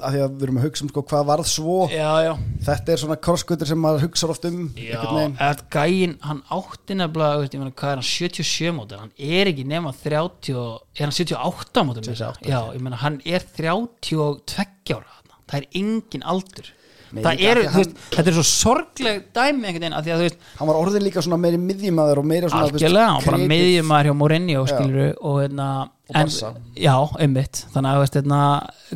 [0.00, 1.74] af því að við erum að hugsa um sko hvað varð svo?
[1.92, 2.30] Já, já,
[2.64, 4.96] þetta er svona krosskutur sem maður hugsa oft um já
[5.36, 9.66] eða gæinn, hann átti nefnilega, ég meina, hvað er hann 77 mótil, hann er ekki
[9.68, 15.18] nema 30, og- er hann 78 mótil 78, já, ég meina, hann er 32 ára
[15.52, 16.70] það er engin aldur
[17.12, 20.20] Nei, það að þú veist, þetta er svo sorgleg dæmi einhvern veginn, af því að
[20.22, 23.40] þú veist hann var orðin líka svona meiri miðjumæður og meira svona algjörlega, hann bara
[23.40, 23.50] creative.
[23.52, 24.70] miðjumæður hjá Mourinho Já.
[24.72, 25.68] skilur og hérna
[26.12, 26.28] Og en,
[26.76, 28.40] já, einmitt, þannig að þú veist, hérna,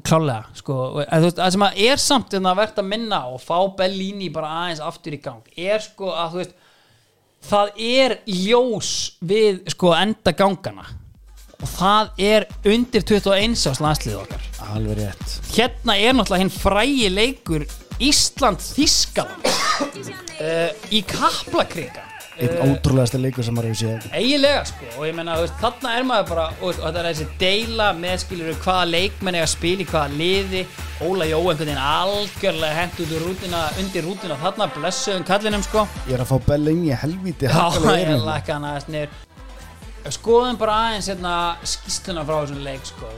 [0.05, 0.75] klálega, sko,
[1.07, 4.51] en veist, það sem að er samt hérna, verðt að minna og fá Bellini bara
[4.65, 6.55] aðeins aftur í gang, er sko að þú veist,
[7.47, 8.93] það er ljós
[9.25, 10.85] við sko enda gangana
[11.63, 14.49] og það er undir 21 ás landslið okkar.
[14.75, 15.37] Alveg rétt.
[15.55, 17.67] Hérna er náttúrulega hinn frægi leikur
[18.03, 22.05] Ísland-Þískaland uh, í Kaplakrika.
[22.37, 24.09] Einn ótrúlegasta leikur sem maður hefur séð.
[24.13, 24.89] Eiginlega sko.
[24.99, 28.59] Og ég menna þarna er maður bara og, og þetta er þessi deila með skilur
[28.67, 30.65] hvaða leikmenn eiga að spila í hvaða liði.
[31.07, 35.87] Óla Jó einhvern veginn algjörlega hent út úr rútina, undir rútina þarna blessuðum kallinum sko.
[36.11, 37.71] Ég er að fá Bellingi helvíti Já,
[38.03, 39.26] ég lakka hann aðeins niður
[40.15, 41.33] Skoðum bara aðeins hérna
[41.67, 43.09] skýsluna frá þessum leik sko.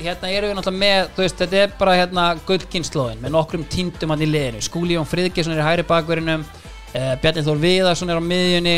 [0.00, 4.22] Hérna erum við náttúrulega með veist, Þetta er bara hérna gullkynnslóðin með nokkrum týndum hann
[4.22, 8.24] í liðinu Skúli Jón Friðgjesson er í hægri bakverðinum uh, Bjarni Þór Viðarsson er á
[8.24, 8.76] miðjunni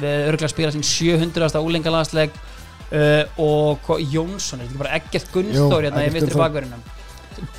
[0.00, 1.60] við örgulega spila sín 700.
[1.60, 6.42] úlingalansleik uh, og Jónsson er þetta ekki bara Eggert Jú, Gunnþór hérna í Gunnþór.
[6.44, 6.88] bakverðinum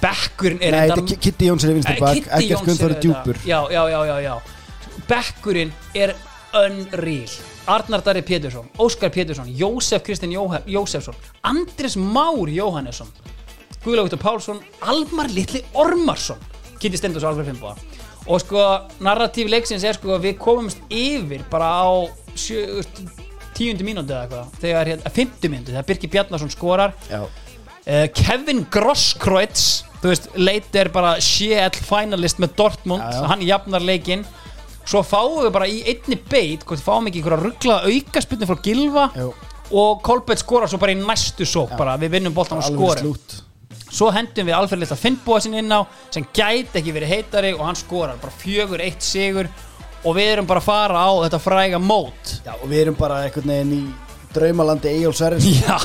[0.01, 3.59] Bekkurinn er Nei, þetta er Kitty Jóns er Eh, bak ekkert Gunnþór er djúpur já,
[3.71, 4.35] já, já, já, já
[5.09, 6.15] Bekkurinn er
[6.53, 10.33] unreal Arnar Darri Pétursson, Óskar Pétursson Jósef Kristinn
[10.67, 11.15] Jósefsson
[11.47, 13.07] Andres Már Jóhannesson
[13.83, 16.37] Guðlaug Viktor Pálsson, Almar Litli Ormarsson.
[16.81, 17.75] Kitty Stendos og Alfred Fimboa
[18.29, 18.61] og sko,
[19.01, 21.89] narratív leiksins er sko að við komumst yfir bara á
[22.37, 22.83] sjö,
[23.57, 24.51] tíundu mínútu eða eitthvað.
[24.61, 26.93] Þegar, hérna, fymtu mínútu, þegar Birki Bjarnason skorar.
[27.09, 27.23] Já,
[27.81, 33.29] Uh, Kevin Grosskreutz þú veist, leit er bara CL finalist með Dortmund, Já, já.
[33.31, 34.21] hann jafnar leikinn
[34.85, 38.59] svo fáum við bara í einni beit, hvort við fáum ekki einhverja ruggla aukaspilni frá
[38.65, 39.29] Gilva Jú.
[39.81, 43.17] og Kolbett skorar svo bara í næstu sók bara, við vinnum boltan og alveg skorum.
[43.91, 47.65] svo hendum við Alfred Lilla Finnbúa sinni inn á sem gæti ekki verið heitari og
[47.67, 49.49] hann skorar bara fjögur, eitt sigur
[50.03, 52.39] og við erum bara að fara á þetta fræga mót.
[52.41, 53.83] Já, og við erum bara einhvern veginn í
[54.35, 55.13] draumalandi Egil
[55.67, 55.77] já,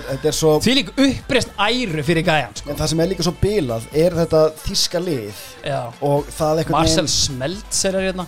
[0.00, 2.70] er- er svo því líka uppreist æru fyrir gæjan sko.
[2.72, 5.80] en það sem er líka svo bilað er þetta þíska lið já
[6.10, 8.26] og það einhvern Marcel veginn Smeltzer er hérna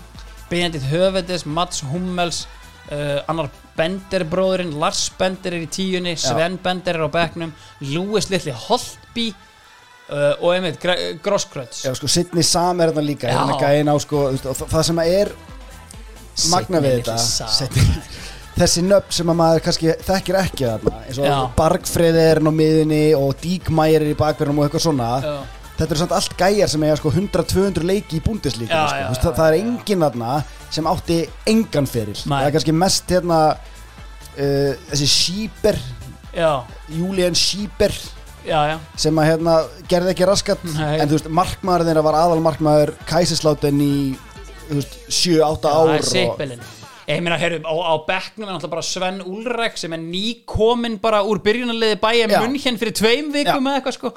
[0.52, 2.43] Benedikt Höfedis, Mats Hummels
[2.93, 8.28] uh, annar Bender bróðurinn Lars Bender er í tíunni Sven Bender er á bekknum Lewis
[8.28, 10.77] Litli Holtby uh, og einmitt
[11.86, 13.39] já, sko, Sidney Sam er þetta líka Já.
[13.39, 15.33] hérna á, sko, það- sem er
[16.52, 17.49] magna við Sidney þetta litli Sam.
[18.52, 21.36] Þessi nöfn sem að maður kannski þekkir ekki þarna eins og Já.
[21.56, 25.32] Bargfreð er á miðinni og Díkmæir er í bakverðinum og eitthvað svona Já.
[25.78, 28.98] þetta eru samt allt gæjar sem eiga sko 100-200 leiki í búndislíka Já, sko.
[29.00, 29.62] já, Þú veist, já, það, það er já.
[29.64, 30.34] enginn þarna
[30.76, 31.18] sem átti
[31.55, 32.34] engan fyrir Nei.
[32.36, 35.81] það er kannski mest hérna uh, þessi Schieber
[36.36, 36.50] já,
[36.92, 37.97] Julian Schieber
[38.44, 39.56] já, já sem að hérna
[39.90, 40.98] gerði ekki raskat Nei.
[41.00, 43.92] en þú veist markmaður þeirra var aðal markmaður Kæsisláten í
[44.68, 46.64] þú veist 7-8 það ár er og, sippilinn
[47.08, 51.22] ég meina, heyrðu, á, á bekknum er náttúrulega bara Sven Ulrek sem er nýkominn bara
[51.26, 54.12] úr byrjunarliði bæja munn hérna fyrir tveim vikum eða eitthvað sko.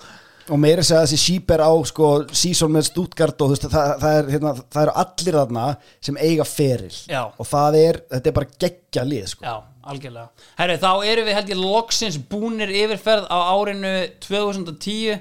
[0.46, 4.28] Og meira segja þessi Schieber á sko season með Stuttgart og veist það, það, er,
[4.36, 5.64] hérna, það eru allir þarna
[6.06, 6.98] sem eiga feril.
[7.10, 7.22] Já.
[7.34, 9.48] og það er, þetta er bara geggja lið sko.
[9.48, 9.56] Já,
[9.90, 10.46] algjörlega.
[10.60, 13.96] Herri, þá erum við held ég loksins búnir yfirferð á árinu
[14.28, 15.18] 2010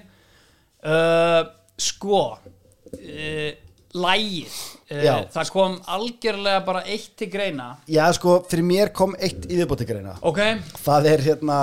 [0.84, 1.40] uh,
[1.80, 3.50] Sko uh,
[3.94, 4.60] Lægið
[4.90, 5.14] Já.
[5.22, 7.70] uh, Það kom algjörlega bara eitt til greina.
[7.88, 10.18] Já, sko, fyrir mér kom eitt í viðbóti greina.
[10.22, 10.42] Ok.
[10.84, 11.58] Það er hérna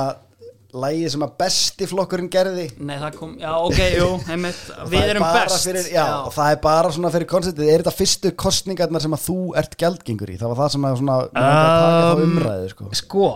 [0.72, 2.66] lægið sem að besti flokkurinn gerði.
[2.80, 4.59] Nei, það kom, já, ok, jú, einmitt.
[4.80, 5.66] Og Við það er erum bara best.
[5.67, 7.72] fyrir, já, og það er bara svona fyrir konceptið.
[7.74, 10.38] Er þetta fyrstu kostningarnar sem að þú ert gjaldgengur í?
[10.40, 12.90] Það var það sem að svona mig langaði að taka þá Um, umræðu sko.
[13.01, 13.27] Sko,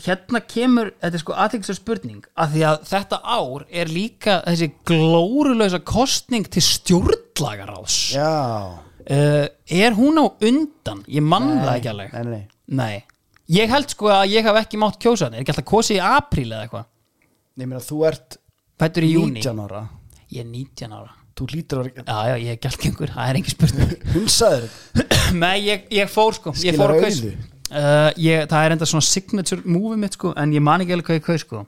[0.00, 4.70] hérna kemur Þetta er sko aðeinslega spurning Af því að þetta ár er líka þessi
[4.88, 7.98] glórulösa kostning til stjórnlagaráðs.
[8.16, 8.32] Já,
[9.10, 9.46] uh,
[9.84, 11.02] Er hún á undan?
[11.10, 12.12] Ég mann það ekki alveg.
[12.12, 12.44] nei, nei,
[12.80, 13.04] nei.
[13.50, 16.48] Ég held sko að ég haf ekki mátt kjósa Er ekki alltaf kosið í apríl
[16.52, 16.84] eða eitthvað?
[17.58, 18.36] Nei, meina, þú ert
[18.80, 19.80] Fættur í júni 19 ára.
[20.32, 21.10] Ég er 19 ára.
[21.36, 23.90] Þú lítur að Já, já, ég er gælgengur, það er engin spurning.
[24.14, 24.68] Hunsaður
[25.40, 26.52] Nei, ég, ég fór sko.
[26.56, 27.18] Ég Skilar fór að kaus.
[27.20, 27.32] Auðu.
[27.70, 31.10] uh, ég, Það er enda svona signature movie mitt sko En ég man ekki alveg
[31.10, 31.64] hvað ég kaus sko.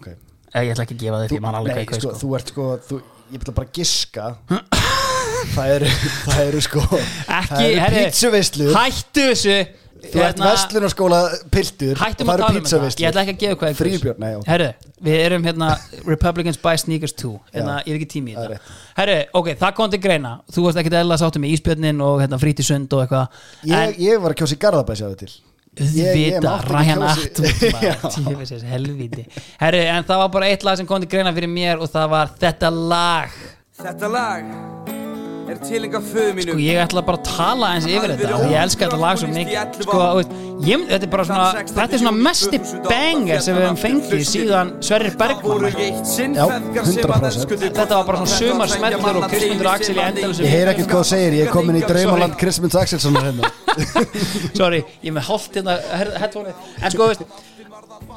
[0.00, 0.16] Okay.
[0.54, 2.20] Eh, Ég ætla ekki að gefa þetta, ég man alveg hvað ég kaus sko, sko.
[2.24, 3.00] þú ert sko þú,
[3.36, 4.28] ég vil bara giska
[5.54, 5.92] það eru,
[6.30, 7.04] það eru sko það
[7.40, 9.60] Ekki, eru herri, pítsuveislu hættu þessu.
[10.00, 11.18] Þú ert vestlunarskóla
[11.52, 12.88] piltur Hættum að tala um þetta.
[13.02, 14.30] Ég ætla ekki að gefa hvað Fríbjörn, nei.
[14.48, 14.68] Herru,
[15.04, 15.68] við erum hérna
[16.06, 18.78] Republicans buy sneakers 2 Hérna, Já, ég er ekki tími í þetta.
[18.96, 20.32] Herru, ok, það kom til greina.
[20.48, 23.44] Þú varst ekkert eðla sáttum með íspjörnin og hérna frítisund og eitthvað.
[23.68, 25.32] Ég, ég var að kjósa í Garðabæ sjáðu til.
[25.80, 26.24] Ekki
[26.70, 27.04] Ryan.
[27.12, 29.26] Atwood helvíti.
[29.60, 32.10] Herru, en það var bara eitt lag sem kom til greina fyrir mér og það
[32.16, 33.38] var þetta lag.
[33.80, 35.08] Þetta lag
[35.54, 38.38] er tilenga föðu mínu Sko, ég ætla bara að tala eins yfir þetta.
[38.50, 39.78] Ég elska þetta lag svo mikið.
[39.86, 40.00] Sko,
[40.66, 44.72] ég, þetta er bara svona þetta er svona mesti banger sem við höfum fengið síðan
[44.84, 47.14] Sverrir Bergman Já, feðgar sem 100%.
[47.16, 50.72] að elskuðu Þetta var bara svona sumar smellur og Kristmundur Axel í endalausum- ég heyr
[50.74, 53.52] ekkert hvað þú segir, ég er komin í draumaland Kristmunds Axelssonar hérna.
[54.60, 57.48] Sorry, ég með hálft hérna En sko, þú veist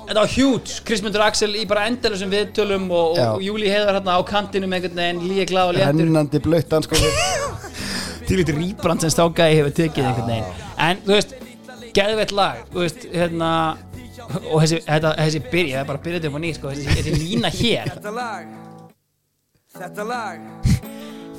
[0.08, 0.80] þetta var huge.
[0.88, 5.00] Krismundur Axel í bara endalusum viðtölum og, og, og Júli heiðar hérna á kantinum einhvern
[5.00, 6.04] veginn, líka glað og léttur.
[6.04, 7.00] Hennandi blöytan sko.
[8.24, 10.68] Til eitthvað rýbrand sem stákaði hefur tekið einhvern veginn.
[10.88, 11.36] En þú veist,
[11.96, 13.50] geðveitt lag þú veist, hérna
[14.24, 16.74] og þessi, þetta, þessi byrja, ég er bara að byrja þetta upp á nýtt sko,
[16.74, 17.96] þessi, þessi lína hér.
[17.98, 18.52] Þetta lag
[19.74, 20.42] Þetta lag.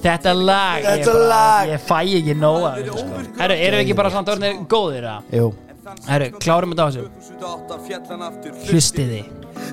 [0.04, 1.68] Þetta lag, ég, Þetta bara, lag.
[1.70, 3.04] ég fæ ekki nóga sko.
[3.38, 5.20] herru, erum við ekki bara samt orðinir góðir eða?
[5.32, 5.46] Jú
[6.08, 7.08] herru, klárum þetta á þessu.
[7.30, 9.24] 2008 fjallan aftur hlustiði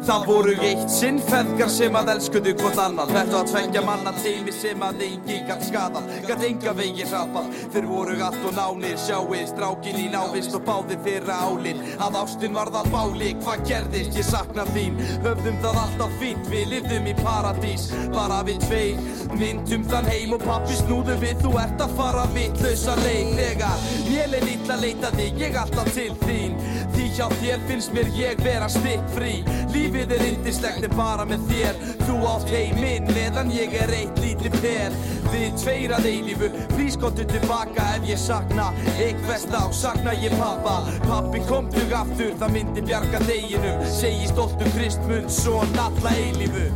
[0.01, 4.53] Það voru eitt sinn feðgar sem að elskuðu hvort annan Þetta var tveggja manna teimi
[4.55, 9.45] sem að engi gætt skadað Gætt enga vegi hrapað Þeir voru allt og nánir Sjáið
[9.51, 11.81] strákin í návist og báði þeirra álin.
[12.01, 14.17] Að ástin var það báli Hvað gerðist?
[14.17, 14.97] Ég sakna þín.
[15.25, 17.87] Höfðum það alltaf fínt Við lifðum í paradís.
[18.15, 19.05] Bara við tveir
[19.37, 21.37] Myndum þann heim og pappi snúðu við.
[21.45, 26.57] Þú ert að fara vitlausa leið Þegar mér er lilla leitaði ég alltaf til þín.
[26.95, 31.45] Því hjá þér finnst mér ég vera stipp frí Lífið er yndislegt en bara með
[31.51, 31.77] þér.
[32.03, 34.95] Þú átt heiminn meðan ég er eitt lítið per
[35.31, 38.71] Við tveir að eilífu, plís gottu tilbaka ef ég sakna.
[38.97, 45.29] Eitthvað þá sakna ég pappa Pappi komdu aftur, það myndi bjarga deginum Segi stoltur Kristmund,
[45.31, 46.67] son alla eilífu.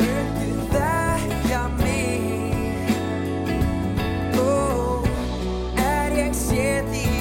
[0.00, 2.94] Myndir þekkja mig.
[4.40, 5.04] Ó,
[5.82, 7.15] er ég sé þig á himni Guð,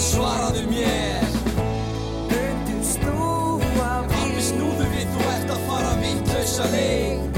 [0.00, 1.26] svaraðu mér.
[2.40, 7.29] Undum snúa við Pappi snúðu við, þú ert að fara vittlausa leið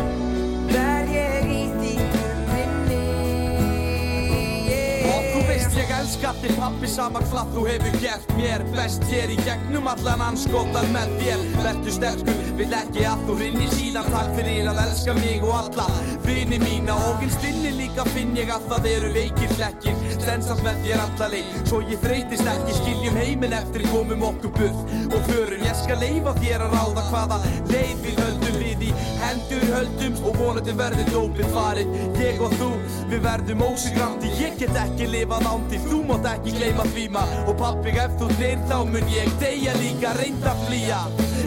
[6.20, 11.14] þig pappi sama hvað þú hefur gert mér Best hér í gegnum allan anskotan með
[11.20, 11.44] þér.
[11.62, 14.08] Vertu sterkur, vil ekki að þú rinni síðan.
[14.12, 15.86] Takk fyrir að elska mig og alla
[16.26, 16.96] vini mína.
[17.08, 21.28] Og innst inni líka finn ég að það eru veikir hlekkir Stensast með þér alla
[21.32, 24.94] leið Svo ég þreytist ekki, skiljum heiminn eftir komum okkur burt.
[25.08, 27.40] Og förum, ég skal leifa þér að ráða hvaða
[27.72, 28.92] leið við höldum við í
[29.22, 30.20] Hendur höldum.
[30.22, 31.98] Og vonandi verður dópið farið.
[32.22, 32.70] Ég og þú,
[33.10, 37.24] við verðum ósigrandi Ég get ekki lifað án því, þú mátt ekki gleyma því ma.
[37.46, 40.14] Og pappi, ef þú deyr þá mun ég deyja líka.
[40.18, 41.00] Reynda flýja,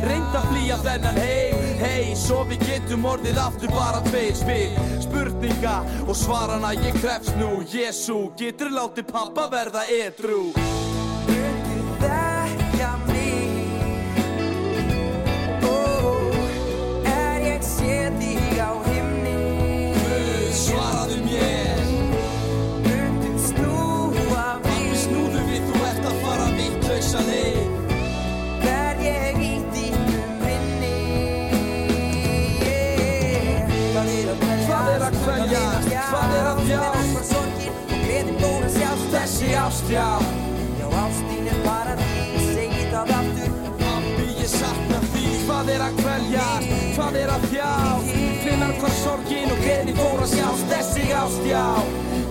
[0.05, 4.77] reynda flýja þennan heim Hei, svo við getum orðið aftur bara tveir spil.
[5.03, 5.75] Spurninga
[6.07, 10.47] og svarana ég krefst nú Jésu, getur látið pappa verða edru
[17.45, 18.84] ég sé þig á
[35.25, 35.99] Hvað er kvelja?
[36.05, 37.31] Hvað er að þjást?
[39.15, 40.03] Þessi ástjá
[40.77, 45.93] Já, ástin er bara því Segi það aftur Pappi, ég sakna því Hvað er að
[46.03, 46.45] kvelja?
[46.97, 48.11] Hvað er að þjást?
[48.45, 51.63] Hvinnar hvar sorgin og gleði fór að sjást Þessi ástjá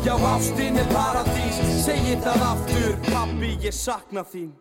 [0.07, 4.53] Já, ástin er paradís Segi það aftur Pappi, ég sakna þín